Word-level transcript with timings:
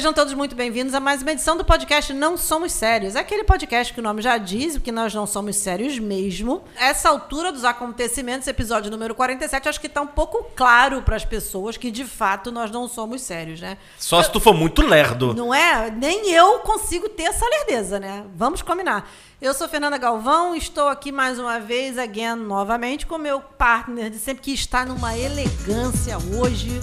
Sejam 0.00 0.14
todos 0.14 0.32
muito 0.32 0.56
bem-vindos 0.56 0.94
a 0.94 0.98
mais 0.98 1.20
uma 1.20 1.30
edição 1.30 1.58
do 1.58 1.62
podcast 1.62 2.10
Não 2.14 2.34
Somos 2.34 2.72
Sérios. 2.72 3.14
É 3.16 3.18
aquele 3.18 3.44
podcast 3.44 3.92
que 3.92 4.00
o 4.00 4.02
nome 4.02 4.22
já 4.22 4.38
diz, 4.38 4.78
que 4.78 4.90
nós 4.90 5.12
não 5.12 5.26
somos 5.26 5.56
sérios 5.56 5.98
mesmo. 5.98 6.64
Essa 6.74 7.10
altura 7.10 7.52
dos 7.52 7.64
acontecimentos, 7.64 8.48
episódio 8.48 8.90
número 8.90 9.14
47, 9.14 9.68
acho 9.68 9.78
que 9.78 9.88
está 9.88 10.00
um 10.00 10.06
pouco 10.06 10.42
claro 10.56 11.02
para 11.02 11.16
as 11.16 11.24
pessoas 11.26 11.76
que 11.76 11.90
de 11.90 12.06
fato 12.06 12.50
nós 12.50 12.70
não 12.70 12.88
somos 12.88 13.20
sérios, 13.20 13.60
né? 13.60 13.76
Só 13.98 14.22
se 14.22 14.32
tu 14.32 14.40
for 14.40 14.54
muito 14.54 14.80
lerdo. 14.80 15.34
Não 15.34 15.52
é? 15.52 15.90
Nem 15.90 16.30
eu 16.30 16.60
consigo 16.60 17.06
ter 17.10 17.24
essa 17.24 17.46
lerdeza, 17.46 18.00
né? 18.00 18.24
Vamos 18.34 18.62
combinar. 18.62 19.06
Eu 19.38 19.52
sou 19.52 19.68
Fernanda 19.68 19.98
Galvão, 19.98 20.56
estou 20.56 20.88
aqui 20.88 21.12
mais 21.12 21.38
uma 21.38 21.60
vez, 21.60 21.98
again, 21.98 22.36
novamente, 22.36 23.04
com 23.04 23.18
meu 23.18 23.38
partner 23.38 24.08
de 24.08 24.18
sempre, 24.18 24.42
que 24.42 24.54
está 24.54 24.82
numa 24.82 25.14
elegância 25.14 26.16
hoje, 26.38 26.80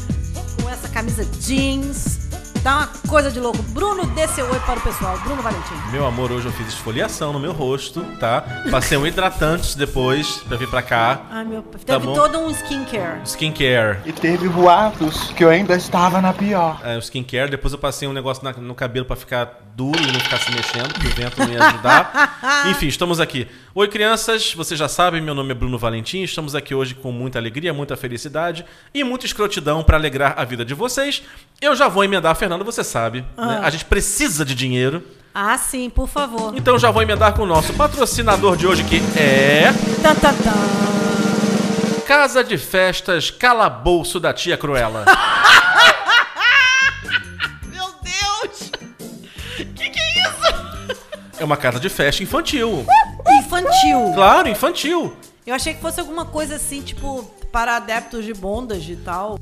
com 0.61 0.69
essa 0.69 0.87
camisa 0.87 1.25
jeans. 1.25 2.26
Tá 2.67 2.75
uma 2.79 2.87
coisa 3.07 3.31
de 3.31 3.39
louco. 3.39 3.63
Bruno, 3.63 4.05
dê 4.07 4.27
seu 4.27 4.45
oi 4.51 4.59
para 4.59 4.77
o 4.77 4.81
pessoal. 4.81 5.17
Bruno 5.19 5.41
Valentim. 5.41 5.73
Meu 5.89 6.05
amor, 6.05 6.33
hoje 6.33 6.47
eu 6.47 6.51
fiz 6.51 6.67
esfoliação 6.67 7.31
no 7.31 7.39
meu 7.39 7.53
rosto, 7.53 8.01
tá? 8.19 8.43
Passei 8.69 8.97
um 8.97 9.07
hidratante 9.07 9.77
depois 9.77 10.43
pra 10.45 10.57
vir 10.57 10.69
pra 10.69 10.81
cá. 10.81 11.21
Ai, 11.31 11.45
meu. 11.45 11.61
Teve 11.61 11.85
Tá 11.85 11.97
bom. 11.97 12.11
todo 12.13 12.39
um 12.39 12.49
skincare. 12.51 13.21
Skincare. 13.23 13.99
E 14.05 14.11
teve 14.11 14.49
boatos 14.49 15.31
que 15.31 15.45
eu 15.45 15.49
ainda 15.49 15.77
estava 15.77 16.21
na 16.21 16.33
pior. 16.33 16.81
É, 16.83 16.97
o 16.97 16.99
skincare, 16.99 17.49
depois 17.49 17.71
eu 17.71 17.79
passei 17.79 18.05
um 18.05 18.11
negócio 18.11 18.43
na- 18.43 18.51
no 18.51 18.75
cabelo 18.75 19.05
pra 19.05 19.15
ficar 19.15 19.61
duro 19.73 20.01
e 20.03 20.11
não 20.11 20.19
ficar 20.19 20.37
se 20.39 20.51
mexendo, 20.51 20.91
porque 20.91 21.07
o 21.07 21.11
vento 21.15 21.39
não 21.39 21.47
ia 21.49 21.63
ajudar. 21.67 22.65
Enfim, 22.67 22.87
estamos 22.87 23.21
aqui. 23.21 23.47
Oi, 23.79 23.87
crianças, 23.87 24.55
vocês 24.55 24.75
já 24.75 24.87
sabem, 24.87 25.21
meu 25.21 25.35
nome 25.35 25.51
é 25.51 25.53
Bruno 25.53 25.77
Valentim. 25.77 26.23
Estamos 26.23 26.55
aqui 26.55 26.73
hoje 26.73 26.95
com 26.95 27.11
muita 27.11 27.37
alegria, 27.37 27.71
muita 27.71 27.95
felicidade 27.95 28.65
e 28.91 29.03
muita 29.03 29.27
escrotidão 29.27 29.83
pra 29.83 29.97
alegrar 29.97 30.33
a 30.35 30.43
vida 30.43 30.65
de 30.65 30.73
vocês. 30.73 31.21
Eu 31.61 31.75
já 31.75 31.87
vou 31.87 32.03
emendar, 32.03 32.35
Fernando, 32.35 32.65
você 32.65 32.83
sabe, 32.83 33.23
né? 33.37 33.59
A 33.61 33.69
gente 33.69 33.85
precisa 33.85 34.43
de 34.43 34.55
dinheiro. 34.55 35.03
Ah, 35.31 35.55
sim, 35.59 35.91
por 35.91 36.07
favor. 36.07 36.57
Então 36.57 36.79
já 36.79 36.89
vou 36.89 37.03
emendar 37.03 37.35
com 37.35 37.43
o 37.43 37.45
nosso 37.45 37.71
patrocinador 37.75 38.57
de 38.57 38.65
hoje, 38.65 38.83
que 38.83 38.99
é. 39.15 39.71
Tan, 40.01 40.15
tan, 40.15 40.33
tan. 40.33 42.01
Casa 42.07 42.43
de 42.43 42.57
Festas 42.57 43.29
Calabouço 43.29 44.19
da 44.19 44.33
Tia 44.33 44.57
Cruela. 44.57 45.05
Meu 47.71 47.93
Deus! 48.01 48.71
Que 49.75 49.89
que 49.91 49.99
é 49.99 50.21
isso? 50.21 50.41
É 51.37 51.45
uma 51.45 51.55
casa 51.55 51.79
de 51.79 51.89
festa 51.89 52.23
infantil. 52.23 52.83
Infantil. 53.29 54.11
Claro, 54.13 54.49
infantil. 54.49 55.15
Eu 55.45 55.55
achei 55.55 55.73
que 55.73 55.81
fosse 55.81 55.99
alguma 55.99 56.25
coisa 56.25 56.55
assim, 56.55 56.81
tipo, 56.81 57.23
para 57.51 57.77
adeptos 57.77 58.25
de 58.25 58.33
bondage 58.33 58.93
e 58.93 58.97
tal. 58.97 59.39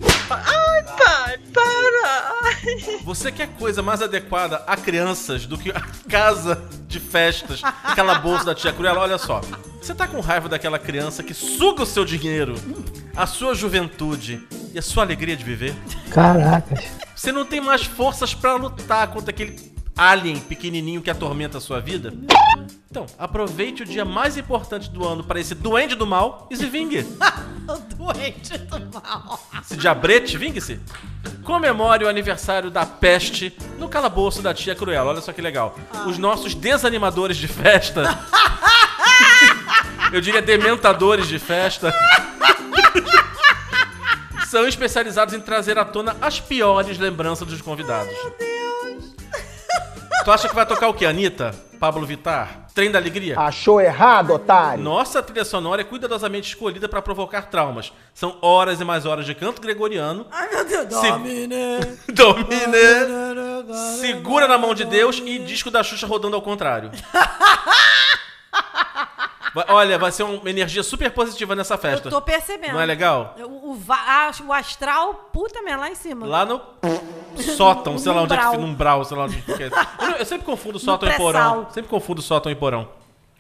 Você 3.03 3.31
quer 3.31 3.47
coisa 3.58 3.81
mais 3.81 4.02
adequada 4.02 4.63
a 4.67 4.78
crianças 4.78 5.45
do 5.45 5.58
que 5.58 5.72
a 5.72 5.81
casa 6.09 6.63
de 6.88 7.00
festas 7.00 7.61
Calabouço 7.95 8.45
da 8.45 8.56
Tia 8.56 8.72
Cruela? 8.72 9.02
Olha 9.02 9.17
só. 9.17 9.41
Você 9.81 9.94
tá 9.94 10.08
com 10.08 10.19
raiva 10.19 10.50
daquela 10.50 10.80
criança 10.80 11.22
que 11.23 11.33
suga 11.33 11.83
o 11.83 11.86
seu 11.86 12.06
dinheiro, 12.06 12.56
a 13.16 13.28
sua 13.28 13.53
juventude 13.53 14.47
e 14.73 14.80
a 14.80 14.81
sua 14.81 15.03
alegria 15.03 15.36
de 15.36 15.44
viver? 15.44 15.75
Caracas. 16.09 16.86
Você 17.16 17.31
não 17.31 17.45
tem 17.45 17.61
mais 17.61 17.83
forças 17.86 18.33
pra 18.33 18.56
lutar 18.56 19.08
contra 19.09 19.30
aquele 19.31 19.75
alien 19.97 20.39
pequenininho 20.39 21.01
que 21.01 21.09
atormenta 21.09 21.57
a 21.57 21.61
sua 21.61 21.79
vida? 21.79 22.13
Então, 22.89 23.05
aproveite 23.17 23.83
o 23.83 23.85
dia 23.85 24.06
mais 24.06 24.38
importante 24.38 24.89
do 24.89 25.06
ano 25.06 25.23
para 25.23 25.39
esse 25.39 25.53
duende 25.53 25.95
do 25.95 26.06
mal 26.06 26.47
e 26.50 26.56
se 26.56 26.66
vingue. 26.66 27.06
O 27.67 27.95
doente 27.95 28.57
do 28.57 28.79
mal. 28.94 29.39
Esse 29.61 29.75
diabrete, 29.75 30.38
vingue-se. 30.38 30.79
Comemore 31.44 32.05
o 32.05 32.07
aniversário 32.07 32.72
da 32.72 32.85
peste 32.85 33.55
no 33.78 33.89
calabouço 33.89 34.41
da 34.41 34.53
tia 34.53 34.75
Cruella. 34.75 35.11
Olha 35.11 35.22
só 35.22 35.34
que 35.34 35.41
legal. 35.41 35.78
Os 36.07 36.17
nossos 36.17 36.55
desanimadores 36.55 37.38
de 37.38 37.47
festa. 37.47 38.03
Eu 40.11 40.22
diria 40.22 40.41
dementadores 40.41 41.28
de 41.28 41.38
festa. 41.38 41.94
São 44.47 44.67
especializados 44.67 45.34
em 45.34 45.41
trazer 45.41 45.78
à 45.78 45.84
tona 45.84 46.16
as 46.22 46.39
piores 46.39 46.97
lembranças 46.97 47.47
dos 47.47 47.61
convidados. 47.61 48.13
Meu 48.13 48.35
Deus. 48.39 48.54
Tu 50.25 50.31
acha 50.31 50.50
que 50.50 50.56
vai 50.56 50.66
tocar 50.66 50.88
o 50.90 50.94
quê? 50.94 51.06
Anitta? 51.06 51.53
Pablo 51.80 52.03
Vittar? 52.06 52.66
Trem 52.74 52.90
da 52.90 52.97
Alegria? 52.97 53.40
Achou 53.40 53.80
errado, 53.80 54.34
otário? 54.34 54.84
Nossa 54.84 55.22
trilha 55.22 55.46
sonora 55.46 55.81
é 55.81 55.84
cuidadosamente 55.84 56.47
escolhida 56.50 56.90
para 56.90 57.00
provocar 57.02 57.44
traumas. 57.44 57.94
São 58.13 58.38
horas 58.41 58.81
e 58.81 58.84
mais 58.84 59.06
horas 59.06 59.25
de 59.25 59.35
canto 59.35 59.62
gregoriano. 59.62 60.25
Ai, 60.31 60.50
meu 60.50 60.66
Deus. 60.66 60.94
Se- 60.96 61.12
Domine. 61.12 61.80
Domine! 62.12 63.78
Segura 64.02 64.47
na 64.47 64.58
mão 64.58 64.74
de 64.74 64.84
Deus 64.85 65.22
e 65.24 65.38
disco 65.40 65.69
da 65.69 65.84
Xuxa 65.84 66.08
rodando 66.08 66.35
ao 66.35 66.41
contrário. 66.41 66.90
Vai- 69.53 69.66
olha, 69.69 69.97
vai 69.97 70.12
ser 70.12 70.24
uma 70.24 70.50
energia 70.50 70.84
super 70.84 71.09
positiva 71.12 71.56
nessa 71.56 71.78
festa. 71.78 72.08
Eu 72.09 72.12
tô 72.12 72.22
percebendo. 72.22 72.74
Não 72.74 72.81
é 72.81 72.85
legal? 72.85 73.35
O, 73.40 73.72
o, 73.72 73.75
va- 73.75 74.03
ah, 74.06 74.30
o 74.46 74.52
astral, 74.52 75.30
puta 75.31 75.62
merda, 75.62 75.80
lá 75.84 75.90
em 75.90 75.96
cima. 75.96 76.25
Lá 76.28 76.46
no 76.46 76.59
sótão, 77.44 77.97
sei 77.97 78.12
lá 78.12 78.22
onde 78.23 78.34
é 78.34 78.38
que 78.38 78.44
fica, 78.46 78.57
no 78.57 78.68
umbral, 78.68 79.03
sei 79.06 79.18
lá 79.18 79.25
onde 79.25 79.41
fica. 79.41 79.63
Eu, 80.01 80.09
eu 80.19 80.25
sempre 80.25 80.46
confundo 80.46 80.79
sótão 80.79 81.09
e 81.09 81.13
porão. 81.13 81.68
Sempre 81.72 81.90
confundo 81.90 82.22
sótão 82.22 82.51
e 82.51 82.56
porão. 82.56 82.88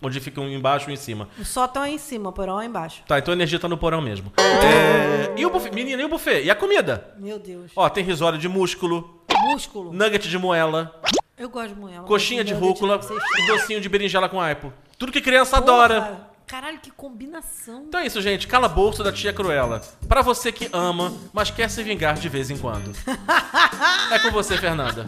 Onde 0.01 0.19
fica 0.19 0.39
um 0.41 0.49
embaixo 0.49 0.89
e 0.89 0.91
um 0.91 0.93
em 0.93 0.97
cima. 0.97 1.27
O 1.39 1.45
sótão 1.45 1.83
é 1.83 1.89
em 1.89 1.97
cima, 1.97 2.29
o 2.29 2.33
porão 2.33 2.59
é 2.61 2.65
embaixo. 2.65 3.01
Tá, 3.07 3.17
então 3.17 3.31
a 3.31 3.35
energia 3.35 3.57
tá 3.59 3.67
no 3.67 3.77
porão 3.77 4.01
mesmo. 4.01 4.31
É, 4.37 5.33
E 5.39 5.45
o 5.45 5.49
buffet? 5.49 5.71
Menina, 5.73 6.01
e 6.01 6.05
o 6.05 6.09
buffet? 6.09 6.43
E 6.43 6.49
a 6.51 6.55
comida? 6.55 7.13
Meu 7.17 7.39
Deus. 7.39 7.71
Ó, 7.75 7.87
tem 7.89 8.03
risório 8.03 8.37
de 8.37 8.47
músculo, 8.47 9.21
Músculo. 9.47 9.91
nugget 9.93 10.27
de 10.29 10.37
moela, 10.37 10.99
Eu 11.37 11.49
gosto 11.49 11.73
de 11.73 11.79
moela. 11.79 12.03
coxinha 12.05 12.43
de 12.43 12.53
rúcula 12.53 12.99
e 13.39 13.47
docinho 13.47 13.79
de 13.81 13.87
berinjela 13.89 14.27
com 14.29 14.39
aipo. 14.39 14.71
Tudo 14.99 15.11
que 15.11 15.21
criança 15.21 15.61
Porra, 15.61 15.73
adora. 15.73 16.27
Caralho, 16.47 16.79
que 16.79 16.91
combinação. 16.91 17.85
Então 17.87 17.99
é 17.99 18.05
isso, 18.05 18.21
gente. 18.21 18.47
Calabouço 18.47 19.03
da 19.03 19.11
tia 19.11 19.33
Cruella. 19.33 19.81
Pra 20.07 20.21
você 20.21 20.51
que 20.51 20.69
ama, 20.71 21.11
mas 21.33 21.49
quer 21.49 21.69
se 21.69 21.81
vingar 21.81 22.15
de 22.15 22.29
vez 22.29 22.51
em 22.51 22.57
quando. 22.57 22.91
É 24.11 24.19
com 24.19 24.29
você, 24.29 24.55
Fernanda. 24.55 25.07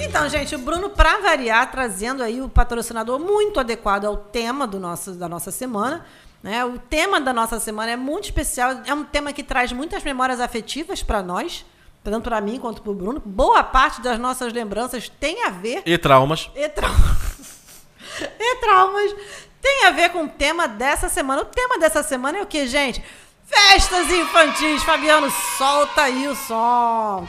Então, 0.00 0.28
gente, 0.28 0.54
o 0.54 0.58
Bruno, 0.58 0.88
pra 0.90 1.18
variar, 1.18 1.70
trazendo 1.70 2.22
aí 2.22 2.40
o 2.40 2.48
patrocinador 2.48 3.18
muito 3.18 3.60
adequado 3.60 4.06
ao 4.06 4.16
tema 4.16 4.66
do 4.66 4.80
nosso, 4.80 5.12
da 5.12 5.28
nossa 5.28 5.50
semana. 5.50 6.04
Né? 6.42 6.64
O 6.64 6.78
tema 6.78 7.20
da 7.20 7.32
nossa 7.32 7.60
semana 7.60 7.92
é 7.92 7.96
muito 7.96 8.24
especial, 8.24 8.80
é 8.86 8.94
um 8.94 9.04
tema 9.04 9.32
que 9.32 9.42
traz 9.42 9.70
muitas 9.70 10.02
memórias 10.02 10.40
afetivas 10.40 11.02
pra 11.02 11.22
nós, 11.22 11.64
tanto 12.02 12.24
para 12.24 12.40
mim 12.40 12.58
quanto 12.58 12.82
para 12.82 12.90
o 12.90 12.94
Bruno, 12.94 13.22
boa 13.24 13.62
parte 13.62 14.00
das 14.00 14.18
nossas 14.18 14.52
lembranças 14.52 15.08
tem 15.08 15.44
a 15.44 15.50
ver. 15.50 15.82
E 15.86 15.96
traumas. 15.96 16.50
E, 16.54 16.68
tra... 16.68 16.88
e 18.38 18.56
traumas. 18.56 19.14
Tem 19.60 19.84
a 19.86 19.90
ver 19.92 20.10
com 20.10 20.24
o 20.24 20.28
tema 20.28 20.66
dessa 20.66 21.08
semana. 21.08 21.42
O 21.42 21.44
tema 21.44 21.78
dessa 21.78 22.02
semana 22.02 22.38
é 22.38 22.42
o 22.42 22.46
que, 22.46 22.66
gente? 22.66 23.02
Festas 23.44 24.10
infantis. 24.10 24.82
Fabiano, 24.82 25.30
solta 25.56 26.02
aí 26.02 26.26
o 26.26 26.34
som. 26.34 27.28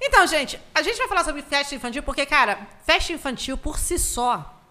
Então, 0.00 0.26
gente, 0.28 0.60
a 0.72 0.82
gente 0.82 0.98
vai 0.98 1.08
falar 1.08 1.24
sobre 1.24 1.42
festa 1.42 1.74
infantil 1.74 2.04
porque, 2.04 2.24
cara, 2.24 2.68
festa 2.86 3.12
infantil 3.12 3.58
por 3.58 3.76
si 3.80 3.98
só 3.98 4.61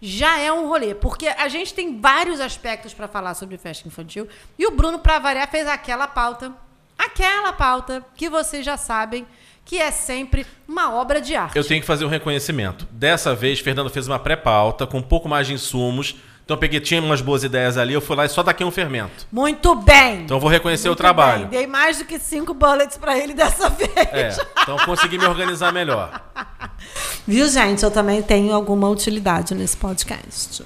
já 0.00 0.38
é 0.38 0.50
um 0.52 0.68
rolê, 0.68 0.94
porque 0.94 1.28
a 1.28 1.48
gente 1.48 1.74
tem 1.74 2.00
vários 2.00 2.40
aspectos 2.40 2.94
pra 2.94 3.06
falar 3.06 3.34
sobre 3.34 3.58
festa 3.58 3.86
infantil 3.86 4.28
e 4.58 4.66
o 4.66 4.70
Bruno, 4.70 4.98
pra 4.98 5.18
variar, 5.18 5.50
fez 5.50 5.66
aquela 5.66 6.06
pauta, 6.06 6.52
aquela 6.98 7.52
pauta 7.52 8.04
que 8.14 8.28
vocês 8.28 8.64
já 8.64 8.76
sabem 8.76 9.26
que 9.64 9.78
é 9.78 9.90
sempre 9.90 10.46
uma 10.66 10.92
obra 10.92 11.20
de 11.20 11.36
arte. 11.36 11.56
Eu 11.56 11.64
tenho 11.64 11.80
que 11.80 11.86
fazer 11.86 12.04
um 12.04 12.08
reconhecimento. 12.08 12.88
Dessa 12.90 13.34
vez, 13.34 13.60
Fernando 13.60 13.90
fez 13.90 14.08
uma 14.08 14.18
pré-pauta 14.18 14.86
com 14.86 14.98
um 14.98 15.02
pouco 15.02 15.28
mais 15.28 15.46
de 15.46 15.52
insumos. 15.52 16.16
Então 16.50 16.56
eu 16.56 16.60
peguei, 16.60 16.80
tinha 16.80 17.00
umas 17.00 17.20
boas 17.20 17.44
ideias 17.44 17.76
ali, 17.78 17.94
eu 17.94 18.00
fui 18.00 18.16
lá 18.16 18.24
e 18.24 18.28
só 18.28 18.42
taquei 18.42 18.66
um 18.66 18.72
fermento. 18.72 19.24
Muito 19.30 19.72
bem. 19.76 20.22
Então 20.22 20.36
eu 20.36 20.40
vou 20.40 20.50
reconhecer 20.50 20.88
Muito 20.88 20.98
o 20.98 21.00
trabalho. 21.00 21.46
bem. 21.46 21.60
Dei 21.60 21.66
mais 21.68 21.98
do 21.98 22.04
que 22.04 22.18
cinco 22.18 22.52
bullets 22.52 22.96
pra 22.96 23.16
ele 23.16 23.34
dessa 23.34 23.68
vez. 23.70 23.92
É, 23.96 24.36
então 24.60 24.76
eu 24.76 24.84
consegui 24.84 25.16
me 25.16 25.26
organizar 25.26 25.72
melhor. 25.72 26.20
Viu, 27.24 27.46
gente? 27.48 27.84
Eu 27.84 27.90
também 27.92 28.20
tenho 28.20 28.52
alguma 28.52 28.88
utilidade 28.88 29.54
nesse 29.54 29.76
podcast. 29.76 30.64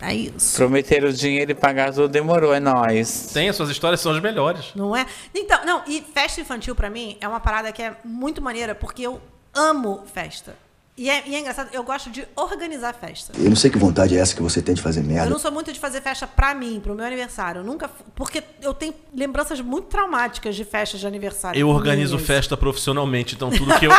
É 0.00 0.14
isso. 0.14 0.56
Prometeram 0.56 1.10
o 1.10 1.12
dinheiro 1.12 1.50
e 1.50 1.54
pagar 1.54 1.92
tudo 1.92 2.08
demorou, 2.08 2.54
é 2.54 2.58
nóis. 2.60 3.28
Tem, 3.34 3.50
as 3.50 3.56
suas 3.56 3.68
histórias 3.68 4.00
são 4.00 4.12
as 4.12 4.22
melhores. 4.22 4.72
Não 4.74 4.96
é? 4.96 5.04
Então, 5.34 5.66
não, 5.66 5.82
e 5.86 6.00
festa 6.14 6.40
infantil 6.40 6.74
pra 6.74 6.88
mim 6.88 7.18
é 7.20 7.28
uma 7.28 7.40
parada 7.40 7.70
que 7.72 7.82
é 7.82 7.94
muito 8.02 8.40
maneira, 8.40 8.74
porque 8.74 9.02
eu 9.02 9.20
amo 9.54 10.02
festa. 10.14 10.56
E 10.98 11.10
é, 11.10 11.22
e 11.28 11.34
é 11.34 11.40
engraçado, 11.40 11.68
eu 11.74 11.84
gosto 11.84 12.08
de 12.08 12.26
organizar 12.34 12.94
festa. 12.94 13.30
Eu 13.38 13.50
não 13.50 13.56
sei 13.56 13.70
que 13.70 13.76
vontade 13.76 14.16
é 14.16 14.20
essa 14.20 14.34
que 14.34 14.40
você 14.40 14.62
tem 14.62 14.74
de 14.74 14.80
fazer 14.80 15.00
Eu 15.00 15.04
merda. 15.04 15.28
não 15.28 15.38
sou 15.38 15.52
muito 15.52 15.70
de 15.70 15.78
fazer 15.78 16.00
festa 16.00 16.26
pra 16.26 16.54
mim, 16.54 16.80
pro 16.80 16.94
meu 16.94 17.04
aniversário. 17.04 17.60
Eu 17.60 17.64
nunca. 17.64 17.90
Porque 18.14 18.42
eu 18.62 18.72
tenho 18.72 18.94
lembranças 19.14 19.60
muito 19.60 19.88
traumáticas 19.88 20.56
de 20.56 20.64
festas 20.64 20.98
de 21.00 21.06
aniversário. 21.06 21.58
Eu 21.60 21.68
organizo 21.68 22.18
festa 22.18 22.56
profissionalmente, 22.56 23.34
então 23.34 23.50
tudo 23.50 23.78
que 23.78 23.84
eu. 23.86 23.92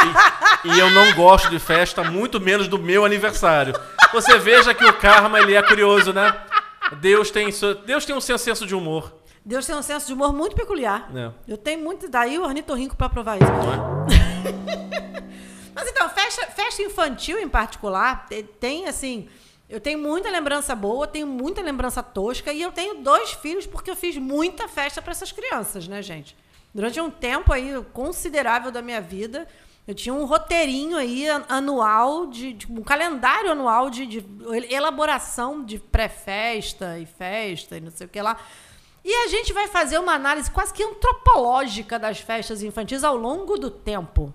E, 0.66 0.70
e 0.76 0.80
eu 0.80 0.90
não 0.90 1.14
gosto 1.14 1.52
de 1.52 1.60
festa, 1.60 2.04
muito 2.04 2.42
menos 2.42 2.68
do 2.68 2.80
meu 2.80 3.06
aniversário. 3.06 3.76
Você 4.12 4.40
veja 4.40 4.74
que 4.74 4.84
o 4.84 4.94
karma 4.94 5.40
ele 5.40 5.54
é 5.54 5.62
curioso, 5.62 6.12
né? 6.12 6.36
Deus 7.00 7.30
tem, 7.30 7.50
Deus 7.86 8.06
tem 8.06 8.16
um 8.16 8.22
senso 8.22 8.66
de 8.66 8.74
humor. 8.74 9.14
Deus 9.46 9.66
tem 9.68 9.76
um 9.76 9.84
senso 9.84 10.08
de 10.08 10.14
humor 10.14 10.34
muito 10.34 10.56
peculiar. 10.56 11.10
É. 11.16 11.30
Eu 11.48 11.58
tenho 11.58 11.84
muito. 11.84 12.10
Daí 12.10 12.40
o 12.40 12.44
ornitorrinco 12.44 12.96
pra 12.96 13.08
provar 13.08 13.38
isso. 13.38 13.52
Não 13.52 13.74
é? 13.74 15.28
Mas 15.78 15.88
então, 15.90 16.10
festa, 16.10 16.46
festa 16.48 16.82
infantil 16.82 17.38
em 17.40 17.48
particular, 17.48 18.26
te- 18.28 18.44
tem 18.44 18.88
assim. 18.88 19.30
Eu 19.70 19.80
tenho 19.82 20.00
muita 20.00 20.30
lembrança 20.30 20.74
boa, 20.76 21.06
tenho 21.06 21.28
muita 21.28 21.62
lembrança 21.62 22.02
tosca 22.02 22.52
e 22.54 22.62
eu 22.62 22.72
tenho 22.72 22.96
dois 23.04 23.32
filhos 23.34 23.66
porque 23.68 23.92
eu 23.92 23.96
fiz 23.96 24.16
muita 24.18 24.68
festa 24.68 25.02
para 25.02 25.12
essas 25.12 25.32
crianças, 25.32 25.88
né, 25.88 26.02
gente? 26.02 26.36
Durante 26.74 27.00
um 27.02 27.10
tempo 27.12 27.52
aí 27.54 27.72
considerável 27.94 28.72
da 28.72 28.82
minha 28.82 29.02
vida, 29.02 29.46
eu 29.86 29.94
tinha 29.94 30.14
um 30.16 30.24
roteirinho 30.26 30.96
aí 30.98 31.28
an- 31.28 31.44
anual, 31.50 32.28
de, 32.28 32.54
de- 32.54 32.72
um 32.72 32.82
calendário 32.82 33.52
anual 33.52 33.90
de, 33.90 34.06
de 34.06 34.26
elaboração 34.74 35.64
de 35.64 35.78
pré-festa 35.80 36.98
e 36.98 37.06
festa 37.06 37.78
e 37.78 37.82
não 37.82 37.92
sei 37.92 38.08
o 38.08 38.10
que 38.10 38.22
lá. 38.22 38.38
E 39.04 39.14
a 39.14 39.28
gente 39.28 39.52
vai 39.54 39.68
fazer 39.68 39.98
uma 40.00 40.14
análise 40.14 40.50
quase 40.52 40.74
que 40.74 40.84
antropológica 40.84 42.00
das 42.00 42.20
festas 42.20 42.64
infantis 42.64 43.04
ao 43.04 43.16
longo 43.18 43.58
do 43.58 43.70
tempo. 43.70 44.34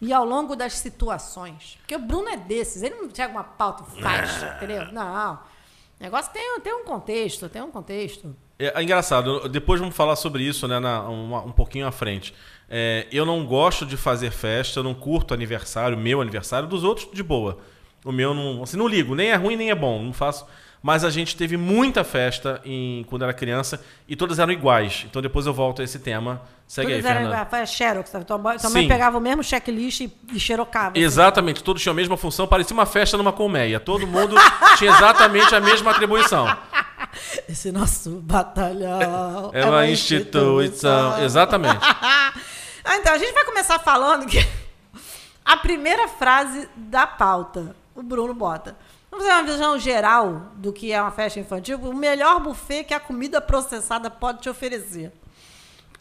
E 0.00 0.12
ao 0.12 0.24
longo 0.24 0.54
das 0.54 0.74
situações. 0.74 1.76
Porque 1.80 1.96
o 1.96 1.98
Bruno 1.98 2.28
é 2.28 2.36
desses, 2.36 2.82
ele 2.82 2.94
não 2.94 3.08
chega 3.12 3.32
uma 3.32 3.42
pauta 3.44 3.84
e 3.96 4.00
faz, 4.02 4.42
entendeu? 4.56 4.92
Não. 4.92 5.34
O 5.34 6.02
negócio 6.02 6.32
tem, 6.32 6.60
tem 6.60 6.72
um 6.72 6.84
contexto, 6.84 7.48
tem 7.48 7.60
um 7.62 7.70
contexto. 7.70 8.34
É, 8.58 8.78
é 8.78 8.82
engraçado, 8.82 9.48
depois 9.48 9.80
vamos 9.80 9.96
falar 9.96 10.14
sobre 10.16 10.42
isso 10.44 10.68
né, 10.68 10.78
na- 10.78 11.02
uma- 11.02 11.40
um 11.42 11.50
pouquinho 11.52 11.86
à 11.86 11.90
frente. 11.92 12.32
É, 12.70 13.06
eu 13.10 13.26
não 13.26 13.44
gosto 13.44 13.84
de 13.84 13.96
fazer 13.96 14.30
festa, 14.30 14.78
eu 14.80 14.84
não 14.84 14.94
curto 14.94 15.34
aniversário, 15.34 15.96
meu 15.98 16.20
aniversário, 16.20 16.68
dos 16.68 16.84
outros 16.84 17.08
de 17.12 17.22
boa. 17.22 17.58
O 18.04 18.12
meu 18.12 18.32
não, 18.32 18.62
assim, 18.62 18.76
não 18.76 18.86
ligo, 18.86 19.14
nem 19.16 19.30
é 19.30 19.34
ruim 19.34 19.56
nem 19.56 19.70
é 19.70 19.74
bom, 19.74 20.00
não 20.02 20.12
faço. 20.12 20.46
Mas 20.80 21.02
a 21.04 21.10
gente 21.10 21.36
teve 21.36 21.56
muita 21.56 22.04
festa 22.04 22.60
em, 22.64 23.02
quando 23.08 23.22
era 23.24 23.32
criança 23.34 23.84
e 24.06 24.14
todas 24.14 24.38
eram 24.38 24.52
iguais. 24.52 25.04
Então 25.10 25.20
depois 25.20 25.44
eu 25.46 25.52
volto 25.52 25.80
a 25.82 25.84
esse 25.84 25.98
tema. 25.98 26.40
Segue 26.68 26.90
Todos 26.92 27.06
aí, 27.06 27.10
eram 27.10 27.30
Fernanda. 27.30 27.56
a 27.62 27.66
Xerox? 27.66 28.10
Tua, 28.26 28.36
mãe- 28.36 28.58
tua 28.58 28.68
mãe 28.68 28.86
pegava 28.86 29.16
o 29.16 29.20
mesmo 29.22 29.42
checklist 29.42 30.02
e, 30.02 30.12
e 30.34 30.38
xerocava. 30.38 30.90
assim. 30.90 31.00
Exatamente, 31.00 31.64
todos 31.64 31.80
tinham 31.82 31.94
a 31.94 31.96
mesma 31.96 32.14
função, 32.18 32.46
parecia 32.46 32.74
uma 32.74 32.84
festa 32.84 33.16
numa 33.16 33.32
colmeia. 33.32 33.80
Todo 33.80 34.06
mundo 34.06 34.36
tinha 34.76 34.90
exatamente 34.90 35.54
a 35.54 35.60
mesma 35.60 35.92
atribuição. 35.92 36.46
Esse 37.48 37.72
nosso 37.72 38.10
batalhão. 38.20 39.50
É 39.54 39.64
uma 39.64 39.86
instituição. 39.86 41.18
Exatamente. 41.22 41.80
ah, 42.84 42.96
então, 42.96 43.14
a 43.14 43.18
gente 43.18 43.32
vai 43.32 43.46
começar 43.46 43.78
falando 43.78 44.26
que 44.26 44.46
a 45.42 45.56
primeira 45.56 46.06
frase 46.06 46.68
da 46.76 47.06
pauta, 47.06 47.74
o 47.94 48.02
Bruno 48.02 48.34
bota. 48.34 48.76
Vamos 49.10 49.24
fazer 49.26 49.38
uma 49.40 49.50
visão 49.50 49.78
geral 49.78 50.52
do 50.56 50.70
que 50.70 50.92
é 50.92 51.00
uma 51.00 51.10
festa 51.10 51.40
infantil. 51.40 51.78
O 51.78 51.94
melhor 51.94 52.40
buffet 52.40 52.84
que 52.84 52.92
a 52.92 53.00
comida 53.00 53.40
processada 53.40 54.10
pode 54.10 54.42
te 54.42 54.50
oferecer. 54.50 55.10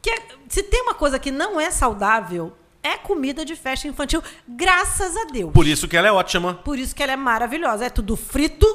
Porque 0.01 0.21
se 0.47 0.63
tem 0.63 0.81
uma 0.81 0.93
coisa 0.93 1.19
que 1.19 1.31
não 1.31 1.59
é 1.59 1.69
saudável, 1.71 2.55
é 2.83 2.97
comida 2.97 3.43
de 3.43 3.55
festa 3.55 3.87
infantil, 3.87 4.23
graças 4.47 5.15
a 5.17 5.25
Deus. 5.25 5.51
Por 5.51 5.67
isso 5.67 5.87
que 5.87 5.97
ela 5.97 6.07
é 6.07 6.11
ótima. 6.11 6.53
Por 6.53 6.79
isso 6.79 6.95
que 6.95 7.03
ela 7.03 7.11
é 7.11 7.17
maravilhosa. 7.17 7.85
É 7.85 7.89
tudo 7.89 8.15
frito, 8.15 8.65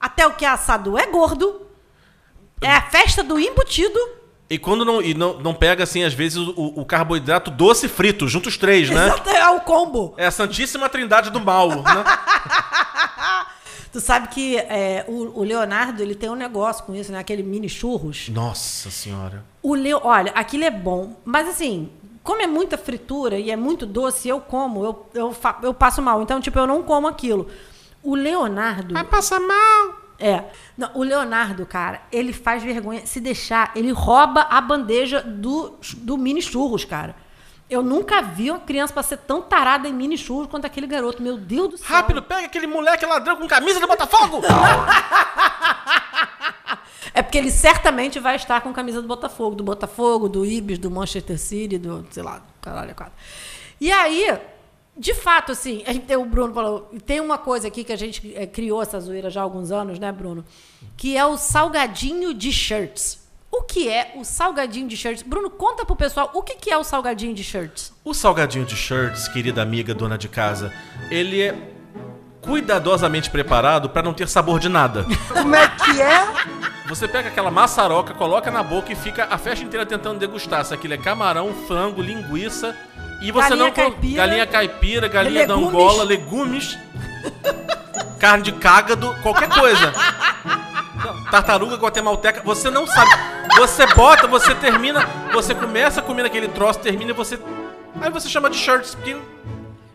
até 0.00 0.26
o 0.26 0.34
que 0.34 0.44
é 0.44 0.48
assado 0.48 0.98
é 0.98 1.06
gordo. 1.06 1.66
É 2.60 2.70
a 2.70 2.82
festa 2.82 3.22
do 3.22 3.38
embutido. 3.38 3.98
E 4.48 4.58
quando 4.58 4.84
não, 4.84 5.00
e 5.00 5.14
não, 5.14 5.38
não 5.40 5.54
pega, 5.54 5.84
assim, 5.84 6.04
às 6.04 6.12
vezes, 6.12 6.38
o, 6.38 6.52
o 6.76 6.84
carboidrato 6.84 7.50
doce 7.50 7.86
e 7.86 7.88
frito, 7.88 8.28
junto 8.28 8.48
os 8.48 8.58
três, 8.58 8.90
né? 8.90 9.06
Exato, 9.06 9.30
é 9.30 9.48
o 9.50 9.60
combo. 9.60 10.14
É 10.16 10.26
a 10.26 10.30
Santíssima 10.30 10.88
Trindade 10.88 11.30
do 11.30 11.40
Mal, 11.40 11.68
né? 11.68 12.04
Tu 13.94 14.00
sabe 14.00 14.26
que 14.26 14.56
é, 14.56 15.04
o, 15.06 15.38
o 15.38 15.44
Leonardo 15.44 16.02
ele 16.02 16.16
tem 16.16 16.28
um 16.28 16.34
negócio 16.34 16.82
com 16.82 16.92
isso, 16.96 17.12
né? 17.12 17.18
Aquele 17.20 17.44
mini 17.44 17.68
churros. 17.68 18.28
Nossa 18.28 18.90
senhora. 18.90 19.44
O 19.62 19.72
Leo, 19.72 20.00
olha, 20.02 20.32
aquilo 20.34 20.64
é 20.64 20.70
bom, 20.72 21.14
mas 21.24 21.48
assim, 21.48 21.88
como 22.20 22.42
é 22.42 22.46
muita 22.48 22.76
fritura 22.76 23.38
e 23.38 23.52
é 23.52 23.56
muito 23.56 23.86
doce, 23.86 24.28
eu 24.28 24.40
como, 24.40 24.84
eu, 24.84 25.06
eu, 25.14 25.32
fa- 25.32 25.60
eu 25.62 25.72
passo 25.72 26.02
mal. 26.02 26.20
Então, 26.20 26.40
tipo, 26.40 26.58
eu 26.58 26.66
não 26.66 26.82
como 26.82 27.06
aquilo. 27.06 27.46
O 28.02 28.16
Leonardo. 28.16 28.96
passar 29.04 29.38
mal. 29.38 29.94
É. 30.18 30.42
Não, 30.76 30.90
o 30.94 31.04
Leonardo, 31.04 31.64
cara, 31.64 32.02
ele 32.10 32.32
faz 32.32 32.64
vergonha. 32.64 33.06
Se 33.06 33.20
deixar, 33.20 33.70
ele 33.76 33.92
rouba 33.92 34.40
a 34.50 34.60
bandeja 34.60 35.22
do, 35.22 35.74
do 35.98 36.18
mini 36.18 36.42
churros, 36.42 36.84
cara. 36.84 37.14
Eu 37.74 37.82
nunca 37.82 38.22
vi 38.22 38.50
uma 38.50 38.60
criança 38.60 38.92
pra 38.92 39.02
ser 39.02 39.18
tão 39.18 39.42
tarada 39.42 39.88
em 39.88 39.92
mini 39.92 40.16
churros 40.16 40.46
quanto 40.46 40.64
aquele 40.64 40.86
garoto. 40.86 41.22
Meu 41.22 41.36
Deus 41.36 41.70
do 41.70 41.76
céu. 41.78 41.88
Rápido, 41.88 42.22
pega 42.22 42.46
aquele 42.46 42.66
moleque 42.66 43.04
ladrão 43.04 43.36
com 43.36 43.46
camisa 43.46 43.80
do 43.80 43.86
Botafogo! 43.86 44.42
É 47.16 47.22
porque 47.22 47.38
ele 47.38 47.52
certamente 47.52 48.18
vai 48.18 48.34
estar 48.34 48.60
com 48.60 48.72
camisa 48.72 49.00
do 49.00 49.06
Botafogo, 49.06 49.54
do 49.54 49.62
Botafogo, 49.62 50.28
do 50.28 50.44
Ibis, 50.44 50.80
do 50.80 50.90
Manchester 50.90 51.38
City, 51.38 51.78
do, 51.78 52.04
sei 52.10 52.24
lá, 52.24 52.38
do 52.38 52.44
caralho, 52.60 52.90
é 52.90 52.94
quatro. 52.94 53.14
E 53.80 53.92
aí, 53.92 54.36
de 54.96 55.14
fato, 55.14 55.52
assim, 55.52 55.84
a 55.86 55.92
gente 55.92 56.12
o 56.16 56.24
Bruno 56.24 56.52
falou, 56.52 56.90
tem 57.06 57.20
uma 57.20 57.38
coisa 57.38 57.68
aqui 57.68 57.84
que 57.84 57.92
a 57.92 57.96
gente 57.96 58.34
eh, 58.34 58.48
criou 58.48 58.82
essa 58.82 58.98
zoeira 58.98 59.30
já 59.30 59.40
há 59.40 59.44
alguns 59.44 59.70
anos, 59.70 59.96
né, 60.00 60.10
Bruno? 60.10 60.44
Que 60.96 61.16
é 61.16 61.24
o 61.24 61.36
salgadinho 61.36 62.34
de 62.34 62.50
shirts. 62.50 63.23
O 63.56 63.62
que 63.62 63.88
é 63.88 64.10
o 64.16 64.24
salgadinho 64.24 64.88
de 64.88 64.96
shirts? 64.96 65.22
Bruno, 65.22 65.48
conta 65.48 65.86
pro 65.86 65.94
pessoal 65.94 66.28
o 66.34 66.42
que, 66.42 66.56
que 66.56 66.72
é 66.72 66.76
o 66.76 66.82
salgadinho 66.82 67.32
de 67.32 67.44
shirts. 67.44 67.92
O 68.04 68.12
salgadinho 68.12 68.64
de 68.64 68.74
shirts, 68.74 69.28
querida 69.28 69.62
amiga 69.62 69.94
dona 69.94 70.18
de 70.18 70.28
casa, 70.28 70.72
ele 71.08 71.40
é 71.40 71.54
cuidadosamente 72.40 73.30
preparado 73.30 73.88
para 73.88 74.02
não 74.02 74.12
ter 74.12 74.26
sabor 74.28 74.58
de 74.58 74.68
nada. 74.68 75.06
Como 75.32 75.54
é 75.54 75.68
que 75.68 76.02
é? 76.02 76.26
Você 76.88 77.06
pega 77.06 77.28
aquela 77.28 77.48
maçaroca, 77.48 78.12
coloca 78.12 78.50
na 78.50 78.64
boca 78.64 78.92
e 78.92 78.96
fica 78.96 79.28
a 79.30 79.38
festa 79.38 79.64
inteira 79.64 79.86
tentando 79.86 80.18
degustar 80.18 80.64
se 80.64 80.74
aquilo 80.74 80.94
é 80.94 80.98
camarão, 80.98 81.54
frango, 81.68 82.02
linguiça 82.02 82.76
e 83.22 83.30
você 83.30 83.50
Galinha 83.50 83.66
não 83.66 83.72
caipira. 83.72 84.16
galinha 84.16 84.46
caipira, 84.48 85.06
galinha 85.06 85.46
da 85.46 85.54
Legumes. 85.54 85.74
Angola, 85.74 86.02
legumes, 86.02 86.78
carne 88.18 88.42
de 88.42 88.52
cágado, 88.52 89.14
qualquer 89.22 89.48
coisa. 89.48 89.94
Tartaruga 91.30 91.76
guatemalteca, 91.76 92.42
você 92.42 92.70
não 92.70 92.86
sabe. 92.86 93.10
Você 93.56 93.86
bota, 93.94 94.26
você 94.26 94.54
termina, 94.54 95.06
você 95.32 95.54
começa 95.54 96.00
comendo 96.02 96.26
aquele 96.26 96.48
troço, 96.48 96.80
termina 96.80 97.10
e 97.10 97.14
você 97.14 97.38
aí 98.00 98.10
você 98.10 98.28
chama 98.28 98.50
de 98.50 98.56
shirts, 98.56 98.94
porque 98.94 99.16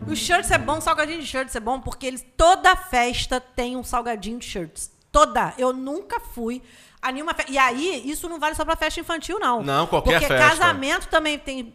O 0.06 0.16
shirts 0.16 0.50
é 0.50 0.58
bom, 0.58 0.78
o 0.78 0.80
salgadinho 0.80 1.20
de 1.20 1.26
shirts 1.26 1.54
é 1.54 1.60
bom, 1.60 1.80
porque 1.80 2.06
eles, 2.06 2.24
toda 2.36 2.74
festa 2.76 3.40
tem 3.40 3.76
um 3.76 3.84
salgadinho 3.84 4.38
de 4.38 4.46
shirts. 4.46 4.90
Toda. 5.12 5.52
Eu 5.58 5.72
nunca 5.72 6.20
fui 6.20 6.62
a 7.02 7.10
nenhuma 7.10 7.34
festa. 7.34 7.50
E 7.50 7.58
aí, 7.58 8.02
isso 8.08 8.28
não 8.28 8.38
vale 8.38 8.54
só 8.54 8.64
pra 8.64 8.76
festa 8.76 9.00
infantil, 9.00 9.38
não. 9.40 9.62
Não, 9.62 9.86
qualquer 9.86 10.20
porque 10.20 10.26
festa. 10.26 10.48
casamento 10.48 11.08
também 11.08 11.38
tem 11.38 11.74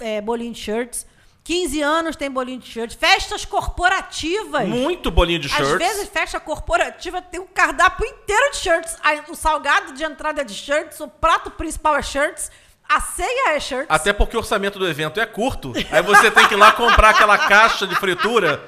é, 0.00 0.20
bolinho 0.20 0.52
de 0.52 0.60
shirts. 0.60 1.06
15 1.44 1.82
anos 1.82 2.16
tem 2.16 2.30
bolinho 2.30 2.58
de 2.58 2.66
shirts. 2.66 2.96
Festas 2.96 3.44
corporativas. 3.44 4.66
muito 4.66 5.10
bolinho 5.10 5.38
de 5.38 5.50
shirts. 5.50 5.72
Às 5.72 5.78
vezes, 5.78 6.08
festa 6.08 6.40
corporativa 6.40 7.20
tem 7.20 7.38
um 7.38 7.46
cardápio 7.46 8.06
inteiro 8.06 8.50
de 8.50 8.56
shirts. 8.56 8.96
O 9.28 9.34
salgado 9.34 9.92
de 9.92 10.02
entrada 10.02 10.40
é 10.40 10.44
de 10.44 10.54
shirts, 10.54 10.98
o 11.00 11.08
prato 11.08 11.50
principal 11.50 11.96
é 11.96 12.02
shirts, 12.02 12.50
a 12.88 12.98
ceia 12.98 13.54
é 13.54 13.60
shirts. 13.60 13.86
Até 13.90 14.14
porque 14.14 14.34
o 14.36 14.40
orçamento 14.40 14.78
do 14.78 14.88
evento 14.88 15.20
é 15.20 15.26
curto. 15.26 15.74
Aí 15.92 16.02
você 16.02 16.30
tem 16.30 16.48
que 16.48 16.54
ir 16.54 16.56
lá 16.56 16.72
comprar 16.72 17.10
aquela 17.10 17.36
caixa 17.36 17.86
de 17.86 17.94
fritura 17.96 18.62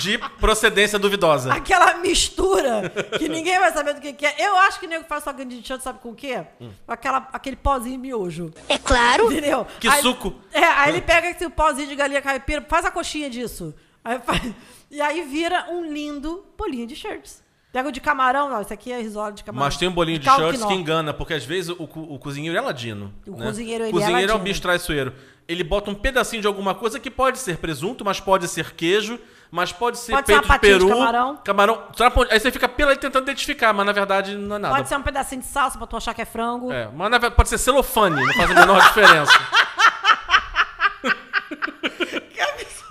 de 0.00 0.18
procedência 0.38 0.98
duvidosa. 0.98 1.52
Aquela 1.52 1.94
mistura 1.94 2.90
que 3.18 3.28
ninguém 3.28 3.58
vai 3.58 3.72
saber 3.72 3.94
do 3.94 4.00
que, 4.00 4.12
que 4.12 4.26
é. 4.26 4.34
Eu 4.38 4.56
acho 4.56 4.78
que 4.78 4.86
o 4.86 4.88
nego 4.88 5.04
faz 5.04 5.24
salgadinho 5.24 5.60
de 5.60 5.66
shirts, 5.66 5.82
sabe 5.84 5.98
com 6.00 6.10
o 6.10 6.14
quê? 6.14 6.44
Hum. 6.60 6.70
Com 6.86 6.92
aquela, 6.92 7.28
aquele 7.32 7.56
pozinho 7.56 7.98
miojo. 7.98 8.52
É 8.68 8.78
claro. 8.78 9.30
Entendeu? 9.32 9.66
Que 9.80 9.88
Aí- 9.88 10.02
suco. 10.02 10.34
É, 10.52 10.64
aí 10.64 10.90
ele 10.90 11.00
pega 11.00 11.28
esse 11.30 11.48
pozinho 11.48 11.88
de 11.88 11.96
galinha 11.96 12.22
caipira, 12.22 12.64
faz 12.68 12.84
a 12.84 12.90
coxinha 12.90 13.28
disso. 13.28 13.74
Aí 14.04 14.18
faz- 14.20 14.54
e 14.90 15.00
aí 15.00 15.22
vira 15.22 15.66
um 15.70 15.84
lindo 15.92 16.44
bolinho 16.56 16.86
de 16.86 16.94
shirts. 16.96 17.42
Pega 17.72 17.88
o 17.88 17.92
de 17.92 18.00
camarão, 18.00 18.48
não, 18.48 18.60
esse 18.60 18.72
aqui 18.74 18.90
é 18.90 19.00
risório 19.00 19.36
de 19.36 19.44
camarão. 19.44 19.64
Mas 19.66 19.76
tem 19.76 19.86
um 19.86 19.92
bolinho 19.92 20.18
de 20.18 20.24
caldo 20.24 20.42
shirts 20.46 20.64
que 20.64 20.74
engana, 20.74 21.14
porque 21.14 21.34
às 21.34 21.44
vezes 21.44 21.70
o, 21.70 21.84
o 21.84 22.18
cozinheiro 22.18 22.58
é 22.58 22.60
ladino. 22.60 23.14
O 23.24 23.36
né? 23.36 23.46
cozinheiro, 23.46 23.84
ele 23.84 23.90
é 23.90 23.92
cozinheiro 23.92 24.18
é 24.18 24.34
um 24.34 24.38
ladino. 24.38 24.44
bicho 24.44 24.60
traiçoeiro. 24.60 25.14
Ele 25.46 25.62
bota 25.62 25.88
um 25.88 25.94
pedacinho 25.94 26.42
de 26.42 26.48
alguma 26.48 26.74
coisa 26.74 26.98
que 26.98 27.08
pode 27.10 27.38
ser 27.38 27.58
presunto, 27.58 28.04
mas 28.04 28.18
pode 28.18 28.48
ser 28.48 28.72
queijo, 28.72 29.20
mas 29.50 29.72
pode 29.72 29.98
ser 29.98 30.12
pode 30.12 30.26
peito 30.26 30.46
ser 30.46 30.52
de 30.52 30.58
peru, 30.60 30.86
de 30.86 30.92
camarão, 30.92 31.36
camarão 31.38 31.82
traponde. 31.96 32.32
Aí 32.32 32.38
você 32.38 32.52
fica 32.52 32.68
pela 32.68 32.94
tentando 32.94 33.24
identificar, 33.24 33.72
mas 33.72 33.84
na 33.84 33.90
verdade 33.90 34.36
não 34.36 34.56
é 34.56 34.58
nada. 34.60 34.76
Pode 34.76 34.88
ser 34.88 34.96
um 34.96 35.02
pedacinho 35.02 35.40
de 35.40 35.48
salsa 35.48 35.76
pra 35.76 35.88
tu 35.88 35.96
achar 35.96 36.14
que 36.14 36.22
é 36.22 36.24
frango. 36.24 36.72
É, 36.72 36.86
mas 36.86 37.10
na, 37.10 37.18
verdade 37.18 37.34
pode 37.34 37.48
ser 37.48 37.58
celofane, 37.58 38.24
não 38.24 38.32
faz 38.34 38.50
a 38.50 38.54
menor 38.54 38.80
diferença. 38.80 39.32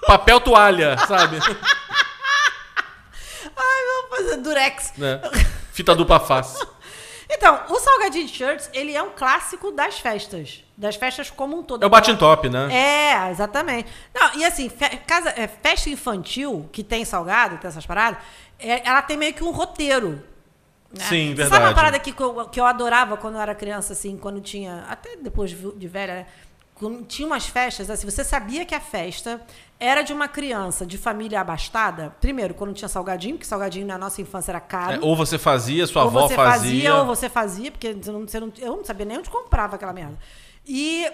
Papel 0.06 0.42
toalha, 0.42 0.98
sabe? 1.08 1.38
Ai, 3.56 3.86
meu, 3.86 4.10
fazer 4.10 4.38
durex. 4.38 4.94
É. 5.00 5.22
Fita 5.72 5.96
dupla 5.96 6.20
face. 6.20 6.66
Então, 7.40 7.58
o 7.70 7.80
salgadinho 7.80 8.28
de 8.28 8.34
shirts, 8.34 8.70
ele 8.74 8.94
é 8.94 9.02
um 9.02 9.12
clássico 9.12 9.72
das 9.72 9.98
festas. 9.98 10.62
Das 10.76 10.98
festas 10.98 11.30
como 11.30 11.58
um 11.58 11.64
todo. 11.64 11.82
É 11.82 11.86
o 11.86 11.90
bate 11.90 12.14
top, 12.18 12.50
né? 12.50 12.68
É, 12.70 13.32
exatamente. 13.32 13.90
Não, 14.14 14.36
e 14.36 14.44
assim, 14.44 14.68
fe- 14.68 14.98
casa, 15.08 15.30
é, 15.38 15.48
festa 15.48 15.90
infantil, 15.90 16.70
que 16.74 16.84
tem 16.84 17.06
salgado, 17.06 17.58
tem 17.58 17.70
essas 17.70 17.86
paradas, 17.86 18.20
é, 18.60 18.86
ela 18.86 19.02
tem 19.02 19.16
meio 19.16 19.34
que 19.34 19.42
um 19.44 19.52
roteiro. 19.52 20.22
né? 20.92 21.06
Sim, 21.06 21.34
Você 21.34 21.44
Sabe 21.44 21.50
verdade. 21.52 21.64
uma 21.64 21.74
parada 21.76 22.00
que, 22.00 22.12
que, 22.12 22.60
eu, 22.60 22.66
adorava 22.66 23.16
quando 23.16 23.36
eu 23.36 23.42
era 23.42 23.56
criança, 23.56 23.94
assim, 23.94 24.18
quando 24.18 24.42
tinha. 24.42 24.84
Até 24.90 25.16
depois 25.16 25.50
de 25.50 25.72
de 25.72 25.88
velha, 25.88 26.14
né? 26.16 26.26
Quando 26.80 27.04
tinha 27.06 27.28
umas 27.28 27.46
festas, 27.46 27.90
assim, 27.90 28.10
você 28.10 28.24
sabia 28.24 28.64
que 28.66 28.74
a 28.74 28.80
festa 28.80 29.42
era 29.78 30.02
de 30.02 30.14
uma 30.14 30.30
criança 30.30 30.86
de 30.86 30.98
família 30.98 31.42
abastada. 31.42 32.16
Primeiro, 32.22 32.54
quando 32.54 32.74
tinha 32.74 32.88
salgadinho, 32.88 33.36
porque 33.36 33.46
salgadinho 33.46 33.86
na 33.86 33.98
nossa 33.98 34.22
infância 34.22 34.52
era 34.52 34.62
caro. 34.62 34.94
É, 34.94 35.00
ou 35.06 35.14
você 35.16 35.38
fazia, 35.38 35.86
sua 35.86 36.04
ou 36.04 36.08
avó 36.08 36.28
você 36.28 36.36
fazia. 36.36 36.96
ou 36.96 37.06
você 37.06 37.28
fazia, 37.30 37.70
porque 37.70 37.92
você 37.94 38.12
não, 38.12 38.22
você 38.26 38.40
não- 38.40 38.54
eu 38.60 38.78
não 38.78 38.86
sabia 38.86 39.06
nem 39.06 39.18
onde 39.18 39.30
comprava 39.30 39.76
aquela 39.76 39.92
merda. 39.92 40.18
E 40.66 41.06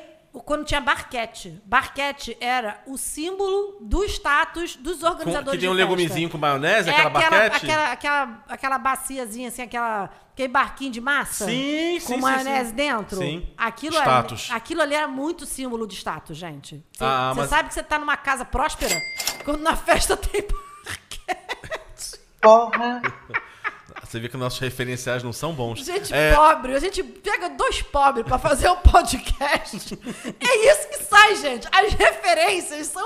quando 0.45 0.65
tinha 0.65 0.81
barquete. 0.81 1.60
Barquete 1.65 2.38
era 2.39 2.81
o 2.86 2.98
símbolo 2.98 3.77
do 3.81 4.03
status 4.03 4.75
dos 4.75 5.00
Com- 5.00 5.07
organizadores 5.07 5.51
que 5.60 5.65
tem 5.65 5.69
um 5.69 5.74
legumezinho 5.74 6.29
com 6.29 6.38
maionese, 6.38 6.89
É 6.89 6.91
aquela, 6.91 7.10
aquela, 7.10 7.29
barquete. 7.50 7.65
aquela, 7.65 7.91
aquela, 7.91 8.43
aquela 8.50 8.77
baciazinha, 8.77 9.48
assim, 9.48 9.62
aquela, 9.62 10.10
aquele 10.36 10.50
barquinho 10.50 10.92
de 10.92 11.00
massa. 11.01 11.46
Sim, 11.46 11.98
sim, 12.00 12.06
Com 12.08 12.13
sim, 12.15 12.22
maionese 12.22 12.70
sim. 12.70 12.75
dentro. 12.75 13.18
Sim. 13.18 13.48
Aquilo, 13.58 13.96
Status. 13.96 14.48
Ali, 14.50 14.58
aquilo 14.58 14.82
ali 14.82 14.94
era 14.94 15.08
muito 15.08 15.46
símbolo 15.46 15.88
de 15.88 15.96
status, 15.96 16.38
gente. 16.38 16.84
Você 16.92 17.04
Ah, 17.04 17.32
você 17.34 17.39
mas- 17.42 17.50
sabe 17.50 17.70
que 17.70 17.74
você 17.74 17.82
tá 17.84 17.98
numa 17.98 18.18
casa 18.18 18.44
próspera 18.44 19.01
quando 19.46 19.62
na 19.62 19.75
festa 19.77 20.15
tem 20.18 20.42
barquete. 20.46 22.20
Porra. 22.42 23.01
Você 24.04 24.20
vê 24.20 24.30
que 24.30 24.38
nossos 24.38 24.60
referenciais 24.60 25.24
não 25.24 25.34
são 25.34 25.51
bons. 25.51 25.80
Gente 25.84 26.13
É, 26.13 26.34
pobre, 26.36 26.74
a 26.75 26.80
gente 26.80 27.04
pega 27.04 27.50
dois 27.50 27.82
pobres 27.82 28.24
pra 28.25 28.38
fazer 28.38 28.70
um 28.70 28.75
podcast. 28.86 30.00
é 30.39 30.72
isso 30.72 30.88
que 30.89 31.04
sai, 31.04 31.36
gente. 31.38 31.68
As 31.72 31.92
referências 31.92 32.88
são 32.88 33.04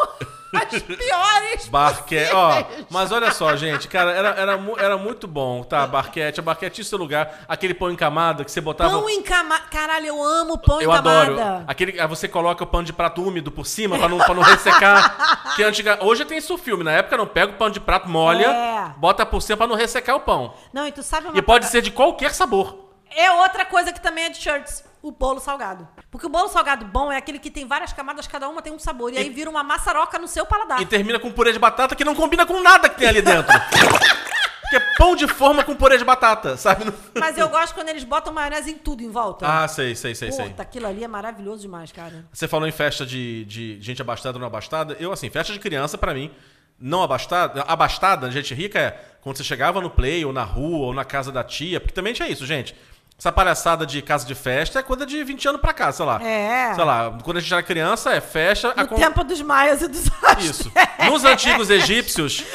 as 0.54 0.82
piores. 0.82 1.68
Barquete. 1.68 2.34
Ó, 2.34 2.64
mas 2.90 3.12
olha 3.12 3.32
só, 3.32 3.56
gente, 3.56 3.88
cara, 3.88 4.12
era, 4.12 4.30
era, 4.30 4.58
mu- 4.58 4.78
era 4.78 4.98
muito 4.98 5.28
bom, 5.28 5.64
tá? 5.64 5.86
Barquete. 5.86 6.40
A 6.40 6.44
barquete 6.44 6.76
tinha 6.76 6.86
seu 6.86 6.98
lugar. 6.98 7.42
Aquele 7.48 7.74
pão 7.74 7.92
em 7.92 7.96
camada 7.96 8.44
que 8.44 8.52
você 8.52 8.62
botava. 8.62 8.98
Pão 9.00 9.10
em 9.10 9.22
camada. 9.22 9.64
Caralho, 9.70 10.08
eu 10.08 10.24
amo 10.24 10.58
pão 10.58 10.82
Eu 10.82 10.90
em 10.92 10.96
camada. 10.96 11.22
adoro. 11.22 11.64
Aquele, 11.68 12.00
aí 12.00 12.08
você 12.08 12.28
coloca 12.28 12.64
o 12.64 12.68
pano 12.68 12.84
de 12.86 12.94
prato 12.94 13.22
úmido 13.24 13.52
por 13.52 13.66
cima 13.66 13.98
pra 13.98 14.08
não, 14.10 14.18
pra 14.18 14.34
não 14.34 14.44
ressecar. 14.44 15.54
que 15.56 15.64
antiga, 15.64 16.00
hoje 16.02 16.26
tem 16.26 16.38
isso 16.38 16.58
filme. 16.58 16.84
Na 16.84 16.92
época 16.94 17.18
não 17.18 17.28
pega 17.28 17.52
o 17.54 17.56
pano 17.56 17.72
de 17.72 17.80
prato, 17.80 18.08
molha, 18.10 18.48
É. 18.48 18.94
bota 18.98 19.26
por 19.26 19.42
cima 19.42 19.58
pra 19.58 19.68
não 19.68 19.76
ressecar 19.76 20.16
o 20.16 20.22
pão. 20.22 20.54
Não, 20.74 20.88
e 20.88 20.92
tu 20.92 21.04
sabe 21.04 21.28
uma 21.28 21.38
E 21.38 21.42
pode 21.42 21.66
ser 21.68 21.82
de 21.82 21.92
qualquer 21.92 22.34
sabor. 22.34 22.90
É 23.16 23.32
outra 23.32 23.66
coisa 23.66 23.92
que 23.92 24.00
também 24.00 24.26
é 24.26 24.30
de 24.30 24.38
shirts. 24.38 24.84
O 25.02 25.12
bolo 25.12 25.40
salgado. 25.40 25.88
Porque 26.12 26.26
o 26.26 26.30
bolo 26.30 26.50
salgado 26.50 26.86
bom 26.86 27.12
é 27.12 27.18
aquele 27.18 27.40
que 27.40 27.50
tem 27.50 27.66
várias 27.66 27.94
camadas, 27.94 28.28
cada 28.28 28.50
uma 28.50 28.62
tem 28.62 28.74
um 28.74 28.80
sabor. 28.80 29.14
E, 29.14 29.18
aí 29.18 29.30
vira 29.30 29.50
uma 29.50 29.64
maçaroca 29.64 30.20
no 30.20 30.28
seu 30.28 30.46
paladar. 30.46 30.82
E 30.82 30.86
termina 30.86 31.20
com 31.20 31.32
purê 31.32 31.54
de 31.54 31.60
batata 31.60 31.96
que 31.96 32.04
não 32.04 32.14
combina 32.14 32.46
com 32.46 32.62
nada 32.62 32.90
que 32.90 32.98
tem 32.98 33.08
ali 33.08 33.22
dentro. 33.22 33.52
Porque 34.70 34.76
é 34.76 34.96
pão 34.98 35.16
de 35.16 35.28
forma 35.28 35.64
com 35.64 35.76
purê 35.76 35.98
de 35.98 36.06
batata, 36.06 36.56
sabe? 36.56 36.86
Mas 37.18 37.40
eu 37.40 37.50
gosto 37.50 37.74
quando 37.74 37.90
eles 37.90 38.04
botam 38.04 38.32
maionese 38.32 38.70
em 38.70 38.78
tudo 38.78 39.02
em 39.02 39.10
volta. 39.10 39.48
Ah, 39.48 39.68
sei, 39.68 39.96
sei, 39.96 40.14
sei, 40.14 40.32
sei. 40.32 40.50
Puta, 40.50 40.62
aquilo 40.62 40.86
ali 40.86 41.04
é 41.04 41.08
maravilhoso 41.08 41.64
demais, 41.64 41.92
cara. 41.92 42.24
Você 42.32 42.48
falou 42.48 42.68
em 42.68 42.72
festa 42.72 43.04
de, 43.04 43.46
de 43.46 43.82
gente 43.82 44.00
abastada 44.00 44.38
ou 44.38 44.40
não 44.40 44.46
abastada. 44.46 44.96
Eu, 45.00 45.12
assim, 45.12 45.28
festa 45.32 45.52
de 45.52 45.60
criança, 45.60 45.98
pra 45.98 46.14
mim, 46.14 46.32
não 46.80 47.02
abastada. 47.02 47.64
Abastada, 47.64 48.30
gente 48.30 48.54
rica, 48.54 48.78
é 48.78 48.92
quando 49.22 49.38
você 49.38 49.44
chegava 49.44 49.82
no 49.82 49.90
play, 49.90 50.24
ou 50.24 50.32
na 50.32 50.44
rua, 50.44 50.86
ou 50.86 50.94
na 50.94 51.04
casa 51.04 51.32
da 51.32 51.44
tia. 51.44 51.80
Porque 51.80 51.94
também 51.94 52.14
tinha 52.14 52.30
isso, 52.30 52.46
gente. 52.46 52.76
Essa 53.20 53.34
palhaçada 53.34 53.86
de 53.86 54.02
casa 54.02 54.26
de 54.26 54.34
festa 54.34 54.80
é 54.80 54.82
coisa 54.82 55.06
de 55.06 55.22
20 55.22 55.50
anos 55.50 55.62
pra 55.62 55.74
cá, 55.74 55.92
sei 55.92 56.06
lá. 56.06 56.24
É. 56.24 56.74
Sei 56.74 56.84
lá, 56.86 57.20
quando 57.22 57.36
a 57.36 57.42
gente 57.42 57.54
era 57.54 57.62
criança, 57.62 58.14
é 58.14 58.22
festa. 58.22 58.74
No 58.74 58.88
tempo 58.88 59.26
dos 59.26 59.42
maias 59.42 59.82
e 59.82 59.90
dos 59.90 60.08
astros. 60.24 60.46
Isso. 60.46 60.72
Nos 61.06 61.26
antigos 61.26 61.70
egípcios, 61.70 62.46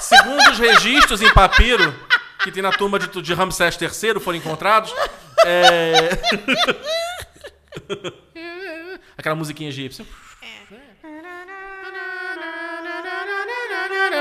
segundo 0.00 0.50
os 0.50 0.58
registros 0.58 1.20
em 1.20 1.30
papiro 1.32 1.94
que 2.42 2.50
tem 2.50 2.62
na 2.62 2.72
turma 2.72 2.98
de, 2.98 3.08
de 3.22 3.34
Ramsés 3.34 3.78
III 3.80 4.18
foram 4.20 4.38
encontrados, 4.38 4.94
é... 5.44 6.10
aquela 9.16 9.34
musiquinha 9.34 9.68
egípcia. 9.68 10.06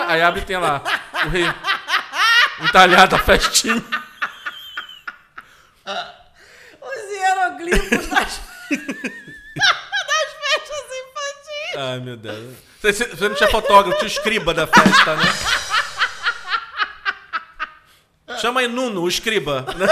Aí 0.07 0.21
abre 0.21 0.41
e 0.41 0.45
tem 0.45 0.57
lá 0.57 0.81
o 1.25 1.29
rei 1.29 1.45
entalhado 2.61 3.15
a 3.15 3.19
festinha. 3.19 3.83
Os 6.81 7.11
hieroglifos 7.69 8.07
das, 8.07 8.41
das 8.69 10.29
festas 10.41 10.85
infantis. 11.01 11.77
Ai, 11.77 11.99
meu 11.99 12.17
Deus. 12.17 12.55
Você, 12.81 12.91
você- 12.93 13.29
não 13.29 13.35
tinha 13.35 13.49
fotógrafo, 13.49 13.97
tinha 13.99 14.09
o 14.09 14.11
escriba 14.11 14.53
da 14.53 14.67
festa, 14.67 15.15
né? 15.15 15.23
Chama 18.39 18.59
aí 18.61 18.67
Nuno, 18.67 19.01
o 19.01 19.07
escriba. 19.07 19.61
Né? 19.75 19.87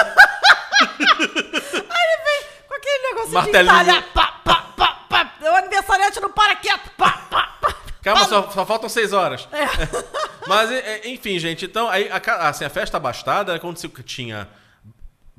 Com 2.68 2.74
aquele 2.76 3.08
negócio 3.10 3.32
Martelinho. 3.32 3.74
de 3.76 3.82
entalhar. 3.82 4.04
Pá, 4.14 4.28
pá, 4.44 4.56
pá, 4.76 4.96
pá. 5.10 5.32
O 5.42 5.56
aniversariante 5.56 6.20
não 6.20 6.32
para 6.32 6.56
quieto. 6.56 6.90
Pá, 6.98 7.12
pá, 7.30 7.58
pá. 7.62 7.76
Calma, 8.04 8.26
só, 8.28 8.50
só 8.50 8.66
faltam 8.66 8.90
seis 8.90 9.14
horas. 9.14 9.48
Mas, 10.48 10.72
é, 10.72 10.80
é, 10.80 11.08
enfim, 11.10 11.38
gente, 11.38 11.66
então, 11.66 11.88
aí, 11.88 12.10
a, 12.12 12.50
assim, 12.50 12.66
a 12.66 12.70
festa 12.70 12.98
abastada 12.98 13.52
era 13.54 13.60
quando 13.60 13.78
se 13.78 13.88
tinha 14.04 14.50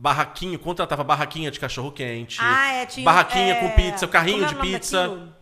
barraquinho, 0.03 0.59
contratava 0.59 1.05
barraquinha 1.05 1.49
de 1.49 1.61
cachorro-quente, 1.61 2.39
Ah, 2.41 2.73
é, 2.73 2.87
tinha. 2.87 3.05
barraquinha 3.05 3.55
é, 3.55 3.61
com 3.61 3.71
pizza, 3.71 4.09
carrinho 4.09 4.45
é 4.45 4.49
de 4.49 4.55
o 4.55 4.59
nome 4.59 4.71
pizza, 4.73 5.03
daquilo? 5.09 5.33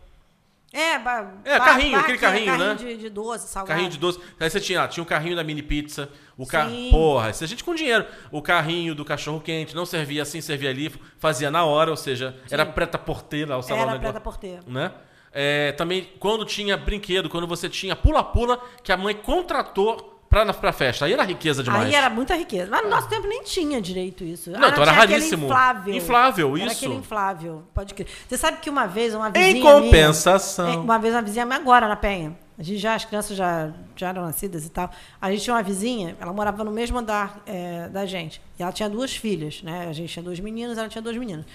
É, 0.71 0.99
ba, 0.99 1.33
É, 1.43 1.57
carrinho, 1.59 1.97
aquele 1.99 2.17
carrinho, 2.19 2.57
né? 2.57 2.75
de, 2.75 2.95
de 2.95 3.09
doce, 3.09 3.47
salgado. 3.47 3.69
carrinho 3.69 3.89
de 3.89 3.97
doce. 3.97 4.19
Aí 4.39 4.49
você 4.49 4.59
tinha, 4.59 4.83
ah, 4.83 4.87
tinha 4.87 5.03
o 5.03 5.05
carrinho 5.05 5.35
da 5.35 5.43
mini 5.43 5.63
pizza, 5.63 6.07
o 6.37 6.45
ca... 6.45 6.69
Sim. 6.69 6.89
Porra, 6.91 7.31
isso 7.31 7.43
a 7.43 7.47
gente 7.47 7.63
com 7.63 7.73
dinheiro. 7.75 8.05
O 8.31 8.39
carrinho 8.41 8.93
do 8.95 9.03
cachorro-quente, 9.03 9.75
não 9.75 9.85
servia 9.85 10.21
assim, 10.21 10.39
servia 10.41 10.69
ali, 10.69 10.93
fazia 11.17 11.49
na 11.49 11.65
hora, 11.65 11.89
ou 11.89 11.97
seja, 11.97 12.37
era 12.49 12.63
preta 12.65 12.97
porteira 12.99 13.55
ao 13.55 13.63
salão 13.63 13.81
Era 13.89 13.99
preta 13.99 14.21
porteira. 14.21 14.61
né? 14.67 14.91
É, 15.33 15.71
também 15.73 16.07
quando 16.19 16.45
tinha 16.45 16.77
brinquedo, 16.77 17.29
quando 17.29 17.47
você 17.47 17.67
tinha 17.67 17.95
pula-pula 17.95 18.61
que 18.83 18.91
a 18.91 18.97
mãe 18.97 19.15
contratou 19.15 20.10
pra, 20.31 20.53
pra 20.53 20.71
festa. 20.71 21.05
Aí 21.05 21.13
era 21.13 21.23
riqueza 21.23 21.61
demais. 21.61 21.85
Aí 21.85 21.93
era 21.93 22.09
muita 22.09 22.33
riqueza. 22.35 22.71
Mas 22.71 22.83
no 22.83 22.89
nosso 22.89 23.09
tempo 23.09 23.27
nem 23.27 23.43
tinha 23.43 23.81
direito 23.81 24.23
isso. 24.23 24.49
Não, 24.49 24.69
então 24.69 24.81
era 24.81 24.93
raríssimo. 24.93 25.45
Inflável. 25.45 25.93
Inflável, 25.93 26.57
Era 26.57 26.65
isso. 26.67 26.77
aquele 26.77 26.95
inflável, 26.95 27.63
pode 27.73 27.93
crer. 27.93 28.07
Você 28.27 28.37
sabe 28.37 28.57
que 28.61 28.69
uma 28.69 28.87
vez 28.87 29.13
uma 29.13 29.29
vizinha 29.29 29.51
Em 29.51 29.61
compensação. 29.61 30.65
Minha, 30.65 30.77
é, 30.77 30.81
uma 30.81 30.97
vez 30.97 31.13
uma 31.13 31.21
vizinha 31.21 31.45
agora 31.45 31.87
na 31.87 31.97
Penha. 31.97 32.35
A 32.57 32.63
gente 32.63 32.77
já, 32.77 32.95
as 32.95 33.03
crianças 33.03 33.35
já, 33.35 33.71
já 33.95 34.09
eram 34.09 34.21
nascidas 34.21 34.65
e 34.65 34.69
tal. 34.69 34.89
A 35.19 35.31
gente 35.31 35.43
tinha 35.43 35.55
uma 35.55 35.63
vizinha, 35.63 36.15
ela 36.19 36.31
morava 36.31 36.63
no 36.63 36.71
mesmo 36.71 36.97
andar 36.97 37.41
é, 37.45 37.89
da 37.89 38.05
gente. 38.05 38.41
E 38.57 38.63
ela 38.63 38.71
tinha 38.71 38.89
duas 38.89 39.13
filhas, 39.15 39.61
né? 39.63 39.87
A 39.89 39.93
gente 39.93 40.13
tinha 40.13 40.23
dois 40.23 40.39
meninos, 40.39 40.77
ela 40.77 40.87
tinha 40.87 41.01
dois 41.01 41.17
meninos. 41.17 41.45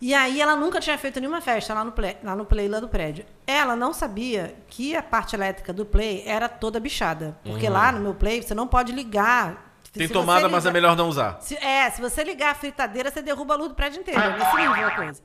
E 0.00 0.14
aí 0.14 0.40
ela 0.40 0.54
nunca 0.54 0.78
tinha 0.80 0.96
feito 0.96 1.18
nenhuma 1.20 1.40
festa 1.40 1.74
lá 1.74 1.82
no 1.82 1.90
play, 1.92 2.16
lá 2.22 2.36
no 2.36 2.44
play 2.44 2.68
lá 2.68 2.78
do 2.78 2.88
prédio. 2.88 3.24
Ela 3.46 3.74
não 3.74 3.92
sabia 3.92 4.54
que 4.68 4.94
a 4.94 5.02
parte 5.02 5.34
elétrica 5.34 5.72
do 5.72 5.84
play 5.84 6.22
era 6.24 6.48
toda 6.48 6.78
bichada. 6.78 7.36
Porque 7.44 7.68
lá 7.68 7.90
no 7.90 8.00
meu 8.00 8.14
play 8.14 8.40
você 8.42 8.54
não 8.54 8.66
pode 8.68 8.92
ligar. 8.92 9.48
Uhum. 9.48 9.56
Tem 9.92 10.06
Se 10.06 10.12
tomada, 10.12 10.48
mas 10.48 10.66
é 10.66 10.70
melhor 10.70 10.94
não 10.94 11.08
usar. 11.08 11.38
se- 11.40 11.56
é, 11.56 11.90
se 11.90 12.00
você 12.00 12.22
ligar 12.22 12.52
a 12.52 12.54
fritadeira, 12.54 13.10
você 13.10 13.20
derruba 13.22 13.54
a 13.54 13.56
luz 13.56 13.70
do 13.70 13.74
prédio 13.74 14.00
inteiro. 14.00 14.20
É 14.20 14.38
nesse 14.38 14.56
nível 14.56 14.86
a 14.86 14.90
coisa. 14.92 15.22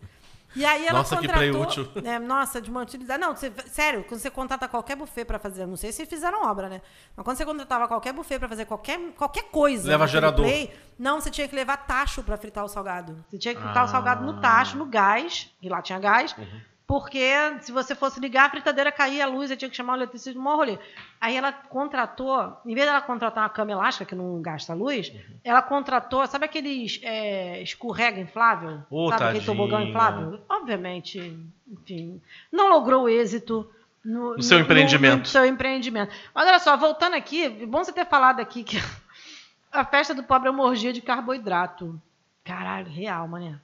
E 0.56 0.64
aí 0.66 0.86
ela 0.86 1.00
Nossa, 1.00 1.18
que 1.18 1.28
contratou... 1.28 1.52
play 1.52 1.62
útil. 1.64 1.90
É, 2.04 2.20
nossa, 2.20 2.62
de 2.62 2.70
uma 2.70 2.82
utilidade... 2.82 3.20
Não, 3.20 3.36
você- 3.36 3.52
sério, 3.68 4.04
quando 4.04 4.20
você 4.22 4.30
contrata 4.30 4.68
qualquer 4.68 4.96
buffet 4.96 5.26
pra 5.26 5.40
fazer... 5.40 5.66
Não 5.66 5.76
sei 5.76 5.92
se 5.92 6.06
fizeram 6.06 6.46
obra, 6.46 6.70
né? 6.70 6.82
Mas 7.16 7.24
quando 7.24 7.38
você 7.38 7.46
contratava 7.46 7.88
qualquer 7.88 8.14
buffet 8.14 8.38
pra 8.40 8.48
fazer 8.48 8.66
qualquer, 8.66 9.00
qualquer 9.18 9.44
coisa... 9.46 9.90
Leva 9.90 10.06
gerador. 10.08 10.46
Play, 10.46 10.74
não, 10.98 11.20
você 11.20 11.32
tinha 11.32 11.48
que 11.48 11.56
levar 11.56 11.78
tacho 11.78 12.22
pra 12.24 12.38
fritar 12.38 12.64
o 12.64 12.68
salgado. 12.68 13.24
Você 13.30 13.38
tinha 13.38 13.56
que 13.56 13.62
fritar 13.62 13.86
o 13.86 13.88
salgado 13.88 14.24
no 14.26 14.40
tacho, 14.40 14.78
no 14.78 14.86
gás. 14.86 15.50
E 15.62 15.70
lá 15.70 15.82
tinha 15.82 16.00
gás. 16.00 16.36
Uhum. 16.38 16.62
Porque 16.86 17.32
se 17.62 17.72
você 17.72 17.96
fosse 17.96 18.20
ligar, 18.20 18.46
a 18.46 18.50
fritadeira 18.50 18.92
caía 18.92 19.24
a 19.24 19.28
luz, 19.28 19.50
eu 19.50 19.58
tinha 19.58 19.70
que 19.70 19.76
chamar 19.76 19.94
o 19.94 19.96
eletricista, 19.96 20.38
um 20.40 20.44
rolê. 20.44 20.78
Aí 21.20 21.36
ela 21.36 21.52
contratou, 21.52 22.58
em 22.66 22.76
vez 22.76 22.86
dela 22.86 23.02
contratar 23.02 23.44
uma 23.44 23.50
cama 23.50 23.72
elástica, 23.72 24.06
que 24.06 24.14
não 24.16 24.42
gasta 24.42 24.74
luz, 24.74 25.10
Uhum. 25.10 25.20
ela 25.44 25.62
contratou, 25.62 26.26
sabe 26.28 26.46
aqueles 26.46 27.00
é, 27.02 27.62
escorrega 27.62 28.20
inflável? 28.20 28.82
Ô, 28.90 29.10
sabe 29.10 29.24
aquele 29.26 29.46
tobogão 29.46 29.82
inflável? 29.82 30.42
Obviamente, 30.50 31.40
enfim, 31.68 32.22
não 32.52 32.70
logrou 32.70 33.08
êxito 33.10 33.68
no, 34.04 34.36
No 34.36 34.44
seu 34.44 34.60
empreendimento. 34.60 35.20
No, 35.20 35.26
seu 35.26 35.46
empreendimento. 35.46 36.14
Mas 36.36 36.46
olha 36.48 36.60
só, 36.60 36.76
voltando 36.76 37.16
aqui, 37.16 37.46
é 37.46 37.50
bom 37.66 37.82
você 37.84 37.94
ter 37.94 38.06
falado 38.06 38.42
aqui 38.42 38.62
que 38.64 38.78
a 39.72 39.86
festa 39.86 40.14
do 40.14 40.24
pobre 40.24 40.50
é 40.50 40.52
uma 40.52 40.64
orgia 40.66 40.92
de 40.92 41.02
carboidrato. 41.02 42.00
Caralho, 42.44 42.92
real, 42.92 43.26
mané. 43.28 43.56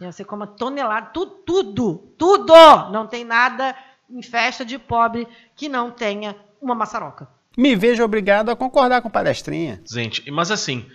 Você 0.00 0.24
come 0.24 0.46
tonelada, 0.46 1.10
tudo, 1.12 1.36
tudo, 1.44 1.98
tudo! 2.18 2.52
Não 2.90 3.06
tem 3.06 3.24
nada 3.24 3.76
em 4.10 4.22
festa 4.22 4.64
de 4.64 4.78
pobre 4.78 5.26
que 5.54 5.68
não 5.68 5.90
tenha 5.90 6.36
uma 6.60 6.74
maçaroca. 6.74 7.28
me 7.56 7.76
vejo 7.76 8.02
obrigado 8.02 8.50
a 8.50 8.56
concordar 8.56 9.00
com 9.02 9.08
palestrinha. 9.10 9.80
Gente, 9.88 10.28
mas 10.30 10.50
assim, 10.50 10.90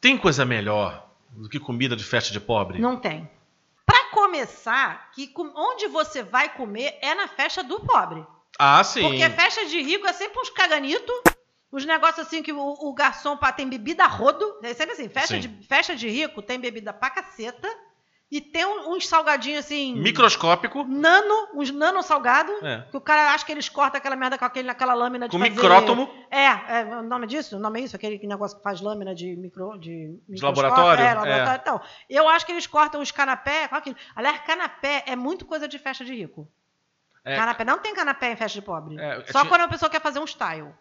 tem 0.00 0.16
coisa 0.18 0.44
melhor 0.44 1.08
do 1.30 1.48
que 1.48 1.58
comida 1.58 1.96
de 1.96 2.04
festa 2.04 2.30
de 2.32 2.38
pobre? 2.40 2.78
Não 2.78 2.96
tem. 2.96 3.28
Pra 3.86 4.04
começar, 4.10 5.10
que 5.12 5.26
com- 5.28 5.52
onde 5.56 5.86
você 5.88 6.22
vai 6.22 6.50
comer 6.54 6.98
é 7.00 7.14
na 7.14 7.26
festa 7.28 7.62
do 7.64 7.80
pobre. 7.80 8.24
Ah, 8.58 8.84
sim. 8.84 9.00
Porque 9.02 9.28
festa 9.30 9.64
de 9.66 9.80
rico 9.80 10.06
é 10.06 10.12
sempre 10.12 10.38
uns 10.38 10.50
caganitos, 10.50 11.22
uns 11.72 11.86
negócios 11.86 12.26
assim 12.26 12.42
que 12.42 12.52
o, 12.52 12.58
o 12.60 12.92
garçom 12.92 13.36
pá, 13.36 13.50
tem 13.50 13.66
bebida 13.68 14.04
a 14.04 14.08
rodo. 14.08 14.58
É 14.62 14.74
sempre 14.74 14.92
assim, 14.92 15.08
festa 15.08 15.34
Sim. 15.34 15.40
de, 15.40 15.66
festa 15.66 15.96
de 15.96 16.08
rico 16.08 16.42
tem 16.42 16.60
bebida 16.60 16.92
pra 16.92 17.08
caceta 17.10 17.66
e 18.32 18.40
tem 18.40 18.64
uns 18.64 19.06
salgadinhos 19.06 19.58
assim. 19.66 19.94
Microscópico. 19.94 20.84
Nano, 20.84 21.48
uns 21.54 21.70
nano 21.70 22.02
salgado. 22.02 22.50
É. 22.62 22.86
Que 22.90 22.96
o 22.96 23.00
cara 23.00 23.34
acha 23.34 23.44
que 23.44 23.52
eles 23.52 23.68
cortam 23.68 23.98
aquela 23.98 24.16
merda 24.16 24.38
com 24.38 24.44
aquele, 24.46 24.70
aquela 24.70 24.94
lâmina 24.94 25.28
de 25.28 25.32
Com 25.32 25.38
fazer... 25.38 25.50
micrótomo. 25.50 26.08
É, 26.30 26.46
é, 26.46 26.84
o 26.98 27.02
nome 27.02 27.26
disso? 27.26 27.56
O 27.56 27.60
nome 27.60 27.80
é 27.80 27.84
isso? 27.84 27.94
Aquele 27.94 28.18
negócio 28.26 28.56
que 28.56 28.62
faz 28.62 28.80
lâmina 28.80 29.14
de 29.14 29.36
micro... 29.36 29.76
De, 29.78 30.18
microscópio? 30.26 30.62
laboratório? 30.62 31.04
É, 31.04 31.14
laboratório. 31.14 31.52
É. 31.52 31.60
Então, 31.60 31.80
eu 32.08 32.26
acho 32.26 32.46
que 32.46 32.52
eles 32.52 32.66
cortam 32.66 33.02
os 33.02 33.10
canapé 33.10 33.68
aquilo. 33.70 33.96
Aliás, 34.16 34.40
canapé 34.46 35.04
é 35.06 35.14
muito 35.14 35.44
coisa 35.44 35.68
de 35.68 35.78
festa 35.78 36.02
de 36.02 36.14
rico. 36.14 36.48
É, 37.22 37.36
Canapé. 37.36 37.64
Não 37.64 37.78
tem 37.78 37.94
canapé 37.94 38.32
em 38.32 38.36
festa 38.36 38.58
de 38.58 38.64
pobre. 38.64 38.98
É, 38.98 39.24
Só 39.26 39.40
tinha- 39.40 39.44
quando 39.50 39.60
a 39.60 39.68
pessoa 39.68 39.90
quer 39.90 40.00
fazer 40.00 40.18
um 40.20 40.26
style. 40.26 40.72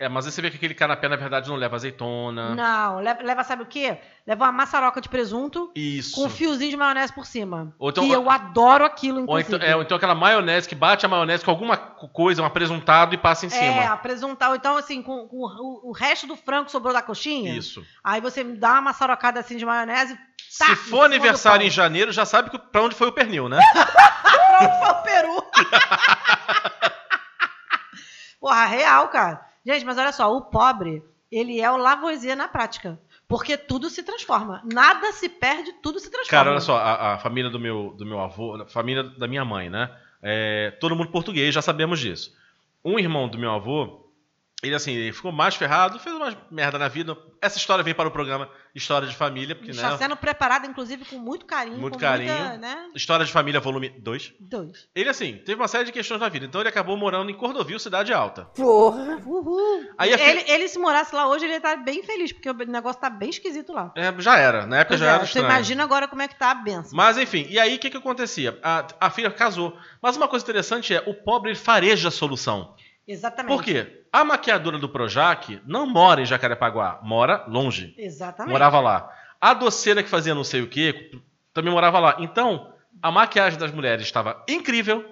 É, 0.00 0.08
mas 0.08 0.26
aí 0.26 0.30
você 0.32 0.40
vê 0.40 0.48
que 0.50 0.56
aquele 0.56 0.74
canapé, 0.74 1.08
na 1.08 1.16
verdade, 1.16 1.48
não 1.48 1.56
leva 1.56 1.74
azeitona. 1.74 2.54
Não, 2.54 3.00
leva, 3.00 3.22
leva 3.22 3.42
sabe 3.42 3.64
o 3.64 3.66
quê? 3.66 3.98
Leva 4.24 4.44
uma 4.44 4.52
maçaroca 4.52 5.00
de 5.00 5.08
presunto 5.08 5.72
Isso. 5.74 6.14
com 6.14 6.26
um 6.26 6.30
fiozinho 6.30 6.70
de 6.70 6.76
maionese 6.76 7.12
por 7.12 7.26
cima. 7.26 7.74
Ou 7.78 7.90
então- 7.90 8.04
e 8.04 8.12
eu 8.12 8.30
adoro 8.30 8.84
aquilo, 8.84 9.18
Ou 9.26 9.40
inclusive. 9.40 9.56
então, 9.56 9.68
é, 9.68 9.74
ou 9.74 9.82
então 9.82 9.96
aquela 9.96 10.14
maionese 10.14 10.68
que 10.68 10.74
bate 10.76 11.04
a 11.04 11.08
maionese 11.08 11.44
com 11.44 11.50
alguma 11.50 11.76
co- 11.76 12.06
coisa, 12.08 12.40
um 12.42 12.44
apresentado 12.46 13.12
e 13.14 13.18
passa 13.18 13.44
em 13.46 13.48
É, 13.48 13.50
cima. 13.50 13.92
apresentar. 13.92 14.50
Ou 14.50 14.54
então, 14.56 14.76
assim, 14.76 15.02
com, 15.02 15.26
com 15.26 15.36
o, 15.38 15.88
o 15.88 15.92
resto 15.92 16.28
do 16.28 16.36
frango 16.36 16.66
que 16.66 16.70
sobrou 16.72 16.92
da 16.94 17.02
coxinha. 17.02 17.52
Isso. 17.56 17.84
Aí 18.04 18.20
você 18.20 18.44
dá 18.44 18.74
uma 18.74 18.82
maçarocada 18.82 19.40
assim 19.40 19.56
de 19.56 19.66
maionese. 19.66 20.16
Se 20.48 20.64
tá, 20.64 20.76
for 20.76 21.02
aniversário 21.06 21.66
em 21.66 21.70
janeiro, 21.70 22.12
já 22.12 22.24
sabe 22.24 22.50
que, 22.50 22.58
pra 22.58 22.82
onde 22.82 22.94
foi 22.94 23.08
o 23.08 23.12
pernil, 23.12 23.48
né? 23.48 23.58
Foi 24.58 24.90
o 24.90 25.02
peru. 25.02 25.44
Porra, 28.40 28.64
real, 28.66 29.08
cara. 29.08 29.40
Gente, 29.68 29.84
mas 29.84 29.98
olha 29.98 30.12
só, 30.12 30.34
o 30.34 30.40
pobre, 30.40 31.02
ele 31.30 31.60
é 31.60 31.70
o 31.70 31.76
Lavoisier 31.76 32.34
na 32.34 32.48
prática. 32.48 32.98
Porque 33.28 33.58
tudo 33.58 33.90
se 33.90 34.02
transforma. 34.02 34.62
Nada 34.64 35.12
se 35.12 35.28
perde, 35.28 35.74
tudo 35.82 36.00
se 36.00 36.10
transforma. 36.10 36.30
Cara, 36.30 36.50
olha 36.52 36.60
só, 36.60 36.78
a, 36.78 37.14
a 37.14 37.18
família 37.18 37.50
do 37.50 37.60
meu, 37.60 37.92
do 37.94 38.06
meu 38.06 38.18
avô, 38.18 38.54
a 38.62 38.66
família 38.66 39.02
da 39.02 39.28
minha 39.28 39.44
mãe, 39.44 39.68
né? 39.68 39.94
É, 40.22 40.70
todo 40.80 40.96
mundo 40.96 41.10
português, 41.10 41.54
já 41.54 41.60
sabemos 41.60 42.00
disso. 42.00 42.34
Um 42.82 42.98
irmão 42.98 43.28
do 43.28 43.36
meu 43.36 43.50
avô, 43.50 44.07
ele 44.62 44.74
assim, 44.74 44.92
ele 44.92 45.12
ficou 45.12 45.30
mais 45.30 45.54
ferrado, 45.54 45.98
fez 46.00 46.14
uma 46.16 46.36
merda 46.50 46.78
na 46.78 46.88
vida. 46.88 47.16
Essa 47.40 47.58
história 47.58 47.84
vem 47.84 47.94
para 47.94 48.08
o 48.08 48.10
programa 48.10 48.50
História 48.74 49.06
de 49.06 49.14
Família, 49.14 49.54
porque, 49.54 49.70
Está 49.70 49.90
né? 49.92 49.96
sendo 49.96 50.16
preparado, 50.16 50.66
inclusive, 50.66 51.04
com 51.04 51.16
muito 51.16 51.46
carinho. 51.46 51.78
Muito 51.78 51.94
com 51.94 52.00
carinho. 52.00 52.32
Muita, 52.32 52.56
né? 52.58 52.88
História 52.94 53.24
de 53.24 53.30
Família, 53.30 53.60
volume 53.60 53.88
2. 53.88 54.34
Dois. 54.40 54.88
Ele, 54.94 55.08
assim, 55.08 55.36
teve 55.44 55.60
uma 55.60 55.68
série 55.68 55.84
de 55.84 55.92
questões 55.92 56.20
na 56.20 56.28
vida. 56.28 56.44
Então 56.44 56.60
ele 56.60 56.68
acabou 56.68 56.96
morando 56.96 57.30
em 57.30 57.34
Cordovil, 57.34 57.78
cidade 57.78 58.12
alta. 58.12 58.48
Uhul. 58.58 59.84
Aí 59.96 60.16
fi- 60.16 60.22
ele, 60.22 60.44
ele, 60.50 60.68
se 60.68 60.78
morasse 60.78 61.14
lá 61.14 61.28
hoje, 61.28 61.44
ele 61.44 61.52
ia 61.54 61.58
estar 61.58 61.76
bem 61.76 62.02
feliz, 62.02 62.32
porque 62.32 62.50
o 62.50 62.54
negócio 62.54 63.00
tá 63.00 63.08
bem 63.10 63.30
esquisito 63.30 63.72
lá. 63.72 63.92
É, 63.96 64.12
já 64.18 64.38
era, 64.38 64.66
na 64.66 64.78
época 64.78 64.88
Pois 64.96 65.00
já 65.00 65.06
é, 65.06 65.08
era 65.10 65.18
você 65.20 65.24
estranho. 65.26 65.46
imagina 65.46 65.84
agora 65.84 66.08
como 66.08 66.22
é 66.22 66.28
que 66.28 66.34
tá 66.38 66.50
a 66.50 66.54
benção. 66.56 66.90
Mas 66.94 67.16
enfim, 67.16 67.46
e 67.48 67.58
aí 67.58 67.76
o 67.76 67.78
que, 67.78 67.90
que 67.90 67.96
acontecia? 67.96 68.58
A, 68.62 68.86
a 69.00 69.10
filha 69.10 69.30
casou. 69.30 69.76
Mas 70.02 70.16
uma 70.16 70.26
coisa 70.28 70.44
interessante 70.44 70.94
é, 70.94 71.02
o 71.06 71.14
pobre 71.14 71.50
ele 71.50 71.58
fareja 71.58 72.08
a 72.08 72.10
solução. 72.10 72.74
Exatamente. 73.06 73.54
Por 73.54 73.62
quê? 73.64 73.97
A 74.12 74.24
maquiadora 74.24 74.78
do 74.78 74.88
Projac 74.88 75.60
não 75.66 75.86
mora 75.86 76.20
em 76.22 76.26
Jacarepaguá, 76.26 76.98
mora 77.02 77.44
longe. 77.48 77.94
Exatamente. 77.98 78.52
Morava 78.52 78.80
lá. 78.80 79.10
A 79.40 79.52
doceira 79.54 80.02
que 80.02 80.08
fazia 80.08 80.34
não 80.34 80.44
sei 80.44 80.62
o 80.62 80.66
quê 80.68 81.10
também 81.52 81.72
morava 81.72 81.98
lá. 81.98 82.16
Então, 82.18 82.72
a 83.02 83.10
maquiagem 83.10 83.58
das 83.58 83.70
mulheres 83.70 84.02
estava 84.06 84.42
incrível. 84.48 85.04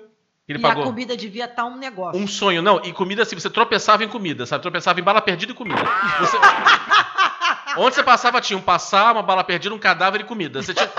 Ele 0.48 0.58
e 0.58 0.62
pagou 0.62 0.84
a 0.84 0.86
comida 0.86 1.16
devia 1.16 1.44
estar 1.46 1.64
um 1.64 1.76
negócio. 1.76 2.20
um 2.20 2.26
sonho. 2.26 2.62
Não, 2.62 2.80
e 2.84 2.92
comida 2.92 3.22
assim, 3.22 3.34
você 3.38 3.50
tropeçava 3.50 4.04
em 4.04 4.08
comida, 4.08 4.46
sabe? 4.46 4.62
Tropeçava 4.62 4.98
em 5.00 5.02
bala 5.02 5.20
perdida 5.20 5.52
e 5.52 5.54
comida. 5.54 5.82
Você- 6.20 6.38
Onde 7.78 7.94
você 7.94 8.02
passava 8.02 8.40
tinha 8.40 8.56
um 8.58 8.62
passar, 8.62 9.12
uma 9.12 9.22
bala 9.22 9.44
perdida, 9.44 9.74
um 9.74 9.78
cadáver 9.78 10.20
e 10.20 10.24
comida. 10.24 10.62
Você 10.62 10.72
tinha... 10.72 10.88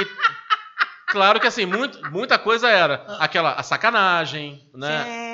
E- 0.00 0.28
Claro 1.10 1.40
que 1.40 1.46
assim, 1.46 1.64
muito- 1.66 1.98
muita 2.10 2.38
coisa 2.38 2.68
era 2.68 3.04
aquela 3.18 3.52
a 3.54 3.62
sacanagem, 3.62 4.68
né? 4.74 5.04
Sim. 5.04 5.27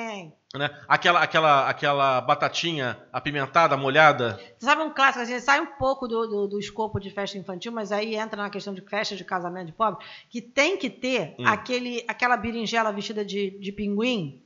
Né? 0.57 0.69
Aquela, 0.87 1.21
aquela, 1.21 1.69
aquela 1.69 2.21
batatinha 2.21 2.97
apimentada, 3.11 3.75
molhada. 3.77 4.39
Você 4.57 4.65
sabe 4.65 4.81
um 4.81 4.89
clássico, 4.89 5.19
a 5.21 5.25
gente 5.25 5.41
sai 5.41 5.59
um 5.61 5.65
pouco 5.77 6.07
do, 6.07 6.27
do, 6.27 6.47
do 6.47 6.59
escopo 6.59 6.99
de 6.99 7.09
festa 7.09 7.37
infantil, 7.37 7.71
mas 7.71 7.91
aí 7.91 8.15
entra 8.15 8.41
na 8.41 8.49
questão 8.49 8.73
de 8.73 8.81
festa 8.81 9.15
de 9.15 9.23
casamento 9.23 9.67
de 9.67 9.73
pobre, 9.73 10.05
que 10.29 10.41
tem 10.41 10.77
que 10.77 10.89
ter 10.89 11.35
Hum. 11.39 11.47
aquele, 11.47 12.03
aquela 12.07 12.37
berinjela 12.37 12.91
vestida 12.91 13.23
de, 13.25 13.51
de 13.59 13.71
pinguim. 13.71 14.41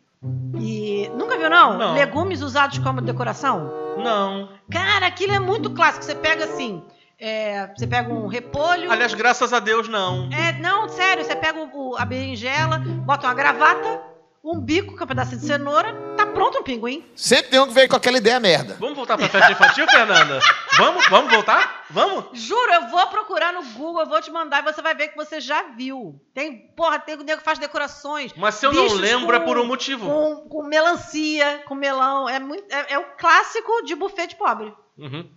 E. 0.59 1.09
Nunca 1.15 1.37
viu, 1.37 1.49
não? 1.49 1.77
Não. 1.77 1.93
Legumes 1.93 2.41
usados 2.41 2.77
como 2.79 2.99
decoração? 3.01 3.71
Não. 3.97 4.49
Cara, 4.69 5.07
aquilo 5.07 5.33
é 5.33 5.39
muito 5.39 5.69
clássico. 5.69 6.03
Você 6.03 6.15
pega 6.15 6.43
assim. 6.45 6.83
é, 7.17 7.67
você 7.75 7.85
pega 7.87 8.11
um 8.13 8.27
repolho. 8.27 8.91
Aliás, 8.91 9.13
graças 9.13 9.51
a 9.53 9.59
Deus, 9.59 9.87
não. 9.87 10.29
É, 10.31 10.53
não, 10.59 10.87
sério, 10.89 11.23
você 11.23 11.35
pega 11.35 11.59
o- 11.59 11.95
a 11.97 12.03
berinjela, 12.05 12.79
bota 12.79 13.27
uma 13.27 13.33
gravata, 13.33 14.01
um 14.43 14.59
bico, 14.59 14.97
é 14.99 15.03
um 15.03 15.07
pedacinho 15.07 15.39
de 15.41 15.45
cenoura, 15.47 15.93
tá 16.15 16.25
pronto 16.25 16.57
um 16.59 16.63
pinguim. 16.63 17.05
Sempre 17.15 17.51
tem 17.51 17.59
um 17.59 17.67
que 17.67 17.73
veio 17.73 17.89
com 17.89 17.95
aquela 17.95 18.17
ideia 18.17 18.39
merda. 18.39 18.77
Vamos 18.79 18.95
voltar 18.95 19.17
pra 19.17 19.27
festa 19.29 19.51
infantil, 19.51 19.85
Fernanda? 19.89 20.39
Vamos? 20.77 21.07
Vamos 21.09 21.31
voltar? 21.31 21.85
Vamos? 21.89 22.25
Juro, 22.39 22.71
eu 22.73 22.87
vou 22.89 23.05
procurar 23.07 23.51
no 23.53 23.63
Google, 23.73 24.01
eu 24.01 24.07
vou 24.07 24.21
te 24.21 24.31
mandar 24.31 24.59
e 24.59 24.71
você 24.73 24.81
vai 24.81 24.95
ver 24.95 25.09
que 25.09 25.15
você 25.17 25.41
já 25.41 25.63
viu. 25.75 26.19
Tem, 26.33 26.57
porra, 26.75 26.99
tem 26.99 27.15
o 27.15 27.23
nego 27.23 27.39
que 27.39 27.43
faz 27.45 27.59
decorações. 27.59 28.31
Mas 28.37 28.55
se 28.55 28.65
eu 28.65 28.71
não 28.73 28.87
lembro, 28.93 29.35
é 29.35 29.39
com- 29.39 29.45
por 29.45 29.57
um 29.57 29.65
motivo. 29.65 30.05
Com, 30.05 30.35
com 30.49 30.63
melancia, 30.63 31.63
com 31.67 31.75
melão. 31.75 32.27
É, 32.29 32.39
muito, 32.39 32.63
é, 32.73 32.93
é 32.93 32.99
o 32.99 33.05
clássico 33.17 33.83
de 33.83 33.95
buffet 33.95 34.27
de 34.27 34.35
pobre. 34.35 34.73
Uhum. 34.97 35.29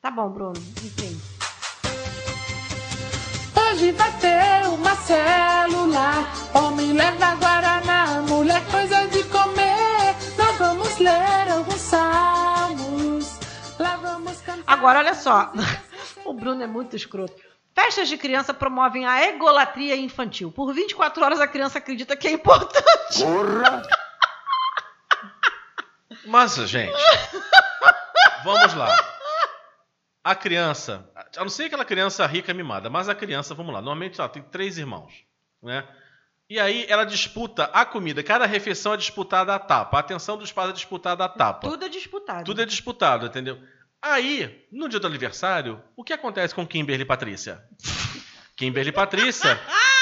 Tá 0.00 0.10
bom, 0.10 0.28
Bruno. 0.30 0.54
Enfim. 0.56 1.17
Hoje 3.78 3.92
vai 3.92 4.10
ter 4.18 4.68
uma 4.70 4.96
célula. 4.96 6.10
Homem 6.52 6.94
leva 6.94 7.36
guaraná, 7.36 8.22
mulher 8.22 8.60
coisa 8.72 9.06
de 9.06 9.22
comer. 9.22 10.16
Nós 10.36 10.58
vamos 10.58 10.98
ler 10.98 11.52
alguns 11.52 11.80
salmos. 11.80 13.38
Lá 13.78 13.94
vamos 13.94 14.40
cantar. 14.40 14.64
Agora, 14.66 14.98
olha 14.98 15.14
só. 15.14 15.52
o 16.26 16.32
Bruno 16.32 16.60
é 16.60 16.66
muito 16.66 16.96
escroto. 16.96 17.40
Festas 17.72 18.08
de 18.08 18.18
criança 18.18 18.52
promovem 18.52 19.06
a 19.06 19.28
egolatria 19.28 19.94
infantil. 19.94 20.50
Por 20.50 20.74
24 20.74 21.24
horas 21.24 21.40
a 21.40 21.46
criança 21.46 21.78
acredita 21.78 22.16
que 22.16 22.26
é 22.26 22.32
importante. 22.32 23.22
Porra! 23.22 23.82
Mas, 26.26 26.56
gente, 26.56 27.00
vamos 28.42 28.74
lá. 28.74 29.17
A 30.28 30.34
criança, 30.34 31.10
a 31.38 31.40
não 31.40 31.48
ser 31.48 31.64
aquela 31.64 31.86
criança 31.86 32.26
rica 32.26 32.52
mimada, 32.52 32.90
mas 32.90 33.08
a 33.08 33.14
criança, 33.14 33.54
vamos 33.54 33.72
lá, 33.72 33.80
normalmente 33.80 34.20
ela 34.20 34.28
tem 34.28 34.42
três 34.42 34.76
irmãos, 34.76 35.24
né? 35.62 35.88
E 36.50 36.60
aí 36.60 36.84
ela 36.86 37.04
disputa 37.04 37.64
a 37.72 37.86
comida, 37.86 38.22
cada 38.22 38.44
refeição 38.44 38.92
é 38.92 38.98
disputada 38.98 39.54
a 39.54 39.58
tapa, 39.58 39.96
a 39.96 40.00
atenção 40.00 40.36
dos 40.36 40.52
pais 40.52 40.68
é 40.68 40.72
disputada 40.74 41.24
a 41.24 41.30
tapa. 41.30 41.70
Tudo 41.70 41.82
é 41.82 41.88
disputado. 41.88 42.44
Tudo 42.44 42.60
é 42.60 42.66
disputado, 42.66 43.24
entendeu? 43.24 43.58
Aí, 44.02 44.66
no 44.70 44.86
dia 44.86 45.00
do 45.00 45.06
aniversário, 45.06 45.82
o 45.96 46.04
que 46.04 46.12
acontece 46.12 46.54
com 46.54 46.66
Kimberly 46.66 47.06
Patrícia? 47.06 47.64
Kimberly 48.54 48.92
Patrícia 48.92 49.58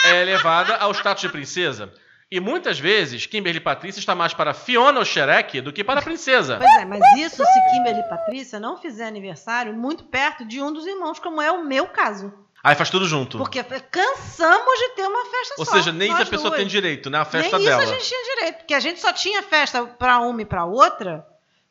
é 0.06 0.22
elevada 0.22 0.74
ao 0.74 0.90
status 0.90 1.22
de 1.22 1.28
princesa. 1.28 1.94
E 2.30 2.40
muitas 2.40 2.78
vezes, 2.78 3.24
Kimberly 3.24 3.60
Patrícia 3.60 4.00
está 4.00 4.14
mais 4.14 4.34
para 4.34 4.52
Fiona 4.52 4.98
ou 4.98 5.04
Shrek 5.04 5.60
do 5.60 5.72
que 5.72 5.84
para 5.84 6.00
a 6.00 6.02
princesa. 6.02 6.56
Pois 6.58 6.76
é, 6.80 6.84
mas 6.84 7.00
isso 7.18 7.36
se 7.44 7.70
Kimberly 7.70 8.00
e 8.00 8.08
Patrícia 8.08 8.58
não 8.58 8.76
fizer 8.76 9.06
aniversário 9.06 9.72
muito 9.72 10.04
perto 10.04 10.44
de 10.44 10.60
um 10.60 10.72
dos 10.72 10.86
irmãos, 10.86 11.20
como 11.20 11.40
é 11.40 11.52
o 11.52 11.64
meu 11.64 11.86
caso. 11.86 12.32
Aí 12.64 12.74
faz 12.74 12.90
tudo 12.90 13.06
junto. 13.06 13.38
Porque 13.38 13.62
cansamos 13.62 14.78
de 14.78 14.88
ter 14.96 15.06
uma 15.06 15.24
festa 15.26 15.54
Ou 15.56 15.64
só. 15.64 15.72
seja, 15.74 15.92
nem 15.92 16.10
isso 16.10 16.22
a 16.22 16.26
pessoa 16.26 16.50
duas. 16.50 16.58
tem 16.58 16.66
direito, 16.66 17.08
né? 17.08 17.18
A 17.18 17.24
festa 17.24 17.58
Nem 17.58 17.68
dela. 17.68 17.84
isso 17.84 17.92
a 17.92 17.94
gente 17.96 18.08
tinha 18.08 18.34
direito. 18.34 18.56
Porque 18.58 18.74
a 18.74 18.80
gente 18.80 19.00
só 19.00 19.12
tinha 19.12 19.40
festa 19.44 19.84
para 19.86 20.18
uma 20.18 20.42
e 20.42 20.44
para 20.44 20.64
outra 20.64 21.24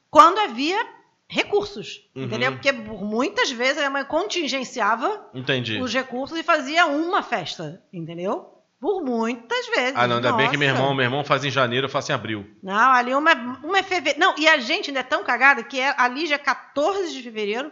quando 0.10 0.40
havia 0.40 0.88
recursos. 1.28 2.08
Uhum. 2.16 2.24
Entendeu? 2.24 2.54
Porque 2.54 2.72
por 2.72 3.04
muitas 3.04 3.52
vezes 3.52 3.78
a 3.78 3.82
minha 3.82 3.90
mãe 3.90 4.06
contingenciava 4.06 5.30
Entendi. 5.34 5.82
os 5.82 5.94
recursos 5.94 6.38
e 6.38 6.44
fazia 6.44 6.86
uma 6.86 7.22
festa. 7.22 7.84
Entendeu? 7.92 8.55
Por 8.80 9.02
muitas 9.04 9.66
vezes. 9.68 9.94
Ah, 9.96 10.08
não, 10.08 10.18
ainda 10.18 10.34
bem 10.34 10.50
que 10.50 10.58
meu 10.58 10.68
Nossa. 10.70 10.82
irmão, 10.82 10.96
meu 10.96 11.06
irmão 11.06 11.24
faz 11.24 11.44
em 11.44 11.50
janeiro, 11.50 11.86
eu 11.86 11.90
faço 11.90 12.12
em 12.12 12.16
abril. 12.16 12.46
Não, 12.62 12.92
ali 12.92 13.14
uma, 13.16 13.34
uma 13.64 13.80
é 13.80 13.84
fevereiro. 13.84 14.20
Não, 14.20 14.36
e 14.38 14.48
a 14.48 14.58
gente 14.58 14.90
ainda 14.90 15.00
é 15.00 15.04
tão 15.04 15.24
cagada 15.24 15.64
que 15.64 15.80
é, 15.80 15.94
a 15.98 16.08
Lígia 16.08 16.36
é 16.36 16.40
14 16.40 17.14
de 17.14 17.24
fevereiro 17.24 17.72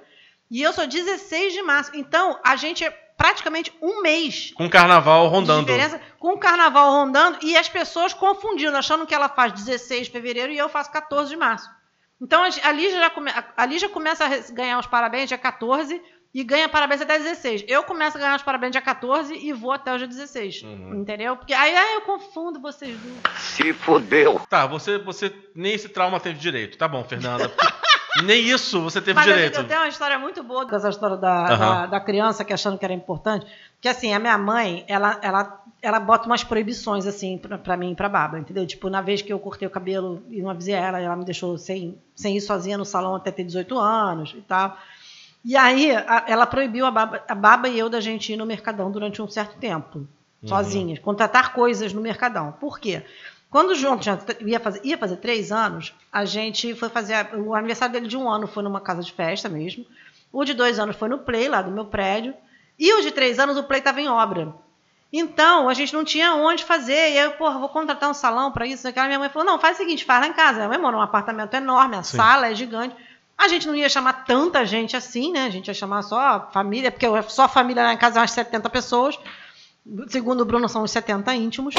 e 0.49 0.61
eu 0.61 0.71
sou 0.71 0.87
16 0.87 1.53
de 1.53 1.61
março. 1.61 1.91
Então, 1.93 2.39
a 2.43 2.55
gente 2.55 2.83
é 2.83 2.89
praticamente 3.17 3.71
um 3.81 4.01
mês 4.01 4.51
Com 4.55 4.65
o 4.65 4.69
carnaval 4.69 5.27
rondando. 5.27 5.65
diferença, 5.65 6.01
com 6.19 6.33
o 6.33 6.37
carnaval 6.37 6.91
rondando 6.91 7.37
e 7.41 7.55
as 7.55 7.69
pessoas 7.69 8.13
confundindo, 8.13 8.75
achando 8.75 9.05
que 9.05 9.13
ela 9.13 9.29
faz 9.29 9.53
16 9.53 10.07
de 10.07 10.11
fevereiro 10.11 10.51
e 10.51 10.57
eu 10.57 10.69
faço 10.69 10.91
14 10.91 11.29
de 11.29 11.37
março. 11.37 11.69
Então 12.21 12.41
a 12.43 12.71
Lígia 12.71 12.99
já, 12.99 13.09
come, 13.09 13.31
a 13.57 13.65
Lígia 13.65 13.89
começa 13.89 14.25
a 14.25 14.51
ganhar 14.53 14.79
os 14.79 14.87
parabéns 14.87 15.27
dia 15.27 15.37
14 15.37 16.01
e 16.33 16.43
ganha 16.43 16.67
parabéns 16.67 17.01
até 17.01 17.19
16. 17.19 17.65
Eu 17.67 17.83
começo 17.83 18.17
a 18.17 18.19
ganhar 18.19 18.35
os 18.35 18.41
parabéns 18.41 18.71
dia 18.71 18.81
14 18.81 19.35
e 19.35 19.53
vou 19.53 19.71
até 19.71 19.93
o 19.93 19.97
dia 19.97 20.07
16. 20.07 20.63
Uhum. 20.63 20.95
Entendeu? 21.01 21.37
Porque 21.37 21.53
aí, 21.53 21.75
aí 21.75 21.93
eu 21.95 22.01
confundo 22.01 22.59
vocês 22.59 22.97
duas. 22.99 23.39
Se 23.39 23.71
fodeu. 23.73 24.41
Tá, 24.49 24.65
você, 24.65 24.97
você 24.97 25.31
nem 25.53 25.73
esse 25.73 25.89
trauma 25.89 26.19
teve 26.19 26.39
direito. 26.39 26.77
Tá 26.77 26.87
bom, 26.87 27.03
Fernanda. 27.03 27.51
nem 28.25 28.43
isso 28.49 28.81
você 28.81 28.99
teve 28.99 29.13
Mas 29.13 29.27
eu, 29.27 29.33
direito. 29.33 29.59
eu 29.59 29.67
tenho 29.67 29.81
uma 29.81 29.87
história 29.87 30.17
muito 30.17 30.41
boa 30.43 30.67
com 30.67 30.75
essa 30.75 30.89
história 30.89 31.17
da, 31.17 31.45
Aham. 31.45 31.57
da, 31.57 31.85
da 31.85 31.99
criança 31.99 32.43
que 32.43 32.51
achando 32.51 32.79
que 32.79 32.85
era 32.85 32.93
importante. 32.93 33.45
Porque 33.75 33.87
assim, 33.87 34.11
a 34.11 34.17
minha 34.17 34.37
mãe, 34.37 34.85
ela, 34.87 35.19
ela, 35.21 35.63
ela 35.83 35.99
bota 35.99 36.25
umas 36.25 36.43
proibições 36.43 37.05
assim 37.05 37.37
pra, 37.37 37.59
pra 37.59 37.77
mim 37.77 37.91
e 37.91 37.95
pra 37.95 38.09
Baba, 38.09 38.39
entendeu? 38.39 38.65
Tipo, 38.65 38.89
na 38.89 39.01
vez 39.01 39.21
que 39.21 39.31
eu 39.31 39.37
cortei 39.37 39.67
o 39.67 39.71
cabelo 39.71 40.23
e 40.31 40.41
não 40.41 40.49
avisei 40.49 40.73
ela, 40.73 40.99
ela 40.99 41.15
me 41.15 41.25
deixou 41.25 41.57
sem, 41.59 42.01
sem 42.15 42.37
ir 42.37 42.41
sozinha 42.41 42.77
no 42.77 42.85
salão 42.85 43.13
até 43.13 43.29
ter 43.29 43.43
18 43.43 43.77
anos 43.77 44.33
e 44.35 44.41
tal. 44.41 44.75
E 45.43 45.57
aí, 45.57 45.91
a- 45.95 46.23
ela 46.27 46.45
proibiu 46.45 46.85
a 46.85 46.91
Baba, 46.91 47.23
a 47.27 47.35
Baba 47.35 47.67
e 47.67 47.77
eu 47.77 47.89
da 47.89 47.99
gente 47.99 48.31
ir 48.31 48.37
no 48.37 48.45
Mercadão 48.45 48.89
durante 48.91 49.21
um 49.21 49.27
certo 49.27 49.57
tempo, 49.57 50.07
sozinhas, 50.45 50.99
contratar 50.99 51.53
coisas 51.53 51.91
no 51.93 52.01
Mercadão. 52.01 52.51
Por 52.59 52.79
quê? 52.79 53.03
Quando 53.49 53.69
o 53.71 53.75
João 53.75 53.97
tinha- 53.97 54.19
ia, 54.41 54.59
fazer, 54.59 54.81
ia 54.83 54.97
fazer 54.97 55.17
três 55.17 55.51
anos, 55.51 55.93
a 56.11 56.25
gente 56.25 56.73
foi 56.75 56.89
fazer. 56.89 57.15
O 57.35 57.53
aniversário 57.53 57.93
dele 57.93 58.07
de 58.07 58.17
um 58.17 58.27
ano 58.29 58.47
foi 58.47 58.63
numa 58.63 58.81
casa 58.81 59.03
de 59.03 59.11
festa 59.11 59.47
mesmo. 59.47 59.85
O 60.31 60.43
de 60.43 60.53
dois 60.53 60.79
anos 60.79 60.95
foi 60.95 61.07
no 61.09 61.19
Play, 61.19 61.47
lá 61.49 61.61
do 61.61 61.69
meu 61.71 61.85
prédio. 61.85 62.33
E 62.79 62.91
o 62.93 63.01
de 63.01 63.11
três 63.11 63.37
anos, 63.37 63.55
o 63.55 63.63
Play 63.63 63.79
estava 63.79 64.01
em 64.01 64.07
obra. 64.09 64.53
Então, 65.11 65.69
a 65.69 65.73
gente 65.75 65.93
não 65.93 66.03
tinha 66.03 66.33
onde 66.33 66.63
fazer. 66.63 66.93
E 67.11 67.17
aí, 67.19 67.25
eu, 67.25 67.31
porra, 67.33 67.59
vou 67.59 67.69
contratar 67.69 68.09
um 68.09 68.13
salão 68.15 68.51
para 68.51 68.65
isso. 68.65 68.87
Aquela 68.87 69.05
minha 69.05 69.19
mãe 69.19 69.29
falou: 69.29 69.45
não, 69.45 69.59
faz 69.59 69.75
o 69.77 69.81
seguinte, 69.81 70.03
faz 70.03 70.21
lá 70.21 70.27
em 70.27 70.33
casa. 70.33 70.57
Minha 70.57 70.69
mãe 70.69 70.79
mora 70.79 70.97
num 70.97 71.03
apartamento 71.03 71.53
enorme, 71.53 71.95
a 71.97 72.01
sala 72.17 72.47
é 72.49 72.55
gigante. 72.55 72.95
A 73.37 73.47
gente 73.47 73.67
não 73.67 73.75
ia 73.75 73.89
chamar 73.89 74.25
tanta 74.25 74.65
gente 74.65 74.95
assim, 74.95 75.31
né? 75.31 75.45
A 75.45 75.49
gente 75.49 75.67
ia 75.67 75.73
chamar 75.73 76.01
só 76.03 76.19
a 76.19 76.39
família, 76.51 76.91
porque 76.91 77.07
só 77.29 77.43
a 77.43 77.47
família 77.47 77.83
lá 77.83 77.93
em 77.93 77.97
casa 77.97 78.19
é 78.19 78.21
umas 78.21 78.31
70 78.31 78.69
pessoas. 78.69 79.19
Segundo 80.07 80.41
o 80.41 80.45
Bruno, 80.45 80.69
são 80.69 80.83
uns 80.83 80.91
70 80.91 81.33
íntimos. 81.35 81.75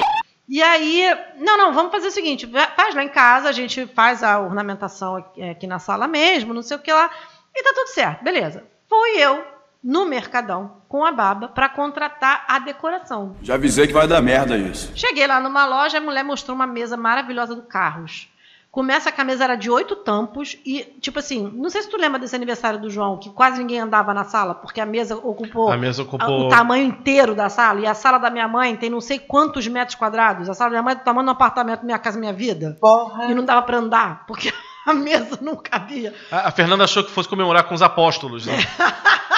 E 0.48 0.62
aí, 0.62 1.06
não, 1.38 1.56
não, 1.56 1.72
vamos 1.72 1.90
fazer 1.90 2.08
o 2.08 2.10
seguinte: 2.10 2.50
faz 2.76 2.94
lá 2.94 3.02
em 3.02 3.08
casa, 3.08 3.48
a 3.48 3.52
gente 3.52 3.86
faz 3.86 4.22
a 4.22 4.38
ornamentação 4.40 5.16
aqui, 5.16 5.40
é, 5.40 5.50
aqui 5.50 5.66
na 5.66 5.78
sala 5.78 6.06
mesmo, 6.06 6.52
não 6.52 6.62
sei 6.62 6.76
o 6.76 6.80
que 6.80 6.92
lá, 6.92 7.10
e 7.54 7.62
tá 7.62 7.72
tudo 7.74 7.88
certo, 7.88 8.22
beleza. 8.22 8.64
Fui 8.88 9.16
eu 9.18 9.44
no 9.82 10.06
Mercadão 10.06 10.82
com 10.88 11.04
a 11.04 11.12
Baba 11.12 11.48
para 11.48 11.68
contratar 11.68 12.44
a 12.48 12.58
decoração. 12.58 13.36
Já 13.42 13.54
avisei 13.54 13.86
que 13.86 13.92
vai 13.92 14.06
dar 14.06 14.22
merda 14.22 14.56
isso. 14.56 14.92
Cheguei 14.94 15.26
lá 15.26 15.40
numa 15.40 15.66
loja, 15.66 15.98
a 15.98 16.00
mulher 16.00 16.24
mostrou 16.24 16.54
uma 16.54 16.66
mesa 16.66 16.96
maravilhosa 16.96 17.54
do 17.54 17.62
Carros. 17.62 18.28
Começa 18.74 19.12
que 19.12 19.20
a 19.20 19.24
mesa 19.24 19.44
era 19.44 19.54
de 19.54 19.70
oito 19.70 19.94
tampos 19.94 20.56
e, 20.66 20.82
tipo 21.00 21.20
assim, 21.20 21.48
não 21.54 21.70
sei 21.70 21.82
se 21.82 21.88
tu 21.88 21.96
lembra 21.96 22.18
desse 22.18 22.34
aniversário 22.34 22.80
do 22.80 22.90
João, 22.90 23.16
que 23.20 23.30
quase 23.30 23.58
ninguém 23.58 23.78
andava 23.78 24.12
na 24.12 24.24
sala, 24.24 24.52
porque 24.52 24.80
a 24.80 24.84
mesa 24.84 25.14
ocupou, 25.16 25.70
A 25.70 25.76
mesa 25.76 26.02
ocupou- 26.02 26.46
o 26.46 26.48
tamanho 26.48 26.84
inteiro 26.84 27.36
da 27.36 27.48
sala. 27.48 27.78
E 27.78 27.86
a 27.86 27.94
sala 27.94 28.18
da 28.18 28.30
minha 28.30 28.48
mãe 28.48 28.74
tem 28.74 28.90
não 28.90 29.00
sei 29.00 29.20
quantos 29.20 29.68
metros 29.68 29.94
quadrados. 29.94 30.48
A 30.50 30.54
sala 30.54 30.70
da 30.70 30.72
minha 30.72 30.82
mãe 30.82 30.90
é 30.94 30.96
do 30.96 31.04
tamanho 31.04 31.24
do 31.24 31.30
apartamento 31.30 31.84
Minha 31.86 32.00
Casa 32.00 32.18
Minha 32.18 32.32
Vida. 32.32 32.76
Porra. 32.80 33.26
E 33.26 33.34
não 33.34 33.44
dava 33.44 33.62
pra 33.62 33.76
andar, 33.78 34.26
porque 34.26 34.52
a 34.84 34.92
mesa 34.92 35.38
não 35.40 35.54
cabia. 35.54 36.12
A, 36.28 36.48
a 36.48 36.50
Fernanda 36.50 36.82
achou 36.82 37.04
que 37.04 37.12
fosse 37.12 37.28
comemorar 37.28 37.62
com 37.68 37.76
os 37.76 37.80
apóstolos, 37.82 38.44
né? 38.44 38.54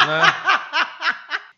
Né? 0.06 0.22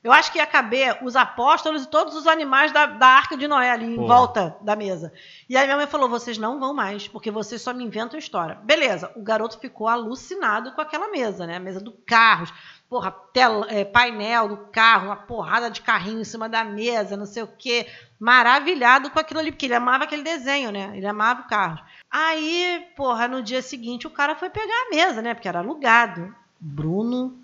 Eu 0.09 0.13
acho 0.15 0.33
que 0.33 0.39
ia 0.39 0.47
caber 0.47 0.97
os 1.03 1.15
apóstolos 1.15 1.85
e 1.85 1.87
todos 1.87 2.15
os 2.15 2.27
animais 2.27 2.73
da, 2.73 2.87
da 2.87 3.07
arca 3.07 3.37
de 3.37 3.47
Noé 3.47 3.71
ali 3.71 3.85
em 3.85 3.97
Porra. 3.97 4.09
volta 4.09 4.57
da 4.63 4.75
mesa. 4.75 5.13
E 5.47 5.55
aí 5.55 5.67
minha 5.67 5.77
mãe 5.77 5.87
falou: 5.87 6.09
vocês 6.09 6.39
não 6.39 6.59
vão 6.59 6.73
mais, 6.73 7.07
porque 7.07 7.31
vocês 7.31 7.61
só 7.61 7.75
me 7.75 7.85
inventam 7.85 8.19
história. 8.19 8.59
Beleza, 8.65 9.13
o 9.15 9.23
garoto 9.23 9.59
ficou 9.59 9.87
alucinado 9.87 10.73
com 10.73 10.81
aquela 10.81 11.09
mesa, 11.11 11.47
né? 11.47 11.57
A 11.57 11.61
mesa 11.61 11.79
do 11.79 11.93
carros. 11.93 12.51
Porra, 12.89 13.11
tela, 13.35 13.67
é, 13.69 13.85
painel 13.85 14.49
do 14.49 14.57
carro, 14.73 15.09
uma 15.09 15.17
porrada 15.17 15.71
de 15.71 15.83
carrinho 15.83 16.23
em 16.23 16.25
cima 16.25 16.49
da 16.49 16.65
mesa, 16.65 17.15
não 17.15 17.27
sei 17.27 17.43
o 17.43 17.47
quê. 17.59 17.87
Maravilhado 18.19 19.11
com 19.11 19.19
aquilo 19.19 19.41
ali, 19.41 19.53
porque 19.53 19.67
ele 19.67 19.75
amava 19.75 20.05
aquele 20.05 20.23
desenho, 20.23 20.73
né? 20.73 20.91
Ele 20.95 21.07
amava 21.07 21.43
o 21.43 21.49
carro. 21.49 21.85
Aí, 22.11 22.83
porra, 22.97 23.29
no 23.29 23.43
dia 23.43 23.61
seguinte 23.61 24.07
o 24.07 24.11
cara 24.11 24.35
foi 24.35 24.49
pegar 24.49 24.87
a 24.87 24.89
mesa, 24.89 25.21
né? 25.21 25.35
Porque 25.35 25.49
era 25.49 25.59
alugado. 25.59 26.35
Bruno, 26.59 27.37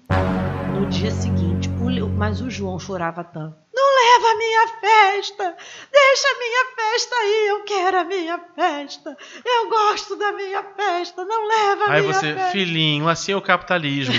no 0.74 0.86
dia 0.86 1.10
seguinte, 1.10 1.53
o 2.02 2.06
Le- 2.06 2.12
mas 2.16 2.40
o 2.40 2.50
João 2.50 2.78
chorava 2.78 3.22
tanto. 3.24 3.56
Não 3.74 3.94
leva 3.96 4.32
a 4.32 4.36
minha 4.36 4.68
festa! 4.80 5.56
Deixa 5.92 6.28
a 6.28 6.38
minha 6.38 6.64
festa 6.76 7.14
aí! 7.16 7.46
Eu 7.48 7.64
quero 7.64 7.98
a 7.98 8.04
minha 8.04 8.40
festa! 8.54 9.16
Eu 9.44 9.68
gosto 9.68 10.16
da 10.16 10.32
minha 10.32 10.62
festa! 10.76 11.24
Não 11.24 11.46
leva 11.48 11.84
a 11.84 11.92
Aí 11.92 12.02
minha 12.02 12.12
você, 12.14 12.34
festa! 12.34 12.50
filhinho, 12.52 13.08
assim 13.08 13.32
é 13.32 13.36
o 13.36 13.42
capitalismo. 13.42 14.14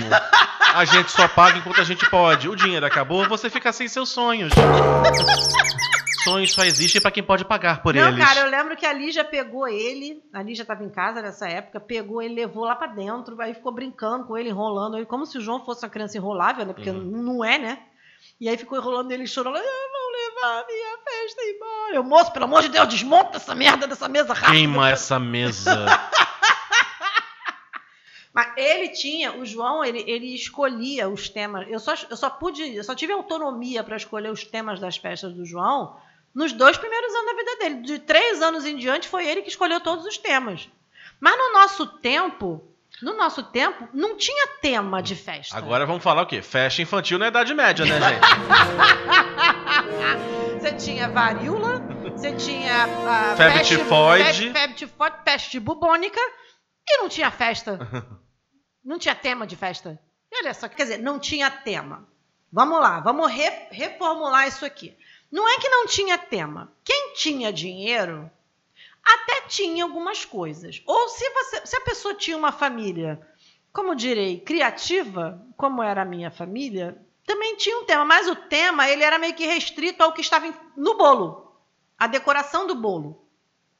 A 0.73 0.83
gente 0.85 1.11
só 1.11 1.27
paga 1.27 1.57
enquanto 1.57 1.79
a 1.81 1.85
gente 1.85 2.09
pode. 2.09 2.49
O 2.49 2.55
dinheiro 2.55 2.85
acabou, 2.85 3.27
você 3.29 3.49
fica 3.49 3.71
sem 3.71 3.87
seus 3.87 4.09
sonhos. 4.09 4.51
Sonhos 6.25 6.51
só 6.51 6.63
existem 6.65 7.01
pra 7.01 7.11
quem 7.11 7.23
pode 7.23 7.45
pagar 7.45 7.81
por 7.81 7.93
Não, 7.93 8.07
eles. 8.09 8.19
cara, 8.25 8.41
eu 8.41 8.49
lembro 8.49 8.75
que 8.75 8.85
a 8.85 8.91
Lígia 8.91 9.23
pegou 9.23 9.67
ele, 9.67 10.21
a 10.33 10.41
Lígia 10.41 10.63
estava 10.63 10.83
em 10.83 10.89
casa 10.89 11.21
nessa 11.21 11.47
época, 11.47 11.79
pegou 11.79 12.21
ele, 12.21 12.33
levou 12.33 12.65
lá 12.65 12.75
pra 12.75 12.87
dentro, 12.87 13.39
aí 13.39 13.53
ficou 13.53 13.71
brincando 13.71 14.25
com 14.25 14.37
ele, 14.37 14.49
enrolando 14.49 14.97
ele, 14.97 15.05
como 15.05 15.25
se 15.25 15.37
o 15.37 15.41
João 15.41 15.63
fosse 15.63 15.85
uma 15.85 15.89
criança 15.91 16.17
enrolável, 16.17 16.65
né? 16.65 16.73
Porque 16.73 16.89
Uhum. 16.89 17.21
não 17.23 17.45
é, 17.45 17.57
né? 17.57 17.79
E 18.41 18.49
aí 18.49 18.57
ficou 18.57 18.77
enrolando 18.77 19.11
ele, 19.11 19.25
chorando, 19.27 19.55
ah, 19.55 19.61
vão 19.61 20.11
levar 20.11 20.61
a 20.61 20.65
minha 20.67 20.97
festa 20.97 21.41
embora. 21.43 21.95
Eu, 21.95 22.03
moço, 22.03 22.33
pelo 22.33 22.45
amor 22.45 22.61
de 22.63 22.69
Deus, 22.69 22.87
desmonta 22.89 23.37
essa 23.37 23.53
merda 23.55 23.87
dessa 23.87 24.09
mesa 24.09 24.33
rápido. 24.33 24.51
Queima 24.51 24.89
essa 24.89 25.17
mesa. 25.19 25.85
Mas 28.33 28.51
ele 28.57 28.89
tinha, 28.89 29.31
o 29.37 29.45
João, 29.45 29.83
ele, 29.85 30.03
ele 30.05 30.35
escolhia 30.35 31.07
os 31.07 31.29
temas. 31.29 31.65
Eu 31.69 31.79
só, 31.79 31.93
eu 32.09 32.17
só 32.17 32.29
pude, 32.29 32.75
eu 32.75 32.83
só 32.83 32.93
tive 32.93 33.13
autonomia 33.13 33.81
para 33.81 33.95
escolher 33.95 34.29
os 34.29 34.43
temas 34.43 34.77
das 34.79 34.97
festas 34.97 35.31
do 35.33 35.45
João 35.45 35.95
nos 36.35 36.51
dois 36.51 36.77
primeiros 36.77 37.13
anos 37.15 37.25
da 37.25 37.33
vida 37.37 37.55
dele. 37.57 37.75
De 37.83 37.99
três 37.99 38.41
anos 38.41 38.65
em 38.65 38.75
diante 38.77 39.07
foi 39.07 39.25
ele 39.27 39.41
que 39.41 39.49
escolheu 39.49 39.79
todos 39.79 40.05
os 40.05 40.17
temas. 40.17 40.69
Mas 41.19 41.37
no 41.37 41.53
nosso 41.53 41.87
tempo, 41.87 42.61
no 43.01 43.15
nosso 43.15 43.41
tempo, 43.41 43.87
não 43.93 44.17
tinha 44.17 44.47
tema 44.61 45.01
de 45.01 45.15
festa. 45.15 45.57
Agora 45.57 45.85
vamos 45.85 46.03
falar 46.03 46.23
o 46.23 46.27
quê? 46.27 46.41
Festa 46.41 46.81
infantil 46.81 47.17
na 47.17 47.29
Idade 47.29 47.53
Média, 47.53 47.85
né, 47.85 47.99
gente? 47.99 48.21
Você 50.59 50.71
tinha 50.73 51.07
varíola, 51.09 51.79
você 52.15 52.33
tinha 52.33 52.83
a 52.85 53.35
Febre 53.35 53.59
peste- 53.59 53.77
tifoide. 53.77 54.47
fe- 54.47 54.53
febre 54.53 54.75
tifoide, 54.75 55.15
peste 55.23 55.59
bubônica 55.59 56.19
e 56.87 56.97
não 56.97 57.09
tinha 57.09 57.31
festa. 57.31 57.79
Não 58.83 58.99
tinha 58.99 59.15
tema 59.15 59.47
de 59.47 59.55
festa. 59.55 59.99
E 60.31 60.37
olha 60.43 60.53
só, 60.53 60.67
quer 60.69 60.83
dizer, 60.83 60.99
não 60.99 61.17
tinha 61.17 61.49
tema. 61.49 62.07
Vamos 62.53 62.79
lá, 62.79 62.99
vamos 62.99 63.31
re- 63.31 63.67
reformular 63.71 64.47
isso 64.47 64.63
aqui. 64.63 64.95
Não 65.35 65.49
é 65.49 65.59
que 65.59 65.67
não 65.67 65.85
tinha 65.85 66.17
tema. 66.17 66.71
Quem 66.81 67.11
tinha 67.13 67.51
dinheiro 67.51 68.31
até 69.03 69.41
tinha 69.49 69.83
algumas 69.83 70.23
coisas. 70.23 70.81
Ou 70.85 71.09
se, 71.09 71.29
você, 71.29 71.65
se 71.65 71.75
a 71.75 71.81
pessoa 71.81 72.15
tinha 72.15 72.37
uma 72.37 72.53
família, 72.53 73.19
como 73.73 73.97
direi, 73.97 74.39
criativa, 74.39 75.45
como 75.57 75.83
era 75.83 76.03
a 76.03 76.05
minha 76.05 76.31
família, 76.31 76.97
também 77.25 77.57
tinha 77.57 77.77
um 77.77 77.83
tema. 77.83 78.05
Mas 78.05 78.29
o 78.29 78.35
tema 78.37 78.89
ele 78.89 79.03
era 79.03 79.19
meio 79.19 79.33
que 79.33 79.45
restrito 79.45 80.01
ao 80.01 80.13
que 80.13 80.21
estava 80.21 80.53
no 80.77 80.95
bolo. 80.95 81.53
A 81.99 82.07
decoração 82.07 82.65
do 82.65 82.73
bolo. 82.73 83.21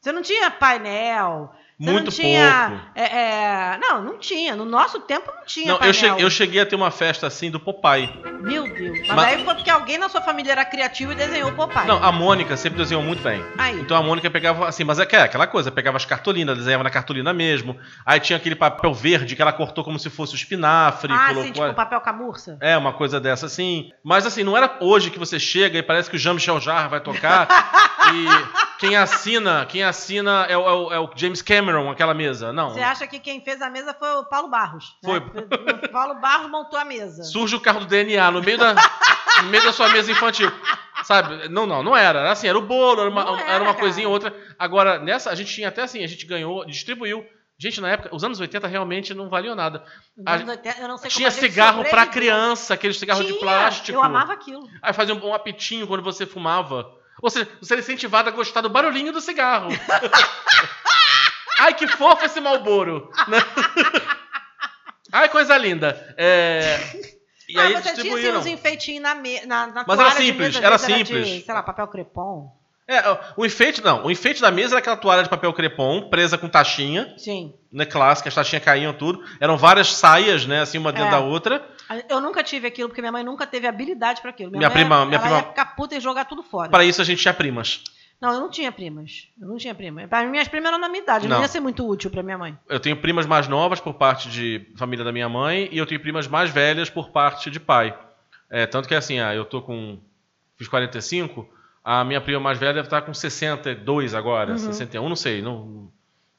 Você 0.02 0.12
não 0.12 0.22
tinha 0.22 0.52
painel. 0.52 1.56
Você 1.78 1.92
Muito 1.92 2.06
não 2.06 2.12
tinha, 2.12 2.68
pouco. 2.70 2.86
é, 2.96 3.04
é, 3.04 3.78
não, 3.82 4.02
não 4.02 4.18
tinha. 4.18 4.56
No 4.56 4.64
nosso 4.64 4.98
tempo 5.02 5.30
não 5.36 5.46
tinha 5.46 5.68
Não, 5.74 5.78
painel. 5.78 5.90
eu 5.90 5.94
cheguei, 5.94 6.26
eu 6.26 6.30
cheguei 6.30 6.62
a 6.62 6.66
ter 6.66 6.76
uma 6.78 6.90
festa 6.90 7.28
assim 7.28 7.52
do 7.52 7.60
Popeye. 7.60 8.10
Meu 8.40 8.64
Deus. 8.74 9.00
Mas, 9.00 9.10
Mas- 9.10 9.26
aí 9.26 9.44
foi 9.44 9.56
porque 9.56 9.70
alguém 9.70 9.98
na 9.98 10.08
sua 10.08 10.22
família 10.22 10.54
era 10.54 10.64
criativo 10.64 11.12
e 11.12 11.16
desenhou 11.16 11.50
o 11.50 11.54
Popeye. 11.54 11.86
Não, 11.86 12.02
a 12.02 12.12
Mônica 12.14 12.56
sempre 12.56 12.78
desenhou 12.78 13.04
muito 13.04 13.22
bem. 13.22 13.44
Aí. 13.58 13.78
Então 13.82 13.98
a 13.98 14.02
Mônica 14.02 14.30
pegava 14.32 14.68
assim, 14.70 14.86
mas 14.86 15.00
é 15.00 15.06
é 15.12 15.18
aquela 15.22 15.48
coisa, 15.48 15.70
pegava 15.72 15.98
as 15.98 16.06
cartolinas, 16.06 16.58
desenhava 16.58 16.84
na 16.84 16.90
cartolina 16.90 17.34
mesmo. 17.34 17.78
Aí 18.06 18.20
tinha 18.22 18.38
aquele 18.38 18.56
papel 18.56 18.94
verde 18.94 19.36
que 19.36 19.42
ela 19.42 19.52
cortou 19.52 19.84
como 19.84 20.00
se 20.00 20.10
fosse 20.10 20.34
o 20.34 20.38
espinafre. 20.38 21.12
ah, 21.12 21.28
colocou... 21.28 21.44
sim, 21.44 21.52
tipo 21.52 21.74
papel 21.74 22.00
camurça. 22.00 22.58
É, 22.62 22.78
uma 22.78 22.94
coisa 22.94 23.20
dessa 23.20 23.48
assim. 23.48 23.92
Mas 24.04 24.26
assim, 24.26 24.44
não 24.44 24.56
era 24.56 24.78
hoje 24.80 25.10
que 25.12 25.20
você 25.20 25.38
chega 25.40 25.78
e 25.78 25.84
parece 25.84 26.10
que 26.10 26.16
o 26.16 26.20
Jean-Michel 26.20 26.60
Jarre 26.62 26.88
vai 26.88 27.00
tocar 27.02 27.48
e 28.14 28.26
quem 28.80 28.96
assina, 28.96 29.66
quem 29.66 29.84
assina 29.84 30.46
é 30.50 30.58
o, 30.58 30.68
é 30.68 30.74
o- 30.74 30.94
é 30.94 31.00
o 31.00 31.10
James 31.16 31.42
Cameron, 31.42 31.65
aquela 31.92 32.14
mesa. 32.14 32.52
Não. 32.52 32.70
Você 32.70 32.82
acha 32.82 33.08
que 33.08 33.20
quem 33.20 33.42
fez 33.42 33.62
a 33.62 33.70
mesa 33.70 33.94
foi 33.94 34.10
o 34.18 34.26
Paulo 34.26 34.50
Barros? 34.50 34.96
né? 35.04 35.10
Foi. 35.10 35.20
O 35.20 35.92
Paulo 35.92 36.16
Barros 36.16 36.50
montou 36.50 36.80
a 36.80 36.86
mesa. 36.86 37.24
Surge 37.24 37.56
o 37.56 37.60
carro 37.60 37.82
do 37.82 37.86
DNA 37.86 38.32
no 38.32 38.42
meio 38.42 38.58
da, 38.58 38.74
no 39.44 39.50
meio 39.50 39.64
da 39.64 39.74
sua 39.74 39.90
mesa 39.90 40.12
infantil. 40.12 40.52
Sabe? 41.04 41.48
Não, 41.50 41.66
não, 41.66 41.84
não 41.84 41.96
era. 41.96 42.20
Era 42.20 42.32
assim, 42.32 42.48
era 42.48 42.58
o 42.58 42.62
bolo, 42.62 43.02
era 43.02 43.10
uma, 43.10 43.22
era 43.22 43.52
era, 43.54 43.64
uma 43.64 43.74
coisinha 43.74 44.08
ou 44.08 44.14
outra. 44.14 44.36
Agora, 44.58 45.00
nessa, 45.00 45.30
a 45.30 45.36
gente 45.36 45.54
tinha 45.54 45.68
até 45.68 45.84
assim, 45.84 46.04
a 46.04 46.08
gente 46.08 46.26
ganhou, 46.26 46.66
distribuiu 46.66 47.26
Gente, 47.58 47.80
na 47.80 47.90
época, 47.90 48.14
os 48.14 48.24
anos 48.24 48.40
80 48.40 48.68
realmente 48.68 49.14
não 49.14 49.30
valiam 49.30 49.56
nada. 49.56 49.86
Nos 50.18 50.28
anos 50.28 50.50
80, 50.50 50.82
eu 50.82 50.88
não 50.90 50.98
sei 50.98 51.10
Tinha 51.10 51.32
cigarro 51.32 51.84
pra 51.84 52.04
sobreviveu. 52.04 52.12
criança, 52.12 52.74
aquele 52.74 52.94
cigarro 52.94 53.22
de 53.22 53.30
Tinha, 53.30 53.40
plástico. 53.40 53.98
Eu 53.98 54.04
amava 54.04 54.34
aquilo. 54.34 54.68
Aí 54.82 54.92
fazia 54.92 55.16
um, 55.16 55.26
um 55.26 55.34
apitinho 55.34 55.88
quando 55.88 56.04
você 56.04 56.26
fumava. 56.26 56.86
Ou 57.22 57.30
seja, 57.30 57.50
você 57.62 57.74
era 57.74 57.82
incentivado 57.82 58.28
a 58.28 58.32
gostar 58.34 58.60
do 58.60 58.70
barulhinho 58.70 59.14
do 59.14 59.22
cigarro. 59.22 59.70
Ai, 61.66 61.74
que 61.74 61.88
fofo 61.88 62.26
esse 62.26 62.40
Malboro. 62.40 63.10
né? 63.28 63.38
Ai, 65.12 65.30
coisa 65.30 65.58
linda. 65.58 66.14
É... 66.18 66.80
E 67.48 67.58
ah, 67.60 67.64
aí 67.64 67.74
você 67.74 67.82
tinha 67.82 67.94
assim, 67.94 67.94
distribuíram. 67.94 68.40
uns 68.40 68.46
enfeitinhos 68.48 69.02
na, 69.04 69.16
me... 69.16 69.46
na, 69.46 69.68
na 69.68 69.86
Mas 69.88 70.00
era 70.00 70.12
simples, 70.12 70.48
mesa, 70.56 70.60
às 70.60 70.64
era 70.64 70.78
de, 70.78 71.06
simples. 71.08 71.46
sei 71.46 71.54
lá, 71.54 71.62
papel 71.64 71.88
crepom. 71.88 72.52
É, 72.88 73.02
o 73.36 73.44
enfeite, 73.46 73.84
não. 73.84 74.06
O 74.06 74.12
enfeite 74.12 74.42
da 74.42 74.52
mesa 74.52 74.74
era 74.76 74.80
aquela 74.80 74.96
toalha 74.98 75.24
de 75.24 75.30
papel 75.30 75.52
crepom, 75.54 76.08
presa 76.10 76.38
com 76.38 76.48
taxinha, 76.48 77.14
Sim. 77.18 77.54
né? 77.72 77.84
Clássica, 77.86 78.30
as 78.30 78.36
taxinhas 78.36 78.64
caíam 78.64 78.94
tudo. 78.94 79.24
Eram 79.40 79.58
várias 79.58 79.92
saias, 79.94 80.46
né? 80.46 80.62
Assim, 80.62 80.78
uma 80.78 80.92
dentro 80.92 81.08
É. 81.08 81.12
da 81.12 81.20
outra. 81.20 81.68
Eu 82.10 82.20
nunca 82.22 82.44
tive 82.44 82.68
aquilo, 82.68 82.90
porque 82.90 83.02
minha 83.02 83.12
mãe 83.12 83.24
nunca 83.24 83.46
teve 83.48 83.66
habilidade 83.68 84.22
pra 84.22 84.30
aquilo. 84.32 84.52
Minha 84.52 84.70
mãe, 84.70 84.72
prima- 84.80 85.06
minha 85.06 85.18
ela 85.18 85.24
prima- 85.28 85.40
ia 85.40 85.48
ficar 85.48 85.66
puta 85.76 85.96
e 85.96 86.00
jogar 86.00 86.26
tudo 86.26 86.44
fora. 86.44 86.70
Para 86.70 86.84
isso 86.84 87.02
a 87.02 87.06
gente 87.06 87.22
tinha 87.22 87.34
primas. 87.34 87.82
Não, 88.26 88.34
eu 88.34 88.40
não 88.42 88.50
tinha 88.50 88.72
primas. 88.72 89.28
Eu 89.40 89.48
não 89.48 89.58
tinha 89.58 89.76
prima. 89.76 90.08
Para 90.08 90.24
mim, 90.24 90.32
minhas 90.32 90.48
primas 90.48 90.70
eram 90.70 90.80
na 90.80 90.90
minha 90.90 91.04
idade. 91.04 91.28
Não. 91.28 91.36
Não. 91.38 91.42
ia 91.44 91.48
ser 91.48 91.60
muito 91.60 91.88
útil 91.88 92.10
pra 92.10 92.24
minha 92.24 92.38
mãe. 92.38 92.58
Eu 92.68 92.80
tenho 92.80 92.98
primas 92.98 93.26
mais 93.26 93.48
novas 93.48 93.80
por 93.80 93.94
parte 93.94 94.30
de 94.30 94.66
família 94.76 95.06
da 95.06 95.12
minha 95.12 95.30
mãe 95.30 95.70
e 95.72 95.78
eu 95.78 95.86
tenho 95.86 96.00
primas 96.02 96.28
mais 96.28 96.50
velhas 96.50 96.90
por 96.90 97.10
parte 97.10 97.52
de 97.52 97.60
pai. 97.60 97.98
É, 98.50 98.66
tanto 98.66 98.88
que 98.88 98.96
assim, 98.96 99.20
ah, 99.20 99.34
eu 99.36 99.46
tô 99.46 99.62
com. 99.62 100.00
Fiz 100.58 100.68
45, 100.68 101.48
a 101.84 102.04
minha 102.04 102.22
prima 102.22 102.40
mais 102.40 102.58
velha 102.58 102.74
deve 102.74 102.88
estar 102.88 103.02
com 103.02 103.14
62 103.14 104.14
agora, 104.16 104.54
Uhum. 104.54 104.58
61, 104.58 105.10
não 105.10 105.16
sei. 105.16 105.42
Não, 105.42 105.92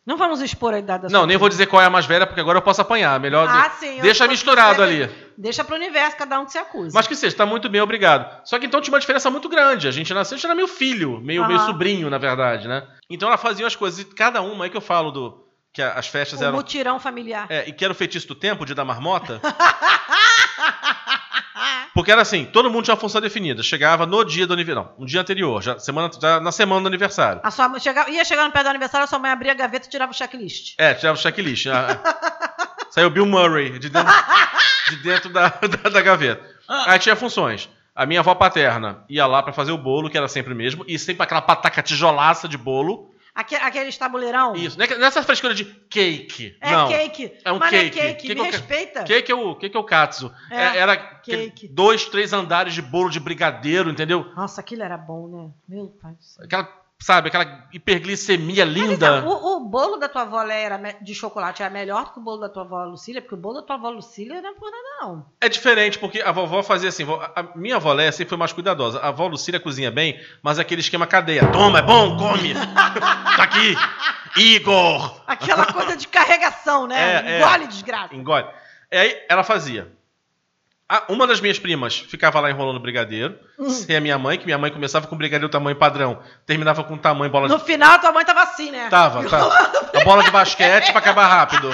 Não 0.07 0.17
vamos 0.17 0.41
expor 0.41 0.73
a 0.73 0.79
idade 0.79 1.03
da 1.03 1.09
não 1.09 1.27
nem 1.27 1.37
vou 1.37 1.49
dizer 1.49 1.67
qual 1.67 1.83
é 1.83 1.87
a 1.87 1.91
mais 1.91 2.07
velha, 2.07 2.25
porque 2.25 2.41
agora 2.41 2.59
eu 2.59 2.63
posso 2.63 2.81
apanhar. 2.81 3.19
Melhor. 3.19 3.49
Ah, 3.49 3.71
sim. 3.71 4.01
deixa 4.01 4.29
misturado 4.29 4.81
ali. 4.81 5.11
Deixa 5.37 5.65
pro 5.65 5.75
universo, 5.75 6.17
cada 6.17 6.39
um 6.39 6.47
que 6.47 6.53
se 6.53 6.59
acusa. 6.59 6.93
Mas 6.95 7.09
que 7.09 7.17
seja, 7.17 7.37
tá 7.37 7.45
muito 7.45 7.69
bem, 7.69 7.81
obrigado. 7.81 8.41
Só 8.45 8.57
que 8.57 8.67
então 8.67 8.81
tinha 8.81 8.95
uma 8.95 9.01
diferença 9.01 9.29
muito 9.31 9.49
grande. 9.49 9.89
A 9.89 9.91
gente 9.91 10.15
nasceu, 10.15 10.37
a 10.37 10.39
gente 10.39 10.47
era 10.47 10.55
meio 10.55 10.69
filho, 10.69 11.21
meio, 11.21 11.45
meio 11.49 11.59
sobrinho, 11.61 12.09
na 12.09 12.19
verdade, 12.19 12.69
né? 12.69 12.87
Então 13.11 13.29
ela 13.29 13.37
fazia 13.37 13.67
as 13.67 13.75
coisas, 13.75 13.99
e 13.99 14.05
cada 14.05 14.41
uma, 14.43 14.65
aí 14.65 14.71
que 14.71 14.77
eu 14.77 14.81
falo 14.81 15.11
do. 15.11 15.45
Que 15.73 15.83
as 15.83 16.07
festas 16.07 16.41
o 16.41 16.45
eram. 16.45 16.57
mutirão 16.57 16.99
familiar. 16.99 17.47
É, 17.51 17.69
e 17.69 17.73
que 17.73 17.85
era 17.85 17.93
o 17.93 17.97
feitiço 17.97 18.29
do 18.29 18.35
tempo, 18.35 18.65
de 18.65 18.75
dar 18.75 18.85
marmota. 18.85 19.43
Porque 21.97 22.13
era 22.13 22.21
assim, 22.21 22.45
todo 22.45 22.71
mundo 22.71 22.85
tinha 22.85 22.93
uma 22.93 23.01
função 23.01 23.23
definida. 23.23 23.63
Chegava 23.63 24.05
no 24.05 24.23
dia 24.23 24.47
do 24.47 24.53
aniversário. 24.53 24.91
Não, 24.99 25.03
um 25.03 25.07
dia 25.07 25.19
anterior, 25.19 25.63
já, 25.63 25.79
semana, 25.79 26.11
já 26.21 26.39
na 26.39 26.53
semana 26.53 26.83
do 26.83 26.89
aniversário. 26.89 27.41
A 27.43 27.51
sua, 27.51 27.71
mãe 27.71 27.81
chegava, 27.81 28.11
ia 28.11 28.23
chegar 28.23 28.45
no 28.45 28.53
pé 28.53 28.63
do 28.63 28.69
aniversário, 28.69 29.05
a 29.05 29.07
sua 29.07 29.19
mãe 29.19 29.31
abria 29.31 29.53
a 29.53 29.55
gaveta 29.55 29.87
e 29.87 29.91
tirava 29.91 30.13
o 30.13 30.15
checklist. 30.15 30.75
É, 30.77 30.93
tirava 30.93 31.17
o 31.17 31.21
checklist. 31.21 31.67
Ah, 31.69 31.99
Saiu 32.93 33.09
Bill 33.09 33.25
Murray 33.25 33.79
de 33.79 33.89
dentro, 33.89 34.13
de 34.91 34.97
dentro 34.97 35.33
da, 35.33 35.49
da, 35.49 35.89
da 35.89 36.03
gaveta. 36.03 36.45
Aí 36.69 36.99
tinha 36.99 37.17
funções. 37.17 37.67
A 37.95 38.05
minha 38.05 38.21
avó 38.21 38.35
paterna 38.35 39.03
ia 39.09 39.27
lá 39.27 39.43
pra 39.43 39.55
fazer 39.55 39.73
o 39.73 39.79
bolo, 39.79 40.11
que 40.11 40.19
era 40.19 40.29
sempre 40.29 40.53
o 40.53 40.57
mesmo, 40.57 40.85
e 40.87 40.99
sempre 40.99 41.23
aquela 41.23 41.41
pataca 41.41 41.83
tijolaça 41.83 42.47
de 42.47 42.59
bolo. 42.59 43.15
Aque- 43.37 43.55
Aqueles 43.55 43.97
tabuleirão. 43.99 44.57
Isso, 44.57 44.79
não 44.79 44.85
é 44.87 44.97
não 44.97 45.05
é 45.05 45.09
essa 45.09 45.23
frescura 45.23 45.55
de 45.55 45.65
cake. 45.65 46.57
É 46.61 46.71
não. 46.73 46.89
cake. 46.89 47.33
É 47.45 47.53
um 47.53 47.59
Mas 47.59 47.69
cake. 47.71 48.01
é 48.01 48.03
cake. 48.15 48.27
Que 48.29 48.35
Me 48.35 48.43
respeita. 48.51 49.05
Cake 49.05 49.31
é 49.31 49.35
o, 49.35 49.55
cake 49.55 49.77
é 49.77 49.79
o 49.79 49.85
katsu. 49.85 50.33
É, 50.51 50.57
É, 50.57 50.77
era 50.79 50.93
aquele 50.95 51.51
cake. 51.51 51.69
dois, 51.69 52.07
três 52.07 52.33
andares 52.33 52.73
de 52.73 52.81
bolo 52.81 53.11
de 53.11 53.21
brigadeiro, 53.21 53.91
entendeu? 53.91 54.25
Nossa, 54.35 54.61
aquilo 54.63 54.83
era 54.83 54.97
bom, 54.97 55.29
né? 55.29 55.51
Meu 55.69 55.89
pai 56.03 56.13
do 56.15 56.25
céu. 56.25 56.45
Aquela, 56.47 56.67
sabe, 57.01 57.29
aquela 57.29 57.69
hiperglicemia 57.73 58.65
vem 58.65 58.75
linda. 58.75 59.23
cá, 59.23 59.29
o, 59.29 59.57
o 59.57 59.61
bolo 59.69 59.97
da 59.97 60.09
tua 60.09 60.23
avó 60.23 60.43
era 60.43 60.79
de 61.01 61.15
chocolate 61.15 61.63
era 61.63 61.71
melhor 61.73 62.07
do 62.07 62.13
que 62.13 62.19
o 62.19 62.23
bolo 62.23 62.41
da 62.41 62.49
tua 62.49 62.63
avó 62.63 62.85
Lucília? 62.85 63.21
Porque 63.21 63.35
o 63.35 63.39
bolo 63.39 63.61
da 63.61 63.63
tua 63.63 63.77
avó 63.77 63.91
Lucília 63.91 64.41
não 64.41 64.51
é 64.51 64.55
por 64.55 64.71
nada, 64.71 64.83
não. 65.01 65.27
É 65.41 65.49
diferente, 65.49 65.99
porque 65.99 66.21
a 66.21 66.33
vovó 66.33 66.63
fazia 66.63 66.89
assim. 66.89 67.05
A 67.35 67.43
minha 67.55 67.77
avó 67.77 67.93
Léa 67.93 68.11
sempre 68.13 68.31
foi 68.31 68.39
mais 68.39 68.53
cuidadosa. 68.53 68.99
A 69.01 69.09
avó 69.09 69.27
Lucília 69.27 69.61
cozinha 69.61 69.91
bem, 69.91 70.21
mas 70.43 70.59
é 70.59 70.63
aquele 70.63 70.81
esquema 70.81 71.07
cadeia. 71.07 71.47
Toma, 71.53 71.79
é 71.81 71.83
bom, 71.83 72.17
come. 72.17 72.55
tá 73.37 73.43
aqui. 73.43 73.77
Igor. 74.37 75.23
Aquela 75.27 75.67
coisa 75.73 75.97
de 75.97 76.09
carregação, 76.09 76.87
né? 76.87 76.97
É, 76.97 77.33
é. 77.33 77.39
Engole, 77.39 77.67
desgraça. 77.69 78.15
Engole. 78.15 78.47
E 78.91 78.97
aí 78.97 79.23
ela 79.29 79.43
fazia. 79.43 79.96
A- 80.89 81.05
uma 81.09 81.27
das 81.27 81.41
minhas 81.41 81.59
primas 81.59 81.99
ficava 81.99 82.39
lá 82.39 82.49
enrolando 82.51 82.79
brigadeiro. 82.79 83.37
Hum. 83.59 83.69
Sem 83.71 83.97
a 83.97 84.01
minha 84.01 84.17
mãe, 84.19 84.39
que 84.39 84.45
minha 84.45 84.57
mãe 84.59 84.71
começava 84.71 85.07
com 85.09 85.17
brigadeiro 85.17 85.49
tamanho 85.51 85.77
padrão, 85.77 86.21
terminava 86.47 86.85
com 86.85 86.97
tamanho 86.97 87.31
bola 87.31 87.49
de 87.49 87.55
No 87.55 87.59
final, 87.61 87.99
tua 87.99 88.13
mãe 88.13 88.25
tava 88.25 88.43
assim, 88.43 88.71
né? 88.71 88.89
Tava, 88.89 89.25
tava. 89.29 89.53
A 90.01 90.05
bola 90.05 90.23
de 90.23 90.31
basquete 90.31 90.91
pra 90.93 90.99
acabar 91.01 91.27
rápido. 91.27 91.71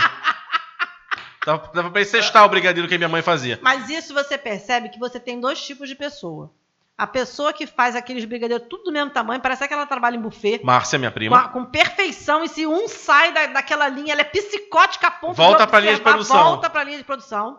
Dava, 1.45 1.71
dava 1.75 1.91
pra 1.91 2.01
incestar 2.01 2.45
o 2.45 2.49
brigadeiro 2.49 2.89
que 2.89 2.95
a 2.95 2.99
minha 2.99 3.09
mãe 3.09 3.21
fazia. 3.21 3.59
Mas 3.63 3.91
isso 3.91 4.15
você 4.15 4.39
percebe 4.39 4.89
que 4.89 4.99
você 4.99 5.19
tem 5.19 5.41
dois 5.41 5.61
tipos 5.61 5.89
de 5.89 5.95
pessoa. 5.95 6.51
A 6.97 7.07
pessoa 7.07 7.53
que 7.53 7.67
faz 7.67 7.97
aqueles 7.97 8.25
brigadeiros 8.25 8.67
tudo 8.71 8.85
do 8.85 8.93
mesmo 8.93 9.11
tamanho, 9.11 9.41
parece 9.41 9.67
que 9.67 9.75
ela 9.75 9.87
trabalha 9.87 10.15
em 10.17 10.21
buffet. 10.21 10.61
Márcia, 10.63 10.99
minha 10.99 11.11
Com, 11.11 11.15
prima. 11.15 11.37
a- 11.39 11.49
com 11.49 11.65
perfeição, 11.65 12.45
e 12.45 12.49
se 12.49 12.65
um 12.67 12.87
sai 12.87 13.33
da, 13.33 13.47
daquela 13.47 13.89
linha, 13.89 14.13
ela 14.13 14.21
é 14.21 14.25
psicótica 14.25 15.09
a 15.09 15.11
ponto 15.11 15.35
Volta 15.35 15.65
de 15.65 15.71
pra 15.71 15.81
linha 15.81 15.95
de 15.95 16.01
produção. 16.01 16.45
Volta 16.45 16.71
pra 16.71 16.85
linha 16.85 16.99
de 16.99 17.05
produção. 17.05 17.59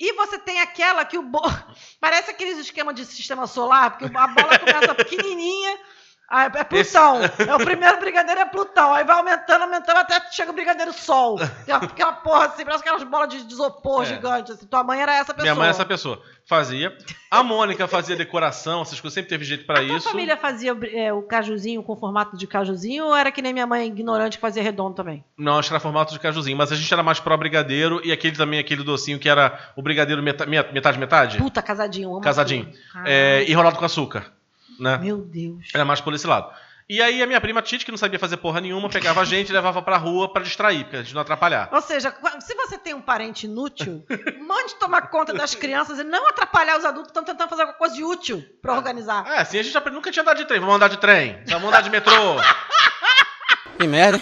E 0.00 0.14
você 0.14 0.38
tem 0.38 0.60
aquela 0.62 1.04
que 1.04 1.18
o 1.18 1.22
bolo. 1.22 1.52
Parece 2.00 2.30
aqueles 2.30 2.56
esquemas 2.56 2.94
de 2.94 3.04
sistema 3.04 3.46
solar, 3.46 3.90
porque 3.98 4.06
a 4.06 4.26
bola 4.28 4.58
começa 4.58 4.94
pequenininha. 4.94 5.78
Ah, 6.30 6.44
É 6.44 6.64
Plutão. 6.64 7.18
É 7.46 7.54
o 7.54 7.58
primeiro 7.58 7.98
brigadeiro 7.98 8.40
é 8.40 8.44
Plutão. 8.44 8.94
Aí 8.94 9.04
vai 9.04 9.16
aumentando, 9.16 9.62
aumentando, 9.62 9.98
até 9.98 10.20
chega 10.30 10.50
o 10.50 10.54
brigadeiro 10.54 10.92
Sol. 10.92 11.38
Aquela, 11.42 11.84
aquela 11.84 12.12
porra 12.12 12.46
assim, 12.46 12.64
parece 12.64 12.82
aquelas 12.82 13.02
bolas 13.02 13.28
de 13.28 13.42
de 13.44 13.52
isopor 13.52 14.02
É. 14.02 14.06
gigantes. 14.06 14.52
Assim. 14.54 14.66
Tua 14.66 14.84
mãe 14.84 15.00
era 15.02 15.12
essa 15.14 15.34
pessoa. 15.34 15.42
Minha 15.42 15.54
mãe 15.54 15.66
é 15.66 15.70
essa 15.70 15.84
pessoa. 15.84 16.22
Fazia. 16.46 16.96
A 17.30 17.42
Mônica 17.42 17.86
fazia 17.86 18.16
decoração, 18.16 18.82
essas 18.82 19.00
coisas. 19.00 19.14
Sempre 19.14 19.28
teve 19.30 19.44
jeito 19.44 19.64
pra 19.66 19.80
A 19.80 19.84
tua 19.86 19.96
isso. 19.96 20.08
família 20.08 20.36
fazia 20.36 20.76
é, 20.92 21.12
o 21.12 21.22
cajuzinho 21.22 21.82
com 21.82 21.96
formato 21.96 22.36
de 22.36 22.46
cajuzinho 22.46 23.06
ou 23.06 23.16
era 23.16 23.30
que 23.32 23.40
nem 23.42 23.52
minha 23.52 23.66
mãe 23.66 23.86
ignorante 23.86 24.36
que 24.36 24.40
fazia 24.40 24.62
redondo 24.62 24.94
também? 24.94 25.24
Não, 25.38 25.58
acho 25.58 25.68
que 25.68 25.74
era 25.74 25.80
formato 25.80 26.12
de 26.12 26.18
cajuzinho. 26.20 26.56
Mas 26.56 26.70
a 26.72 26.76
gente 26.76 26.92
era 26.92 27.02
mais 27.02 27.18
pró 27.20 27.36
brigadeiro. 27.36 28.00
E 28.04 28.12
aquele 28.12 28.36
também, 28.36 28.58
aquele 28.60 28.82
docinho 28.82 29.18
que 29.18 29.28
era 29.28 29.58
o 29.76 29.82
brigadeiro 29.82 30.22
meta- 30.22 30.46
me- 30.46 30.62
metade, 30.72 30.98
metade. 30.98 31.38
Puta, 31.38 31.62
casadinho. 31.62 32.20
Casadinho. 32.20 32.68
É, 33.04 33.32
Caralho. 33.38 33.50
enrolado 33.52 33.78
com 33.78 33.84
açúcar. 33.84 34.32
Né? 34.80 34.98
Meu 34.98 35.18
Deus. 35.18 35.68
Era 35.74 35.84
mais 35.84 36.00
por 36.00 36.14
esse 36.14 36.26
lado. 36.26 36.50
E 36.88 37.00
aí 37.00 37.22
a 37.22 37.26
minha 37.26 37.40
prima 37.40 37.62
Tite, 37.62 37.84
que 37.84 37.90
não 37.92 37.98
sabia 37.98 38.18
fazer 38.18 38.36
porra 38.38 38.60
nenhuma, 38.60 38.88
pegava 38.88 39.20
a 39.20 39.24
gente 39.24 39.50
e 39.50 39.52
levava 39.52 39.80
pra 39.80 39.96
rua 39.96 40.32
pra 40.32 40.42
distrair, 40.42 40.84
pra 40.86 41.02
gente 41.02 41.14
não 41.14 41.20
atrapalhar. 41.22 41.68
Ou 41.70 41.80
seja, 41.80 42.12
se 42.40 42.52
você 42.56 42.76
tem 42.76 42.94
um 42.94 43.00
parente 43.00 43.46
inútil, 43.46 44.04
mande 44.44 44.74
tomar 44.74 45.02
conta 45.02 45.32
das 45.32 45.54
crianças 45.54 46.00
e 46.00 46.02
não 46.02 46.28
atrapalhar 46.28 46.76
os 46.76 46.84
adultos 46.84 47.12
que 47.12 47.18
estão 47.18 47.22
tentando 47.22 47.48
fazer 47.48 47.62
alguma 47.62 47.78
coisa 47.78 47.94
de 47.94 48.02
útil 48.02 48.44
pra 48.60 48.74
organizar. 48.74 49.24
É, 49.28 49.38
assim 49.38 49.60
a 49.60 49.62
gente 49.62 49.90
nunca 49.92 50.10
tinha 50.10 50.22
andado 50.22 50.38
de 50.38 50.46
trem. 50.46 50.58
Vamos 50.58 50.74
andar 50.74 50.88
de 50.88 50.96
trem. 50.96 51.40
Vamos 51.46 51.68
andar 51.68 51.82
de 51.82 51.90
metrô. 51.90 52.12
Que 53.78 53.86
merda? 53.86 54.20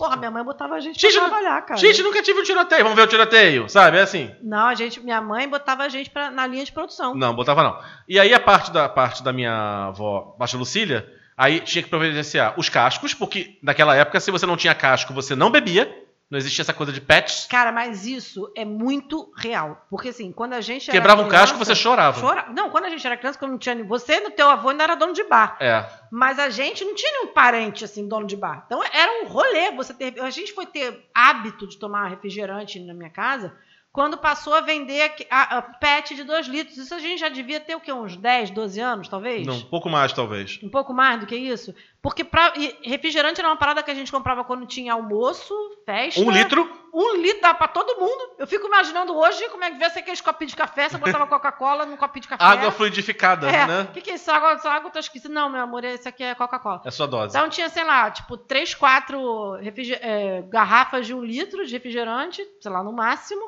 Porra, 0.00 0.16
minha 0.16 0.30
mãe 0.30 0.42
botava 0.42 0.76
a 0.76 0.80
gente 0.80 0.98
pra 0.98 1.10
trabalhar, 1.10 1.60
cara. 1.60 1.78
Gente, 1.78 2.02
nunca 2.02 2.22
tive 2.22 2.40
um 2.40 2.42
tiroteio. 2.42 2.82
Vamos 2.82 2.96
ver 2.96 3.02
o 3.02 3.06
tiroteio, 3.06 3.68
sabe? 3.68 3.98
É 3.98 4.00
assim. 4.00 4.34
Não, 4.42 4.66
a 4.66 4.74
gente, 4.74 4.98
minha 4.98 5.20
mãe 5.20 5.46
botava 5.46 5.82
a 5.82 5.90
gente 5.90 6.08
pra, 6.08 6.30
na 6.30 6.46
linha 6.46 6.64
de 6.64 6.72
produção. 6.72 7.14
Não, 7.14 7.34
botava 7.34 7.62
não. 7.62 7.78
E 8.08 8.18
aí 8.18 8.32
a 8.32 8.40
parte 8.40 8.70
da 8.70 8.88
parte 8.88 9.22
da 9.22 9.30
minha 9.30 9.88
avó, 9.88 10.34
Baixa 10.38 10.56
Lucília, 10.56 11.06
aí 11.36 11.60
tinha 11.60 11.82
que 11.82 11.90
providenciar 11.90 12.54
os 12.58 12.70
cascos, 12.70 13.12
porque 13.12 13.58
naquela 13.62 13.94
época, 13.94 14.18
se 14.20 14.30
você 14.30 14.46
não 14.46 14.56
tinha 14.56 14.74
casco, 14.74 15.12
você 15.12 15.36
não 15.36 15.50
bebia. 15.50 15.94
Não 16.30 16.38
existia 16.38 16.62
essa 16.62 16.72
coisa 16.72 16.92
de 16.92 17.00
pets. 17.00 17.46
Cara, 17.50 17.72
mas 17.72 18.06
isso 18.06 18.52
é 18.56 18.64
muito 18.64 19.32
real. 19.36 19.84
Porque 19.90 20.10
assim, 20.10 20.30
quando 20.30 20.52
a 20.52 20.60
gente 20.60 20.88
era 20.88 20.96
Quebrava 20.96 21.22
um 21.22 21.28
casco, 21.28 21.56
criança- 21.56 21.74
você 21.74 21.74
chorava. 21.74 22.20
Chora... 22.20 22.46
Não, 22.54 22.70
quando 22.70 22.84
a 22.84 22.88
gente 22.88 23.04
era 23.04 23.16
criança, 23.16 23.36
quando 23.36 23.50
não 23.50 23.58
tinha. 23.58 23.82
Você 23.84 24.20
no 24.20 24.30
teu 24.30 24.48
avô 24.48 24.68
ainda 24.68 24.84
era 24.84 24.94
dono 24.94 25.12
de 25.12 25.24
bar. 25.24 25.56
É. 25.58 25.84
Mas 26.08 26.38
a 26.38 26.48
gente 26.48 26.84
não 26.84 26.94
tinha 26.94 27.10
nenhum 27.12 27.32
parente, 27.32 27.84
assim, 27.84 28.06
dono 28.06 28.28
de 28.28 28.36
bar. 28.36 28.62
Então 28.64 28.80
era 28.84 29.24
um 29.24 29.26
rolê. 29.26 29.72
Você 29.72 29.92
ter... 29.92 30.20
A 30.20 30.30
gente 30.30 30.52
foi 30.52 30.66
ter 30.66 31.10
hábito 31.12 31.66
de 31.66 31.76
tomar 31.76 32.06
refrigerante 32.06 32.78
na 32.78 32.94
minha 32.94 33.10
casa 33.10 33.52
quando 33.92 34.16
passou 34.18 34.54
a 34.54 34.60
vender 34.60 35.12
a, 35.28 35.58
a 35.58 35.62
pet 35.62 36.14
de 36.14 36.22
2 36.22 36.46
litros. 36.46 36.76
Isso 36.76 36.94
a 36.94 36.98
gente 37.00 37.18
já 37.18 37.28
devia 37.28 37.58
ter 37.58 37.74
o 37.74 37.80
quê? 37.80 37.92
Uns 37.92 38.16
10, 38.16 38.50
12 38.50 38.80
anos, 38.80 39.08
talvez? 39.08 39.44
Não, 39.46 39.56
um 39.56 39.62
pouco 39.62 39.88
mais, 39.90 40.12
talvez. 40.12 40.60
Um 40.62 40.68
pouco 40.70 40.92
mais 40.94 41.18
do 41.18 41.26
que 41.26 41.34
isso? 41.34 41.74
Porque 42.00 42.22
pra... 42.24 42.52
e 42.56 42.74
refrigerante 42.88 43.40
era 43.40 43.48
uma 43.50 43.56
parada 43.56 43.82
que 43.82 43.90
a 43.90 43.94
gente 43.94 44.10
comprava 44.12 44.44
quando 44.44 44.64
tinha 44.64 44.92
almoço, 44.92 45.54
festa. 45.84 46.20
Um 46.20 46.30
litro. 46.30 46.70
Um 46.94 47.16
litro 47.16 47.42
dava 47.42 47.58
pra 47.58 47.68
todo 47.68 48.00
mundo. 48.00 48.30
Eu 48.38 48.46
fico 48.46 48.66
imaginando 48.66 49.14
hoje 49.16 49.48
como 49.50 49.62
é 49.64 49.66
que 49.66 49.72
devia 49.74 49.90
ser 49.90 49.98
aqueles 50.00 50.20
copinhos 50.20 50.52
de 50.52 50.56
café. 50.56 50.88
Você 50.88 50.96
botava 50.96 51.26
Coca-Cola 51.28 51.84
num 51.84 51.96
copinho 51.96 52.22
de 52.22 52.28
café. 52.28 52.42
Água 52.44 52.70
fluidificada, 52.70 53.48
É, 53.50 53.66
né? 53.66 53.82
o 53.82 53.92
que, 53.92 54.00
que 54.00 54.10
é 54.12 54.14
isso? 54.14 54.30
Água, 54.30 54.52
essa 54.52 54.70
água 54.70 54.90
tá 54.90 55.00
esquisita. 55.00 55.28
Não, 55.32 55.50
meu 55.50 55.60
amor, 55.60 55.84
esse 55.84 56.08
aqui 56.08 56.22
é 56.22 56.34
Coca-Cola. 56.34 56.80
É 56.84 56.90
sua 56.90 57.06
dose. 57.06 57.36
Então 57.36 57.48
tinha, 57.50 57.68
sei 57.68 57.84
lá, 57.84 58.10
tipo, 58.10 58.36
três, 58.36 58.72
quatro 58.74 59.52
refriger- 59.56 59.98
é, 60.00 60.42
garrafas 60.42 61.06
de 61.06 61.12
um 61.14 61.22
litro 61.24 61.66
de 61.66 61.72
refrigerante, 61.72 62.40
sei 62.60 62.70
lá, 62.70 62.82
no 62.82 62.92
máximo. 62.92 63.42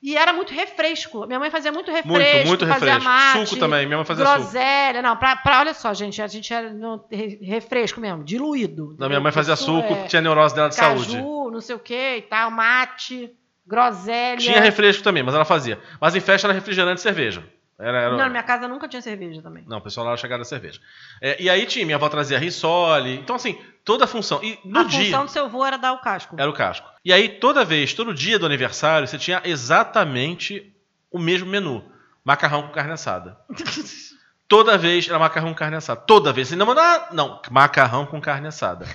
E 0.00 0.16
era 0.16 0.32
muito 0.32 0.52
refresco. 0.54 1.26
Minha 1.26 1.40
mãe 1.40 1.50
fazia 1.50 1.72
muito 1.72 1.90
refresco. 1.90 2.46
muito 2.46 2.66
fazia 2.66 2.94
refresco. 2.94 3.04
Mate, 3.04 3.46
Suco 3.48 3.60
também, 3.60 3.84
minha 3.86 3.96
mãe 3.96 4.06
fazia 4.06 4.24
suco. 4.24 4.38
groselha. 4.38 5.02
Não, 5.02 5.16
pra, 5.16 5.34
pra- 5.36 5.58
olha 5.58 5.74
só, 5.74 5.92
gente, 5.92 6.22
a 6.22 6.26
gente 6.28 6.52
era 6.54 6.70
no 6.72 7.04
re- 7.10 7.38
refresco 7.42 8.00
mesmo, 8.00 8.22
diluído. 8.22 8.94
Não, 8.98 9.08
minha 9.08 9.20
mãe 9.20 9.32
fazia 9.32 9.56
Su- 9.56 9.64
suco, 9.64 9.92
é, 9.92 10.04
tinha 10.06 10.22
neurose 10.22 10.54
dela 10.54 10.68
de 10.68 10.76
caju, 10.76 11.02
saúde. 11.04 11.52
não 11.52 11.60
sei 11.60 11.74
o 11.74 11.78
que 11.80 12.16
e 12.18 12.22
tal, 12.22 12.48
mate, 12.50 13.30
groselha. 13.66 14.36
Tinha 14.38 14.60
refresco 14.60 15.02
também, 15.02 15.22
mas 15.22 15.34
ela 15.34 15.44
fazia. 15.44 15.80
Mas 16.00 16.14
em 16.14 16.20
festa 16.20 16.46
era 16.46 16.54
refrigerante 16.54 17.00
e 17.00 17.02
cerveja. 17.02 17.42
Era, 17.78 18.00
era... 18.00 18.10
Não, 18.10 18.18
na 18.18 18.28
minha 18.28 18.42
casa 18.42 18.66
nunca 18.66 18.88
tinha 18.88 19.00
cerveja 19.00 19.40
também. 19.40 19.64
Não, 19.66 19.78
o 19.78 19.80
pessoal 19.80 20.04
lá 20.04 20.12
era 20.12 20.20
chegada 20.20 20.42
a 20.42 20.44
cerveja. 20.44 20.80
É, 21.20 21.40
e 21.40 21.48
aí 21.48 21.64
tinha, 21.64 21.86
minha 21.86 21.96
avó 21.96 22.08
trazia 22.08 22.38
risole. 22.38 23.14
Então, 23.14 23.36
assim, 23.36 23.56
toda 23.84 24.04
a 24.04 24.08
função. 24.08 24.42
E 24.42 24.58
no 24.64 24.80
a 24.80 24.84
dia. 24.84 25.04
função 25.04 25.24
do 25.24 25.30
seu 25.30 25.44
avô 25.44 25.64
era 25.64 25.76
dar 25.76 25.92
o 25.92 26.00
casco. 26.00 26.34
Era 26.36 26.50
o 26.50 26.52
casco. 26.52 26.88
E 27.04 27.12
aí, 27.12 27.28
toda 27.28 27.64
vez, 27.64 27.94
todo 27.94 28.12
dia 28.12 28.38
do 28.38 28.46
aniversário, 28.46 29.06
você 29.06 29.16
tinha 29.16 29.40
exatamente 29.44 30.74
o 31.08 31.20
mesmo 31.20 31.48
menu: 31.48 31.84
macarrão 32.24 32.62
com 32.62 32.72
carne 32.72 32.92
assada. 32.92 33.38
Toda 34.48 34.78
vez 34.78 35.06
era 35.06 35.18
macarrão 35.18 35.50
com 35.50 35.54
carne 35.54 35.76
assada. 35.76 36.00
Toda 36.00 36.32
vez. 36.32 36.48
Você 36.48 36.56
não 36.56 36.64
manda. 36.64 37.08
Não, 37.12 37.38
macarrão 37.50 38.06
com 38.06 38.18
carne 38.18 38.48
assada. 38.48 38.86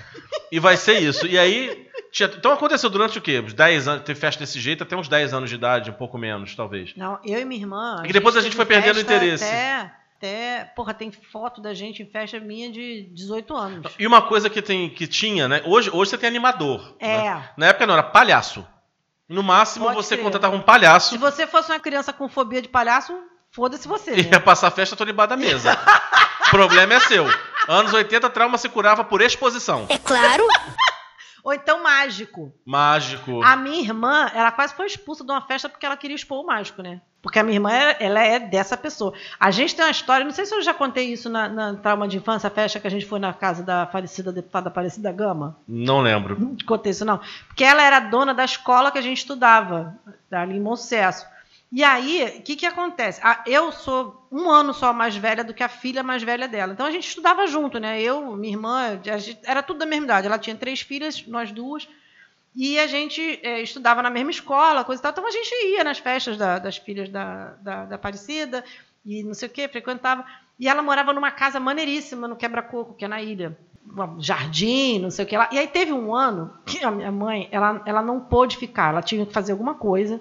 E 0.50 0.58
vai 0.58 0.76
ser 0.76 0.98
isso. 0.98 1.28
E 1.28 1.38
aí. 1.38 1.83
Tinha- 2.14 2.30
Então 2.34 2.52
aconteceu 2.52 2.88
durante 2.88 3.18
o 3.18 3.20
quê? 3.20 3.40
Uns 3.40 3.52
10 3.52 3.88
anos. 3.88 4.04
Teve 4.04 4.18
festa 4.20 4.38
desse 4.40 4.60
jeito 4.60 4.82
até 4.84 4.96
uns 4.96 5.08
10 5.08 5.34
anos 5.34 5.50
de 5.50 5.56
idade, 5.56 5.90
um 5.90 5.94
pouco 5.94 6.16
menos, 6.16 6.54
talvez. 6.54 6.92
Não, 6.96 7.18
eu 7.24 7.40
e 7.40 7.44
minha 7.44 7.60
irmã. 7.60 8.02
E 8.06 8.12
depois 8.12 8.36
a 8.36 8.40
gente 8.40 8.54
foi 8.54 8.64
perdendo 8.64 9.00
interesse. 9.00 9.44
Até, 9.44 9.90
até. 10.16 10.64
Porra, 10.76 10.94
tem 10.94 11.10
foto 11.10 11.60
da 11.60 11.74
gente 11.74 12.02
em 12.02 12.06
festa 12.06 12.38
minha 12.38 12.70
de 12.70 13.02
18 13.12 13.54
anos. 13.56 13.92
E 13.98 14.06
uma 14.06 14.22
coisa 14.22 14.48
que, 14.48 14.62
tem, 14.62 14.88
que 14.88 15.06
tinha, 15.08 15.48
né? 15.48 15.60
Hoje, 15.66 15.90
hoje 15.92 16.10
você 16.10 16.16
tem 16.18 16.28
animador. 16.28 16.94
É. 17.00 17.18
né? 17.18 17.48
Na 17.56 17.66
época 17.66 17.86
não, 17.86 17.94
era 17.94 18.02
palhaço. 18.04 18.64
No 19.28 19.42
máximo 19.42 19.86
Pode 19.86 19.96
você 19.96 20.14
crer. 20.16 20.24
contratava 20.24 20.54
um 20.54 20.60
palhaço 20.60 21.10
Se 21.10 21.18
você 21.18 21.46
fosse 21.46 21.72
uma 21.72 21.80
criança 21.80 22.12
com 22.12 22.28
fobia 22.28 22.60
de 22.62 22.68
palhaço, 22.68 23.18
foda-se 23.50 23.88
você. 23.88 24.12
e 24.12 24.22
Né? 24.22 24.28
ia 24.32 24.40
passar 24.40 24.68
a 24.68 24.70
festa 24.70 24.94
toda 24.94 25.10
embaixo 25.10 25.30
da 25.30 25.36
mesa. 25.36 25.76
o 26.46 26.50
problema 26.50 26.94
é 26.94 27.00
seu. 27.00 27.26
Anos 27.66 27.92
80, 27.92 28.28
trauma 28.30 28.56
se 28.58 28.68
curava 28.68 29.02
por 29.02 29.20
exposição. 29.22 29.86
Ou 31.44 31.52
então 31.52 31.82
mágico. 31.82 32.50
Mágico. 32.64 33.42
A 33.44 33.54
minha 33.54 33.82
irmã, 33.82 34.30
ela 34.34 34.50
quase 34.50 34.74
foi 34.74 34.86
expulsa 34.86 35.22
de 35.22 35.30
uma 35.30 35.42
festa 35.42 35.68
porque 35.68 35.84
ela 35.84 35.96
queria 35.96 36.16
expor 36.16 36.42
o 36.42 36.46
mágico, 36.46 36.82
né? 36.82 37.02
Porque 37.20 37.38
a 37.38 37.42
minha 37.42 37.56
irmã, 37.56 37.70
ela- 38.00 38.20
é 38.20 38.38
dessa 38.40 38.76
pessoa. 38.78 39.12
A 39.38 39.50
gente 39.50 39.76
tem 39.76 39.84
uma 39.84 39.90
história, 39.90 40.24
não 40.24 40.32
sei 40.32 40.46
se 40.46 40.54
eu 40.54 40.62
já 40.62 40.72
contei 40.72 41.12
isso 41.12 41.28
na, 41.28 41.46
na 41.48 41.74
trauma 41.74 42.08
de 42.08 42.16
infância, 42.16 42.46
a 42.46 42.50
festa 42.50 42.80
que 42.80 42.86
a 42.86 42.90
gente 42.90 43.04
foi 43.06 43.18
na 43.18 43.32
casa 43.34 43.62
da 43.62 43.86
falecida 43.86 44.32
deputada 44.32 44.68
Aparecida 44.68 45.12
Gama. 45.12 45.56
Não 45.68 46.00
lembro. 46.00 46.38
Não 46.40 46.56
te 46.56 46.64
contei 46.64 46.90
isso, 46.92 47.04
não. 47.04 47.20
Porque 47.46 47.62
ela 47.64 47.82
era 47.82 48.00
dona 48.00 48.32
da 48.32 48.44
escola 48.44 48.90
que 48.90 48.98
a 48.98 49.02
gente 49.02 49.18
estudava, 49.18 49.94
ali 50.32 50.56
em 50.56 50.60
Moncesso. 50.60 51.26
E 51.74 51.82
aí, 51.82 52.38
o 52.38 52.42
que, 52.42 52.54
que 52.54 52.66
acontece? 52.66 53.20
Ah, 53.24 53.42
eu 53.46 53.72
sou 53.72 54.28
um 54.30 54.48
ano 54.48 54.72
só 54.72 54.92
mais 54.92 55.16
velha 55.16 55.42
do 55.42 55.52
que 55.52 55.62
a 55.62 55.68
filha 55.68 56.04
mais 56.04 56.22
velha 56.22 56.46
dela. 56.46 56.72
Então 56.72 56.86
a 56.86 56.90
gente 56.92 57.08
estudava 57.08 57.48
junto, 57.48 57.80
né? 57.80 58.00
Eu, 58.00 58.36
minha 58.36 58.52
irmã, 58.54 59.00
gente- 59.02 59.38
era 59.42 59.60
tudo 59.60 59.80
da 59.80 59.86
mesma 59.86 60.04
idade. 60.04 60.26
Ela 60.28 60.38
tinha 60.38 60.54
três 60.54 60.80
filhas, 60.82 61.26
nós 61.26 61.50
duas. 61.50 61.88
E 62.54 62.78
a 62.78 62.86
gente 62.86 63.40
eh, 63.42 63.60
estudava 63.62 64.02
na 64.02 64.10
mesma 64.10 64.30
escola, 64.30 64.84
coisa 64.84 65.00
e 65.00 65.02
tal. 65.02 65.10
Então 65.12 65.26
a 65.26 65.32
gente 65.32 65.50
ia 65.72 65.82
nas 65.82 65.98
festas 65.98 66.36
da- 66.36 66.60
das 66.60 66.76
filhas 66.76 67.08
da, 67.08 67.54
da, 67.60 67.84
da 67.86 67.94
Aparecida 67.96 68.64
e 69.04 69.24
não 69.24 69.34
sei 69.34 69.48
o 69.48 69.52
quê, 69.52 69.66
frequentava. 69.68 70.24
E 70.60 70.68
ela 70.68 70.82
morava 70.82 71.12
numa 71.12 71.32
casa 71.32 71.58
maneiríssima 71.58 72.28
no 72.28 72.36
Quebra-Coco, 72.36 72.94
que 72.94 73.04
é 73.04 73.08
na 73.08 73.20
ilha. 73.20 73.58
Um 73.86 74.20
jardim, 74.20 75.00
não 75.00 75.10
sei 75.10 75.24
o 75.24 75.28
que 75.28 75.36
lá. 75.36 75.48
E 75.52 75.58
aí 75.58 75.66
teve 75.66 75.92
um 75.92 76.14
ano 76.14 76.54
que 76.64 76.84
a 76.84 76.90
minha 76.92 77.10
mãe, 77.10 77.48
ela, 77.50 77.82
ela 77.84 78.02
não 78.02 78.20
pôde 78.20 78.56
ficar, 78.56 78.90
ela 78.90 79.02
tinha 79.02 79.26
que 79.26 79.32
fazer 79.32 79.52
alguma 79.52 79.74
coisa. 79.74 80.20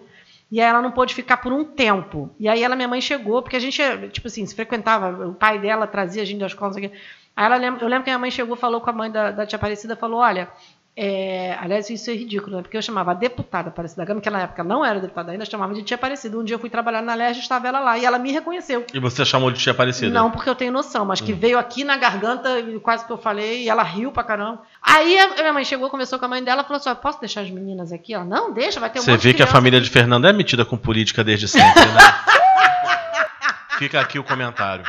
E 0.53 0.61
aí 0.61 0.69
ela 0.69 0.83
não 0.83 0.91
pôde 0.91 1.15
ficar 1.15 1.37
por 1.37 1.51
um 1.51 1.63
tempo. 1.63 2.29
E 2.39 2.47
aí 2.47 2.61
ela, 2.61 2.75
minha 2.75 2.87
mãe 2.87 3.01
chegou, 3.01 3.41
porque 3.41 3.55
a 3.55 3.59
gente, 3.59 3.81
tipo 4.09 4.27
assim, 4.27 4.45
se 4.45 4.53
frequentava, 4.53 5.29
o 5.29 5.33
pai 5.33 5.57
dela 5.57 5.87
trazia 5.87 6.21
a 6.21 6.25
gente 6.25 6.41
da 6.41 6.45
escola, 6.45 6.67
não 6.67 6.73
sei 6.77 6.85
o 6.85 6.89
quê. 6.91 6.95
Aí 7.35 7.45
ela, 7.45 7.55
eu 7.55 7.87
lembro 7.87 8.03
que 8.03 8.11
minha 8.11 8.19
mãe 8.19 8.29
chegou, 8.29 8.55
falou 8.55 8.79
com 8.79 8.87
a 8.91 8.93
mãe 8.93 9.09
da, 9.09 9.31
da 9.31 9.47
tia 9.47 9.55
Aparecida, 9.55 9.95
falou, 9.95 10.19
olha, 10.19 10.47
é, 10.95 11.57
aliás, 11.59 11.89
isso 11.89 12.09
é 12.11 12.13
ridículo, 12.13 12.55
né? 12.57 12.61
Porque 12.61 12.77
eu 12.77 12.81
chamava 12.81 13.11
a 13.11 13.13
deputada 13.15 13.69
Aparecida 13.69 14.05
Gama, 14.05 14.21
que 14.21 14.29
na 14.29 14.41
época 14.41 14.63
não 14.63 14.85
era 14.85 14.99
deputada 14.99 15.31
ainda, 15.31 15.43
chamava 15.45 15.73
de 15.73 15.81
tia 15.81 15.95
Aparecida. 15.95 16.37
Um 16.37 16.43
dia 16.43 16.55
eu 16.55 16.59
fui 16.59 16.69
trabalhar 16.69 17.01
na 17.01 17.15
LERJ, 17.15 17.39
estava 17.39 17.67
ela 17.67 17.79
lá, 17.79 17.97
e 17.97 18.05
ela 18.05 18.19
me 18.19 18.31
reconheceu. 18.31 18.85
E 18.93 18.99
você 18.99 19.25
chamou 19.25 19.49
de 19.49 19.59
tia 19.59 19.71
Aparecida? 19.71 20.11
Não, 20.11 20.29
porque 20.29 20.47
eu 20.49 20.55
tenho 20.55 20.71
noção, 20.71 21.03
mas 21.05 21.19
Hum. 21.21 21.25
que 21.25 21.33
veio 21.33 21.57
aqui 21.57 21.83
na 21.83 21.97
garganta 21.97 22.59
e 22.59 22.79
quase 22.79 23.05
que 23.05 23.11
eu 23.11 23.17
falei, 23.17 23.63
e 23.63 23.69
ela 23.69 23.81
riu 23.83 24.11
pra 24.11 24.23
caramba. 24.23 24.61
Aí 24.81 25.17
a 25.17 25.35
minha 25.35 25.53
mãe 25.53 25.65
chegou, 25.65 25.89
conversou 25.89 26.19
com 26.19 26.25
a 26.25 26.27
mãe 26.27 26.43
dela, 26.43 26.63
falou 26.63 26.77
assim: 26.77 26.89
"Ó, 26.89 26.95
posso 26.95 27.19
deixar 27.19 27.41
as 27.41 27.49
meninas 27.49 27.91
aqui? 27.91 28.13
Ela, 28.13 28.23
não, 28.25 28.53
deixa, 28.53 28.79
vai 28.79 28.89
ter 28.89 28.99
um 28.99 29.01
Você 29.03 29.17
vê 29.17 29.33
que 29.33 29.41
a 29.41 29.47
família 29.47 29.79
aqui." 29.79 29.87
de 29.87 29.91
Fernando 29.93 30.27
é 30.27 30.33
metida 30.33 30.63
com 30.63 30.77
política 30.77 31.23
desde 31.23 31.47
sempre, 31.47 31.85
né? 31.85 31.99
Fica 33.79 33.99
aqui 33.99 34.19
o 34.19 34.23
comentário. 34.23 34.83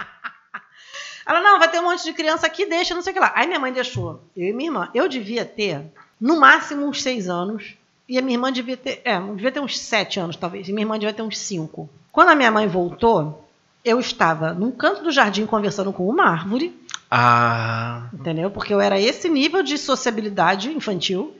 Ela, 1.27 1.41
não, 1.41 1.59
vai 1.59 1.71
ter 1.71 1.81
um 1.81 1.85
monte 1.85 2.05
de 2.05 2.13
criança 2.13 2.47
aqui, 2.47 2.67
deixa, 2.67 2.95
não 2.95 3.03
sei 3.03 3.13
o 3.13 3.15
que 3.15 3.21
lá. 3.21 3.33
Aí 3.35 3.47
minha 3.47 3.59
mãe 3.59 3.73
deixou. 3.73 4.21
Eu 4.37 4.49
e 4.49 4.53
minha 4.53 4.69
irmã. 4.69 4.89
Eu 4.95 5.09
devia 5.09 5.45
ter, 5.45 5.81
no 6.21 6.39
máximo, 6.39 6.87
uns 6.87 7.03
seis 7.03 7.29
anos. 7.29 7.75
E 8.09 8.19
a 8.19 8.23
minha 8.23 8.37
irmã 8.37 8.53
devia 8.53 8.77
ter, 8.77 9.01
é, 9.05 9.19
devia 9.19 9.51
ter 9.51 9.61
uns 9.61 9.79
sete 9.79 10.21
anos, 10.21 10.37
talvez. 10.37 10.69
E 10.69 10.73
minha 10.73 10.85
irmã 10.85 10.99
devia 10.99 11.15
ter 11.15 11.23
uns 11.23 11.39
cinco. 11.39 11.89
Quando 12.13 12.29
a 12.29 12.35
minha 12.35 12.51
mãe 12.51 12.67
voltou, 12.69 13.49
eu 13.85 13.99
estava 13.99 14.53
num 14.53 14.71
canto 14.71 15.03
do 15.03 15.11
jardim 15.11 15.47
conversando 15.47 15.93
com 15.93 16.07
uma 16.09 16.25
árvore, 16.25 16.79
Ah. 17.11 18.09
entendeu? 18.13 18.51
Porque 18.51 18.75
eu 18.75 18.81
era 18.81 19.01
esse 19.01 19.29
nível 19.29 19.63
de 19.63 19.79
sociabilidade 19.79 20.71
infantil. 20.71 21.35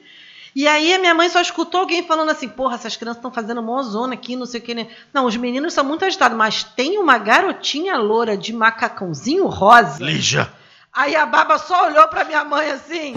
E 0.55 0.69
aí 0.69 0.95
a 0.95 0.99
minha 1.01 1.15
mãe 1.15 1.29
só 1.29 1.41
escutou 1.41 1.81
alguém 1.81 2.07
falando 2.07 2.31
assim, 2.31 2.49
porra, 2.49 2.77
essas 2.77 2.97
crianças 2.97 3.19
estão 3.19 3.33
fazendo 3.33 3.61
mó 3.63 3.83
zona 3.83 4.15
aqui, 4.15 4.37
não 4.37 4.47
sei 4.47 4.61
o 4.61 4.63
que, 4.63 4.73
né? 4.75 4.87
Não, 5.13 5.27
os 5.27 5.37
meninos 5.37 5.73
são 5.75 5.83
muito 5.85 6.05
agitados, 6.05 6.37
mas 6.39 6.63
tem 6.63 6.97
uma 6.99 7.19
garotinha 7.19 7.97
loura 7.97 8.37
de 8.37 8.53
macacãozinho 8.53 9.47
rosa. 9.47 10.03
Lígia. 10.05 10.49
Aí 10.93 11.17
a 11.17 11.27
Baba 11.27 11.59
só 11.59 11.87
olhou 11.87 12.07
pra 12.07 12.25
minha 12.25 12.45
mãe 12.45 12.71
assim. 12.71 13.15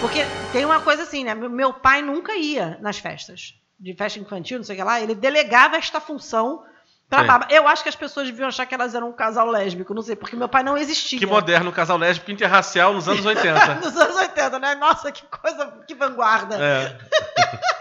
Porque 0.00 0.20
tem 0.52 0.64
uma 0.64 0.80
coisa 0.80 1.02
assim, 1.02 1.24
né? 1.24 1.34
Meu- 1.34 1.50
Meu 1.50 1.72
pai 1.72 2.00
nunca 2.02 2.36
ia 2.36 2.78
nas 2.80 2.98
festas 2.98 3.54
de 3.80 3.94
festa 3.94 4.18
infantil, 4.20 4.58
não 4.58 4.64
sei 4.64 4.74
o 4.74 4.78
que 4.78 4.84
lá. 4.84 5.00
Ele 5.00 5.14
delegava 5.14 5.76
esta 5.76 6.00
função 6.00 6.62
pra 7.08 7.20
Sim. 7.20 7.26
Baba. 7.26 7.46
Eu 7.50 7.66
acho 7.68 7.82
que 7.82 7.88
as 7.88 7.96
pessoas 7.96 8.26
deviam 8.26 8.48
achar 8.48 8.66
que 8.66 8.74
elas 8.74 8.94
eram 8.94 9.08
um 9.08 9.12
casal 9.12 9.46
lésbico, 9.46 9.94
não 9.94 10.02
sei, 10.02 10.16
porque 10.16 10.36
meu 10.36 10.48
pai 10.48 10.62
não 10.62 10.76
existia. 10.76 11.18
Que 11.18 11.26
moderno, 11.26 11.72
casal 11.72 11.96
lésbico 11.96 12.30
interracial 12.30 12.92
nos 12.92 13.08
anos 13.08 13.24
80. 13.24 13.74
Nos 13.82 13.96
anos 13.96 14.16
80, 14.16 14.58
né? 14.58 14.74
Nossa, 14.74 15.10
que 15.12 15.22
coisa, 15.26 15.66
que 15.86 15.94
vanguarda. 15.94 16.56
É. 16.56 16.98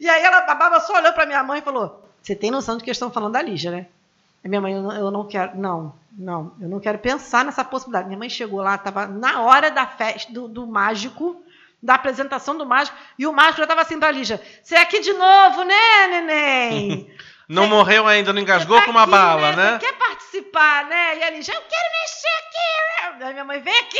E 0.00 0.08
aí 0.08 0.22
ela, 0.22 0.38
a 0.38 0.54
Baba 0.54 0.80
só 0.80 0.96
olhou 0.96 1.12
pra 1.12 1.26
minha 1.26 1.42
mãe 1.42 1.58
e 1.58 1.62
falou: 1.62 2.02
Você 2.22 2.34
tem 2.34 2.50
noção 2.50 2.78
de 2.78 2.82
que 2.82 2.88
eles 2.88 2.96
estão 2.96 3.10
falando 3.10 3.34
da 3.34 3.42
Lígia, 3.42 3.70
né? 3.70 3.86
A 4.42 4.48
minha 4.48 4.60
mãe, 4.60 4.72
eu 4.72 4.82
não, 4.82 4.92
eu 4.96 5.10
não 5.10 5.26
quero. 5.26 5.58
Não, 5.58 5.94
não, 6.12 6.52
eu 6.58 6.68
não 6.68 6.80
quero 6.80 6.98
pensar 6.98 7.44
nessa 7.44 7.62
possibilidade. 7.62 8.06
Minha 8.06 8.18
mãe 8.18 8.30
chegou 8.30 8.62
lá, 8.62 8.76
estava 8.76 9.06
na 9.06 9.42
hora 9.42 9.70
da 9.70 9.86
festa, 9.86 10.32
do, 10.32 10.48
do 10.48 10.66
mágico, 10.66 11.42
da 11.82 11.94
apresentação 11.94 12.56
do 12.56 12.64
mágico, 12.64 12.96
e 13.18 13.26
o 13.26 13.32
mágico 13.32 13.58
já 13.58 13.64
estava 13.64 13.82
assim 13.82 13.98
pra 13.98 14.10
Lígia: 14.10 14.40
Você 14.62 14.74
é 14.74 14.80
aqui 14.80 15.00
de 15.00 15.12
novo, 15.12 15.64
né, 15.64 16.06
neném? 16.08 17.14
Não 17.50 17.66
morreu 17.66 18.06
ainda, 18.06 18.32
não 18.32 18.40
engasgou 18.40 18.78
tá 18.78 18.84
com 18.84 18.92
uma 18.92 19.02
aqui, 19.02 19.10
bala, 19.10 19.50
Você 19.50 19.56
né? 19.56 19.78
quer 19.80 19.92
participar, 19.94 20.84
né? 20.84 21.18
E 21.18 21.22
a 21.24 21.30
Lígia, 21.30 21.52
eu 21.52 21.60
quero 21.62 21.88
mexer 22.00 22.28
aqui. 23.18 23.24
Aí 23.24 23.32
minha 23.32 23.44
mãe, 23.44 23.60
vem 23.60 23.76
aqui. 23.76 23.98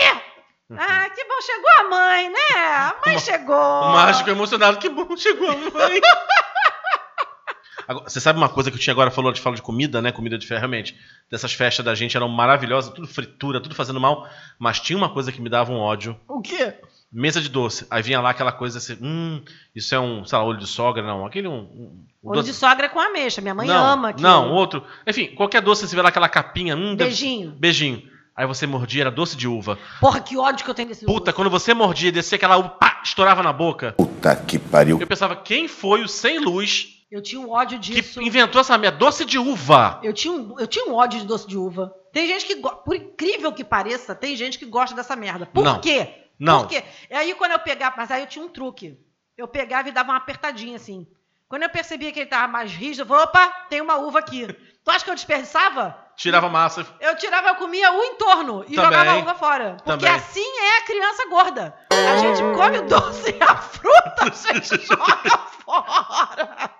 Ah, 0.78 1.10
que 1.10 1.24
bom, 1.24 1.40
chegou 1.42 1.70
a 1.80 1.90
mãe, 1.90 2.30
né? 2.30 2.56
A 2.56 2.94
mãe 3.04 3.18
chegou. 3.18 3.56
O 3.56 3.92
mágico 3.92 4.30
emocionado. 4.30 4.78
Que 4.78 4.88
bom, 4.88 5.16
chegou 5.16 5.50
a 5.50 5.56
mãe. 5.56 6.00
Agora, 7.88 8.08
você 8.08 8.20
sabe 8.20 8.38
uma 8.38 8.48
coisa 8.48 8.70
que 8.70 8.76
eu 8.76 8.80
tinha 8.80 8.92
agora 8.92 9.10
falou 9.10 9.32
de 9.32 9.40
fala 9.40 9.56
de 9.56 9.62
comida, 9.62 10.00
né? 10.00 10.12
Comida 10.12 10.38
de 10.38 10.46
ferro, 10.46 10.60
realmente. 10.60 10.96
Dessas 11.28 11.52
festas 11.52 11.84
da 11.84 11.92
gente 11.92 12.16
eram 12.16 12.28
maravilhosas, 12.28 12.94
tudo 12.94 13.08
fritura, 13.08 13.60
tudo 13.60 13.74
fazendo 13.74 13.98
mal. 13.98 14.28
Mas 14.60 14.78
tinha 14.78 14.96
uma 14.96 15.12
coisa 15.12 15.32
que 15.32 15.40
me 15.40 15.48
dava 15.48 15.72
um 15.72 15.78
ódio. 15.80 16.16
O 16.28 16.40
quê? 16.40 16.78
Mesa 17.12 17.40
de 17.40 17.48
doce. 17.48 17.86
Aí 17.90 18.02
vinha 18.02 18.20
lá 18.20 18.30
aquela 18.30 18.52
coisa 18.52 18.78
assim, 18.78 18.96
hum, 19.02 19.42
isso 19.74 19.94
é 19.94 19.98
um, 20.00 20.24
sei 20.24 20.38
lá, 20.38 20.44
olho 20.44 20.58
de 20.58 20.66
sogra, 20.66 21.02
não. 21.02 21.26
Aquele 21.26 21.48
um. 21.48 21.58
um 21.58 22.04
Olho 22.22 22.36
doce- 22.40 22.50
de 22.52 22.56
sogra 22.56 22.86
é 22.86 22.88
com 22.88 23.00
ameixa. 23.00 23.40
Minha 23.40 23.54
mãe 23.54 23.66
não, 23.66 23.84
ama 23.84 24.08
aquilo. 24.10 24.28
Não, 24.28 24.52
outro. 24.52 24.84
Enfim, 25.06 25.26
qualquer 25.34 25.60
doce, 25.60 25.88
você 25.88 25.96
vê 25.96 26.02
lá 26.02 26.10
aquela 26.10 26.28
capinha. 26.28 26.76
Hum, 26.76 26.94
deve- 26.94 27.10
Beijinho. 27.10 27.50
Beijinho. 27.58 28.02
Aí 28.36 28.46
você 28.46 28.66
mordia, 28.66 29.02
era 29.02 29.10
doce 29.10 29.36
de 29.36 29.48
uva. 29.48 29.76
Porra, 30.00 30.20
que 30.20 30.36
ódio 30.38 30.64
que 30.64 30.70
eu 30.70 30.74
tenho 30.74 30.88
desse 30.88 31.04
Puta, 31.04 31.26
doce. 31.26 31.32
quando 31.36 31.50
você 31.50 31.74
mordia, 31.74 32.12
descia 32.12 32.36
aquela 32.36 32.56
uva, 32.56 32.68
pá, 32.70 33.00
estourava 33.04 33.42
na 33.42 33.52
boca. 33.52 33.92
Puta 33.96 34.36
que 34.36 34.58
pariu. 34.58 34.98
Eu 35.00 35.06
pensava, 35.06 35.34
quem 35.34 35.66
foi 35.66 36.02
o 36.02 36.08
sem 36.08 36.38
luz 36.38 36.86
Eu 37.10 37.20
tinha 37.20 37.40
um 37.40 37.50
ódio 37.50 37.78
que 37.80 37.92
disso. 37.94 38.22
inventou 38.22 38.60
essa 38.60 38.78
merda? 38.78 38.96
Doce 38.98 39.24
de 39.24 39.36
uva. 39.36 39.98
Eu 40.02 40.12
tinha, 40.12 40.32
um, 40.32 40.54
eu 40.60 40.66
tinha 40.68 40.86
um 40.86 40.94
ódio 40.94 41.18
de 41.20 41.26
doce 41.26 41.46
de 41.46 41.56
uva. 41.58 41.92
Tem 42.12 42.26
gente 42.28 42.46
que, 42.46 42.56
por 42.56 42.94
incrível 42.94 43.52
que 43.52 43.64
pareça, 43.64 44.14
tem 44.14 44.34
gente 44.36 44.58
que 44.58 44.64
gosta 44.64 44.94
dessa 44.94 45.16
merda. 45.16 45.44
Por 45.46 45.64
Não. 45.64 45.80
quê? 45.80 46.19
Não. 46.40 46.62
Por 46.62 46.68
quê? 46.68 46.82
E 47.10 47.14
aí 47.14 47.34
quando 47.34 47.52
eu 47.52 47.58
pegava, 47.60 47.94
mas 47.98 48.10
aí 48.10 48.22
eu 48.22 48.26
tinha 48.26 48.44
um 48.44 48.48
truque. 48.48 48.98
Eu 49.36 49.46
pegava 49.46 49.88
e 49.88 49.92
dava 49.92 50.10
uma 50.10 50.16
apertadinha 50.16 50.76
assim. 50.76 51.06
Quando 51.48 51.64
eu 51.64 51.70
percebia 51.70 52.10
que 52.12 52.20
ele 52.20 52.30
tava 52.30 52.46
mais 52.48 52.70
rígido, 52.72 53.02
eu 53.02 53.06
falei, 53.06 53.24
opa, 53.24 53.48
tem 53.68 53.80
uma 53.80 53.96
uva 53.96 54.20
aqui. 54.20 54.46
Tu 54.84 54.90
acha 54.90 55.04
que 55.04 55.10
eu 55.10 55.14
desperdiçava? 55.14 55.96
Tirava 56.16 56.48
massa. 56.48 56.86
Eu 57.00 57.16
tirava, 57.16 57.48
eu 57.48 57.56
comia 57.56 57.90
o 57.92 58.04
entorno 58.04 58.64
e 58.68 58.74
Também. 58.76 58.84
jogava 58.84 59.10
a 59.10 59.16
uva 59.16 59.34
fora. 59.34 59.76
Porque 59.84 60.06
Também. 60.06 60.10
assim 60.10 60.58
é 60.58 60.78
a 60.78 60.84
criança 60.84 61.28
gorda. 61.28 61.74
A 61.90 62.16
gente 62.18 62.40
come 62.56 62.78
o 62.78 62.82
doce 62.82 63.34
e 63.36 63.42
a 63.42 63.56
fruta 63.56 64.24
a 64.24 64.30
gente 64.30 64.80
joga 64.86 65.38
fora. 65.64 66.70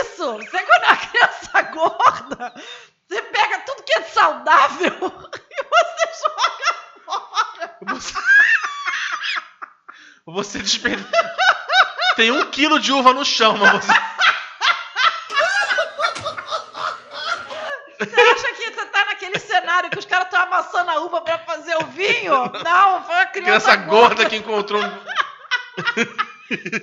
isso. 0.00 0.32
Você 0.36 0.58
quando 0.62 0.82
é 0.82 0.86
uma 0.88 0.96
criança 0.96 1.62
gorda, 1.62 2.54
você 3.08 3.22
pega 3.22 3.60
tudo 3.60 3.82
que 3.84 3.98
é 3.98 4.02
saudável 4.02 4.92
e 5.50 5.64
você 5.64 6.24
joga 6.24 6.85
fora. 7.06 7.76
Você, 7.86 8.14
você 10.26 10.58
desperdiça. 10.58 11.36
Tem 12.16 12.30
um 12.30 12.50
quilo 12.50 12.80
de 12.80 12.92
uva 12.92 13.12
no 13.12 13.24
chão, 13.24 13.56
mas 13.56 13.84
você. 13.84 13.92
Você 17.98 18.20
acha 18.20 18.52
que 18.52 18.74
você 18.74 18.86
tá 18.86 19.04
naquele 19.06 19.38
cenário 19.38 19.90
que 19.90 19.98
os 19.98 20.04
caras 20.04 20.26
estão 20.26 20.42
amassando 20.42 20.90
a 20.90 21.00
uva 21.00 21.22
pra 21.22 21.38
fazer 21.38 21.76
o 21.76 21.86
vinho? 21.86 22.34
Não, 22.62 23.04
foi 23.04 23.14
uma 23.14 23.26
criança, 23.26 23.70
Criança 23.72 23.76
gorda 23.76 24.26
que 24.26 24.36
encontrou 24.36 24.82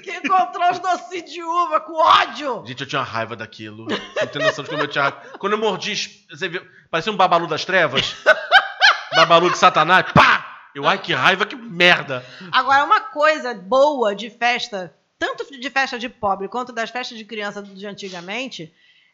que 0.04 0.12
encontrou 0.12 0.72
os 0.72 0.80
docinhos 0.80 1.32
de 1.32 1.42
uva 1.42 1.80
com 1.82 1.94
ódio. 1.94 2.64
Gente, 2.66 2.82
eu 2.82 2.88
tinha 2.88 3.02
raiva 3.02 3.36
daquilo. 3.36 3.88
Não 3.88 4.28
tem 4.28 4.42
noção 4.42 4.64
de 4.64 4.70
como 4.70 4.84
eu 4.84 4.88
tinha 4.88 5.04
raiva. 5.04 5.22
Quando 5.38 5.54
eu 5.54 5.60
mordi, 5.60 5.96
você 6.30 6.50
viu? 6.50 6.66
Parecia 6.90 7.12
um 7.12 7.16
babalu 7.18 7.48
das 7.48 7.64
trevas. 7.64 8.16
Babalu 9.16 9.52
de 9.52 9.58
satanás. 9.58 10.12
Pá! 10.14 10.70
Eu, 10.76 10.88
ai, 10.88 10.98
que 10.98 11.14
raiva, 11.14 11.46
que 11.46 11.56
merda. 11.56 12.26
Agora, 12.52 12.84
uma 12.84 13.00
coisa 13.00 13.54
boa 13.54 14.16
de 14.16 14.30
festa, 14.30 14.94
tanto 15.20 15.46
de 15.60 15.70
festa 15.70 16.00
de 16.00 16.10
pobre 16.10 16.48
quanto 16.48 16.74
das 16.74 16.90
festas 16.90 17.18
de 17.18 17.26
criança 17.26 17.62
de 17.62 17.86
antigamente, 17.86 18.74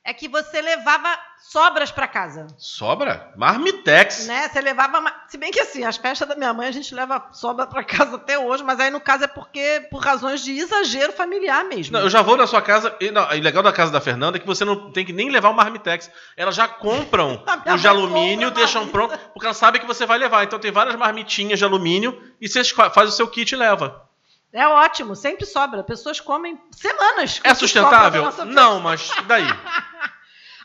é 0.09 0.13
que 0.13 0.27
você 0.27 0.59
levava 0.59 1.15
sobras 1.37 1.91
pra 1.91 2.07
casa. 2.07 2.47
Sobra? 2.57 3.31
Marmitex. 3.37 4.25
Né? 4.25 4.49
Você 4.49 4.59
levava. 4.59 5.03
Se 5.27 5.37
bem 5.37 5.51
que 5.51 5.59
assim, 5.59 5.83
as 5.83 5.97
festas 5.97 6.27
da 6.27 6.35
minha 6.35 6.51
mãe 6.51 6.67
a 6.67 6.71
gente 6.71 6.95
leva 6.95 7.27
sobra 7.31 7.67
pra 7.67 7.83
casa 7.85 8.15
até 8.15 8.37
hoje, 8.39 8.63
mas 8.63 8.79
aí 8.79 8.89
no 8.89 8.99
caso 8.99 9.25
é 9.25 9.27
porque 9.27 9.87
por 9.91 10.01
razões 10.01 10.41
de 10.43 10.57
exagero 10.57 11.13
familiar 11.13 11.63
mesmo. 11.63 11.93
Não, 11.93 12.01
eu 12.01 12.09
já 12.09 12.23
vou 12.23 12.35
na 12.35 12.47
sua 12.47 12.59
casa. 12.59 12.95
E, 12.99 13.11
não, 13.11 13.31
e 13.31 13.39
legal 13.39 13.61
da 13.61 13.71
casa 13.71 13.91
da 13.91 14.01
Fernanda 14.01 14.37
é 14.37 14.41
que 14.41 14.47
você 14.47 14.65
não 14.65 14.91
tem 14.91 15.05
que 15.05 15.13
nem 15.13 15.29
levar 15.29 15.49
o 15.49 15.53
marmitex. 15.53 16.09
Elas 16.35 16.55
já 16.55 16.67
compram 16.67 17.43
os 17.71 17.79
de 17.79 17.87
alumínio, 17.87 18.49
deixam 18.49 18.87
pronto, 18.87 19.15
porque 19.31 19.45
ela 19.45 19.53
sabe 19.53 19.79
que 19.79 19.85
você 19.85 20.07
vai 20.07 20.17
levar. 20.17 20.43
Então 20.43 20.57
tem 20.57 20.71
várias 20.71 20.95
marmitinhas 20.95 21.59
de 21.59 21.65
alumínio 21.65 22.19
e 22.41 22.49
você 22.49 22.63
faz 22.63 23.09
o 23.09 23.11
seu 23.11 23.27
kit 23.27 23.51
e 23.51 23.55
leva. 23.55 24.09
É 24.51 24.67
ótimo, 24.67 25.15
sempre 25.15 25.45
sobra. 25.45 25.83
Pessoas 25.83 26.19
comem 26.19 26.59
semanas. 26.71 27.37
com 27.37 27.47
É 27.47 27.51
o 27.51 27.55
sustentável? 27.55 28.27
Não, 28.47 28.79
mas 28.79 29.11
daí? 29.27 29.45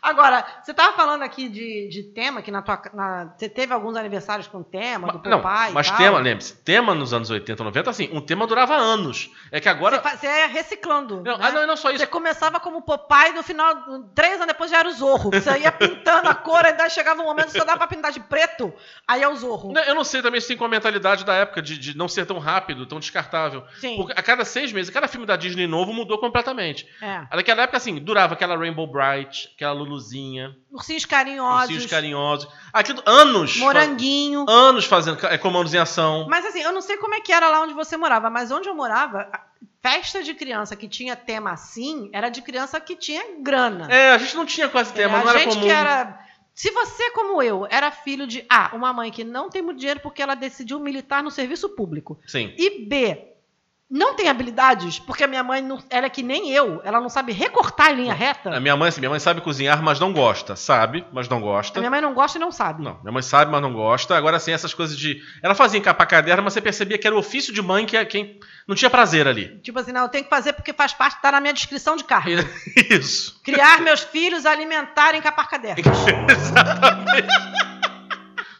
Agora, 0.04 0.44
você 0.62 0.72
estava 0.72 0.94
falando 0.94 1.22
aqui 1.22 1.48
de, 1.48 1.88
de 1.88 2.02
tema, 2.02 2.42
que 2.42 2.50
na 2.50 2.60
tua. 2.60 2.80
na- 2.92 3.32
você 3.36 3.48
teve 3.48 3.72
alguns 3.72 3.96
aniversários 3.96 4.46
com 4.46 4.62
tema, 4.62 5.12
do 5.12 5.30
não, 5.30 5.40
papai. 5.40 5.72
mas 5.72 5.88
e 5.88 5.96
tema, 5.96 6.18
lembre-se, 6.18 6.56
tema 6.62 6.94
nos 6.94 7.14
anos 7.14 7.30
80, 7.30 7.64
90, 7.64 7.90
assim, 7.90 8.10
um 8.12 8.20
tema 8.20 8.46
durava 8.46 8.74
anos. 8.74 9.30
É 9.50 9.60
que 9.60 9.68
agora. 9.68 10.00
Você, 10.00 10.26
ia 10.26 10.46
reciclando. 10.46 11.22
Não, 11.22 11.38
né? 11.38 11.46
ah, 11.46 11.52
não, 11.52 11.62
e 11.62 11.66
não 11.66 11.76
só 11.76 11.88
isso. 11.90 12.00
Você 12.00 12.06
começava 12.06 12.60
como 12.60 12.82
Popeye, 12.82 13.32
no 13.32 13.42
final, 13.42 13.74
três 14.14 14.34
anos 14.34 14.48
depois 14.48 14.70
já 14.70 14.78
era 14.80 14.88
o 14.88 14.92
Zorro. 14.92 15.30
Você 15.30 15.58
ia 15.58 15.72
pintando 15.72 16.28
a 16.28 16.34
cor, 16.34 16.64
aí 16.64 16.74
daí 16.74 16.90
chegava 16.90 17.22
um 17.22 17.24
momento 17.24 17.46
que 17.46 17.58
só 17.58 17.64
dava 17.64 17.78
pra 17.78 17.86
pintar 17.86 18.12
de 18.12 18.20
preto, 18.20 18.72
aí 19.08 19.22
é 19.22 19.28
o 19.28 19.34
Zorro. 19.36 19.72
Não, 19.72 19.82
Eu 19.82 19.94
não 19.94 20.04
sei 20.04 20.20
também 20.20 20.40
se 20.40 20.48
tem 20.48 20.56
com 20.56 20.64
a 20.64 20.68
mentalidade 20.68 21.24
da 21.24 21.34
época 21.34 21.62
de, 21.62 21.78
de 21.78 21.96
não 21.96 22.08
ser 22.08 22.26
tão 22.26 22.38
rápido, 22.38 22.84
tão 22.86 23.00
descartável. 23.00 23.64
Sim. 23.80 23.96
Porque 23.96 24.12
a 24.12 24.22
cada 24.22 24.44
seis 24.44 24.72
meses, 24.72 24.92
cada 24.92 25.08
filme 25.08 25.26
da 25.26 25.36
Disney 25.36 25.66
novo 25.66 25.92
mudou 25.92 26.18
completamente. 26.18 26.86
É. 27.00 27.22
Naquela 27.34 27.62
época, 27.62 27.78
assim, 27.78 27.96
durava 27.98 28.34
aquela 28.34 28.56
Rainbow 28.56 28.86
Bright, 28.86 29.50
aquela 29.54 29.72
Luluzinha, 29.94 30.56
Ursinhos 30.70 31.04
carinhosos, 31.04 31.62
ursinhos 31.62 31.86
carinhosos. 31.86 32.48
Aquilo, 32.72 33.02
anos. 33.06 33.56
moranguinho. 33.56 34.44
Anos 34.48 34.84
fazendo 34.84 35.24
é, 35.26 35.38
comandos 35.38 35.72
em 35.72 35.78
ação. 35.78 36.26
Mas 36.28 36.44
assim, 36.44 36.60
eu 36.60 36.72
não 36.72 36.80
sei 36.80 36.96
como 36.96 37.14
é 37.14 37.20
que 37.20 37.32
era 37.32 37.48
lá 37.48 37.62
onde 37.62 37.74
você 37.74 37.96
morava, 37.96 38.28
mas 38.28 38.50
onde 38.50 38.68
eu 38.68 38.74
morava, 38.74 39.28
a 39.32 39.40
festa 39.80 40.22
de 40.22 40.34
criança 40.34 40.74
que 40.74 40.88
tinha 40.88 41.14
tema 41.14 41.52
assim, 41.52 42.10
era 42.12 42.28
de 42.28 42.42
criança 42.42 42.80
que 42.80 42.96
tinha 42.96 43.22
grana. 43.40 43.86
É, 43.90 44.12
a 44.12 44.18
gente 44.18 44.36
não 44.36 44.44
tinha 44.44 44.68
quase 44.68 44.92
tema, 44.92 45.18
a 45.18 45.22
não 45.24 45.30
era 45.30 45.38
gente 45.38 45.54
comum. 45.54 45.62
que 45.62 45.70
era. 45.70 46.20
Se 46.54 46.70
você, 46.70 47.10
como 47.10 47.42
eu, 47.42 47.66
era 47.68 47.90
filho 47.90 48.26
de 48.28 48.44
A, 48.48 48.74
uma 48.76 48.92
mãe 48.92 49.10
que 49.10 49.24
não 49.24 49.50
tem 49.50 49.60
muito 49.60 49.78
dinheiro 49.78 50.00
porque 50.00 50.22
ela 50.22 50.36
decidiu 50.36 50.78
militar 50.78 51.22
no 51.22 51.30
serviço 51.30 51.68
público, 51.70 52.18
Sim. 52.26 52.54
e 52.56 52.86
B, 52.86 53.33
não 53.90 54.14
tem 54.14 54.28
habilidades, 54.28 54.98
porque 54.98 55.24
a 55.24 55.26
minha 55.26 55.44
mãe, 55.44 55.60
não, 55.60 55.78
ela 55.90 56.06
é 56.06 56.10
que 56.10 56.22
nem 56.22 56.50
eu, 56.50 56.80
ela 56.84 57.00
não 57.00 57.08
sabe 57.08 57.32
recortar 57.32 57.92
em 57.92 57.96
linha 57.96 58.14
reta. 58.14 58.50
A 58.50 58.58
minha 58.58 58.76
mãe, 58.76 58.88
assim, 58.88 59.00
minha 59.00 59.10
mãe 59.10 59.20
sabe 59.20 59.40
cozinhar, 59.40 59.82
mas 59.82 60.00
não 60.00 60.12
gosta. 60.12 60.56
Sabe, 60.56 61.04
mas 61.12 61.28
não 61.28 61.40
gosta. 61.40 61.78
A 61.78 61.80
minha 61.80 61.90
mãe 61.90 62.00
não 62.00 62.14
gosta 62.14 62.38
e 62.38 62.40
não 62.40 62.50
sabe. 62.50 62.82
Não, 62.82 62.98
minha 63.02 63.12
mãe 63.12 63.22
sabe, 63.22 63.52
mas 63.52 63.60
não 63.60 63.72
gosta. 63.72 64.16
Agora, 64.16 64.38
assim, 64.38 64.52
essas 64.52 64.72
coisas 64.72 64.96
de. 64.96 65.20
Ela 65.42 65.54
fazia 65.54 65.78
encapar 65.78 66.08
caderno, 66.08 66.42
mas 66.42 66.54
você 66.54 66.60
percebia 66.60 66.98
que 66.98 67.06
era 67.06 67.14
o 67.14 67.18
ofício 67.18 67.52
de 67.52 67.60
mãe 67.60 67.84
que 67.84 67.96
é 67.96 68.04
quem 68.04 68.40
não 68.66 68.74
tinha 68.74 68.90
prazer 68.90 69.28
ali. 69.28 69.60
Tipo 69.60 69.78
assim, 69.78 69.92
não, 69.92 70.02
eu 70.02 70.08
tenho 70.08 70.24
que 70.24 70.30
fazer 70.30 70.54
porque 70.54 70.72
faz 70.72 70.94
parte, 70.94 71.20
tá 71.20 71.30
na 71.30 71.40
minha 71.40 71.52
descrição 71.52 71.94
de 71.94 72.04
cargo. 72.04 72.30
Isso. 72.90 73.40
Criar 73.44 73.80
meus 73.82 74.00
filhos, 74.00 74.46
alimentar 74.46 75.14
e 75.14 75.18
encapar 75.18 75.48
cadernos. 75.48 75.84
Exatamente. 76.30 77.73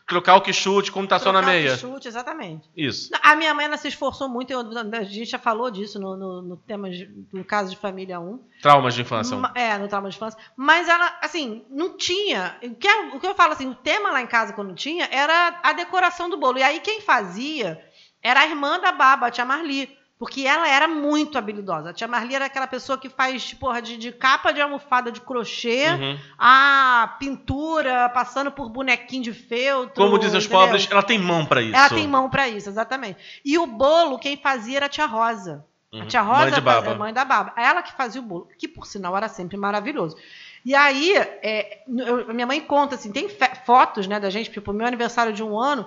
Trocar 0.07 0.37
o 0.37 0.43
que 0.43 0.53
chute, 0.53 0.93
como 0.93 1.09
tá 1.09 1.19
só 1.19 1.33
na 1.33 1.41
Trocar 1.41 1.57
o 1.57 1.61
meia. 1.63 1.77
Chute, 1.79 2.09
exatamente. 2.09 2.69
Isso. 2.77 3.11
A 3.23 3.35
minha 3.35 3.55
mãe 3.55 3.65
ela 3.65 3.77
se 3.79 3.89
esforçou 3.89 4.29
muito, 4.29 4.51
eu- 4.53 4.61
a 4.61 5.03
gente 5.05 5.31
já 5.31 5.39
falou 5.39 5.71
disso 5.71 5.99
no, 5.99 6.15
no, 6.17 6.43
no 6.43 6.57
tema 6.59 6.91
de- 6.91 7.11
no 7.33 7.43
caso 7.45 7.71
de 7.71 7.77
família 7.77 8.21
1. 8.21 8.39
Traumas 8.61 8.95
de 8.95 9.01
infância. 9.03 9.35
É, 9.55 9.79
no 9.79 9.89
trauma 9.89 10.11
de 10.11 10.17
infância. 10.17 10.39
Mas 10.57 10.89
ela, 10.89 11.19
assim, 11.23 11.65
não 11.71 11.97
tinha. 11.97 12.57
O 12.63 12.75
que, 12.75 12.87
é- 12.87 13.15
o 13.15 13.19
que 13.21 13.27
eu 13.27 13.35
falo 13.35 13.53
assim, 13.55 13.69
o 13.71 13.75
tema 13.75 14.11
lá 14.11 14.21
em 14.21 14.27
casa 14.27 14.53
quando 14.53 14.75
tinha 14.75 15.09
era 15.11 15.59
a 15.63 15.73
decoração 15.73 16.29
do 16.29 16.37
bolo. 16.37 16.59
E 16.59 16.63
aí 16.63 16.81
quem 16.81 17.01
fazia 17.01 17.83
era 18.23 18.41
a 18.41 18.47
irmã 18.47 18.79
da 18.79 18.93
Baba, 18.93 19.27
a 19.29 19.31
tia 19.31 19.45
Marli. 19.45 19.97
Porque 20.19 20.43
ela 20.47 20.69
era 20.69 20.87
muito 20.87 21.37
habilidosa. 21.37 21.91
A 21.91 21.93
tia 21.93 22.07
Marli 22.07 22.35
era 22.37 22.45
aquela 22.47 22.69
pessoa 22.69 22.97
que 22.97 23.09
faz, 23.09 23.53
porra, 23.53 23.83
de, 23.83 23.97
de 23.97 24.13
capa 24.13 24.53
de 24.53 24.61
almofada 24.61 25.11
de 25.11 25.21
crochê, 25.21 25.87
Uhum. 25.91 26.19
a 26.39 27.17
pintura, 27.19 28.09
passando 28.11 28.51
por 28.53 28.69
bonequinho 28.71 29.23
de 29.25 29.33
feltro. 29.33 29.95
Como 29.97 30.19
dizem 30.19 30.39
os 30.39 30.45
entendeu? 30.45 30.65
pobres, 30.67 30.89
ela 30.91 31.03
tem 31.03 31.19
mão 31.19 31.45
pra 31.45 31.61
isso. 31.61 31.75
Ela 31.77 31.89
tem 31.89 32.07
mão 32.07 32.31
pra 32.31 32.49
isso, 32.49 32.69
exatamente. 32.69 33.19
E 33.45 33.59
o 33.59 33.67
bolo, 33.67 34.19
quem 34.19 34.37
fazia 34.37 34.77
era 34.77 34.87
a 34.87 34.89
tia 34.89 35.07
Rosa. 35.07 35.65
A 35.93 35.97
Uhum. 35.99 36.07
tia 36.07 36.23
Rosa 36.23 36.61
Mãe 36.61 36.63
fazia- 36.63 36.95
mãe 36.95 37.13
da 37.13 37.25
Baba. 37.25 37.53
Ela 37.57 37.83
que 37.83 37.93
fazia 37.93 38.21
o 38.21 38.25
bolo, 38.25 38.49
que 38.59 38.67
por 38.69 38.87
sinal 38.87 39.17
era 39.17 39.29
sempre 39.29 39.57
maravilhoso. 39.57 40.17
E 40.65 40.75
aí, 40.75 41.13
é, 41.17 41.83
eu- 41.87 42.33
minha 42.33 42.47
mãe 42.47 42.59
conta 42.61 42.95
assim, 42.95 43.13
tem 43.13 43.29
fotos, 43.67 44.07
né, 44.07 44.19
da 44.19 44.31
gente, 44.31 44.51
tipo, 44.51 44.73
meu 44.73 44.87
aniversário 44.87 45.31
de 45.33 45.43
um 45.43 45.59
ano, 45.59 45.87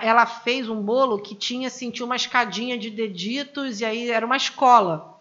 ela 0.00 0.24
fez 0.24 0.68
um 0.68 0.80
bolo 0.80 1.20
que 1.20 1.34
tinha, 1.34 1.68
assim, 1.68 1.90
tinha 1.90 2.06
uma 2.06 2.16
escadinha 2.16 2.78
de 2.78 2.88
deditos 2.90 3.80
e 3.80 3.84
aí 3.84 4.10
era 4.10 4.24
uma 4.24 4.36
escola. 4.36 5.14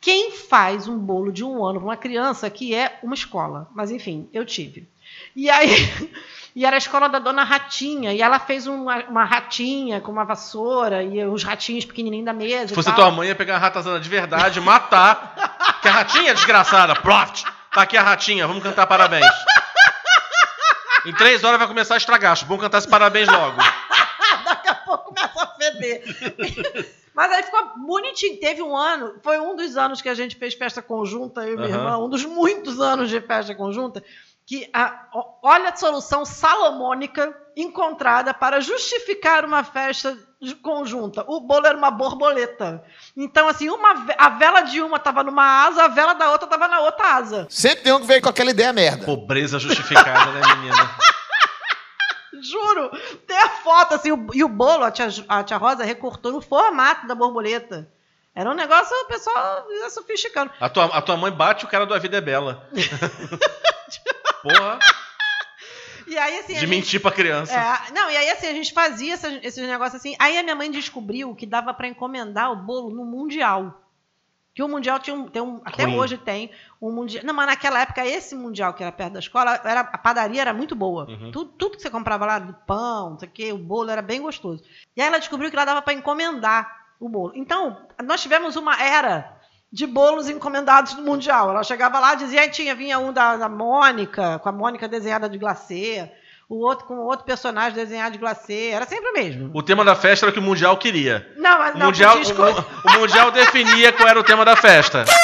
Quem 0.00 0.30
faz 0.32 0.86
um 0.86 0.98
bolo 0.98 1.32
de 1.32 1.42
um 1.42 1.64
ano 1.64 1.80
para 1.80 1.88
uma 1.88 1.96
criança 1.96 2.48
que 2.50 2.74
é 2.74 2.98
uma 3.02 3.14
escola? 3.14 3.68
Mas 3.74 3.90
enfim, 3.90 4.28
eu 4.32 4.44
tive. 4.44 4.86
E 5.34 5.48
aí, 5.48 6.10
e 6.54 6.64
era 6.64 6.76
a 6.76 6.78
escola 6.78 7.08
da 7.08 7.18
dona 7.18 7.42
Ratinha, 7.42 8.12
e 8.12 8.20
ela 8.20 8.38
fez 8.38 8.66
uma, 8.66 8.98
uma 9.04 9.24
ratinha 9.24 10.00
com 10.00 10.12
uma 10.12 10.24
vassoura 10.24 11.02
e 11.02 11.24
os 11.24 11.42
ratinhos 11.42 11.84
pequenininhos 11.84 12.26
da 12.26 12.32
mesa. 12.32 12.68
Se 12.68 12.74
fosse 12.74 12.92
tua 12.92 13.10
mãe, 13.10 13.28
ia 13.28 13.34
pegar 13.34 13.56
a 13.56 13.58
ratazana 13.58 13.98
de 13.98 14.08
verdade, 14.08 14.60
matar. 14.60 15.34
que 15.80 15.88
a 15.88 15.92
ratinha 15.92 16.30
é 16.30 16.34
desgraçada. 16.34 16.94
Proft! 16.94 17.44
Tá 17.72 17.82
aqui 17.82 17.96
a 17.96 18.02
ratinha, 18.02 18.46
vamos 18.46 18.62
cantar 18.62 18.86
parabéns. 18.86 19.26
Em 21.04 21.12
três 21.12 21.44
horas 21.44 21.58
vai 21.58 21.68
começar 21.68 21.94
a 21.94 21.98
estragar. 21.98 22.36
Vamos 22.46 22.62
cantar 22.62 22.78
esse 22.78 22.88
parabéns 22.88 23.28
logo. 23.28 23.60
Mas 27.14 27.32
aí 27.32 27.42
ficou 27.44 27.78
bonitinho. 27.78 28.38
Teve 28.38 28.60
um 28.62 28.76
ano, 28.76 29.14
foi 29.22 29.38
um 29.38 29.56
dos 29.56 29.76
anos 29.76 30.02
que 30.02 30.08
a 30.08 30.14
gente 30.14 30.36
fez 30.36 30.52
festa 30.54 30.82
conjunta, 30.82 31.42
eu 31.44 31.54
e 31.54 31.56
minha 31.56 31.68
irmã, 31.70 31.96
um 31.98 32.08
dos 32.10 32.24
muitos 32.26 32.78
anos 32.78 33.08
de 33.08 33.20
festa 33.22 33.54
conjunta, 33.54 34.04
que 34.44 34.68
a- 34.72 35.08
olha 35.42 35.70
a 35.70 35.76
solução 35.76 36.24
salomônica 36.26 37.34
encontrada 37.56 38.34
para 38.34 38.60
justificar 38.60 39.46
uma 39.46 39.64
festa 39.64 40.16
conjunta. 40.62 41.24
O 41.26 41.40
bolo 41.40 41.66
era 41.66 41.76
uma 41.76 41.90
borboleta. 41.90 42.84
Então, 43.16 43.48
assim, 43.48 43.70
uma, 43.70 44.06
a 44.18 44.28
vela 44.28 44.60
de 44.60 44.82
uma 44.82 44.98
estava 44.98 45.24
numa 45.24 45.64
asa, 45.66 45.84
a 45.84 45.88
vela 45.88 46.12
da 46.12 46.30
outra 46.30 46.46
estava 46.46 46.68
na 46.68 46.80
outra 46.80 47.14
asa. 47.14 47.46
Sempre 47.48 47.84
tem 47.84 47.92
um 47.94 48.00
que 48.00 48.06
veio 48.06 48.20
com 48.20 48.28
aquela 48.28 48.50
ideia 48.50 48.74
merda. 48.74 49.06
Pobreza 49.06 49.58
justificada, 49.58 50.32
né, 50.32 50.40
menina? 50.56 50.90
Juro! 52.42 52.90
Tem 53.26 53.36
a 53.38 53.48
foto, 53.48 53.94
assim, 53.94 54.12
o- 54.12 54.28
e 54.34 54.42
o 54.44 54.48
bolo, 54.48 54.84
a 54.84 54.90
tia, 54.90 55.08
a 55.28 55.42
tia 55.42 55.56
Rosa 55.56 55.84
recortou 55.84 56.32
no 56.32 56.40
formato 56.40 57.06
da 57.06 57.14
borboleta. 57.14 57.90
Era 58.34 58.50
um 58.50 58.54
negócio, 58.54 58.94
o 58.94 59.06
pessoal 59.06 59.64
ia 59.70 59.88
sofisticando. 59.90 60.50
A 60.60 60.68
tua, 60.68 60.84
a 60.86 61.00
tua 61.02 61.16
mãe 61.16 61.32
bate 61.32 61.64
o 61.64 61.68
cara 61.68 61.86
do 61.86 61.94
A 61.94 61.98
Vida 61.98 62.18
é 62.18 62.20
Bela. 62.20 62.68
Porra, 64.42 64.78
E 66.06 66.16
aí, 66.16 66.38
assim. 66.38 66.54
de 66.54 66.60
gente- 66.60 66.68
mentir 66.68 67.00
pra 67.00 67.10
criança. 67.10 67.52
É, 67.52 67.90
não, 67.92 68.10
e 68.10 68.16
aí 68.16 68.30
assim, 68.30 68.46
a 68.46 68.52
gente 68.52 68.72
fazia 68.72 69.14
esses 69.14 69.66
negócios 69.66 69.98
assim. 70.00 70.14
Aí 70.18 70.38
a 70.38 70.42
minha 70.42 70.54
mãe 70.54 70.70
descobriu 70.70 71.34
que 71.34 71.46
dava 71.46 71.72
pra 71.74 71.88
encomendar 71.88 72.52
o 72.52 72.56
bolo 72.56 72.90
no 72.94 73.04
Mundial. 73.04 73.82
Que 74.56 74.62
o 74.62 74.68
Mundial 74.68 74.98
tinha 74.98 75.14
um. 75.14 75.28
Tem 75.28 75.42
um 75.42 75.60
até 75.66 75.84
Ruim. 75.84 75.98
hoje 75.98 76.16
tem 76.16 76.50
um 76.80 76.90
Mundial. 76.90 77.22
Não, 77.26 77.34
mas 77.34 77.46
naquela 77.46 77.82
época, 77.82 78.06
esse 78.06 78.34
Mundial 78.34 78.72
que 78.72 78.82
era 78.82 78.90
perto 78.90 79.12
da 79.12 79.18
escola, 79.18 79.60
era, 79.62 79.80
a 79.80 79.98
padaria 79.98 80.40
era 80.40 80.54
muito 80.54 80.74
boa. 80.74 81.06
Uhum. 81.06 81.30
Tudo, 81.30 81.50
tudo 81.58 81.76
que 81.76 81.82
você 81.82 81.90
comprava 81.90 82.24
lá, 82.24 82.38
do 82.38 82.54
pão, 82.66 83.10
não 83.10 83.18
sei 83.18 83.28
o 83.28 83.30
quê, 83.30 83.52
o 83.52 83.58
bolo 83.58 83.90
era 83.90 84.00
bem 84.00 84.22
gostoso. 84.22 84.64
E 84.96 85.02
aí 85.02 85.08
ela 85.08 85.18
descobriu 85.18 85.50
que 85.50 85.56
lá 85.56 85.66
dava 85.66 85.82
pra 85.82 85.92
encomendar 85.92 86.86
o 86.98 87.06
bolo. 87.06 87.32
Então, 87.34 87.76
nós 88.02 88.22
tivemos 88.22 88.56
uma 88.56 88.82
era 88.82 89.38
de 89.70 89.86
bolos 89.86 90.26
encomendados 90.26 90.94
do 90.94 91.02
Mundial. 91.02 91.50
Ela 91.50 91.62
chegava 91.62 92.00
lá, 92.00 92.14
dizia, 92.14 92.48
tinha, 92.48 92.74
vinha 92.74 92.98
um 92.98 93.12
da, 93.12 93.36
da 93.36 93.50
Mônica, 93.50 94.38
com 94.38 94.48
a 94.48 94.52
Mônica 94.52 94.88
desenhada 94.88 95.28
de 95.28 95.36
glacê, 95.36 96.10
o 96.48 96.64
outro 96.64 96.86
com 96.86 96.98
outro 96.98 97.24
personagem 97.24 97.74
desenhado 97.74 98.12
de 98.12 98.18
glacê, 98.18 98.70
era 98.72 98.86
sempre 98.86 99.10
o 99.10 99.12
mesmo. 99.14 99.50
O 99.52 99.62
tema 99.62 99.84
da 99.84 99.94
festa 99.96 100.26
era 100.26 100.30
o 100.30 100.32
que 100.32 100.38
o 100.38 100.42
Mundial 100.42 100.76
queria. 100.76 101.32
Não, 101.36 101.58
mas 101.58 101.74
O 101.74 101.78
não, 101.78 101.86
mundial, 101.86 102.16
podia 102.16 102.30
escolher. 102.32 102.54
o, 102.84 102.88
o 102.96 103.00
Mundial 103.00 103.30
definia 103.32 103.92
qual 103.92 104.08
era 104.08 104.20
o 104.20 104.24
tema 104.24 104.44
da 104.44 104.56
festa. 104.56 105.04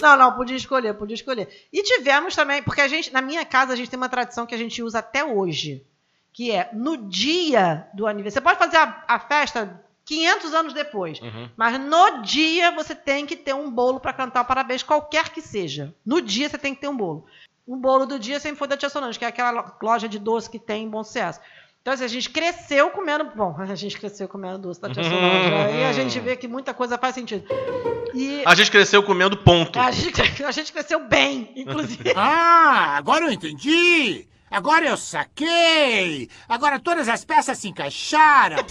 Não, 0.00 0.16
não, 0.16 0.32
podia 0.32 0.56
escolher, 0.56 0.94
podia 0.94 1.14
escolher. 1.16 1.48
E 1.72 1.82
tivemos 1.82 2.36
também, 2.36 2.62
porque 2.62 2.80
a 2.80 2.86
gente, 2.86 3.12
na 3.12 3.20
minha 3.20 3.44
casa, 3.44 3.72
a 3.72 3.76
gente 3.76 3.90
tem 3.90 3.96
uma 3.96 4.08
tradição 4.08 4.46
que 4.46 4.54
a 4.54 4.58
gente 4.58 4.80
usa 4.80 5.00
até 5.00 5.24
hoje, 5.24 5.84
que 6.32 6.52
é 6.52 6.70
no 6.72 6.96
dia 7.08 7.88
do 7.94 8.06
aniversário. 8.06 8.34
Você 8.34 8.40
pode 8.40 8.60
fazer 8.60 8.76
a, 8.76 9.02
a 9.08 9.18
festa 9.18 9.82
500 10.04 10.54
anos 10.54 10.72
depois, 10.72 11.20
Uhum. 11.20 11.48
mas 11.56 11.80
no 11.80 12.22
dia 12.22 12.70
você 12.70 12.94
tem 12.94 13.26
que 13.26 13.34
ter 13.34 13.54
um 13.56 13.68
bolo 13.68 13.98
para 13.98 14.12
cantar 14.12 14.42
o 14.42 14.44
parabéns, 14.44 14.84
qualquer 14.84 15.30
que 15.30 15.42
seja. 15.42 15.92
No 16.06 16.20
dia 16.22 16.48
você 16.48 16.58
tem 16.58 16.76
que 16.76 16.80
ter 16.80 16.88
um 16.88 16.96
bolo. 16.96 17.26
O 17.68 17.76
bolo 17.76 18.06
do 18.06 18.18
dia 18.18 18.40
sempre 18.40 18.58
foi 18.58 18.66
da 18.66 18.76
Tia 18.76 18.88
Solange, 18.88 19.18
que 19.18 19.24
é 19.24 19.28
aquela 19.28 19.50
lo- 19.50 19.72
loja 19.82 20.08
de 20.08 20.18
doce 20.18 20.48
que 20.48 20.58
tem 20.58 20.84
em 20.84 20.88
Bom 20.88 21.04
Sucesso. 21.04 21.38
Então, 21.82 21.92
assim, 21.94 22.04
a 22.04 22.08
gente 22.08 22.30
cresceu 22.30 22.90
comendo. 22.90 23.30
Bom, 23.36 23.54
a 23.60 23.74
gente 23.74 23.98
cresceu 23.98 24.26
comendo 24.26 24.58
doce 24.58 24.80
da 24.80 24.88
Tia 24.88 25.04
Solange. 25.04 25.52
Aí 25.54 25.84
a 25.84 25.92
gente 25.92 26.18
vê 26.18 26.34
que 26.34 26.48
muita 26.48 26.72
coisa 26.72 26.96
faz 26.96 27.14
sentido. 27.14 27.44
E 28.14 28.42
A 28.46 28.54
gente 28.54 28.70
cresceu 28.70 29.02
comendo 29.02 29.36
ponto. 29.36 29.78
a 29.78 29.90
gente, 29.90 30.20
a 30.42 30.50
gente 30.50 30.72
cresceu 30.72 31.06
bem, 31.06 31.52
inclusive. 31.54 32.12
Ah, 32.16 32.96
agora 32.96 33.26
eu 33.26 33.30
entendi! 33.32 34.26
Agora 34.50 34.86
eu 34.86 34.96
saquei! 34.96 36.28
Agora 36.48 36.78
todas 36.80 37.08
as 37.08 37.24
peças 37.24 37.58
se 37.58 37.68
encaixaram! 37.68 38.56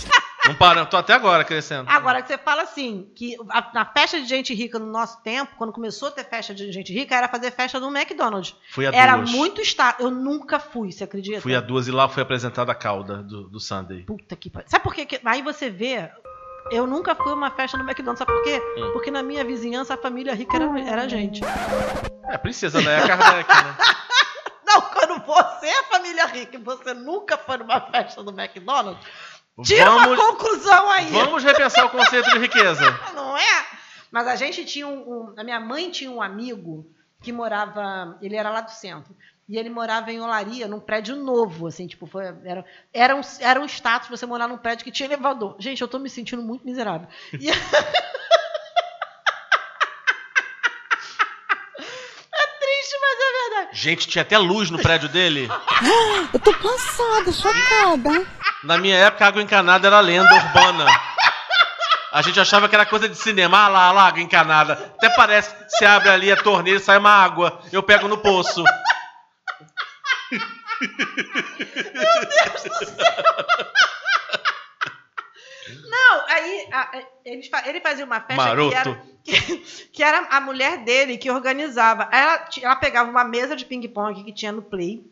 Não 0.46 0.56
para, 0.56 0.86
tô 0.86 0.96
até 0.96 1.12
agora 1.14 1.44
crescendo. 1.44 1.90
Agora 1.90 2.22
que 2.22 2.30
você 2.30 2.38
fala 2.38 2.62
assim, 2.62 3.12
que 3.14 3.36
a- 3.50 3.70
na 3.74 3.86
festa 3.86 4.22
de 4.22 4.26
gente 4.28 4.54
rica 4.54 4.80
no 4.80 4.86
nosso 4.86 5.22
tempo, 5.22 5.52
quando 5.58 5.74
começou 5.74 6.08
a 6.08 6.12
ter 6.12 6.24
festa 6.24 6.56
de 6.56 6.72
gente 6.72 6.94
rica, 6.94 7.14
era 7.16 7.28
fazer 7.28 7.52
festa 7.52 7.82
no 7.82 7.88
McDonald's. 7.96 8.56
Fui 8.72 8.88
a 8.88 8.92
Era 8.94 9.18
duas. 9.18 9.30
muito 9.32 9.60
estar. 9.60 9.98
Eu 10.00 10.10
nunca 10.10 10.58
fui, 10.58 10.90
você 10.94 11.04
acredita? 11.04 11.42
Fui 11.42 11.54
a 11.54 11.60
duas 11.60 11.90
e 11.90 11.92
lá 11.92 12.08
foi 12.08 12.24
apresentada 12.24 12.72
a 12.72 12.76
cauda 12.76 13.22
do, 13.22 13.50
do 13.50 13.60
Sunday. 13.60 14.04
Puta 14.04 14.38
que 14.38 14.50
pariu. 14.50 14.70
Sabe 14.70 14.84
por 14.86 14.94
quê? 14.96 15.06
que- 15.06 15.20
Aí 15.26 15.42
você 15.42 15.70
vê. 15.70 16.10
Eu 16.72 16.88
nunca 16.88 17.14
fui 17.14 17.32
a 17.32 17.36
uma 17.36 17.52
festa 17.52 17.78
no 17.78 17.84
McDonald's. 17.84 18.20
Sabe 18.20 18.32
por 18.32 18.44
quê? 18.44 18.62
Hum. 18.78 18.92
Porque 18.94 19.12
na 19.12 19.24
minha 19.24 19.44
vizinhança 19.44 19.96
a 19.96 19.98
família 19.98 20.34
rica 20.34 20.56
era, 20.56 20.80
era 20.82 21.02
a 21.04 21.08
gente. 21.10 21.42
É, 22.30 22.38
princesa 22.38 22.80
Leia 22.80 23.06
Kardec, 23.06 23.50
né? 23.50 23.76
Não, 24.68 24.82
quando 24.82 25.24
você 25.26 25.68
é 25.68 25.84
família 25.84 26.26
rica 26.26 26.58
e 26.58 26.62
você 26.62 26.94
nunca 26.94 27.38
foi 27.38 27.58
numa 27.58 27.80
festa 27.90 28.22
do 28.22 28.32
McDonald's, 28.38 29.02
tira 29.64 29.86
Vamos, 29.90 30.08
uma 30.08 30.18
conclusão 30.18 30.92
aí. 30.92 31.10
vamos 31.10 31.44
repensar 31.44 31.86
o 31.86 31.90
conceito 31.90 32.30
de 32.32 32.38
riqueza. 32.38 32.84
Não 33.16 33.38
é? 33.38 33.66
Mas 34.12 34.28
a 34.28 34.36
gente 34.36 34.66
tinha 34.66 34.86
um, 34.88 35.00
um- 35.00 35.34
A 35.38 35.44
minha 35.44 35.60
mãe 35.60 35.90
tinha 35.90 36.12
um 36.12 36.22
amigo 36.22 36.86
que 37.22 37.32
morava. 37.32 38.18
Ele 38.22 38.36
era 38.36 38.50
lá 38.50 38.62
do 38.62 38.72
centro. 38.72 39.16
E 39.50 39.58
ele 39.58 39.70
morava 39.70 40.12
em 40.12 40.20
Olaria, 40.20 40.68
num 40.68 40.80
prédio 40.82 41.16
novo, 41.16 41.68
assim, 41.68 41.88
tipo, 41.88 42.06
foi, 42.06 42.26
era, 42.44 42.66
era, 42.94 43.16
um, 43.16 43.22
era 43.40 43.62
um 43.62 43.66
status 43.66 44.10
você 44.10 44.26
morar 44.26 44.46
num 44.50 44.58
prédio 44.58 44.84
que 44.84 44.92
tinha 44.92 45.08
elevador. 45.08 45.56
Gente, 45.58 45.82
eu 45.82 45.88
tô 45.88 45.98
me 46.00 46.10
sentindo 46.10 46.42
muito 46.42 46.66
miserável. 46.66 47.08
E- 47.32 47.48
é 47.50 47.54
triste, 52.60 52.96
mas 53.02 53.20
é 53.20 53.32
verdade. 53.50 53.57
Gente, 53.72 54.08
tinha 54.08 54.22
até 54.22 54.38
luz 54.38 54.70
no 54.70 54.80
prédio 54.80 55.10
dele. 55.10 55.50
Eu 56.34 56.40
tô 56.40 56.54
passada, 56.54 57.32
chocada. 57.32 58.26
Na 58.64 58.78
minha 58.78 58.96
época, 58.96 59.26
água 59.28 59.42
encanada 59.42 59.88
era 59.88 60.00
lenda 60.00 60.34
urbana. 60.34 60.86
A 62.12 62.22
gente 62.22 62.40
achava 62.40 62.68
que 62.68 62.76
era 62.76 62.86
coisa 62.86 63.08
de 63.08 63.16
cinema. 63.16 63.66
Ah 63.66 63.68
lá, 63.68 63.92
lá, 63.92 64.08
água 64.08 64.22
encanada. 64.22 64.74
Até 64.98 65.10
parece 65.10 65.54
que 65.54 65.70
se 65.70 65.86
abre 65.86 66.10
ali 66.10 66.32
a 66.32 66.38
torneira 66.38 66.80
e 66.80 66.84
sai 66.84 66.98
uma 66.98 67.12
água. 67.12 67.62
Eu 67.72 67.84
pego 67.84 68.08
no 68.08 68.18
poço. 68.18 68.64
Não, 75.90 76.26
aí 76.28 76.68
a- 76.72 77.02
ele, 77.26 77.44
fa- 77.50 77.64
ele 77.68 77.80
fazia 77.82 78.06
uma 78.06 78.20
festa 78.22 78.36
Maroto. 78.44 78.70
que 78.72 78.76
era, 78.76 79.02
que, 79.24 79.58
que 79.94 80.04
era 80.04 80.20
a 80.30 80.40
mulher 80.42 80.78
dele 80.84 81.18
que 81.18 81.30
organizava. 81.32 82.08
Ela, 82.12 82.48
ela 82.62 82.76
pegava 82.76 83.10
uma 83.10 83.24
mesa 83.24 83.56
de 83.56 83.66
ping-pong 83.66 84.24
que 84.24 84.32
tinha 84.32 84.52
no 84.52 84.62
Play 84.62 85.04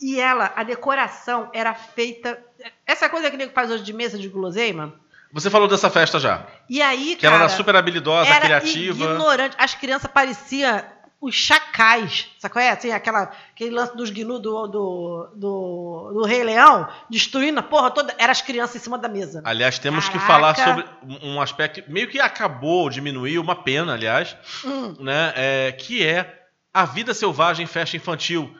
e 0.00 0.18
ela, 0.18 0.52
a 0.56 0.62
decoração 0.62 1.48
era 1.52 1.74
feita. 1.74 2.38
Essa 2.86 3.08
coisa 3.08 3.28
que 3.30 3.36
o 3.36 3.38
nego 3.38 3.52
faz 3.52 3.70
hoje 3.70 3.82
de 3.84 3.92
mesa 3.92 4.18
de 4.18 4.28
guloseima. 4.28 4.94
Você 5.32 5.48
falou 5.48 5.66
dessa 5.66 5.88
festa 5.88 6.18
já. 6.20 6.46
E 6.68 6.82
aí, 6.82 7.16
Que 7.16 7.24
ela 7.24 7.36
cara, 7.36 7.48
era 7.48 7.56
super 7.56 7.74
habilidosa, 7.74 8.28
era 8.28 8.44
criativa. 8.44 9.04
ignorante. 9.04 9.56
As 9.58 9.74
crianças 9.74 10.10
pareciam 10.12 10.82
os 11.22 11.36
chacais, 11.36 12.28
sabe 12.36 12.52
qual 12.52 12.64
é? 12.64 12.70
Assim, 12.70 12.90
aquela, 12.90 13.30
aquele 13.52 13.70
lance 13.70 13.96
dos 13.96 14.10
gnu 14.10 14.40
do, 14.40 14.66
do, 14.66 15.30
do, 15.36 16.10
do 16.14 16.24
Rei 16.24 16.42
Leão, 16.42 16.88
destruindo 17.08 17.60
a 17.60 17.62
porra 17.62 17.92
toda. 17.92 18.12
Eram 18.18 18.32
as 18.32 18.42
crianças 18.42 18.74
em 18.74 18.78
cima 18.80 18.98
da 18.98 19.08
mesa. 19.08 19.40
Aliás, 19.44 19.78
temos 19.78 20.08
que 20.08 20.18
Caraca. 20.18 20.26
falar 20.26 20.54
sobre 20.56 20.84
um 21.22 21.40
aspecto 21.40 21.84
meio 21.88 22.08
que 22.08 22.18
acabou, 22.18 22.90
diminuiu, 22.90 23.40
uma 23.40 23.54
pena, 23.54 23.94
aliás, 23.94 24.36
Hum. 24.64 24.96
né? 24.98 25.32
é, 25.36 25.72
que 25.72 26.04
é 26.04 26.42
a 26.74 26.84
vida 26.84 27.14
selvagem 27.14 27.62
em 27.62 27.68
festa 27.68 27.96
infantil 27.96 28.52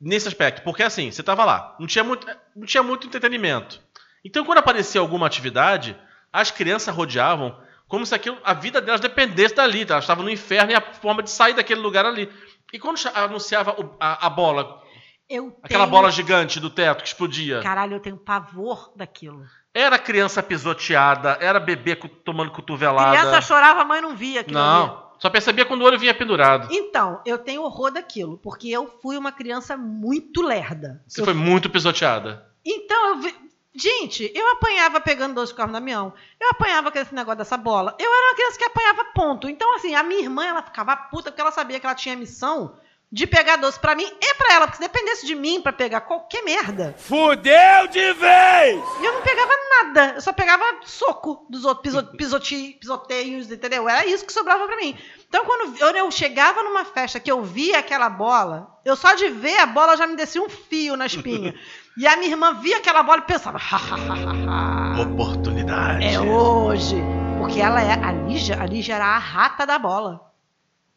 nesse 0.00 0.26
aspecto. 0.28 0.62
Porque 0.62 0.82
assim, 0.82 1.10
você 1.10 1.22
tava 1.22 1.44
lá, 1.44 1.76
não 1.78 1.86
tinha 1.86 2.02
muito, 2.02 2.26
não 2.56 2.64
tinha 2.64 2.82
muito 2.82 3.06
entretenimento. 3.06 3.82
Então, 4.24 4.46
quando 4.46 4.58
aparecia 4.58 5.00
alguma 5.00 5.26
atividade, 5.26 5.94
as 6.32 6.50
crianças 6.50 6.94
rodeavam 6.94 7.54
como 7.88 8.04
se 8.06 8.14
aquilo, 8.14 8.38
a 8.44 8.52
vida 8.54 8.80
delas 8.80 9.00
dependesse 9.00 9.54
dali. 9.54 9.84
tá? 9.84 9.94
Elas 9.94 10.04
estavam 10.04 10.22
no 10.24 10.30
inferno 10.30 10.70
e 10.72 10.74
a 10.74 10.80
forma 10.80 11.22
de 11.22 11.30
sair 11.30 11.54
daquele 11.54 11.80
lugar 11.80 12.04
ali. 12.06 12.30
E 12.72 12.78
quando 12.78 12.98
anunciava 13.14 13.74
a, 13.98 14.26
a 14.26 14.30
bola, 14.30 14.82
Eu 15.28 15.56
aquela 15.62 15.84
tenho- 15.84 15.90
bola 15.90 16.10
gigante 16.10 16.60
do 16.60 16.68
teto 16.70 17.02
que 17.02 17.08
explodia, 17.08 17.60
Caralho, 17.62 17.94
eu 17.96 18.00
tenho 18.00 18.16
pavor 18.18 18.92
daquilo. 18.94 19.42
era 19.74 19.98
criança 19.98 20.42
pisoteada, 20.42 21.38
era 21.40 21.58
bebê 21.58 21.96
tomando 21.96 22.50
cotovelada. 22.50 23.16
Criança 23.16 23.40
chorava, 23.40 23.80
a 23.80 23.84
mãe 23.84 24.00
não 24.00 24.14
via 24.14 24.40
aquilo 24.42 24.58
ali. 24.58 24.68
Não, 24.88 25.08
só 25.18 25.30
percebia 25.30 25.64
quando 25.64 25.80
o 25.82 25.84
olho 25.84 25.98
vinha 25.98 26.14
pendurado. 26.14 26.68
Então, 26.70 27.20
eu 27.24 27.38
tenho 27.38 27.62
horror 27.62 27.90
daquilo, 27.90 28.38
porque 28.38 28.68
eu 28.68 28.86
fui 29.02 29.16
uma 29.16 29.32
criança 29.32 29.76
muito 29.76 30.42
lerda. 30.42 31.02
Você 31.06 31.20
Eu- 31.20 31.24
foi 31.24 31.34
muito 31.34 31.70
pisoteada. 31.70 32.46
Então, 32.64 33.08
eu 33.08 33.18
vi... 33.22 33.34
Gente, 33.80 34.30
eu 34.34 34.50
apanhava 34.52 35.00
pegando 35.00 35.34
doce 35.34 35.54
carro 35.54 35.68
no 35.68 35.74
Damião. 35.74 36.12
Eu 36.40 36.48
apanhava 36.50 36.90
com 36.90 36.98
esse 36.98 37.14
negócio 37.14 37.38
dessa 37.38 37.56
bola. 37.56 37.94
Eu 37.98 38.12
era 38.12 38.26
uma 38.28 38.34
criança 38.34 38.58
que 38.58 38.64
apanhava 38.64 39.04
ponto. 39.14 39.48
Então, 39.48 39.74
assim, 39.76 39.94
a 39.94 40.02
minha 40.02 40.20
irmã, 40.22 40.44
ela 40.46 40.62
ficava 40.62 40.96
puta 40.96 41.30
porque 41.30 41.40
ela 41.40 41.52
sabia 41.52 41.78
que 41.78 41.86
ela 41.86 41.94
tinha 41.94 42.16
missão 42.16 42.76
de 43.10 43.26
pegar 43.26 43.56
doce 43.56 43.78
pra 43.80 43.94
mim 43.94 44.04
e 44.20 44.34
pra 44.34 44.52
ela. 44.54 44.66
Porque 44.66 44.82
se 44.82 44.88
dependesse 44.88 45.24
de 45.26 45.34
mim 45.34 45.62
pra 45.62 45.72
pegar 45.72 46.02
qualquer 46.02 46.42
merda, 46.42 46.94
Fudeu 46.98 47.86
de 47.90 48.12
vez! 48.14 48.82
E 49.00 49.04
eu 49.04 49.12
não 49.14 49.22
pegava 49.22 49.50
nada. 49.82 50.12
Eu 50.16 50.20
só 50.20 50.32
pegava 50.32 50.64
soco 50.84 51.46
dos 51.48 51.64
outros, 51.64 51.94
pisoti- 52.18 52.76
pisoteios, 52.80 53.50
entendeu? 53.50 53.88
Era 53.88 54.04
isso 54.06 54.26
que 54.26 54.32
sobrava 54.32 54.66
pra 54.66 54.76
mim. 54.76 54.98
Então, 55.28 55.44
quando 55.44 55.76
eu, 55.78 55.88
eu 55.90 56.10
chegava 56.10 56.62
numa 56.62 56.84
festa 56.84 57.20
que 57.20 57.30
eu 57.30 57.42
via 57.42 57.78
aquela 57.78 58.08
bola, 58.10 58.78
eu 58.84 58.96
só 58.96 59.14
de 59.14 59.28
ver 59.28 59.58
a 59.58 59.66
bola 59.66 59.96
já 59.96 60.06
me 60.06 60.16
descia 60.16 60.42
um 60.42 60.48
fio 60.48 60.96
na 60.96 61.06
espinha. 61.06 61.54
e 61.98 62.06
a 62.06 62.16
minha 62.16 62.30
irmã 62.30 62.54
via 62.54 62.78
aquela 62.78 63.02
bola 63.02 63.18
e 63.18 63.22
pensava, 63.22 63.58
"Ha, 63.58 63.76
ha, 63.76 63.96
ha, 63.96 64.14
ha, 64.14 64.96
ha. 64.96 65.02
Oportunidade. 65.02 66.06
é 66.06 66.20
hoje. 66.20 66.96
Porque 67.38 67.60
ela 67.60 67.80
é, 67.82 67.92
a 67.92 68.12
Lígia, 68.12 68.60
a 68.60 68.66
Lígia 68.66 68.94
era 68.94 69.06
a 69.06 69.18
rata 69.18 69.66
da 69.66 69.78
bola. 69.78 70.20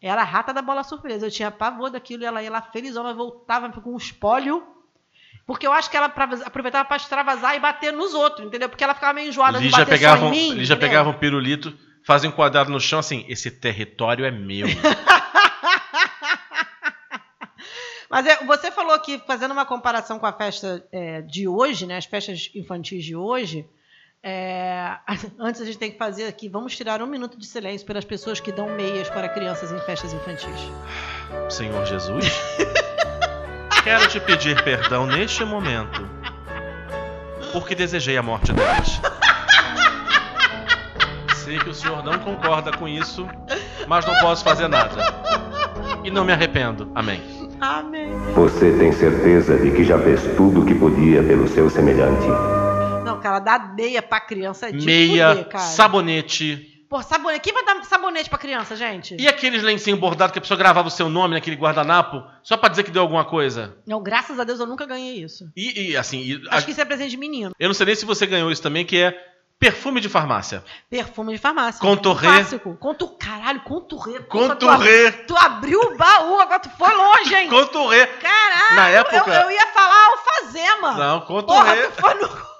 Era 0.01 0.21
a 0.21 0.25
rata 0.25 0.51
da 0.53 0.61
bola 0.61 0.83
surpresa. 0.83 1.27
Eu 1.27 1.31
tinha 1.31 1.51
pavor 1.51 1.91
daquilo 1.91 2.23
e 2.23 2.25
ela 2.25 2.41
ia 2.41 2.49
lá 2.49 2.61
felizona, 2.61 3.13
voltava 3.13 3.69
com 3.69 3.93
um 3.93 3.97
espólio. 3.97 4.63
Porque 5.45 5.67
eu 5.67 5.73
acho 5.73 5.89
que 5.89 5.97
ela 5.97 6.07
aproveitava 6.45 6.85
pra 6.85 6.97
extravasar 6.97 7.55
e 7.55 7.59
bater 7.59 7.91
nos 7.91 8.13
outros, 8.13 8.47
entendeu? 8.47 8.69
Porque 8.69 8.83
ela 8.83 8.93
ficava 8.93 9.13
meio 9.13 9.29
enjoada 9.29 9.57
de 9.57 9.65
Lígia 9.65 9.79
bater 9.79 9.91
pegava, 9.91 10.19
só 10.19 10.27
em 10.27 10.31
mim. 10.31 10.49
Lígia 10.53 10.73
entendeu? 10.73 10.77
pegava 10.77 11.09
um 11.09 11.13
pirulito, 11.13 11.77
fazia 12.05 12.29
um 12.29 12.33
quadrado 12.33 12.71
no 12.71 12.79
chão 12.79 12.99
assim, 12.99 13.25
esse 13.27 13.51
território 13.51 14.25
é 14.25 14.31
meu. 14.31 14.67
Mas 18.11 18.27
é, 18.27 18.43
você 18.43 18.69
falou 18.69 18.93
aqui, 18.93 19.23
fazendo 19.25 19.51
uma 19.51 19.65
comparação 19.65 20.19
com 20.19 20.25
a 20.25 20.33
festa 20.33 20.85
é, 20.91 21.21
de 21.21 21.47
hoje, 21.47 21.87
né? 21.87 21.95
As 21.95 22.03
festas 22.03 22.51
infantis 22.53 23.05
de 23.05 23.15
hoje. 23.15 23.65
é, 24.21 24.97
antes 25.39 25.61
a 25.61 25.65
gente 25.65 25.77
tem 25.77 25.89
que 25.89 25.97
fazer 25.97 26.25
aqui, 26.25 26.49
vamos 26.49 26.75
tirar 26.75 27.01
um 27.01 27.07
minuto 27.07 27.39
de 27.39 27.45
silêncio 27.47 27.87
pelas 27.87 28.03
pessoas 28.03 28.41
que 28.41 28.51
dão 28.51 28.67
meias 28.75 29.09
para 29.09 29.29
crianças 29.29 29.71
em 29.71 29.79
festas 29.79 30.11
infantis. 30.11 30.59
Senhor 31.49 31.85
Jesus, 31.85 32.25
quero 33.81 34.05
te 34.09 34.19
pedir 34.19 34.61
perdão 34.61 35.07
neste 35.07 35.45
momento, 35.45 36.05
porque 37.53 37.73
desejei 37.73 38.17
a 38.17 38.21
morte 38.21 38.51
delas. 38.51 38.99
Sei 41.35 41.57
que 41.59 41.69
o 41.69 41.73
senhor 41.73 42.03
não 42.03 42.19
concorda 42.19 42.71
com 42.71 42.87
isso, 42.89 43.25
mas 43.87 44.05
não 44.05 44.15
posso 44.19 44.43
fazer 44.43 44.67
nada. 44.67 44.95
E 46.03 46.11
não 46.11 46.25
me 46.25 46.33
arrependo. 46.33 46.91
Amém. 46.93 47.40
Amém. 47.61 48.09
Você 48.35 48.71
tem 48.77 48.91
certeza 48.91 49.55
de 49.57 49.71
que 49.71 49.83
já 49.83 49.99
fez 49.99 50.19
tudo 50.35 50.61
o 50.61 50.65
que 50.65 50.73
podia 50.73 51.21
pelo 51.23 51.47
seu 51.47 51.69
semelhante? 51.69 52.25
Não, 53.05 53.19
cara, 53.19 53.39
dar 53.39 53.75
meia 53.75 54.01
pra 54.01 54.19
criança 54.19 54.69
é 54.69 54.71
de 54.71 54.83
Meia, 54.85 55.29
fuder, 55.29 55.47
cara. 55.49 55.63
sabonete, 55.63 56.67
Pô, 56.89 57.01
sabonete. 57.01 57.39
Quem 57.41 57.53
vai 57.53 57.63
dar 57.63 57.81
sabonete 57.85 58.29
pra 58.29 58.37
criança, 58.37 58.75
gente? 58.75 59.15
E 59.17 59.25
aqueles 59.27 59.63
lencinhos 59.63 59.97
bordados 59.97 60.33
que 60.33 60.39
a 60.39 60.41
pessoa 60.41 60.57
gravava 60.57 60.89
o 60.89 60.91
seu 60.91 61.07
nome 61.09 61.35
naquele 61.35 61.55
guardanapo, 61.55 62.21
só 62.43 62.57
pra 62.57 62.67
dizer 62.67 62.83
que 62.83 62.91
deu 62.91 63.01
alguma 63.03 63.23
coisa? 63.23 63.77
Não, 63.87 64.03
graças 64.03 64.37
a 64.39 64.43
Deus 64.43 64.59
eu 64.59 64.65
nunca 64.67 64.85
ganhei 64.85 65.23
isso. 65.23 65.49
E, 65.55 65.91
e, 65.91 65.97
assim, 65.97 66.19
e- 66.19 66.41
Acho 66.49 66.57
a- 66.57 66.61
que 66.63 66.71
isso 66.71 66.81
é 66.81 66.85
presente 66.85 67.11
de 67.11 67.17
menino. 67.17 67.51
eu 67.57 67.69
não 67.69 67.73
sei 67.73 67.85
nem 67.85 67.95
se 67.95 68.05
você 68.05 68.25
ganhou 68.25 68.51
isso 68.51 68.61
também, 68.61 68.83
que 68.83 68.97
é 68.97 69.15
perfume 69.61 70.01
de 70.01 70.09
farmácia. 70.09 70.63
Perfume 70.89 71.33
de 71.33 71.37
farmácia. 71.37 71.79
Contouré. 71.79 72.27
Um 72.27 72.33
Clássico. 72.33 72.77
Caralho. 73.19 73.61
Porra, 73.61 74.19
tu 74.19 74.25
Contouré. 74.27 75.07
ab- 75.07 75.25
Tu, 75.27 75.37
abriu 75.37 75.79
o 75.79 75.95
baú, 75.95 76.39
agora 76.39 76.59
tu 76.59 76.69
foi 76.77 76.91
longe, 76.93 77.35
hein? 77.35 77.47
Contouré. 77.47 78.07
Caralho. 78.07 78.75
Na 78.75 78.89
época- 78.89 79.31
Eu, 79.31 79.41
eu 79.43 79.51
ia 79.51 79.67
falar 79.67 80.05
alfazema. 80.07 80.91
Não, 80.93 81.21
Porra, 81.21 81.41
contouré. 81.43 81.87
tu 81.87 82.01
foi 82.01 82.13
no... 82.15 82.27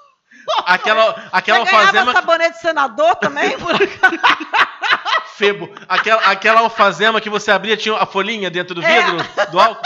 Aquela, 0.66 1.28
aquela 1.32 1.64
Você 1.64 1.74
alfazema. 1.74 2.12
sabonete 2.12 2.58
senador 2.58 3.14
também? 3.16 3.56
Febo. 5.36 5.68
Aquela, 5.88 6.20
aquela 6.22 6.60
alfazema 6.60 7.20
que 7.20 7.30
você 7.30 7.50
abria, 7.50 7.76
tinha 7.76 7.96
a 7.96 8.06
folhinha 8.06 8.50
dentro 8.50 8.74
do 8.74 8.82
É. 8.84 9.02
vidro, 9.02 9.26
do 9.50 9.58
álcool. 9.60 9.82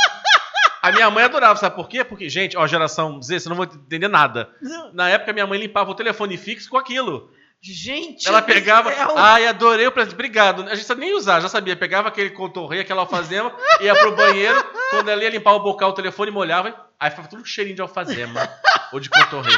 A 0.87 0.93
minha 0.93 1.11
mãe 1.11 1.25
adorava, 1.25 1.59
sabe 1.59 1.75
por 1.75 1.89
quê? 1.89 2.05
Porque, 2.05 2.29
gente, 2.29 2.57
ó, 2.57 2.67
geração 2.67 3.21
Z, 3.21 3.41
você 3.41 3.49
não 3.49 3.57
vai 3.57 3.67
entender 3.67 4.09
nada. 4.09 4.51
Na 4.93 5.09
época, 5.09 5.33
minha 5.33 5.47
mãe 5.47 5.59
limpava 5.59 5.91
o 5.91 5.95
telefone 5.95 6.37
fixo 6.37 6.71
com 6.71 6.77
aquilo. 6.79 7.31
Gente 7.61 8.29
Ela 8.29 8.41
pegava. 8.43 8.93
céu. 8.95 9.15
Ai, 9.17 9.47
adorei 9.47 9.87
o 9.87 9.93
presente. 9.93 10.15
Obrigado. 10.15 10.63
A 10.69 10.75
gente 10.75 10.95
nem 10.95 11.15
usar, 11.15 11.41
já 11.41 11.49
sabia. 11.49 11.75
Pegava 11.75 12.09
aquele 12.09 12.31
contorrei, 12.31 12.81
aquela 12.81 13.01
alfazema, 13.01 13.53
ia 13.81 13.95
pro 13.97 14.15
banheiro. 14.15 14.63
Quando 14.91 15.09
ela 15.09 15.23
ia 15.25 15.31
limpar 15.31 15.55
o 15.55 15.61
bocal, 15.61 15.91
o 15.91 15.95
telefone 15.95 16.31
molhava. 16.31 16.73
Aí 17.01 17.11
ficava 17.11 17.29
tudo 17.29 17.45
cheirinho 17.45 17.77
de 17.77 17.83
alfazema. 17.83 18.49
ou 18.93 19.01
de 19.01 19.11
contorrei. 19.11 19.57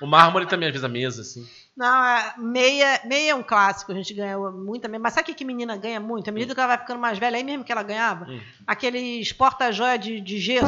O 0.00 0.06
mármore 0.06 0.44
também, 0.46 0.68
às 0.68 0.72
vezes, 0.74 0.84
a 0.84 0.88
mesa, 0.88 1.22
assim. 1.22 1.48
Não, 1.76 2.04
é, 2.04 2.34
meia, 2.38 3.00
meia 3.04 3.30
é 3.32 3.34
um 3.34 3.42
clássico, 3.42 3.90
a 3.90 3.94
gente 3.96 4.14
ganhou 4.14 4.52
muita 4.52 4.86
meia. 4.86 5.00
Mas 5.00 5.12
sabe 5.12 5.24
o 5.24 5.26
que, 5.26 5.34
que 5.34 5.44
menina 5.44 5.76
ganha 5.76 5.98
muito? 5.98 6.28
À 6.28 6.32
medida 6.32 6.54
que 6.54 6.60
ela 6.60 6.68
vai 6.68 6.78
ficando 6.78 7.00
mais 7.00 7.18
velha, 7.18 7.36
aí 7.36 7.42
mesmo 7.42 7.64
que 7.64 7.72
ela 7.72 7.82
ganhava, 7.82 8.26
Hum. 8.26 8.40
aqueles 8.66 9.32
porta-joia 9.32 9.98
de, 9.98 10.20
de 10.20 10.38
gesso, 10.38 10.66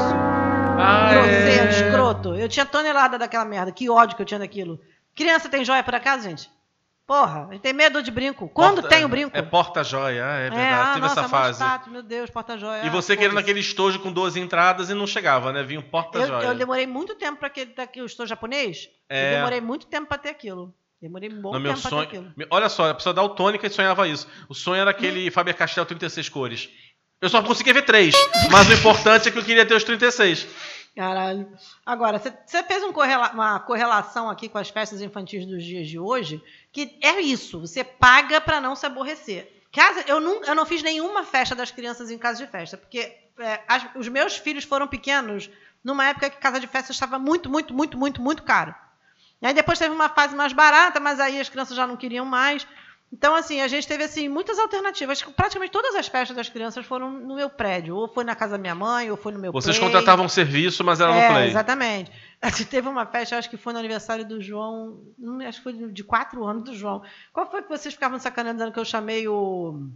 Ah, 0.78 1.10
grosseiro, 1.12 1.66
é. 1.66 1.70
escroto. 1.70 2.34
Eu 2.34 2.48
tinha 2.48 2.66
tonelada 2.66 3.16
daquela 3.18 3.44
merda, 3.44 3.70
que 3.72 3.88
ódio 3.88 4.16
que 4.16 4.22
eu 4.22 4.26
tinha 4.26 4.40
daquilo. 4.40 4.80
Criança 5.14 5.48
tem 5.48 5.64
joia 5.64 5.82
por 5.84 5.94
acaso, 5.94 6.24
gente? 6.28 6.50
Porra, 7.06 7.46
a 7.48 7.52
gente 7.52 7.62
tem 7.62 7.72
medo 7.72 8.02
de 8.02 8.10
brinco. 8.10 8.48
Quando 8.48 8.80
Porta- 8.82 8.88
tem 8.88 9.04
o 9.04 9.08
brinco? 9.08 9.36
É 9.36 9.40
porta-joia, 9.40 10.26
ah, 10.26 10.36
é 10.38 10.50
verdade. 10.50 10.74
ah, 10.74 10.86
Teve 10.94 11.00
nossa, 11.06 11.20
essa 11.20 11.28
fase. 11.28 11.62
status, 11.62 11.92
meu 11.92 12.02
Deus, 12.02 12.28
porta-joia. 12.30 12.82
E 12.84 12.88
ah, 12.88 12.90
você 12.90 13.14
querendo 13.16 13.30
foda-se. 13.30 13.44
aquele 13.44 13.60
estojo 13.60 14.00
com 14.00 14.10
12 14.10 14.40
entradas 14.40 14.90
e 14.90 14.94
não 14.94 15.06
chegava, 15.06 15.52
né? 15.52 15.62
Vinha 15.62 15.78
um 15.78 15.84
Eu, 15.84 15.88
porta-joia. 15.88 16.46
eu 16.48 16.54
demorei 16.56 16.84
muito 16.84 17.14
tempo 17.14 17.38
para 17.38 17.46
aquele 17.46 17.72
daqui, 17.74 18.00
eu 18.00 18.06
estou 18.06 18.26
japonês. 18.26 18.88
É. 19.08 19.30
Eu 19.30 19.36
demorei 19.36 19.60
muito 19.60 19.86
tempo 19.86 20.08
para 20.08 20.18
ter 20.18 20.30
aquilo. 20.30 20.74
Demorei 21.00 21.28
um 21.30 21.40
bom 21.40 21.52
No 21.52 21.60
meu 21.60 21.76
sonho. 21.76 22.34
Olha 22.50 22.68
só, 22.68 22.90
a 22.90 22.94
pessoa 22.94 23.12
daltônica 23.14 23.66
e 23.66 23.70
sonhava 23.70 24.08
isso. 24.08 24.26
O 24.48 24.54
sonho 24.54 24.80
era 24.80 24.90
aquele 24.90 25.30
Faber-Castell 25.30 25.84
36 25.84 26.28
cores. 26.28 26.68
Eu 27.20 27.28
só 27.28 27.42
conseguia 27.42 27.72
ver 27.74 27.82
três, 27.82 28.14
mas 28.50 28.68
o 28.68 28.72
importante 28.72 29.28
é 29.28 29.32
que 29.32 29.38
eu 29.38 29.44
queria 29.44 29.64
ter 29.66 29.74
os 29.74 29.84
36. 29.84 30.46
Caralho. 30.94 31.46
Agora, 31.84 32.18
você- 32.18 32.32
você 32.46 32.62
fez 32.62 32.82
um 32.82 32.92
correla- 32.92 33.30
uma 33.32 33.60
correlação 33.60 34.30
aqui 34.30 34.48
com 34.48 34.58
as 34.58 34.70
festas 34.70 35.00
infantis 35.02 35.46
dos 35.46 35.62
dias 35.62 35.88
de 35.88 35.98
hoje, 35.98 36.42
que 36.72 36.98
é 37.02 37.20
isso, 37.20 37.60
você 37.60 37.84
paga 37.84 38.40
para 38.40 38.60
não 38.60 38.74
se 38.74 38.86
aborrecer. 38.86 39.52
Casa, 39.72 40.04
eu, 40.06 40.20
não, 40.20 40.42
eu 40.44 40.54
não 40.54 40.64
fiz 40.64 40.82
nenhuma 40.82 41.22
festa 41.22 41.54
das 41.54 41.70
crianças 41.70 42.10
em 42.10 42.16
casa 42.16 42.42
de 42.44 42.50
festa, 42.50 42.78
porque 42.78 43.14
é, 43.38 43.60
as- 43.68 43.86
os 43.94 44.08
meus 44.08 44.36
filhos 44.38 44.64
foram 44.64 44.86
pequenos 44.88 45.50
numa 45.84 46.06
época 46.06 46.30
que 46.30 46.38
casa 46.38 46.58
de 46.58 46.66
festa 46.66 46.92
estava 46.92 47.18
muito, 47.18 47.50
muito, 47.50 47.74
muito, 47.74 47.98
muito, 47.98 48.22
muito 48.22 48.42
caro. 48.42 48.74
E 49.42 49.46
aí 49.46 49.52
depois 49.54 49.78
teve 49.78 49.94
uma 49.94 50.08
fase 50.08 50.34
mais 50.34 50.52
barata, 50.52 50.98
mas 50.98 51.20
aí 51.20 51.38
as 51.40 51.48
crianças 51.48 51.76
já 51.76 51.86
não 51.86 51.96
queriam 51.96 52.24
mais. 52.24 52.66
Então, 53.12 53.36
assim, 53.36 53.60
a 53.60 53.68
gente 53.68 53.86
teve 53.86 54.02
assim, 54.02 54.28
muitas 54.28 54.58
alternativas. 54.58 55.22
Praticamente 55.22 55.70
todas 55.70 55.94
as 55.94 56.08
festas 56.08 56.36
das 56.36 56.48
crianças 56.48 56.84
foram 56.84 57.10
no 57.10 57.36
meu 57.36 57.48
prédio. 57.48 57.94
Ou 57.96 58.08
foi 58.08 58.24
na 58.24 58.34
casa 58.34 58.52
da 58.52 58.58
minha 58.58 58.74
mãe, 58.74 59.10
ou 59.10 59.16
foi 59.16 59.32
no 59.32 59.38
meu 59.38 59.52
Vocês 59.52 59.78
play. 59.78 59.88
contratavam 59.88 60.28
serviço, 60.28 60.82
mas 60.82 61.00
era 61.00 61.14
É, 61.14 61.28
no 61.28 61.34
play. 61.34 61.46
exatamente. 61.48 62.10
Assim, 62.42 62.64
Teve 62.64 62.88
uma 62.88 63.06
festa, 63.06 63.38
acho 63.38 63.48
que 63.48 63.56
foi 63.56 63.72
no 63.72 63.78
aniversário 63.78 64.24
do 64.26 64.40
João, 64.42 65.00
acho 65.46 65.58
que 65.58 65.64
foi 65.64 65.72
de 65.92 66.02
quatro 66.02 66.44
anos 66.44 66.64
do 66.64 66.74
João. 66.74 67.00
Qual 67.32 67.48
foi 67.48 67.62
que 67.62 67.68
vocês 67.68 67.94
ficavam 67.94 68.18
sacaneando 68.18 68.72
que 68.72 68.78
eu 68.78 68.84
chamei 68.84 69.28
o. 69.28 69.88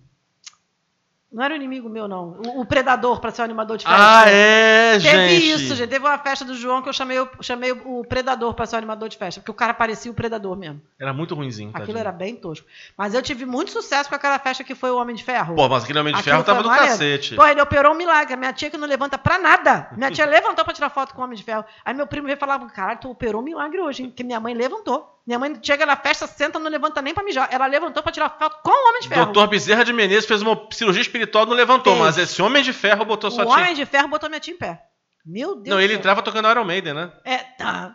Não 1.32 1.44
era 1.44 1.54
o 1.54 1.56
inimigo 1.56 1.88
meu, 1.88 2.08
não. 2.08 2.40
O, 2.44 2.62
o 2.62 2.64
Predador 2.66 3.20
para 3.20 3.30
ser 3.30 3.42
o 3.42 3.44
animador 3.44 3.76
de 3.76 3.84
festa. 3.86 3.98
Ah, 4.24 4.28
é, 4.28 4.98
Teve 4.98 5.28
gente. 5.38 5.50
isso, 5.52 5.74
gente. 5.76 5.88
Teve 5.88 6.04
uma 6.04 6.18
festa 6.18 6.44
do 6.44 6.54
João 6.56 6.82
que 6.82 6.88
eu 6.88 6.92
chamei, 6.92 7.20
o- 7.20 7.28
chamei 7.40 7.70
o 7.70 8.04
Predador 8.04 8.52
para 8.54 8.66
ser 8.66 8.74
o 8.74 8.78
animador 8.78 9.08
de 9.08 9.16
festa, 9.16 9.40
porque 9.40 9.50
o 9.52 9.54
cara 9.54 9.72
parecia 9.72 10.10
o 10.10 10.14
Predador 10.14 10.56
mesmo. 10.56 10.82
Era 10.98 11.12
muito 11.12 11.34
ruimzinho. 11.36 11.70
Aquilo 11.70 11.86
tadinho. 11.86 11.98
era 12.00 12.10
bem 12.10 12.34
tosco. 12.34 12.66
Mas 12.98 13.14
eu 13.14 13.22
tive 13.22 13.46
muito 13.46 13.70
sucesso 13.70 14.08
com 14.08 14.14
aquela 14.16 14.40
festa 14.40 14.64
que 14.64 14.74
foi 14.74 14.90
o 14.90 14.96
Homem 14.96 15.14
de 15.14 15.22
Ferro. 15.22 15.54
Pô, 15.54 15.68
mas 15.68 15.84
aquele 15.84 16.00
Homem 16.00 16.12
de 16.12 16.18
Aquilo 16.18 16.34
Ferro 16.34 16.44
tava 16.44 16.62
do 16.64 16.68
cacete. 16.68 17.36
Pô, 17.36 17.46
ele 17.46 17.60
operou 17.62 17.92
um 17.94 17.96
milagre. 17.96 18.34
Minha 18.36 18.52
tia 18.52 18.68
que 18.68 18.76
não 18.76 18.88
levanta 18.88 19.16
pra 19.16 19.38
nada. 19.38 19.88
Minha 19.96 20.10
tia 20.10 20.26
levantou 20.26 20.64
pra 20.64 20.74
tirar 20.74 20.90
foto 20.90 21.14
com 21.14 21.20
o 21.20 21.24
Homem 21.24 21.36
de 21.36 21.44
Ferro. 21.44 21.64
Aí 21.84 21.94
meu 21.94 22.08
primo 22.08 22.26
veio 22.26 22.38
falar, 22.38 22.58
caralho, 22.70 22.98
tu 22.98 23.08
operou 23.10 23.40
um 23.40 23.44
milagre 23.44 23.80
hoje, 23.80 24.02
hein? 24.02 24.12
Que 24.14 24.24
minha 24.24 24.40
mãe 24.40 24.52
levantou. 24.52 25.16
Minha 25.30 25.38
mãe 25.38 25.56
chega 25.62 25.86
na 25.86 25.94
festa, 25.94 26.26
senta, 26.26 26.58
não 26.58 26.68
levanta 26.68 27.00
nem 27.00 27.14
pra 27.14 27.22
mijar. 27.22 27.48
Ela 27.52 27.68
levantou 27.68 28.02
pra 28.02 28.10
tirar 28.10 28.30
foto 28.30 28.60
com 28.64 28.70
o 28.70 28.88
Homem 28.88 29.00
de 29.00 29.08
Ferro. 29.08 29.26
Doutor 29.26 29.46
Bezerra 29.46 29.84
de 29.84 29.92
Menezes 29.92 30.26
fez 30.26 30.42
uma 30.42 30.60
cirurgia 30.72 31.00
espiritual 31.00 31.46
não 31.46 31.52
levantou, 31.54 31.94
mas 31.94 32.18
esse 32.18 32.42
Homem 32.42 32.64
de 32.64 32.72
Ferro 32.72 33.04
botou 33.04 33.30
sua 33.30 33.44
o 33.44 33.46
tia. 33.46 33.54
Homem 33.54 33.72
de 33.72 33.86
Ferro 33.86 34.08
botou 34.08 34.28
minha 34.28 34.40
tia 34.40 34.52
em 34.52 34.56
pé. 34.56 34.82
Meu 35.24 35.54
Deus 35.54 35.68
Não, 35.68 35.80
ele 35.80 35.94
entrava 35.94 36.20
tocando 36.20 36.50
Iron 36.50 36.64
Maiden, 36.64 36.94
né? 36.94 37.12
É, 37.24 37.36
tá, 37.38 37.94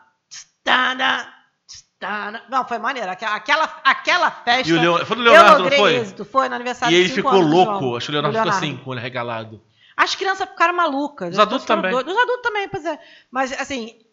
tá, 0.63 0.95
tá, 0.95 1.33
tá, 1.99 2.41
Não, 2.49 2.65
foi 2.65 2.77
maneiro. 2.77 3.11
Aquela, 3.11 3.35
aquela, 3.83 4.31
festa. 4.31 4.69
E 4.69 4.73
o 4.73 4.79
Leo- 4.79 5.05
foi 5.05 5.17
do 5.17 5.23
Leonardo, 5.23 5.65
eu 5.65 5.69
não 5.69 5.77
foi? 5.77 5.95
êxito. 5.97 6.23
Foi 6.23 6.47
no 6.47 6.55
aniversário 6.55 6.95
E 6.95 6.99
de 7.01 7.05
ele 7.05 7.13
ficou 7.15 7.41
louco. 7.41 7.97
Acho 7.97 8.05
que 8.05 8.11
o 8.11 8.13
Leonardo 8.13 8.37
do 8.37 8.43
ficou 8.43 8.57
assim, 8.57 8.77
com 8.77 8.91
o 8.91 8.93
olho 8.93 9.01
regalado. 9.01 9.61
As 9.97 10.15
crianças 10.15 10.47
ficaram 10.47 10.73
malucas. 10.73 11.33
Os 11.33 11.39
adultos 11.39 11.67
também. 11.67 11.93
Os 11.93 11.99
adultos 12.01 12.41
também, 12.41 12.69
pois 12.69 12.85
é. 12.85 12.97
Mas, 13.29 13.51
assim, 13.59 14.04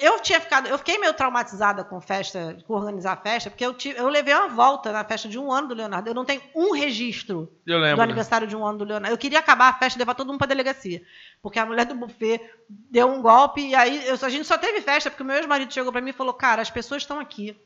eu 0.00 0.20
tinha 0.20 0.40
ficado. 0.40 0.66
Eu 0.68 0.78
fiquei 0.78 0.96
meio 0.98 1.12
traumatizada 1.12 1.84
com 1.84 2.00
festa, 2.00 2.56
com 2.66 2.74
organizar 2.74 3.12
a 3.12 3.16
festa, 3.16 3.50
porque 3.50 3.64
eu, 3.66 3.74
tive, 3.74 3.98
eu 3.98 4.08
levei 4.08 4.32
uma 4.34 4.48
volta 4.48 4.90
na 4.92 5.04
festa 5.04 5.28
de 5.28 5.38
um 5.38 5.52
ano 5.52 5.68
do 5.68 5.74
Leonardo. 5.74 6.08
Eu 6.08 6.14
não 6.14 6.24
tenho 6.24 6.40
um 6.54 6.72
registro 6.72 7.52
Eu 7.66 7.78
do 7.78 7.82
lembro. 7.82 8.02
aniversário 8.02 8.46
de 8.46 8.56
um 8.56 8.64
ano 8.64 8.78
do 8.78 8.84
Leonardo. 8.84 9.12
Eu 9.14 9.18
queria 9.18 9.38
acabar 9.40 9.68
a 9.68 9.72
festa 9.74 9.98
e 9.98 10.00
levar 10.00 10.14
todo 10.14 10.28
mundo 10.28 10.38
pra 10.38 10.46
delegacia. 10.46 11.02
Porque 11.42 11.58
a 11.58 11.66
mulher 11.66 11.84
do 11.86 11.94
buffet 11.94 12.40
deu 12.68 13.08
um 13.08 13.20
golpe 13.20 13.60
e 13.60 13.74
aí 13.74 14.06
eu, 14.06 14.16
a 14.22 14.28
gente 14.28 14.46
só 14.46 14.56
teve 14.56 14.80
festa 14.80 15.10
porque 15.10 15.22
o 15.22 15.26
meu 15.26 15.36
ex-marido 15.36 15.72
chegou 15.72 15.92
pra 15.92 16.00
mim 16.00 16.10
e 16.10 16.14
falou: 16.14 16.32
Cara, 16.32 16.62
as 16.62 16.70
pessoas 16.70 17.02
estão 17.02 17.18
aqui. 17.20 17.56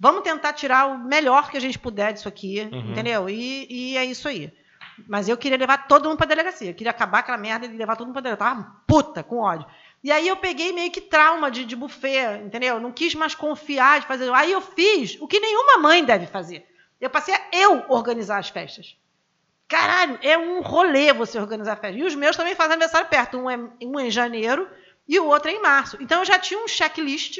Vamos 0.00 0.22
tentar 0.22 0.52
tirar 0.52 0.86
o 0.86 0.98
melhor 0.98 1.50
que 1.50 1.56
a 1.56 1.60
gente 1.60 1.78
puder 1.78 2.12
disso 2.12 2.28
aqui, 2.28 2.68
Uhum. 2.72 2.92
entendeu? 2.92 3.28
E, 3.28 3.66
e 3.68 3.96
é 3.98 4.04
isso 4.04 4.28
aí. 4.28 4.52
Mas 5.08 5.28
eu 5.28 5.36
queria 5.36 5.56
levar 5.58 5.86
todo 5.86 6.08
mundo 6.08 6.18
pra 6.18 6.26
delegacia. 6.26 6.70
Eu 6.70 6.74
queria 6.74 6.90
acabar 6.90 7.18
aquela 7.20 7.38
merda 7.38 7.66
e 7.66 7.68
levar 7.68 7.94
todo 7.96 8.06
mundo 8.06 8.14
pra 8.14 8.22
delegacia. 8.22 8.52
Eu 8.52 8.56
tava 8.62 8.76
puta, 8.86 9.22
com 9.22 9.38
ódio. 9.38 9.66
E 10.02 10.12
aí 10.12 10.28
eu 10.28 10.36
peguei 10.36 10.72
meio 10.72 10.90
que 10.90 11.00
trauma 11.00 11.50
de, 11.50 11.64
de 11.64 11.74
buffet, 11.74 12.40
entendeu? 12.44 12.78
Não 12.78 12.92
quis 12.92 13.14
mais 13.14 13.34
confiar 13.34 14.00
de 14.00 14.06
fazer. 14.06 14.32
Aí 14.32 14.52
eu 14.52 14.60
fiz 14.60 15.16
o 15.20 15.26
que 15.26 15.40
nenhuma 15.40 15.78
mãe 15.78 16.04
deve 16.04 16.26
fazer. 16.26 16.66
Eu 17.00 17.10
passei 17.10 17.34
a 17.34 17.40
eu 17.52 17.84
organizar 17.88 18.38
as 18.38 18.48
festas. 18.48 18.96
Caralho, 19.66 20.18
é 20.22 20.38
um 20.38 20.62
rolê 20.62 21.12
você 21.12 21.38
organizar 21.38 21.76
festa. 21.76 21.98
E 21.98 22.04
os 22.04 22.14
meus 22.14 22.36
também 22.36 22.54
fazem 22.54 22.74
aniversário 22.74 23.08
perto. 23.08 23.38
Um 23.38 23.50
é, 23.50 23.58
um 23.82 24.00
é 24.00 24.06
em 24.06 24.10
janeiro 24.10 24.68
e 25.06 25.18
o 25.18 25.26
outro 25.26 25.50
é 25.50 25.54
em 25.54 25.62
março. 25.62 25.96
Então 26.00 26.20
eu 26.20 26.24
já 26.24 26.38
tinha 26.38 26.62
um 26.62 26.68
checklist. 26.68 27.38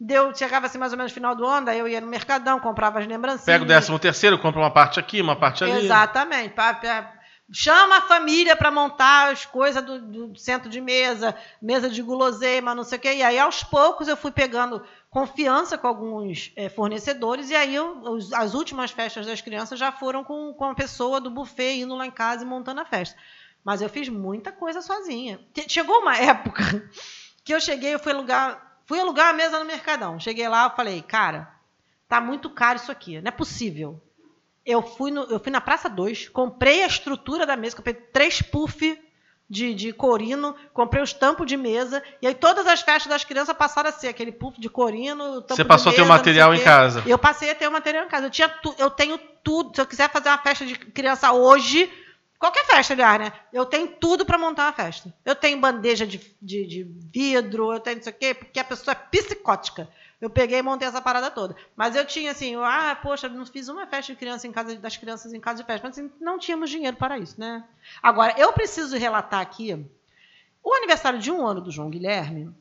Deu, 0.00 0.32
chegava 0.34 0.66
assim 0.66 0.78
mais 0.78 0.92
ou 0.92 0.98
menos 0.98 1.10
no 1.10 1.14
final 1.14 1.34
do 1.34 1.44
ano, 1.44 1.66
daí 1.66 1.80
eu 1.80 1.88
ia 1.88 2.00
no 2.00 2.06
Mercadão, 2.06 2.60
comprava 2.60 3.00
as 3.00 3.06
lembrancinhas. 3.08 3.44
Pega 3.44 3.64
o 3.64 3.66
décimo 3.66 3.98
terceiro, 3.98 4.38
compra 4.38 4.60
uma 4.60 4.70
parte 4.70 5.00
aqui, 5.00 5.20
uma 5.20 5.34
parte 5.34 5.64
ali. 5.64 5.84
Exatamente. 5.86 6.54
Chama 7.50 7.96
a 7.98 8.02
família 8.02 8.54
para 8.54 8.70
montar 8.70 9.32
as 9.32 9.46
coisas 9.46 9.82
do, 9.82 10.00
do 10.28 10.38
centro 10.38 10.68
de 10.68 10.82
mesa, 10.82 11.34
mesa 11.62 11.88
de 11.88 12.02
guloseima, 12.02 12.74
não 12.74 12.84
sei 12.84 12.98
o 12.98 13.00
quê. 13.00 13.14
E 13.14 13.22
aí, 13.22 13.38
aos 13.38 13.64
poucos, 13.64 14.06
eu 14.06 14.18
fui 14.18 14.30
pegando 14.30 14.84
confiança 15.08 15.78
com 15.78 15.86
alguns 15.86 16.52
eh, 16.56 16.68
fornecedores. 16.68 17.48
E 17.48 17.56
aí, 17.56 17.74
eu- 17.74 18.00
os- 18.02 18.32
as 18.34 18.52
últimas 18.52 18.90
festas 18.90 19.26
das 19.26 19.40
crianças 19.40 19.78
já 19.78 19.90
foram 19.90 20.22
com, 20.22 20.52
com 20.52 20.64
a 20.66 20.74
pessoa 20.74 21.20
do 21.22 21.30
buffet 21.30 21.78
indo 21.80 21.94
lá 21.96 22.04
em 22.06 22.10
casa 22.10 22.44
e 22.44 22.46
montando 22.46 22.82
a 22.82 22.84
festa. 22.84 23.18
Mas 23.64 23.80
eu 23.80 23.88
fiz 23.88 24.10
muita 24.10 24.52
coisa 24.52 24.82
sozinha. 24.82 25.40
Chegou 25.68 26.00
uma 26.00 26.16
época 26.20 26.90
que 27.42 27.54
eu 27.54 27.60
cheguei, 27.60 27.94
eu 27.94 27.98
fui 27.98 28.12
alugar, 28.12 28.78
fui 28.84 29.00
alugar 29.00 29.28
a 29.28 29.32
mesa 29.32 29.58
no 29.58 29.64
Mercadão. 29.64 30.20
Cheguei 30.20 30.46
lá, 30.48 30.68
falei, 30.68 31.00
cara, 31.00 31.50
tá 32.06 32.20
muito 32.20 32.50
caro 32.50 32.76
isso 32.78 32.92
aqui, 32.92 33.18
não 33.22 33.28
é 33.28 33.32
possível. 33.32 34.02
Eu 34.68 34.82
fui, 34.82 35.10
no- 35.10 35.24
eu 35.24 35.40
fui 35.40 35.50
na 35.50 35.60
Praça 35.60 35.88
2, 35.88 36.28
comprei 36.28 36.82
a 36.82 36.86
estrutura 36.86 37.46
da 37.46 37.56
mesa, 37.56 37.74
comprei 37.76 37.94
três 37.94 38.42
puff 38.42 39.00
de, 39.50 39.72
de 39.74 39.92
corino, 39.94 40.54
comprei 40.74 41.02
os 41.02 41.12
tampos 41.14 41.46
de 41.46 41.56
mesa, 41.56 42.02
e 42.20 42.26
aí 42.26 42.34
todas 42.34 42.66
as 42.66 42.82
festas 42.82 43.06
das 43.10 43.24
crianças 43.24 43.56
passaram 43.56 43.88
a 43.88 43.92
ser 43.92 44.08
aquele 44.08 44.30
puff 44.30 44.60
de 44.60 44.68
corino, 44.68 45.40
tampo 45.40 45.56
Você 45.56 45.62
de 45.62 45.68
passou 45.68 45.90
a 45.90 45.94
ter 45.94 46.02
o 46.02 46.06
material 46.06 46.54
em 46.54 46.60
casa. 46.62 47.02
Eu 47.06 47.18
passei 47.18 47.50
a 47.50 47.54
ter 47.54 47.66
o 47.66 47.72
material 47.72 48.04
em 48.04 48.08
casa. 48.08 48.26
Eu, 48.26 48.30
tinha 48.30 48.48
tu- 48.48 48.74
eu 48.78 48.90
tenho 48.90 49.18
tudo. 49.42 49.74
Se 49.74 49.80
eu 49.80 49.86
quiser 49.86 50.10
fazer 50.10 50.28
uma 50.28 50.36
festa 50.38 50.66
de 50.66 50.74
criança 50.76 51.32
hoje, 51.32 51.90
qualquer 52.38 52.66
festa, 52.66 52.92
aliás, 52.92 53.18
né? 53.20 53.32
Eu 53.50 53.64
tenho 53.64 53.88
tudo 53.88 54.26
para 54.26 54.36
montar 54.36 54.66
uma 54.66 54.72
festa. 54.74 55.10
Eu 55.24 55.34
tenho 55.34 55.58
bandeja 55.58 56.06
de, 56.06 56.20
de, 56.42 56.66
de 56.66 56.82
vidro, 57.10 57.72
eu 57.72 57.80
tenho 57.80 57.96
não 57.96 58.02
sei 58.02 58.12
o 58.12 58.16
quê, 58.16 58.34
porque 58.34 58.60
a 58.60 58.64
pessoa 58.64 58.92
é 58.92 59.16
psicótica. 59.16 59.88
Eu 60.20 60.28
peguei 60.28 60.58
e 60.58 60.62
montei 60.62 60.88
essa 60.88 61.00
parada 61.00 61.30
toda. 61.30 61.54
Mas 61.76 61.94
eu 61.94 62.04
tinha 62.04 62.32
assim, 62.32 62.54
eu, 62.54 62.64
ah, 62.64 62.98
poxa, 63.00 63.28
não 63.28 63.46
fiz 63.46 63.68
uma 63.68 63.86
festa 63.86 64.12
de 64.12 64.18
criança 64.18 64.46
em 64.48 64.52
casa 64.52 64.74
das 64.76 64.96
crianças 64.96 65.32
em 65.32 65.38
casa 65.40 65.62
de 65.62 65.66
festa. 65.66 65.86
Mas 65.86 65.96
assim, 65.98 66.10
não 66.20 66.38
tínhamos 66.38 66.68
dinheiro 66.70 66.96
para 66.96 67.16
isso, 67.18 67.38
né? 67.38 67.62
Agora, 68.02 68.34
eu 68.36 68.52
preciso 68.52 68.96
relatar 68.96 69.40
aqui 69.40 69.86
o 70.62 70.74
aniversário 70.74 71.18
de 71.20 71.30
um 71.30 71.46
ano 71.46 71.60
do 71.60 71.70
João 71.70 71.88
Guilherme. 71.88 72.52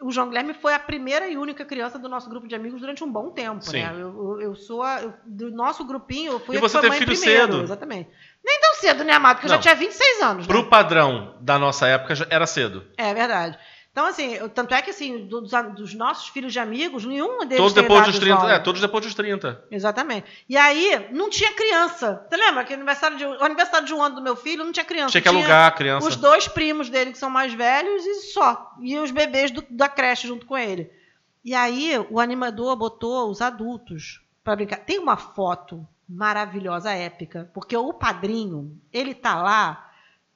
O 0.00 0.10
João 0.12 0.28
Guilherme 0.28 0.54
foi 0.54 0.74
a 0.74 0.78
primeira 0.78 1.28
e 1.28 1.36
única 1.36 1.64
criança 1.64 1.98
do 1.98 2.08
nosso 2.08 2.28
grupo 2.30 2.46
de 2.46 2.54
amigos 2.54 2.80
durante 2.80 3.02
um 3.02 3.10
bom 3.10 3.30
tempo, 3.30 3.64
Sim. 3.64 3.82
né? 3.82 3.92
Eu, 3.94 4.40
eu- 4.40 4.54
sou 4.56 4.82
a, 4.82 5.00
eu- 5.02 5.12
do 5.24 5.50
nosso 5.50 5.84
grupinho, 5.84 6.32
eu 6.32 6.40
fui 6.40 6.54
E 6.54 6.58
a 6.58 6.60
que 6.60 6.68
você 6.68 6.74
foi 6.78 6.82
teve 6.82 6.90
mãe 6.90 6.98
filho 6.98 7.20
primeiro, 7.20 7.52
cedo. 7.52 7.62
Exatamente. 7.64 8.10
Nem 8.44 8.60
tão 8.60 8.74
cedo, 8.76 9.02
né, 9.04 9.12
Amado? 9.12 9.36
Porque 9.36 9.46
eu 9.46 9.50
já 9.50 9.58
tinha 9.58 9.74
26 9.74 10.22
anos, 10.22 10.46
né? 10.46 10.52
Pro 10.52 10.68
padrão 10.68 11.36
da 11.40 11.58
nossa 11.58 11.86
época 11.88 12.14
era 12.30 12.46
cedo. 12.46 12.84
É 12.96 13.12
verdade. 13.12 13.58
Então, 13.98 14.06
assim, 14.06 14.38
tanto 14.54 14.72
é 14.76 14.80
que, 14.80 14.90
assim, 14.90 15.26
do- 15.26 15.40
dos, 15.40 15.50
dos 15.74 15.92
nossos 15.92 16.28
filhos 16.28 16.52
de 16.52 16.60
amigos, 16.60 17.04
nenhum 17.04 17.38
deles 17.40 17.56
Todos 17.56 17.72
depois 17.72 18.04
dos 18.06 18.14
do 18.14 18.20
30. 18.20 18.36
João. 18.40 18.48
É, 18.48 18.58
todos 18.60 18.80
depois 18.80 19.04
dos 19.04 19.12
30. 19.12 19.64
Exatamente. 19.72 20.44
E 20.48 20.56
aí, 20.56 21.08
não 21.10 21.28
tinha 21.28 21.52
criança. 21.52 22.24
Você 22.30 22.36
lembra 22.36 22.62
que 22.62 22.72
aniversário 22.72 23.16
de, 23.16 23.24
o 23.26 23.42
aniversário 23.42 23.84
de 23.88 23.92
um 23.92 24.00
ano 24.00 24.14
do 24.14 24.22
meu 24.22 24.36
filho 24.36 24.62
não 24.64 24.70
tinha 24.70 24.84
criança. 24.84 25.10
Tinha 25.10 25.20
que 25.22 25.26
alugar 25.28 25.66
a 25.66 25.70
criança. 25.72 26.06
Os 26.06 26.14
dois 26.14 26.46
primos 26.46 26.88
dele, 26.88 27.10
que 27.10 27.18
são 27.18 27.28
mais 27.28 27.52
velhos, 27.52 28.06
e 28.06 28.14
só. 28.32 28.72
E 28.80 28.96
os 29.00 29.10
bebês 29.10 29.50
do- 29.50 29.64
da 29.68 29.88
creche 29.88 30.28
junto 30.28 30.46
com 30.46 30.56
ele. 30.56 30.88
E 31.44 31.52
aí, 31.52 31.98
o 32.08 32.20
animador 32.20 32.76
botou 32.76 33.28
os 33.28 33.42
adultos 33.42 34.20
para 34.44 34.54
brincar. 34.54 34.76
Tem 34.76 35.00
uma 35.00 35.16
foto 35.16 35.84
maravilhosa, 36.08 36.92
épica, 36.92 37.50
porque 37.52 37.76
o 37.76 37.92
padrinho, 37.92 38.80
ele 38.92 39.12
tá 39.12 39.42
lá 39.42 39.90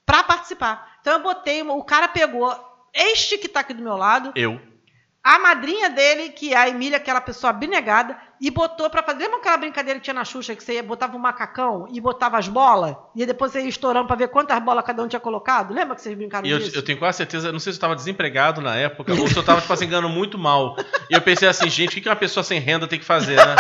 para 0.05 0.25
participar. 0.25 0.97
Então, 1.01 1.13
eu 1.13 1.23
botei, 1.23 1.63
o 1.63 1.85
cara 1.85 2.09
pegou 2.09 2.72
este 2.95 3.39
que 3.39 3.49
tá 3.49 3.61
aqui 3.61 3.75
do 3.75 3.83
meu 3.83 3.97
lado, 3.97 4.33
Eu. 4.35 4.61
a 5.23 5.39
madrinha 5.39 5.89
dele, 5.91 6.31
que 6.31 6.53
é 6.53 6.57
a 6.57 6.69
Emília, 6.69 6.97
aquela 6.99 7.21
pessoa 7.21 7.51
abnegada, 7.51 8.17
e 8.41 8.51
botou 8.51 8.91
pra 8.91 9.03
fazer. 9.05 9.21
Lembra 9.25 9.39
aquela 9.39 9.57
brincadeira 9.57 10.01
que 10.01 10.05
tinha 10.05 10.15
na 10.15 10.25
Xuxa, 10.25 10.57
que 10.57 10.65
você 10.65 10.75
ia, 10.75 10.83
botava 10.83 11.17
um 11.17 11.21
macacão 11.21 11.87
e 11.93 12.01
botava 12.01 12.39
as 12.39 12.49
bolas? 12.49 12.97
E 13.15 13.25
depois 13.25 13.53
você 13.53 13.61
ia 13.63 13.69
estourando 13.69 14.07
pra 14.09 14.17
ver 14.17 14.29
quantas 14.29 14.59
bolas 14.61 14.85
cada 14.85 15.01
um 15.03 15.07
tinha 15.07 15.21
colocado? 15.21 15.73
Lembra 15.73 15.95
que 15.95 16.03
vocês 16.03 16.17
brincaram 16.17 16.45
E 16.47 16.51
eu, 16.51 16.59
disso? 16.59 16.77
eu 16.77 16.83
tenho 16.85 16.99
quase 16.99 17.19
certeza, 17.19 17.53
não 17.53 17.61
sei 17.61 17.73
se 17.73 17.77
eu 17.77 17.79
estava 17.79 17.95
desempregado 17.95 18.61
na 18.61 18.75
época 18.75 19.13
ou 19.15 19.29
se 19.29 19.37
eu 19.37 19.41
estava, 19.43 19.61
tipo 19.61 19.73
assim, 19.73 19.89
ganhando 19.89 20.09
muito 20.09 20.37
mal. 20.37 20.77
E 21.09 21.15
eu 21.15 21.21
pensei 21.23 21.47
assim, 21.49 21.71
gente, 21.71 21.91
o 21.91 21.93
que 21.95 22.01
que 22.01 22.09
uma 22.09 22.17
pessoa 22.17 22.43
sem 22.43 22.59
renda 22.59 22.89
tem 22.89 22.99
que 22.99 23.05
fazer, 23.05 23.37
né? 23.37 23.55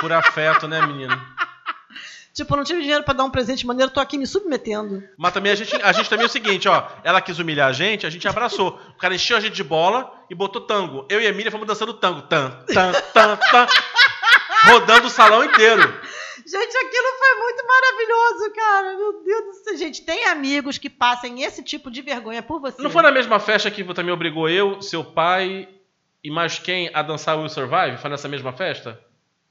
Por 0.00 0.12
afeto, 0.12 0.68
né, 0.68 0.86
menino? 0.86 1.18
Tipo, 2.40 2.54
eu 2.54 2.56
não 2.56 2.64
tive 2.64 2.80
dinheiro 2.80 3.04
pra 3.04 3.12
dar 3.12 3.24
um 3.24 3.30
presente 3.30 3.66
maneiro, 3.66 3.92
tô 3.92 4.00
aqui 4.00 4.16
me 4.16 4.26
submetendo. 4.26 5.02
Mas 5.14 5.34
também 5.34 5.52
a 5.52 5.54
gente, 5.54 5.76
a 5.76 5.92
gente 5.92 6.08
também 6.08 6.24
é 6.24 6.26
o 6.26 6.32
seguinte, 6.32 6.66
ó. 6.66 6.88
Ela 7.04 7.20
quis 7.20 7.38
humilhar 7.38 7.68
a 7.68 7.72
gente, 7.72 8.06
a 8.06 8.10
gente 8.10 8.26
abraçou. 8.26 8.80
O 8.88 8.98
cara 8.98 9.14
encheu 9.14 9.36
a 9.36 9.40
gente 9.40 9.52
de 9.52 9.62
bola 9.62 10.10
e 10.30 10.34
botou 10.34 10.62
tango. 10.62 11.04
Eu 11.10 11.20
e 11.20 11.26
a 11.26 11.28
Emília 11.28 11.50
fomos 11.50 11.66
dançando 11.66 11.92
tango. 11.92 12.22
Tan, 12.22 12.50
tan, 12.72 12.92
tan, 13.12 13.36
tan. 13.36 13.66
Rodando 14.70 15.08
o 15.08 15.10
salão 15.10 15.44
inteiro. 15.44 15.82
Gente, 15.82 16.76
aquilo 16.78 17.18
foi 17.18 17.42
muito 17.42 17.66
maravilhoso, 17.66 18.52
cara. 18.54 18.96
Meu 18.96 19.22
Deus 19.22 19.44
do 19.44 19.52
céu. 19.64 19.76
Gente, 19.76 20.02
tem 20.02 20.24
amigos 20.24 20.78
que 20.78 20.88
passem 20.88 21.42
esse 21.42 21.62
tipo 21.62 21.90
de 21.90 22.00
vergonha 22.00 22.42
por 22.42 22.58
você. 22.58 22.80
Não 22.80 22.88
foi 22.88 23.02
na 23.02 23.12
mesma 23.12 23.38
festa 23.38 23.70
que 23.70 23.84
também 23.92 24.14
obrigou 24.14 24.48
eu, 24.48 24.80
seu 24.80 25.04
pai 25.04 25.68
e 26.24 26.30
mais 26.30 26.58
quem 26.58 26.90
a 26.94 27.02
dançar 27.02 27.38
Will 27.38 27.50
Survive? 27.50 27.98
Foi 27.98 28.08
nessa 28.08 28.28
mesma 28.28 28.50
festa? 28.54 28.98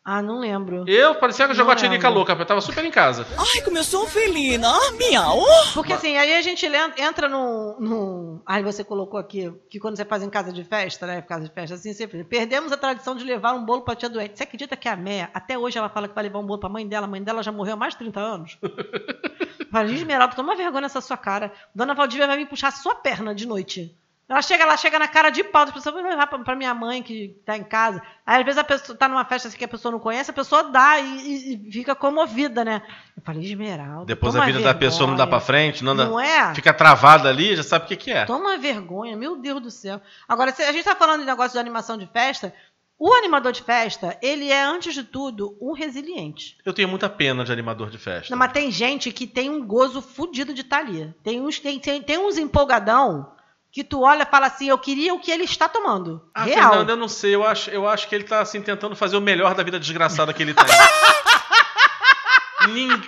Ah, 0.04 0.22
não 0.22 0.40
lembro. 0.40 0.86
Eu 0.88 1.16
parecia 1.16 1.46
que 1.46 1.52
eu 1.52 1.56
jogou 1.56 1.72
a 1.72 1.76
lembro. 1.76 2.10
louca, 2.10 2.34
eu 2.34 2.46
tava 2.46 2.62
super 2.62 2.84
em 2.84 2.90
casa. 2.90 3.28
Ai, 3.38 3.62
como 3.62 3.78
eu 3.78 3.84
sou 3.84 4.08
felina. 4.08 4.68
Ah, 4.70 4.92
miau. 4.94 5.40
Porque 5.74 5.94
assim, 5.94 6.18
aí 6.18 6.36
a 6.36 6.42
gente 6.42 6.66
entra 6.98 7.28
num, 7.28 7.76
num. 7.80 8.42
Aí 8.46 8.64
você 8.64 8.84
colocou 8.84 9.20
aqui 9.20 9.54
que 9.70 9.80
quando 9.80 9.98
você 9.98 10.06
faz 10.06 10.24
em 10.24 10.30
casa 10.30 10.52
de 10.52 10.64
festa, 10.64 11.06
né? 11.06 11.22
Casa 11.22 11.48
de 11.48 11.54
festa, 11.54 11.76
assim, 11.76 11.94
sempre. 11.94 12.24
Perdemos 12.24 12.72
a 12.72 12.78
tradição 12.78 13.16
de 13.16 13.24
levar 13.24 13.54
um 13.54 13.64
bolo 13.64 13.82
pra 13.82 13.96
tia 13.96 14.10
doente. 14.10 14.38
Você 14.38 14.44
acredita 14.44 14.76
que 14.76 14.88
a 14.88 14.96
Meia, 14.96 15.30
até 15.34 15.58
hoje, 15.58 15.78
ela 15.78 15.90
fala 15.90 16.08
que 16.08 16.16
vai 16.16 16.24
levar 16.24 16.40
um 16.40 16.46
bolo 16.46 16.60
pra 16.60 16.70
mãe 16.70 16.88
dela? 16.88 17.06
A 17.06 17.10
mãe 17.10 17.22
dela 17.22 17.44
já 17.44 17.52
morreu 17.52 17.74
há 17.74 17.78
mais 17.78 17.94
de 17.94 18.00
30 18.00 18.20
anos. 18.20 18.58
Fala, 19.72 19.92
Esmeralda, 19.92 20.36
toma 20.36 20.56
vergonha 20.56 20.82
nessa 20.82 21.02
sua 21.02 21.18
cara. 21.18 21.52
Dona 21.76 21.94
Valdívia 21.94 22.26
vai 22.26 22.38
vir 22.38 22.48
puxar 22.48 22.70
a 22.70 22.72
sua 22.72 22.96
perna 22.96 23.36
de 23.36 23.46
noite. 23.46 23.96
Ela 24.30 24.44
chega 24.44 24.64
lá, 24.64 24.78
chega 24.78 25.00
na 25.00 25.08
cara 25.08 25.32
de 25.32 25.44
pau, 25.44 25.64
as 25.64 25.72
pessoas 25.72 25.96
vão 25.96 26.08
levar 26.08 26.28
pra, 26.28 26.56
minha 26.56 26.72
mãe 26.72 27.02
que 27.02 27.30
tá 27.44 27.58
em 27.58 27.64
casa. 27.64 28.00
Aí, 28.24 28.38
às 28.40 28.46
vezes, 28.46 28.60
a 28.60 28.64
pessoa 28.64 28.96
tá 28.96 29.08
numa 29.10 29.26
festa 29.26 29.48
assim, 29.48 29.58
que 29.58 29.66
a 29.66 29.68
pessoa 29.68 29.92
não 29.92 30.00
conhece, 30.00 30.30
a 30.30 30.34
pessoa 30.34 30.66
dá 30.66 31.00
e, 31.00 31.54
e- 31.68 31.72
fica 31.72 31.96
comovida, 31.96 32.64
né? 32.64 32.84
Eu 33.18 33.24
falei, 33.24 33.44
Esmeralda. 33.44 34.06
Depois 34.06 34.36
a 34.36 34.46
vida 34.46 34.60
da 34.62 34.76
pessoa 34.76 35.10
não 35.10 35.16
dá 35.16 35.26
pra 35.26 35.40
vergonha. 35.40 35.46
frente, 35.48 35.84
não, 35.84 35.96
dá, 35.96 36.06
Não 36.06 36.20
é? 36.20 36.54
fica 36.54 36.72
travada 36.72 37.28
ali, 37.28 37.56
já 37.56 37.64
sabe 37.64 37.86
o 37.86 37.88
que, 37.88 37.96
que 37.96 38.12
é. 38.12 38.26
Toma 38.26 38.56
vergonha, 38.60 39.18
meu 39.18 39.36
Deus 39.36 39.62
do 39.64 39.72
céu. 39.72 40.00
Agora, 40.28 40.54
a 40.56 40.72
gente 40.72 40.84
tá 40.84 40.96
falando 40.96 41.22
de 41.22 41.26
negócio 41.26 41.54
de 41.54 41.60
animação 41.60 41.98
de 41.98 42.06
festa. 42.06 42.54
O 43.00 43.12
animador 43.14 43.52
de 43.52 43.64
festa, 43.64 44.16
ele 44.22 44.52
é, 44.52 44.62
antes 44.62 44.94
de 44.94 45.04
tudo, 45.04 45.58
um 45.60 45.72
resiliente. 45.72 46.58
Eu 46.64 46.74
tenho 46.74 46.88
muita 46.90 47.10
pena 47.10 47.44
de 47.44 47.52
animador 47.52 47.90
de 47.90 47.98
festa. 47.98 48.30
Não, 48.30 48.38
mas 48.38 48.52
tem 48.52 48.70
gente 48.70 49.12
que 49.12 49.26
tem 49.26 49.50
um 49.50 49.66
gozo 49.66 50.02
fudido 50.02 50.54
de 50.54 50.62
estar 50.62 50.80
ali. 50.80 51.16
Tem 51.24 51.42
uns, 51.42 51.60
tem, 51.60 51.80
tem, 51.80 52.02
tem 52.04 52.18
uns 52.20 52.38
empolgadão 52.38 53.32
que 53.72 53.84
tu 53.84 54.02
olha 54.02 54.24
e 54.24 54.26
fala 54.26 54.48
assim, 54.48 54.68
eu 54.70 54.78
queria 54.78 55.14
o 55.14 55.20
que 55.20 55.32
ele 55.32 55.44
está 55.44 55.70
tomando. 55.70 56.28
Ah, 56.34 56.44
Real. 56.44 56.70
Fernanda, 56.70 56.94
eu 56.94 56.98
não 56.98 57.08
sei, 57.08 57.36
eu 57.36 57.44
acho, 57.46 57.70
eu 57.70 57.88
acho 57.88 58.08
que 58.08 58.16
ele 58.16 58.24
tá 58.24 58.42
assim 58.42 58.62
tentando 58.62 58.96
fazer 58.96 59.16
o 59.16 59.22
melhor 59.22 59.54
da 59.54 59.64
vida 59.64 59.80
desgraçada 59.80 60.34
que 60.34 60.42
ele 60.42 60.54
tem. 60.54 60.66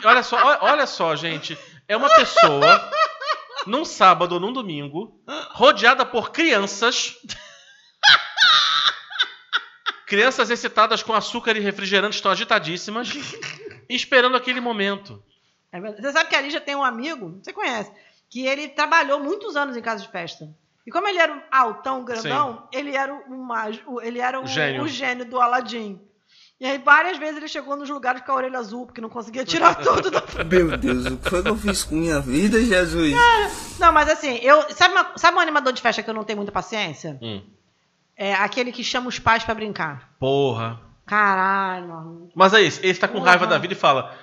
Olha 0.05 0.23
só, 0.23 0.37
olha, 0.61 0.87
só, 0.87 1.15
gente. 1.15 1.57
É 1.87 1.95
uma 1.97 2.09
pessoa 2.15 2.89
num 3.67 3.85
sábado 3.85 4.33
ou 4.33 4.39
num 4.39 4.53
domingo, 4.53 5.21
rodeada 5.51 6.05
por 6.05 6.31
crianças. 6.31 7.15
Crianças 10.05 10.49
excitadas 10.49 11.03
com 11.03 11.13
açúcar 11.13 11.55
e 11.55 11.59
refrigerante 11.59 12.15
estão 12.15 12.31
agitadíssimas, 12.31 13.09
esperando 13.89 14.35
aquele 14.35 14.59
momento. 14.59 15.23
É. 15.71 15.79
Você 15.79 16.11
sabe 16.11 16.29
que 16.29 16.35
a 16.35 16.41
Lígia 16.41 16.59
tem 16.59 16.75
um 16.75 16.83
amigo, 16.83 17.39
você 17.41 17.53
conhece, 17.53 17.91
que 18.31 18.47
ele 18.47 18.69
trabalhou 18.69 19.19
muitos 19.19 19.55
anos 19.55 19.77
em 19.77 19.81
casa 19.81 20.01
de 20.01 20.09
festa. 20.09 20.49
E 20.87 20.89
como 20.91 21.07
ele 21.07 21.19
era 21.19 21.31
um 21.31 21.41
altão, 21.51 22.03
grandão, 22.03 22.67
ele 22.71 22.95
era 22.95 23.13
o 23.13 23.37
mágico, 23.37 24.01
ele 24.01 24.19
era 24.19 24.39
o, 24.39 24.43
O 24.45 24.47
gênio. 24.47 24.81
o 24.83 24.87
gênio 24.87 25.25
do 25.25 25.39
Aladim. 25.39 26.01
E 26.59 26.65
aí 26.65 26.77
várias 26.77 27.17
vezes 27.17 27.37
ele 27.37 27.47
chegou 27.47 27.75
nos 27.75 27.89
lugares 27.89 28.21
com 28.23 28.31
a 28.31 28.35
orelha 28.35 28.57
azul, 28.57 28.85
porque 28.85 29.01
não 29.01 29.09
conseguia 29.09 29.43
tirar 29.43 29.75
tudo 29.83 30.09
da 30.09 30.23
Meu 30.43 30.77
Deus, 30.77 31.05
o 31.07 31.17
que 31.17 31.29
foi 31.29 31.43
que 31.43 31.49
eu 31.49 31.55
fiz 31.57 31.83
com 31.83 31.95
minha 31.95 32.19
vida, 32.19 32.59
Jesus? 32.63 33.13
Não, 33.79 33.91
mas 33.91 34.09
assim, 34.09 34.35
eu. 34.41 34.61
Sabe, 34.73 34.93
uma- 34.93 35.11
sabe 35.17 35.37
um 35.37 35.39
animador 35.41 35.73
de 35.73 35.81
festa 35.81 36.01
que 36.01 36.09
eu 36.09 36.13
não 36.13 36.23
tenho 36.23 36.37
muita 36.37 36.51
paciência? 36.51 37.19
Hum. 37.21 37.41
É 38.15 38.33
aquele 38.35 38.71
que 38.71 38.83
chama 38.83 39.07
os 39.09 39.17
pais 39.19 39.43
pra 39.43 39.53
brincar. 39.55 40.11
Porra. 40.19 40.79
Caralho, 41.05 41.87
mano. 41.87 42.29
Mas 42.35 42.53
é 42.53 42.61
isso, 42.61 42.79
esse 42.83 42.99
tá 42.99 43.07
com 43.07 43.15
Porra. 43.15 43.31
raiva 43.31 43.47
da 43.47 43.57
vida 43.57 43.73
e 43.73 43.77
fala: 43.77 44.15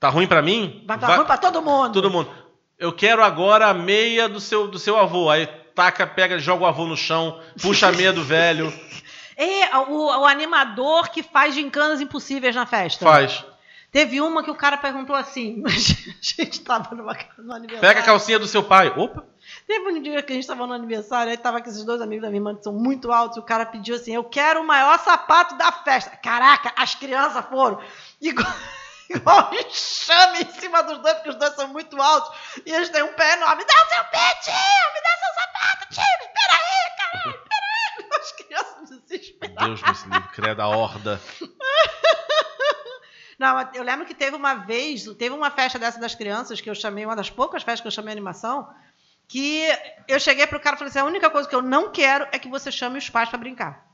tá 0.00 0.08
ruim 0.08 0.26
pra 0.26 0.40
mim? 0.42 0.82
Vai 0.86 0.98
dar 0.98 1.16
ruim 1.16 1.26
pra 1.26 1.36
todo 1.36 1.60
mundo. 1.62 1.92
Todo 1.92 2.10
mundo. 2.10 2.28
Eu 2.78 2.92
quero 2.92 3.22
agora 3.22 3.68
a 3.68 3.74
meia 3.74 4.28
do 4.28 4.40
seu, 4.40 4.68
do 4.68 4.78
seu 4.78 4.98
avô. 4.98 5.30
Aí 5.30 5.46
taca, 5.74 6.06
pega, 6.06 6.38
joga 6.38 6.64
o 6.64 6.66
avô 6.66 6.86
no 6.86 6.96
chão, 6.96 7.40
puxa 7.60 7.88
a 7.88 7.92
meia 7.92 8.12
do 8.12 8.22
velho, 8.22 8.72
É 9.36 9.76
o, 9.76 10.20
o 10.20 10.26
animador 10.26 11.08
que 11.08 11.22
faz 11.22 11.54
gincanas 11.54 12.00
impossíveis 12.00 12.54
na 12.54 12.66
festa. 12.66 13.04
faz. 13.04 13.44
Teve 13.90 14.20
uma 14.20 14.42
que 14.42 14.50
o 14.50 14.54
cara 14.54 14.76
perguntou 14.76 15.14
assim. 15.14 15.62
A 15.66 15.70
gente 15.70 16.60
tava 16.60 16.94
numa, 16.94 17.16
no 17.38 17.52
aniversário. 17.52 17.80
Pega 17.80 18.00
a 18.00 18.02
calcinha 18.02 18.38
do 18.38 18.46
seu 18.46 18.62
pai. 18.62 18.88
Opa! 18.96 19.24
Teve 19.66 19.90
um 19.90 20.00
dia 20.00 20.22
que 20.22 20.32
a 20.32 20.36
gente 20.36 20.46
tava 20.46 20.66
no 20.66 20.72
aniversário, 20.72 21.30
aí 21.30 21.36
tava 21.36 21.60
com 21.60 21.68
esses 21.68 21.84
dois 21.84 22.00
amigos 22.00 22.22
da 22.22 22.28
minha 22.28 22.38
irmã 22.38 22.54
que 22.54 22.62
são 22.62 22.72
muito 22.72 23.10
altos, 23.10 23.36
e 23.36 23.40
o 23.40 23.42
cara 23.42 23.66
pediu 23.66 23.96
assim: 23.96 24.14
Eu 24.14 24.24
quero 24.24 24.62
o 24.62 24.66
maior 24.66 24.98
sapato 24.98 25.56
da 25.56 25.70
festa. 25.72 26.16
Caraca, 26.16 26.72
as 26.76 26.94
crianças 26.94 27.44
foram. 27.46 27.80
Igual, 29.14 29.50
igual 29.52 29.54
enxame 29.54 30.42
em 30.42 30.50
cima 30.52 30.82
dos 30.82 30.98
dois, 30.98 31.14
porque 31.14 31.30
os 31.30 31.36
dois 31.36 31.54
são 31.54 31.68
muito 31.68 32.00
altos. 32.00 32.36
E 32.64 32.72
eles 32.72 32.88
têm 32.88 33.02
um 33.02 33.12
pé 33.14 33.34
enorme. 33.34 33.62
Me 33.62 33.64
dá 33.64 33.74
o 33.74 33.88
seu 33.88 34.04
pé, 34.04 34.34
tio! 34.42 34.52
Me 34.94 35.00
dá 35.00 35.10
seu 35.18 35.34
sapato, 35.34 35.88
tio! 35.94 36.02
Espera 36.20 36.54
aí, 36.54 36.96
caralho! 36.98 37.30
Espera 37.30 37.66
aí! 37.66 38.06
As 38.20 38.32
crianças 38.32 39.00
desesperadas. 39.02 39.80
Deus 39.80 40.04
me 40.04 40.14
livre, 40.14 40.28
credo, 40.28 40.62
a 40.62 40.68
horda. 40.68 41.20
Não, 43.38 43.70
eu 43.74 43.82
lembro 43.82 44.06
que 44.06 44.14
teve 44.14 44.36
uma 44.36 44.54
vez, 44.54 45.04
teve 45.18 45.34
uma 45.34 45.50
festa 45.50 45.76
dessa 45.76 45.98
das 45.98 46.14
crianças, 46.14 46.60
que 46.60 46.70
eu 46.70 46.74
chamei, 46.76 47.04
uma 47.04 47.16
das 47.16 47.28
poucas 47.28 47.64
festas 47.64 47.80
que 47.80 47.88
eu 47.88 47.92
chamei 47.92 48.12
animação, 48.12 48.72
que 49.26 49.66
eu 50.06 50.20
cheguei 50.20 50.46
pro 50.46 50.60
cara 50.60 50.76
e 50.76 50.78
falei 50.78 50.90
assim: 50.90 51.00
a 51.00 51.04
única 51.04 51.28
coisa 51.28 51.48
que 51.48 51.54
eu 51.54 51.62
não 51.62 51.90
quero 51.90 52.28
é 52.30 52.38
que 52.38 52.48
você 52.48 52.70
chame 52.70 52.98
os 52.98 53.10
pais 53.10 53.28
pra 53.28 53.38
brincar. 53.38 53.91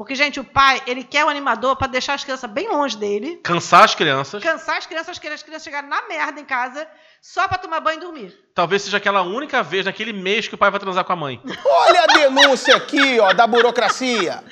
Porque, 0.00 0.14
gente, 0.14 0.40
o 0.40 0.44
pai, 0.44 0.82
ele 0.86 1.04
quer 1.04 1.26
o 1.26 1.28
animador 1.28 1.76
pra 1.76 1.86
deixar 1.86 2.14
as 2.14 2.24
crianças 2.24 2.50
bem 2.50 2.66
longe 2.70 2.96
dele, 2.96 3.36
Cansar 3.44 3.84
as 3.84 3.94
crianças. 3.94 4.42
cansar 4.42 4.78
as 4.78 4.86
crianças, 4.86 5.18
que 5.18 5.28
as 5.28 5.42
crianças 5.42 5.62
chegarem 5.62 5.90
na 5.90 6.08
merda 6.08 6.40
em 6.40 6.44
casa, 6.46 6.88
só 7.20 7.46
pra 7.46 7.58
tomar 7.58 7.80
banho 7.80 7.98
e 7.98 8.00
dormir. 8.00 8.34
Talvez 8.54 8.80
seja 8.80 8.96
aquela 8.96 9.20
única 9.20 9.62
vez 9.62 9.84
naquele 9.84 10.14
mês 10.14 10.48
que 10.48 10.54
o 10.54 10.58
pai 10.58 10.70
vai 10.70 10.80
transar 10.80 11.04
com 11.04 11.12
a 11.12 11.16
mãe. 11.16 11.38
Olha 11.66 12.04
a 12.04 12.06
denúncia 12.06 12.76
aqui, 12.76 13.20
ó, 13.20 13.34
da 13.34 13.46
burocracia. 13.46 14.42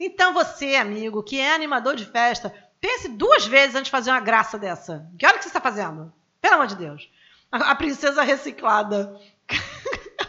Então 0.00 0.34
você, 0.34 0.74
amigo, 0.74 1.22
que 1.22 1.38
é 1.38 1.54
animador 1.54 1.94
de 1.94 2.04
festa, 2.04 2.52
pense 2.80 3.08
duas 3.08 3.46
vezes 3.46 3.76
antes 3.76 3.84
de 3.84 3.90
fazer 3.92 4.10
uma 4.10 4.18
graça 4.18 4.58
dessa. 4.58 5.06
Que 5.16 5.24
hora 5.24 5.38
que 5.38 5.44
você 5.44 5.50
está 5.50 5.60
fazendo? 5.60 6.12
Pelo 6.42 6.54
amor 6.54 6.66
de 6.66 6.74
Deus. 6.74 7.08
A, 7.52 7.70
a 7.70 7.74
princesa 7.76 8.24
reciclada. 8.24 9.16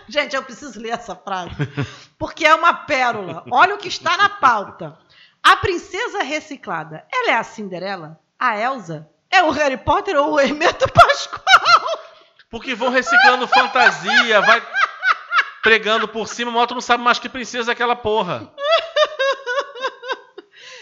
Gente, 0.07 0.35
eu 0.35 0.43
preciso 0.43 0.79
ler 0.79 0.91
essa 0.91 1.15
frase. 1.15 1.51
Porque 2.17 2.45
é 2.45 2.55
uma 2.55 2.73
pérola. 2.73 3.43
Olha 3.51 3.75
o 3.75 3.77
que 3.77 3.87
está 3.87 4.15
na 4.17 4.29
pauta. 4.29 4.97
A 5.43 5.57
princesa 5.57 6.23
reciclada, 6.23 7.05
ela 7.11 7.31
é 7.31 7.35
a 7.35 7.43
Cinderela? 7.43 8.19
A 8.39 8.57
Elsa? 8.59 9.09
É 9.29 9.43
o 9.43 9.51
Harry 9.51 9.77
Potter 9.77 10.15
ou 10.15 10.33
o 10.33 10.39
Hermeto 10.39 10.91
Pascoal? 10.91 11.99
Porque 12.49 12.73
vão 12.73 12.89
reciclando 12.89 13.47
fantasia, 13.47 14.41
vai 14.41 14.61
pregando 15.61 16.07
por 16.07 16.27
cima, 16.27 16.65
tu 16.65 16.73
não 16.73 16.81
sabe 16.81 17.03
mais 17.03 17.19
que 17.19 17.27
princesa 17.27 17.71
é 17.71 17.73
aquela 17.73 17.95
porra. 17.95 18.51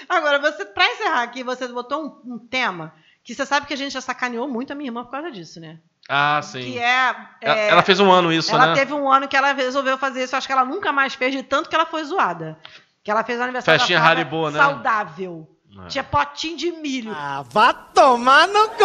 Agora, 0.07 0.37
você, 0.39 0.63
pra 0.63 0.87
encerrar 0.87 1.23
aqui, 1.23 1.43
você 1.43 1.67
botou 1.67 2.23
um, 2.25 2.35
um 2.35 2.37
tema 2.37 2.93
que 3.25 3.33
você 3.33 3.43
sabe 3.43 3.65
que 3.65 3.73
a 3.73 3.77
gente 3.77 3.91
já 3.91 4.01
sacaneou 4.01 4.47
muito 4.47 4.71
a 4.71 4.75
minha 4.75 4.87
irmã 4.87 5.03
por 5.03 5.09
causa 5.09 5.31
disso, 5.31 5.59
né? 5.59 5.79
Ah, 6.07 6.39
sim. 6.43 6.61
Que 6.61 6.77
é. 6.77 7.15
Ela, 7.41 7.59
é, 7.59 7.69
ela 7.69 7.81
fez 7.81 7.99
um 7.99 8.11
ano 8.11 8.31
isso, 8.31 8.53
ela 8.53 8.67
né? 8.67 8.73
teve 8.75 8.93
um 8.93 9.11
ano 9.11 9.27
que 9.27 9.35
ela 9.35 9.51
resolveu 9.51 9.97
fazer 9.97 10.23
isso. 10.23 10.35
Acho 10.35 10.45
que 10.45 10.53
ela 10.53 10.63
nunca 10.63 10.91
mais 10.91 11.15
fez, 11.15 11.33
de 11.33 11.41
tanto 11.41 11.67
que 11.67 11.75
ela 11.75 11.87
foi 11.87 12.03
zoada. 12.03 12.55
Que 13.03 13.09
ela 13.09 13.23
fez 13.23 13.39
o 13.39 13.43
aniversário 13.43 13.79
Festinha 13.79 13.99
da 13.99 14.05
Haribo, 14.05 14.51
né? 14.51 14.59
saudável. 14.59 15.49
É. 15.83 15.87
Tinha 15.87 16.03
potinho 16.05 16.55
de 16.57 16.71
milho. 16.71 17.11
Ah, 17.13 17.43
vá 17.49 17.73
tomar 17.73 18.47
no 18.47 18.69
cu! 18.69 18.83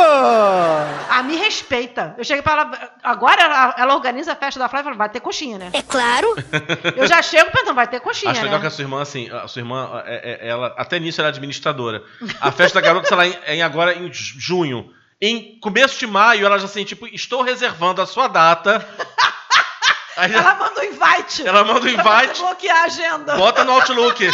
Ah, 1.09 1.23
me 1.23 1.37
respeita. 1.37 2.15
Eu 2.19 2.25
cheguei 2.25 2.43
pra 2.43 2.53
ela. 2.53 2.91
Agora 3.03 3.41
ela, 3.43 3.75
ela 3.79 3.95
organiza 3.95 4.33
a 4.33 4.37
festa 4.37 4.59
da 4.59 4.69
Flávia 4.69 4.83
e 4.83 4.87
fala: 4.87 4.97
vai 4.97 5.09
ter 5.09 5.21
coxinha, 5.21 5.57
né? 5.57 5.71
É 5.73 5.83
claro. 5.83 6.35
Eu 6.97 7.07
já 7.07 7.23
chego 7.23 7.51
pensando: 7.53 7.75
vai 7.77 7.87
ter 7.87 8.01
coxinha, 8.01 8.33
Acho 8.33 8.41
né? 8.41 8.45
legal 8.47 8.61
que 8.61 8.67
a 8.67 8.71
sua 8.71 8.83
irmã, 8.83 9.03
assim, 9.03 9.31
a 9.31 9.47
sua 9.47 9.61
irmã, 9.61 10.03
é- 10.05 10.41
é- 10.43 10.49
ela, 10.49 10.75
até 10.77 10.99
nisso 10.99 11.21
ela 11.21 11.29
é 11.29 11.31
administradora. 11.33 12.03
A 12.41 12.51
festa 12.51 12.81
da 12.81 12.87
garota, 12.87 13.07
sei 13.07 13.17
lá, 13.17 13.27
em, 13.27 13.39
em 13.47 13.63
agora 13.63 13.95
em 13.95 14.11
junho. 14.13 14.93
Em 15.23 15.59
começo 15.61 15.99
de 15.99 16.07
maio, 16.07 16.45
ela 16.47 16.59
já 16.59 16.65
assim, 16.65 16.83
tipo, 16.85 17.07
estou 17.07 17.43
reservando 17.43 18.01
a 18.03 18.07
sua 18.07 18.27
data. 18.27 18.85
Aí 20.17 20.33
Ela 20.35 20.55
manda 20.55 20.81
um 20.81 20.85
invite. 20.85 21.47
Ela 21.47 21.65
manda 21.65 21.79
um 21.89 21.95
Pra 21.95 22.23
invite. 22.25 22.37
você 22.39 22.43
bloquear 22.43 22.77
a 22.77 22.85
agenda. 22.85 23.37
Bota 23.37 23.65
no 23.65 23.73
Outlook. 23.73 24.29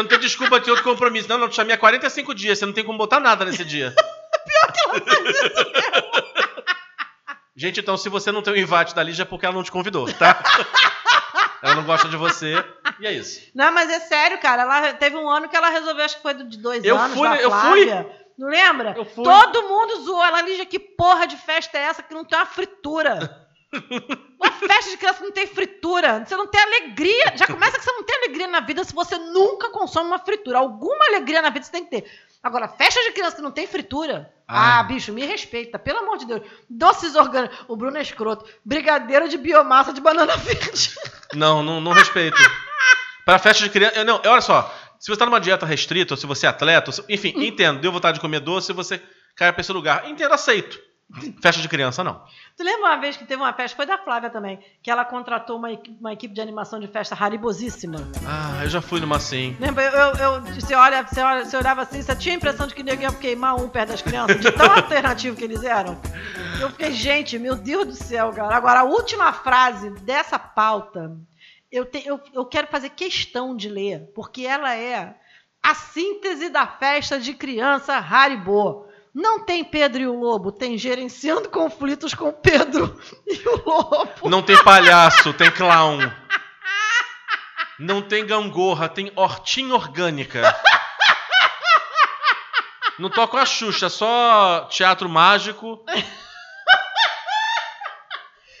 Você 0.00 0.02
não 0.02 0.08
tem 0.08 0.18
desculpa 0.18 0.58
de 0.58 0.70
outro 0.70 0.84
compromisso. 0.84 1.28
Não, 1.28 1.36
não, 1.36 1.48
te 1.48 1.56
chamei 1.56 1.74
há 1.74 1.78
45 1.78 2.34
dias. 2.34 2.58
Você 2.58 2.64
não 2.64 2.72
tem 2.72 2.84
como 2.84 2.96
botar 2.96 3.20
nada 3.20 3.44
nesse 3.44 3.64
dia. 3.64 3.94
Pior 4.46 4.72
que 4.72 4.80
ela 4.80 5.00
faz 5.00 5.36
isso 5.36 5.42
mesmo. 5.44 6.60
Gente, 7.54 7.80
então 7.80 7.96
se 7.98 8.08
você 8.08 8.32
não 8.32 8.40
tem 8.40 8.54
o 8.54 8.56
invite 8.56 8.94
da 8.94 9.02
Lígia 9.02 9.22
é 9.22 9.26
porque 9.26 9.44
ela 9.44 9.54
não 9.54 9.62
te 9.62 9.70
convidou, 9.70 10.10
tá? 10.14 10.42
ela 11.62 11.74
não 11.74 11.84
gosta 11.84 12.08
de 12.08 12.16
você. 12.16 12.64
E 12.98 13.06
é 13.06 13.12
isso. 13.12 13.42
Não, 13.54 13.70
mas 13.70 13.90
é 13.90 14.00
sério, 14.00 14.38
cara. 14.38 14.62
Ela 14.62 14.94
teve 14.94 15.16
um 15.16 15.28
ano 15.28 15.48
que 15.48 15.56
ela 15.56 15.68
resolveu, 15.68 16.04
acho 16.04 16.16
que 16.16 16.22
foi 16.22 16.32
de 16.32 16.56
dois 16.56 16.82
Eu 16.82 16.96
anos. 16.96 17.18
fui, 17.18 17.28
da 17.28 17.36
eu 17.36 17.50
fui. 17.50 17.60
Flávia. 17.60 18.10
Não 18.38 18.48
lembra? 18.48 18.94
Eu 18.96 19.04
fui. 19.04 19.22
Todo 19.22 19.68
mundo 19.68 20.02
zoou. 20.02 20.24
Ela, 20.24 20.40
Lígia, 20.40 20.64
que 20.64 20.78
porra 20.78 21.26
de 21.26 21.36
festa 21.36 21.76
é 21.76 21.82
essa 21.82 22.02
que 22.02 22.14
não 22.14 22.24
tem 22.24 22.38
uma 22.38 22.46
fritura? 22.46 23.46
Uma 24.40 24.50
festa 24.52 24.90
de 24.90 24.96
criança 24.96 25.22
não 25.22 25.30
tem 25.32 25.46
fritura. 25.46 26.24
Você 26.26 26.36
não 26.36 26.46
tem 26.46 26.60
alegria. 26.60 27.32
Já 27.36 27.46
começa 27.46 27.78
que 27.78 27.84
você 27.84 27.92
não 27.92 28.02
tem 28.02 28.16
alegria 28.16 28.48
na 28.48 28.60
vida 28.60 28.82
se 28.84 28.92
você 28.94 29.16
nunca 29.18 29.70
consome 29.70 30.06
uma 30.08 30.18
fritura. 30.18 30.58
Alguma 30.58 31.04
alegria 31.06 31.40
na 31.42 31.50
vida 31.50 31.64
você 31.64 31.72
tem 31.72 31.84
que 31.84 31.90
ter. 31.90 32.10
Agora, 32.42 32.66
festa 32.68 33.00
de 33.02 33.12
criança 33.12 33.36
que 33.36 33.42
não 33.42 33.50
tem 33.50 33.66
fritura. 33.66 34.32
Ah. 34.48 34.80
Ah, 34.80 34.82
bicho, 34.82 35.12
me 35.12 35.24
respeita. 35.24 35.78
Pelo 35.78 35.98
amor 36.00 36.16
de 36.18 36.26
Deus. 36.26 36.42
Doces 36.68 37.14
orgânicos. 37.14 37.58
O 37.68 37.76
Bruno 37.76 37.96
é 37.98 38.02
escroto. 38.02 38.44
Brigadeiro 38.64 39.28
de 39.28 39.36
biomassa 39.38 39.92
de 39.92 40.00
banana 40.00 40.36
verde. 40.36 40.94
Não, 41.34 41.62
não, 41.62 41.80
não 41.80 41.92
respeito. 41.92 42.36
Pra 43.24 43.38
festa 43.38 43.62
de 43.62 43.70
criança. 43.70 43.98
eu- 43.98 44.04
Não, 44.04 44.20
olha 44.26 44.40
só. 44.40 44.74
Se 44.98 45.08
você 45.10 45.18
tá 45.18 45.24
numa 45.26 45.40
dieta 45.40 45.64
restrita, 45.64 46.12
ou 46.14 46.18
se 46.18 46.26
você 46.26 46.46
é 46.46 46.48
atleta, 46.48 46.90
ou 46.90 46.92
se- 46.92 47.04
enfim, 47.08 47.32
entendo. 47.36 47.80
Deu 47.80 47.92
vontade 47.92 48.16
de 48.16 48.20
comer 48.20 48.40
doce, 48.40 48.72
você 48.72 49.00
cai 49.36 49.52
pra 49.52 49.60
esse 49.60 49.72
lugar. 49.72 50.08
Entendo, 50.08 50.32
aceito. 50.34 50.78
Festa 51.42 51.60
de 51.60 51.68
criança, 51.68 52.04
não. 52.04 52.22
Tu 52.56 52.62
lembra 52.62 52.86
uma 52.88 52.96
vez 52.98 53.16
que 53.16 53.24
teve 53.24 53.42
uma 53.42 53.52
festa, 53.52 53.76
foi 53.76 53.84
da 53.86 53.98
Flávia 53.98 54.30
também, 54.30 54.60
que 54.82 54.90
ela 54.90 55.04
contratou 55.04 55.56
uma, 55.56 55.68
uma 56.00 56.12
equipe 56.12 56.32
de 56.32 56.40
animação 56.40 56.78
de 56.78 56.86
festa 56.86 57.16
haribosíssima. 57.18 57.98
Ah, 58.26 58.62
eu 58.62 58.68
já 58.68 58.80
fui 58.80 59.00
numa 59.00 59.16
assim. 59.16 59.56
Lembra? 59.58 59.82
Eu, 59.84 59.92
eu, 59.92 60.14
eu- 60.16 60.40
você, 60.54 60.74
olha, 60.74 61.02
você, 61.02 61.20
olha, 61.20 61.44
você 61.44 61.56
olhava 61.56 61.82
assim, 61.82 62.00
você 62.00 62.14
tinha 62.14 62.34
a 62.34 62.36
impressão 62.36 62.66
de 62.66 62.74
que 62.74 62.82
ninguém 62.82 63.02
ia 63.02 63.12
queimar 63.12 63.56
um 63.56 63.68
perto 63.68 63.88
das 63.90 64.02
crianças, 64.02 64.40
de 64.40 64.52
tão 64.52 64.70
alternativo 64.72 65.36
que 65.36 65.42
eles 65.44 65.64
eram. 65.64 66.00
Eu 66.60 66.70
fiquei, 66.70 66.92
gente, 66.92 67.38
meu 67.38 67.56
Deus 67.56 67.86
do 67.86 67.94
céu, 67.94 68.30
cara. 68.32 68.54
Agora, 68.54 68.80
a 68.80 68.84
última 68.84 69.32
frase 69.32 69.90
dessa 70.02 70.38
pauta, 70.38 71.16
eu, 71.72 71.84
te- 71.86 72.06
eu, 72.06 72.20
eu 72.32 72.44
quero 72.44 72.66
fazer 72.68 72.90
questão 72.90 73.56
de 73.56 73.68
ler, 73.68 74.10
porque 74.14 74.42
ela 74.46 74.76
é 74.76 75.14
a 75.62 75.74
síntese 75.74 76.48
da 76.50 76.66
festa 76.66 77.18
de 77.18 77.34
criança 77.34 77.94
Haribo. 77.96 78.86
Não 79.14 79.44
tem 79.44 79.64
Pedro 79.64 80.02
e 80.02 80.06
o 80.06 80.18
Lobo, 80.18 80.52
tem 80.52 80.78
gerenciando 80.78 81.48
conflitos 81.50 82.14
com 82.14 82.32
Pedro 82.32 83.00
e 83.26 83.48
o 83.48 83.62
Lobo. 83.68 84.28
Não 84.28 84.42
tem 84.42 84.62
palhaço, 84.62 85.32
tem 85.34 85.50
clown. 85.50 85.98
Não 87.78 88.02
tem 88.02 88.26
gangorra, 88.26 88.88
tem 88.88 89.10
hortinha 89.16 89.74
orgânica. 89.74 90.42
Não 92.98 93.08
toca 93.08 93.40
a 93.40 93.46
Xuxa, 93.46 93.88
só 93.88 94.66
teatro 94.70 95.08
mágico. 95.08 95.82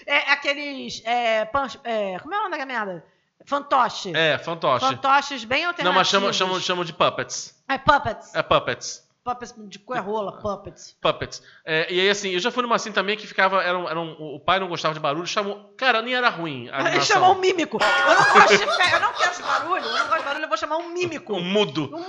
É 0.06 0.32
aqueles. 0.32 1.02
É, 1.04 1.42
é, 1.84 2.18
como 2.18 2.34
é 2.34 2.38
o 2.38 2.42
nome 2.44 2.58
da 2.58 2.66
merda? 2.66 3.04
Fantoche. 3.44 4.16
É, 4.16 4.38
fantoche. 4.38 4.86
Fantoches 4.86 5.44
bem 5.44 5.64
alternativos. 5.64 5.84
Não, 5.84 5.92
mas 5.92 6.08
chama, 6.08 6.32
chama, 6.32 6.60
chama 6.60 6.84
de 6.84 6.92
puppets. 6.92 7.54
É 7.68 7.78
puppets. 7.78 8.34
É 8.34 8.42
puppets. 8.42 9.09
Puppets 9.34 9.54
de 9.68 9.78
coerrola, 9.78 10.38
puppets. 10.40 10.96
Puppets. 11.00 11.42
É, 11.64 11.92
e 11.92 12.00
aí, 12.00 12.10
assim, 12.10 12.30
eu 12.30 12.40
já 12.40 12.50
fui 12.50 12.62
numa 12.62 12.76
assim 12.76 12.90
também 12.92 13.16
que 13.16 13.26
ficava. 13.26 13.62
Era 13.62 13.78
um, 13.78 13.88
era 13.88 14.00
um- 14.00 14.16
o 14.18 14.40
pai 14.40 14.58
não 14.58 14.68
gostava 14.68 14.92
de 14.94 15.00
barulho, 15.00 15.26
chamou. 15.26 15.72
Cara, 15.76 16.02
nem 16.02 16.14
era 16.14 16.28
ruim. 16.28 16.68
Ele 16.72 17.00
chamou 17.00 17.34
um 17.34 17.38
mímico. 17.38 17.78
Eu 17.80 18.14
não 18.14 18.32
gosto 18.32 18.56
de 18.56 18.62
eu 18.62 19.00
não 19.00 19.12
quero 19.12 19.42
barulho, 19.42 19.84
eu 19.84 19.92
não 19.92 20.06
gosto 20.08 20.18
de 20.18 20.24
barulho, 20.24 20.44
eu 20.44 20.48
vou 20.48 20.56
chamar 20.58 20.76
um 20.78 20.88
mímico. 20.90 21.34
Um 21.34 21.42
mudo. 21.44 21.90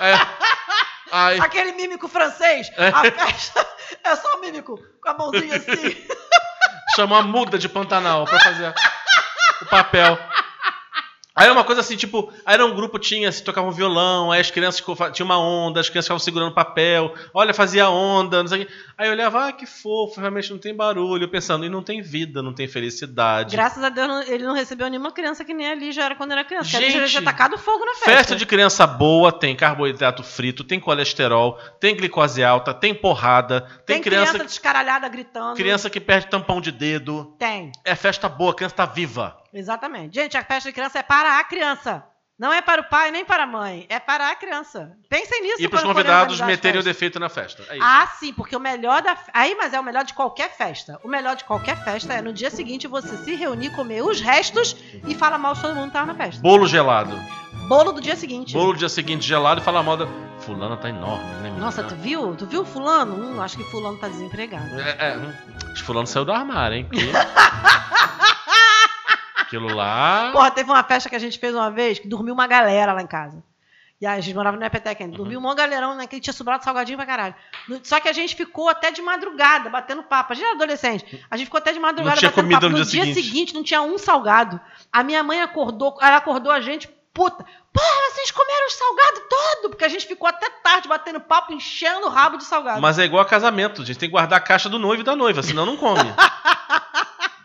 É. 0.00 0.14
Aí, 1.10 1.40
Aquele 1.40 1.72
mímico 1.72 2.06
francês. 2.06 2.70
É. 2.76 2.88
A 2.88 3.00
festa 3.02 3.66
é 4.04 4.14
só 4.16 4.36
o 4.36 4.40
mímico, 4.40 4.78
com 5.02 5.08
a 5.08 5.14
mãozinha 5.14 5.56
assim. 5.56 5.96
chamou 6.94 7.16
a 7.18 7.22
muda 7.22 7.58
de 7.58 7.68
Pantanal 7.68 8.24
pra 8.26 8.38
fazer 8.40 8.74
o 9.62 9.66
papel. 9.66 10.18
Aí 11.38 11.44
era 11.44 11.52
uma 11.52 11.62
coisa 11.62 11.82
assim, 11.82 11.96
tipo, 11.96 12.32
aí 12.44 12.54
era 12.54 12.66
um 12.66 12.74
grupo, 12.74 12.98
tinha, 12.98 13.30
se 13.30 13.44
tocava 13.44 13.68
um 13.68 13.70
violão, 13.70 14.32
aí 14.32 14.40
as 14.40 14.50
crianças 14.50 14.84
tinha 15.12 15.24
uma 15.24 15.38
onda, 15.38 15.78
as 15.78 15.88
crianças 15.88 16.06
ficavam 16.06 16.18
segurando 16.18 16.52
papel, 16.52 17.14
olha, 17.32 17.54
fazia 17.54 17.88
onda, 17.88 18.42
não 18.42 18.48
sei 18.48 18.62
o 18.62 18.66
quê. 18.66 18.72
Aí 18.98 19.06
eu 19.06 19.12
olhava, 19.12 19.46
ah, 19.46 19.52
que 19.52 19.64
fofo, 19.64 20.20
realmente 20.20 20.50
não 20.50 20.58
tem 20.58 20.74
barulho, 20.74 21.22
eu 21.22 21.28
pensando, 21.28 21.64
e 21.64 21.68
não 21.68 21.84
tem 21.84 22.02
vida, 22.02 22.42
não 22.42 22.52
tem 22.52 22.66
felicidade. 22.66 23.54
Graças 23.54 23.80
a 23.84 23.88
Deus 23.88 24.28
ele 24.28 24.42
não 24.42 24.54
recebeu 24.54 24.88
nenhuma 24.88 25.12
criança 25.12 25.44
que 25.44 25.54
nem 25.54 25.70
ali 25.70 25.92
já 25.92 26.06
era 26.06 26.16
quando 26.16 26.32
era 26.32 26.44
criança. 26.44 26.68
Gente, 26.68 26.96
ele 26.96 27.06
já 27.06 27.22
tacado 27.22 27.56
fogo 27.56 27.84
na 27.84 27.94
festa. 27.94 28.10
Festa 28.10 28.34
de 28.34 28.44
criança 28.44 28.84
boa 28.88 29.30
tem 29.30 29.54
carboidrato 29.54 30.24
frito, 30.24 30.64
tem 30.64 30.80
colesterol, 30.80 31.60
tem 31.78 31.94
glicose 31.94 32.42
alta, 32.42 32.74
tem 32.74 32.92
porrada, 32.92 33.60
tem, 33.86 33.96
Tem, 33.96 34.02
criança, 34.02 34.32
criança, 34.32 34.44
descaralhada 34.44 35.08
gritando. 35.08 35.54
criança 35.54 35.88
que 35.88 36.00
perde 36.00 36.26
tampão 36.26 36.60
de 36.60 36.72
dedo. 36.72 37.36
Tem. 37.38 37.70
É 37.84 37.94
festa 37.94 38.28
boa, 38.28 38.50
a 38.50 38.54
criança 38.54 38.74
tá 38.74 38.86
viva. 38.86 39.36
Exatamente. 39.54 40.16
Gente, 40.16 40.36
a 40.36 40.42
festa 40.42 40.70
de 40.70 40.74
criança 40.74 40.98
é 40.98 41.02
para 41.04 41.38
a 41.38 41.44
criança. 41.44 42.04
Não 42.38 42.52
é 42.52 42.62
para 42.62 42.82
o 42.82 42.84
pai 42.84 43.10
nem 43.10 43.24
para 43.24 43.42
a 43.42 43.46
mãe. 43.46 43.84
É 43.88 43.98
para 43.98 44.30
a 44.30 44.36
criança. 44.36 44.92
Pensem 45.08 45.42
nisso. 45.42 45.56
E 45.60 45.66
quando 45.68 45.82
forem 45.82 45.96
convidados 45.96 46.40
meterem 46.40 46.80
o 46.80 46.84
defeito 46.84 47.18
na 47.18 47.28
festa. 47.28 47.64
É. 47.68 47.78
Ah, 47.80 48.06
sim, 48.18 48.32
porque 48.32 48.54
o 48.54 48.60
melhor 48.60 49.02
da. 49.02 49.16
Aí, 49.34 49.56
mas 49.56 49.74
é 49.74 49.80
o 49.80 49.82
melhor 49.82 50.04
de 50.04 50.14
qualquer 50.14 50.56
festa. 50.56 51.00
O 51.02 51.08
melhor 51.08 51.34
de 51.34 51.42
qualquer 51.42 51.82
festa 51.82 52.14
é 52.14 52.22
no 52.22 52.32
dia 52.32 52.48
seguinte 52.48 52.86
você 52.86 53.16
se 53.16 53.34
reunir, 53.34 53.70
comer 53.70 54.02
os 54.02 54.20
restos 54.20 54.76
e 55.08 55.16
falar 55.16 55.36
mal 55.36 55.54
de 55.54 55.62
todo 55.62 55.74
mundo 55.74 55.88
que 55.88 55.94
tava 55.94 56.06
na 56.06 56.14
festa. 56.14 56.40
Bolo 56.40 56.68
gelado. 56.68 57.18
Bolo 57.66 57.90
do 57.90 58.00
dia 58.00 58.14
seguinte. 58.14 58.52
Bolo 58.52 58.72
do 58.72 58.78
dia 58.78 58.88
seguinte 58.88 59.26
gelado 59.26 59.60
e 59.60 59.64
fala 59.64 59.82
mal 59.82 59.96
da. 59.96 60.06
Fulana 60.38 60.76
tá 60.76 60.88
enorme, 60.88 61.24
né, 61.24 61.42
menina? 61.42 61.58
Nossa, 61.58 61.82
tu 61.82 61.96
viu? 61.96 62.36
Tu 62.36 62.46
viu 62.46 62.64
fulano? 62.64 63.16
Hum, 63.16 63.42
acho 63.42 63.56
que 63.56 63.64
fulano 63.64 63.98
tá 63.98 64.06
desempregado. 64.06 64.80
É, 64.80 65.10
é, 65.10 65.16
hum, 65.16 65.32
que 65.74 65.82
fulano 65.82 66.06
saiu 66.06 66.24
do 66.24 66.32
armário, 66.32 66.76
hein? 66.76 66.84
Porque... 66.84 67.10
Aquilo 69.48 69.74
lá. 69.74 70.30
Porra, 70.32 70.50
teve 70.50 70.70
uma 70.70 70.84
festa 70.84 71.08
que 71.08 71.16
a 71.16 71.18
gente 71.18 71.38
fez 71.38 71.54
uma 71.54 71.70
vez 71.70 71.98
que 71.98 72.06
dormiu 72.06 72.32
uma 72.34 72.46
galera 72.46 72.92
lá 72.92 73.02
em 73.02 73.06
casa. 73.06 73.42
E 74.00 74.06
aí 74.06 74.16
a 74.18 74.20
gente 74.20 74.32
morava 74.36 74.56
no 74.56 74.64
EPTEC 74.64 75.02
ainda. 75.02 75.16
Uhum. 75.16 75.24
Dormiu 75.24 75.40
um 75.40 75.54
galerão, 75.56 75.96
né? 75.96 76.06
Que 76.06 76.20
tinha 76.20 76.32
sobrado 76.32 76.62
salgadinho 76.62 76.96
pra 76.96 77.04
caralho. 77.04 77.34
Só 77.82 77.98
que 77.98 78.08
a 78.08 78.12
gente 78.12 78.36
ficou 78.36 78.68
até 78.68 78.92
de 78.92 79.02
madrugada, 79.02 79.68
batendo 79.68 80.04
papo. 80.04 80.32
A 80.32 80.36
gente 80.36 80.44
era 80.44 80.54
adolescente. 80.54 81.26
A 81.28 81.36
gente 81.36 81.46
ficou 81.46 81.58
até 81.58 81.72
de 81.72 81.80
madrugada 81.80 82.14
Não 82.14 82.18
tinha 82.20 82.30
batendo 82.30 82.44
comida 82.44 82.60
papo. 82.60 82.72
no 82.72 82.78
No 82.78 82.84
dia 82.84 83.04
dia 83.04 83.14
seguinte. 83.14 83.26
seguinte 83.26 83.54
não 83.54 83.64
tinha 83.64 83.82
um 83.82 83.98
salgado. 83.98 84.60
A 84.92 85.02
minha 85.02 85.24
mãe 85.24 85.42
acordou, 85.42 85.98
ela 86.00 86.18
acordou 86.18 86.52
a 86.52 86.60
gente, 86.60 86.86
puta. 87.12 87.44
Porra, 87.72 88.12
vocês 88.12 88.30
comeram 88.30 88.66
os 88.68 88.74
salgados 88.74 89.22
todo! 89.28 89.70
Porque 89.70 89.84
a 89.84 89.88
gente 89.88 90.06
ficou 90.06 90.28
até 90.28 90.48
tarde 90.62 90.86
batendo 90.86 91.20
papo, 91.20 91.52
enchendo 91.52 92.06
o 92.06 92.10
rabo 92.10 92.36
de 92.36 92.44
salgado. 92.44 92.80
Mas 92.80 93.00
é 93.00 93.04
igual 93.04 93.22
a 93.22 93.26
casamento, 93.26 93.82
a 93.82 93.84
gente 93.84 93.98
tem 93.98 94.08
que 94.08 94.12
guardar 94.12 94.38
a 94.38 94.42
caixa 94.42 94.68
do 94.68 94.78
noivo 94.78 95.02
e 95.02 95.04
da 95.04 95.16
noiva, 95.16 95.42
senão 95.42 95.66
não 95.66 95.76
come. 95.76 95.98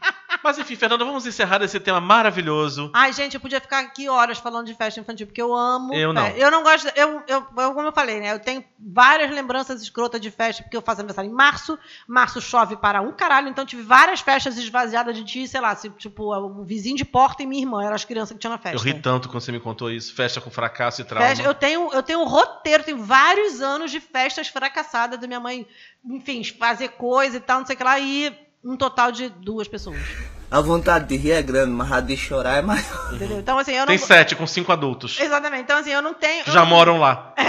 Mas 0.44 0.58
enfim, 0.58 0.76
Fernanda, 0.76 1.06
vamos 1.06 1.26
encerrar 1.26 1.62
esse 1.64 1.80
tema 1.80 2.02
maravilhoso. 2.02 2.92
Ai, 2.94 3.14
gente, 3.14 3.36
eu 3.36 3.40
podia 3.40 3.62
ficar 3.62 3.80
aqui 3.80 4.10
horas 4.10 4.38
falando 4.40 4.66
de 4.66 4.74
festa 4.76 5.00
infantil, 5.00 5.26
porque 5.28 5.42
eu 5.42 5.56
amo. 5.56 5.94
Eu 5.94 6.12
não. 6.12 6.28
Eu 6.30 6.52
não 6.52 6.64
gosto. 6.64 6.88
Eu, 6.96 7.24
eu, 7.28 7.48
eu- 7.58 7.74
como 7.74 7.88
eu 7.88 7.94
falei, 7.94 8.20
né? 8.20 8.32
Eu 8.34 8.40
tenho 8.40 8.64
várias 8.80 9.32
lembranças 9.32 9.82
escrotas 9.82 10.20
de 10.20 10.30
festa, 10.30 10.62
porque 10.64 10.76
eu 10.76 10.82
faço 10.82 11.00
aniversário 11.02 11.30
em 11.30 11.34
março. 11.34 11.78
Março 12.08 12.42
chove 12.42 12.76
para 12.76 13.02
um 13.02 13.12
caralho, 13.14 13.48
então 13.48 13.66
tive 13.66 13.82
várias 13.84 14.20
festas 14.20 14.58
esvaziadas 14.58 15.16
de 15.16 15.24
ti, 15.24 15.48
sei 15.48 15.62
lá, 15.62 15.76
tipo, 15.76 16.34
o 16.36 16.64
vizinho 16.64 16.98
de 16.98 17.06
porta 17.06 17.44
e 17.44 17.46
minha 17.46 17.62
irmã, 17.64 17.84
eram 17.84 17.96
as 17.96 18.04
crianças 18.04 18.34
que 18.34 18.40
tinham 18.40 18.52
na 18.52 18.58
festa. 18.58 18.78
Eu 18.78 18.82
ri 18.94 19.00
tanto 19.02 19.30
quando 19.30 19.42
você 19.42 19.52
me 19.52 19.60
contou 19.60 19.90
isso. 19.90 20.14
Festa 20.14 20.42
com 20.42 20.50
fracasso 20.52 21.02
e 21.02 21.06
trauma. 21.06 21.28
Festa- 21.28 21.44
eu, 21.44 21.54
tenho, 21.54 21.94
eu 21.94 22.04
tenho 22.04 22.20
um 22.20 22.26
roteiro, 22.28 22.84
tenho 22.84 22.98
vários 23.04 23.62
anos 23.62 23.92
de 23.92 24.00
festas 24.00 24.48
fracassadas 24.50 25.20
da 25.20 25.28
minha 25.28 25.40
mãe, 25.40 25.66
enfim, 26.06 26.44
fazer 26.44 26.90
coisa 26.90 27.38
e 27.38 27.40
tal, 27.40 27.60
não 27.60 27.66
sei 27.66 27.76
o 27.76 27.78
que 27.78 27.84
lá, 27.84 27.98
e 28.00 28.43
um 28.64 28.76
total 28.78 29.12
de 29.12 29.30
duas 29.30 29.68
pessoas. 29.68 30.00
A 30.50 30.62
vontade 30.62 31.08
de 31.08 31.18
rir 31.18 31.32
é 31.32 31.42
grande, 31.42 31.72
mas 31.72 31.92
a 31.92 32.00
de 32.00 32.16
chorar 32.16 32.58
é 32.58 32.62
maior. 32.62 33.14
Entendeu? 33.14 33.40
Então, 33.40 33.58
assim, 33.58 33.72
eu 33.72 33.80
não. 33.80 33.88
Tem 33.88 33.98
sete, 33.98 34.36
com 34.36 34.46
cinco 34.46 34.72
adultos. 34.72 35.20
Exatamente. 35.20 35.64
Então, 35.64 35.78
assim, 35.78 35.90
eu 35.92 36.02
não 36.02 36.14
tenho. 36.14 36.44
Que 36.44 36.52
já 36.52 36.60
não- 36.62 36.68
moram 36.68 37.00
lá. 37.00 37.34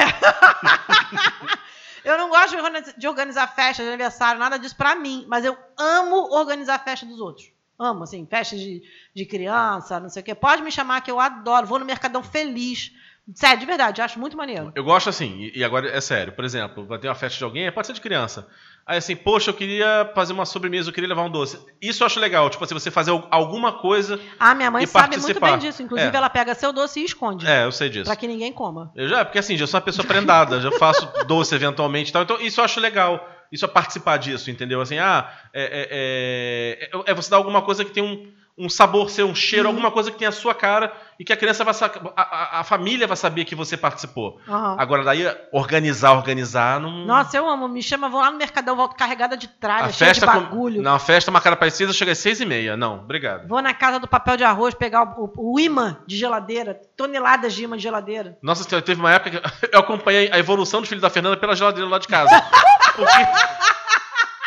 Eu 2.05 2.19
não 2.19 2.29
gosto 2.29 2.55
de 2.99 3.09
organizar, 3.09 3.47
festa 3.55 3.83
de 3.83 3.89
aniversário, 3.89 4.39
nada 4.39 4.59
disso 4.59 4.77
pra 4.77 4.95
mim, 4.95 5.25
mas 5.27 5.43
eu 5.43 5.57
amo 5.79 6.35
organizar 6.35 6.79
festa 6.85 7.07
dos 7.07 7.19
outros. 7.19 7.47
Amo, 7.79 8.03
assim, 8.05 8.27
festas 8.27 8.61
de, 8.61 8.83
de 9.15 9.25
criança, 9.25 9.99
não 9.99 10.11
sei 10.11 10.21
o 10.21 10.25
quê. 10.25 10.35
Pode 10.35 10.61
me 10.63 10.71
chamar 10.71 11.01
que 11.01 11.11
eu 11.11 11.19
adoro. 11.19 11.67
Vou 11.67 11.79
no 11.79 11.85
Mercadão 11.87 12.23
feliz. 12.23 12.93
Sério, 13.35 13.59
de 13.59 13.65
verdade, 13.65 14.03
acho 14.03 14.19
muito 14.21 14.37
maneiro. 14.37 14.71
Eu 14.77 14.85
gosto 14.85 15.09
assim, 15.09 15.51
e 15.55 15.61
e 15.61 15.65
agora 15.65 15.89
é 15.89 15.99
sério. 16.01 16.35
Por 16.35 16.45
exemplo, 16.45 16.87
vai 16.87 16.99
ter 16.99 17.09
uma 17.09 17.15
festa 17.15 17.39
de 17.39 17.45
alguém, 17.45 17.73
pode 17.73 17.87
ser 17.87 17.95
de 17.95 18.03
criança. 18.03 18.47
Aí 18.87 18.99
assim, 18.99 19.17
poxa, 19.17 19.49
eu 19.51 19.55
queria 19.55 20.11
fazer 20.15 20.33
uma 20.35 20.45
sobremesa, 20.45 20.91
eu 20.91 20.93
queria 20.93 21.09
levar 21.09 21.23
um 21.23 21.31
doce. 21.31 21.59
Isso 21.81 22.03
eu 22.03 22.07
acho 22.07 22.21
legal, 22.21 22.51
tipo 22.51 22.63
assim, 22.63 22.75
você 22.75 22.91
fazer 22.91 23.13
al- 23.13 23.27
alguma 23.31 23.73
coisa. 23.73 24.21
Ah, 24.39 24.55
minha 24.55 24.71
mãe 24.71 24.85
e 24.85 24.87
sabe 24.87 25.17
muito 25.17 25.41
bem 25.41 25.59
disso. 25.59 25.83
Inclusive, 25.83 26.11
É. 26.13 26.17
ela 26.17 26.29
pega 26.29 26.55
seu 26.55 26.71
doce 26.73 27.01
e 27.01 27.05
esconde. 27.05 27.47
É, 27.47 27.65
eu 27.65 27.73
sei 27.73 27.89
disso. 27.89 28.05
Pra 28.05 28.15
que 28.17 28.27
ninguém 28.27 28.53
coma. 28.53 28.93
Eu 28.95 29.09
já, 29.09 29.25
porque 29.25 29.39
assim, 29.39 29.57
já 29.57 29.67
sou 29.67 29.79
uma 29.79 29.85
pessoa 29.85 30.07
prendada, 30.07 30.61
já 30.61 30.71
faço 30.73 31.09
doce 31.27 31.55
eventualmente 31.55 32.11
e 32.11 32.13
tal. 32.13 32.23
Então, 32.25 32.39
isso 32.41 32.61
eu 32.61 32.65
acho 32.65 32.79
legal. 32.79 33.27
Isso 33.51 33.65
é 33.65 33.69
participar 33.69 34.17
disso, 34.19 34.51
entendeu? 34.51 34.81
Assim, 34.81 34.99
ah, 34.99 35.33
é, 35.53 35.63
é, 35.63 36.91
é, 37.07 37.11
é 37.13 37.15
você 37.15 37.31
dar 37.31 37.37
alguma 37.37 37.63
coisa 37.63 37.85
que 37.85 37.91
tem 37.93 38.03
um, 38.03 38.31
um 38.57 38.69
sabor 38.69 39.11
seu, 39.11 39.27
um 39.27 39.35
cheiro, 39.35 39.67
alguma 39.67 39.91
coisa 39.91 40.13
que 40.13 40.19
tem 40.19 40.29
a 40.29 40.33
sua 40.33 40.55
cara 40.55 40.93
e 41.19 41.25
que 41.25 41.33
a 41.33 41.37
criança 41.37 41.65
vai 41.65 41.75
saber, 41.75 42.01
a, 42.17 42.61
a- 42.61 42.65
família 42.65 43.05
vai 43.05 43.17
saber 43.17 43.45
que 43.45 43.55
você 43.55 43.77
participou. 43.77 44.41
Aham. 44.49 44.77
Agora, 44.79 45.03
daí, 45.03 45.25
organizar, 45.53 46.13
organizar, 46.13 46.79
não. 46.81 47.05
Nossa, 47.05 47.37
eu 47.37 47.49
amo. 47.49 47.67
Me 47.69 47.83
chama, 47.83 48.09
vou 48.09 48.21
lá 48.21 48.31
no 48.31 48.39
Mercadão, 48.39 48.77
volto 48.77 48.95
carregada 48.97 49.37
de 49.37 49.49
tralha, 49.49 49.87
a 49.87 49.93
cheia 49.93 50.13
de 50.13 50.21
festa 50.21 50.27
com- 50.33 50.41
bagulho. 50.41 50.83
Não, 50.83 50.95
a 50.95 50.99
festa 51.01 51.33
marcada 51.33 51.57
parecida 51.57 51.93
chega 51.93 52.13
às 52.13 52.19
seis 52.19 52.41
e 52.41 52.47
meia. 52.47 52.77
Não, 52.77 53.01
obrigado. 53.01 53.49
Vou 53.49 53.61
na 53.61 53.75
casa 53.75 53.99
do 53.99 54.07
papel 54.07 54.37
de 54.37 54.45
arroz 54.45 54.73
pegar 54.73 55.03
o, 55.19 55.33
o, 55.37 55.55
o 55.55 55.59
imã 55.61 55.97
de 56.07 56.17
geladeira, 56.17 56.81
toneladas 56.97 57.55
de 57.55 57.65
imã 57.65 57.77
de 57.77 57.83
geladeira. 57.83 58.39
Nossa 58.41 58.63
senhora, 58.63 58.85
teve 58.85 59.01
uma 59.01 59.13
época 59.13 59.31
que 59.41 59.67
eu 59.75 59.81
acompanhei 59.81 60.31
a 60.33 60.39
evolução 60.39 60.81
do 60.81 60.87
filho 60.87 61.01
da 61.01 61.11
Fernanda 61.11 61.37
pela 61.37 61.57
geladeira 61.57 61.89
lá 61.89 61.99
de 61.99 62.07
casa. 62.07 62.31
Porque 62.95 63.13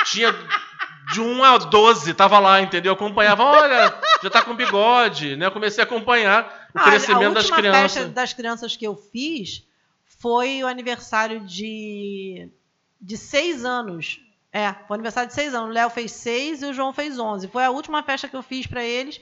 tinha 0.05 0.33
de 1.13 1.21
1 1.21 1.43
a 1.43 1.57
12, 1.57 2.13
tava 2.13 2.37
lá, 2.39 2.61
entendeu? 2.61 2.91
Eu 2.91 2.95
acompanhava, 2.95 3.43
olha, 3.43 3.93
já 4.21 4.29
tá 4.29 4.41
com 4.41 4.53
bigode, 4.55 5.35
né? 5.35 5.45
Eu 5.45 5.51
comecei 5.51 5.83
a 5.83 5.85
acompanhar 5.87 6.67
o 6.73 6.79
Ah, 6.79 6.83
crescimento 6.85 7.25
a 7.31 7.33
das 7.35 7.43
última 7.43 7.57
crianças. 7.57 7.93
festa 7.93 8.09
das 8.09 8.33
crianças 8.33 8.75
que 8.75 8.85
eu 8.85 8.95
fiz 8.95 9.63
foi 10.19 10.63
o 10.63 10.67
aniversário 10.67 11.41
de, 11.41 12.49
de 12.99 13.17
seis 13.17 13.63
anos. 13.63 14.19
É, 14.51 14.71
foi 14.73 14.91
o 14.91 14.93
aniversário 14.95 15.27
de 15.29 15.35
seis 15.35 15.53
anos. 15.53 15.69
O 15.69 15.73
Léo 15.73 15.89
fez 15.89 16.11
seis 16.11 16.61
e 16.61 16.65
o 16.65 16.73
João 16.73 16.91
fez 16.91 17.19
onze. 17.19 17.47
Foi 17.47 17.63
a 17.63 17.69
última 17.69 18.01
festa 18.03 18.27
que 18.27 18.35
eu 18.35 18.41
fiz 18.41 18.65
pra 18.65 18.83
eles, 18.83 19.21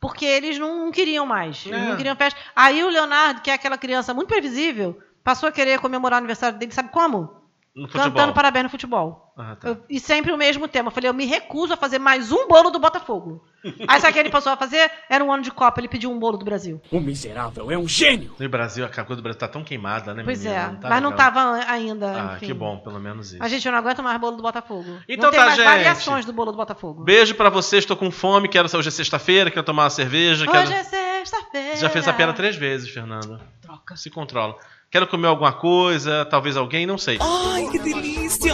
porque 0.00 0.24
eles 0.24 0.58
não, 0.58 0.86
não 0.86 0.90
queriam 0.92 1.24
mais. 1.24 1.64
Eles 1.64 1.78
É. 1.80 1.88
não 1.88 1.96
queriam 1.96 2.16
festa. 2.16 2.38
Aí 2.56 2.82
o 2.82 2.88
Leonardo, 2.88 3.40
que 3.40 3.50
é 3.50 3.54
aquela 3.54 3.78
criança 3.78 4.12
muito 4.12 4.28
previsível, 4.28 5.00
passou 5.22 5.48
a 5.48 5.52
querer 5.52 5.78
comemorar 5.78 6.16
o 6.16 6.18
aniversário 6.18 6.58
dele, 6.58 6.72
sabe 6.72 6.88
como? 6.90 7.40
No 7.74 7.86
futebol. 7.86 8.04
Cantando 8.10 8.32
parabéns 8.34 8.64
no 8.64 8.70
futebol. 8.70 9.21
Ah, 9.36 9.56
tá. 9.56 9.68
Eu- 9.68 9.82
e 9.88 9.98
sempre 9.98 10.30
o 10.30 10.36
mesmo 10.36 10.68
tema. 10.68 10.88
Eu 10.88 10.92
falei, 10.92 11.08
eu 11.08 11.14
me 11.14 11.24
recuso 11.24 11.72
a 11.72 11.76
fazer 11.76 11.98
mais 11.98 12.30
um 12.30 12.46
bolo 12.46 12.70
do 12.70 12.78
Botafogo. 12.78 13.42
Aí 13.88 14.00
sabe 14.00 14.10
o 14.10 14.12
que 14.12 14.18
ele 14.18 14.30
passou 14.30 14.52
a 14.52 14.56
fazer? 14.56 14.90
Era 15.08 15.24
um 15.24 15.32
ano 15.32 15.42
de 15.42 15.50
Copa, 15.50 15.80
ele 15.80 15.88
pediu 15.88 16.10
um 16.10 16.18
bolo 16.18 16.36
do 16.36 16.44
Brasil. 16.44 16.82
O 16.90 17.00
miserável 17.00 17.70
é 17.70 17.78
um 17.78 17.88
gênio. 17.88 18.34
No 18.38 18.48
Brasil, 18.48 18.84
a 18.84 18.88
coisa 18.88 19.16
do 19.16 19.22
Brasil 19.22 19.38
tá 19.38 19.48
tão 19.48 19.62
queimada, 19.64 20.12
né, 20.12 20.22
Pois 20.24 20.42
menina? 20.42 20.74
é, 20.76 20.80
tá 20.80 20.88
mas 20.90 21.02
não 21.02 21.10
legal. 21.10 21.32
tava 21.32 21.64
ainda. 21.70 22.06
Ah, 22.32 22.36
enfim. 22.36 22.46
que 22.46 22.54
bom, 22.54 22.78
pelo 22.78 23.00
menos 23.00 23.32
isso. 23.32 23.42
A 23.42 23.48
gente 23.48 23.64
eu 23.64 23.72
não 23.72 23.78
aguenta 23.78 24.02
mais 24.02 24.20
bolo 24.20 24.36
do 24.36 24.42
Botafogo. 24.42 24.98
Então 25.08 25.24
não 25.26 25.30
tem 25.30 25.40
tá, 25.40 25.46
mais 25.46 25.56
gente. 25.56 25.64
variações 25.64 26.24
do 26.26 26.32
bolo 26.32 26.50
do 26.52 26.56
Botafogo. 26.58 27.04
Beijo 27.04 27.34
pra 27.34 27.48
vocês, 27.48 27.86
tô 27.86 27.96
com 27.96 28.10
fome, 28.10 28.48
quero 28.48 28.68
hoje 28.76 28.88
é 28.88 28.90
sexta-feira, 28.90 29.50
quero 29.50 29.64
tomar 29.64 29.84
uma 29.84 29.90
cerveja. 29.90 30.42
Hoje 30.42 30.50
quero... 30.52 30.72
é 30.72 30.84
sexta-feira. 30.84 31.76
Já 31.76 31.88
fez 31.88 32.04
essa 32.06 32.12
piada 32.16 32.32
três 32.32 32.56
vezes, 32.56 32.90
Fernanda. 32.90 33.40
Troca. 33.60 33.96
Se 33.96 34.10
controla. 34.10 34.56
Quero 34.92 35.06
comer 35.06 35.28
alguma 35.28 35.54
coisa, 35.54 36.26
talvez 36.26 36.54
alguém, 36.54 36.84
não 36.84 36.98
sei. 36.98 37.18
Ai, 37.18 37.66
que 37.70 37.78
delícia! 37.78 38.52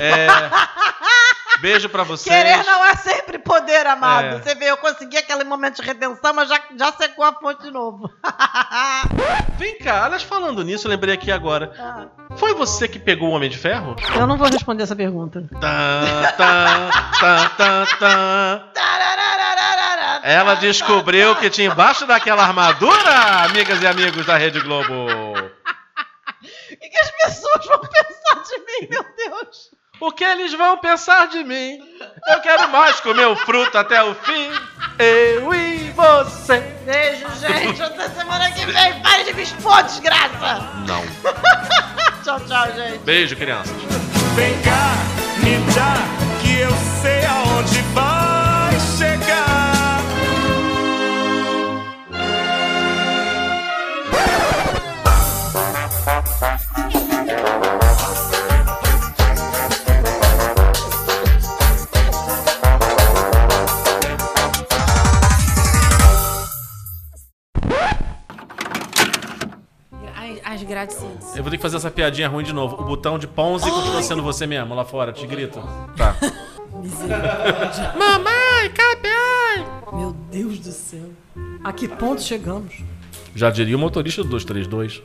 É... 0.00 0.26
Beijo 1.60 1.88
pra 1.88 2.02
vocês. 2.02 2.34
Querer 2.34 2.64
não 2.64 2.84
é 2.84 2.96
sempre 2.96 3.38
poder, 3.38 3.86
amado. 3.86 4.24
É. 4.24 4.38
Você 4.40 4.54
vê, 4.56 4.68
eu 4.68 4.78
consegui 4.78 5.16
aquele 5.16 5.44
momento 5.44 5.80
de 5.80 5.86
retenção, 5.86 6.34
mas 6.34 6.48
já, 6.48 6.60
já 6.76 6.90
secou 6.90 7.24
a 7.24 7.32
fonte 7.34 7.62
de 7.62 7.70
novo. 7.70 8.10
Vem 9.58 9.78
cá, 9.78 10.06
aliás, 10.06 10.24
falando 10.24 10.64
nisso, 10.64 10.88
eu 10.88 10.90
lembrei 10.90 11.14
aqui 11.14 11.30
agora. 11.30 11.72
Ah. 11.78 12.06
Foi 12.36 12.52
você 12.52 12.88
que 12.88 12.98
pegou 12.98 13.28
o 13.28 13.32
Homem 13.32 13.48
de 13.48 13.56
Ferro? 13.56 13.94
eu 14.16 14.26
não 14.26 14.36
vou 14.36 14.48
responder 14.48 14.82
essa 14.82 14.96
pergunta. 14.96 15.46
Tá, 15.60 16.32
tá, 16.36 16.90
tá, 17.20 17.50
tá, 17.56 17.86
tá. 17.96 18.72
Ela 20.22 20.54
descobriu 20.54 21.36
que 21.36 21.48
tinha 21.48 21.68
embaixo 21.68 22.06
daquela 22.06 22.42
armadura, 22.42 23.44
amigas 23.44 23.80
e 23.80 23.86
amigos 23.86 24.26
da 24.26 24.36
Rede 24.36 24.60
Globo. 24.60 25.29
O 26.90 26.92
que, 26.92 26.98
que 26.98 27.04
as 27.04 27.10
pessoas 27.10 27.66
vão 27.66 27.78
pensar 27.78 28.42
de 28.42 28.58
mim, 28.58 28.88
meu 28.90 29.04
Deus? 29.16 29.70
O 30.00 30.10
que 30.10 30.24
eles 30.24 30.52
vão 30.54 30.76
pensar 30.78 31.28
de 31.28 31.44
mim? 31.44 31.78
Eu 32.26 32.40
quero 32.40 32.68
mais 32.70 32.98
comer 32.98 33.26
o 33.26 33.36
fruto 33.36 33.78
até 33.78 34.02
o 34.02 34.12
fim. 34.12 34.50
Eu 34.98 35.54
e 35.54 35.90
você. 35.90 36.58
Beijo, 36.84 37.28
gente. 37.36 37.80
Até 37.80 38.08
semana 38.08 38.50
que 38.50 38.66
vem. 38.66 39.02
Pare 39.02 39.22
de 39.22 39.34
me 39.34 39.42
expor, 39.42 39.84
desgraça. 39.84 40.58
Não. 40.88 41.04
tchau, 42.24 42.40
tchau, 42.40 42.72
gente. 42.74 42.98
Beijo, 43.04 43.36
crianças. 43.36 43.76
Vem 44.34 44.60
cá, 44.62 44.94
me 45.44 45.58
dá, 45.72 45.94
que 46.42 46.58
eu 46.58 46.70
sei 47.00 47.24
aonde 47.24 47.80
vai 47.92 48.09
Eu 71.36 71.42
vou 71.42 71.50
ter 71.50 71.56
que 71.56 71.62
fazer 71.62 71.76
essa 71.76 71.90
piadinha 71.90 72.28
ruim 72.28 72.44
de 72.44 72.52
novo. 72.52 72.80
O 72.80 72.84
botão 72.84 73.18
de 73.18 73.26
Ponzi 73.26 73.70
continua 73.70 74.02
sendo 74.02 74.22
você 74.22 74.46
mesmo 74.46 74.74
lá 74.74 74.84
fora, 74.84 75.12
te 75.12 75.26
grito. 75.26 75.60
Tá. 75.96 76.16
Mamãe, 77.98 78.70
cabe! 78.70 79.08
Meu 79.92 80.12
Deus 80.30 80.58
do 80.60 80.70
céu. 80.72 81.10
A 81.62 81.72
que 81.72 81.88
ponto 81.88 82.22
chegamos? 82.22 82.82
Já 83.34 83.50
diria 83.50 83.76
o 83.76 83.78
motorista 83.78 84.22
do 84.22 84.30
232. 84.30 85.02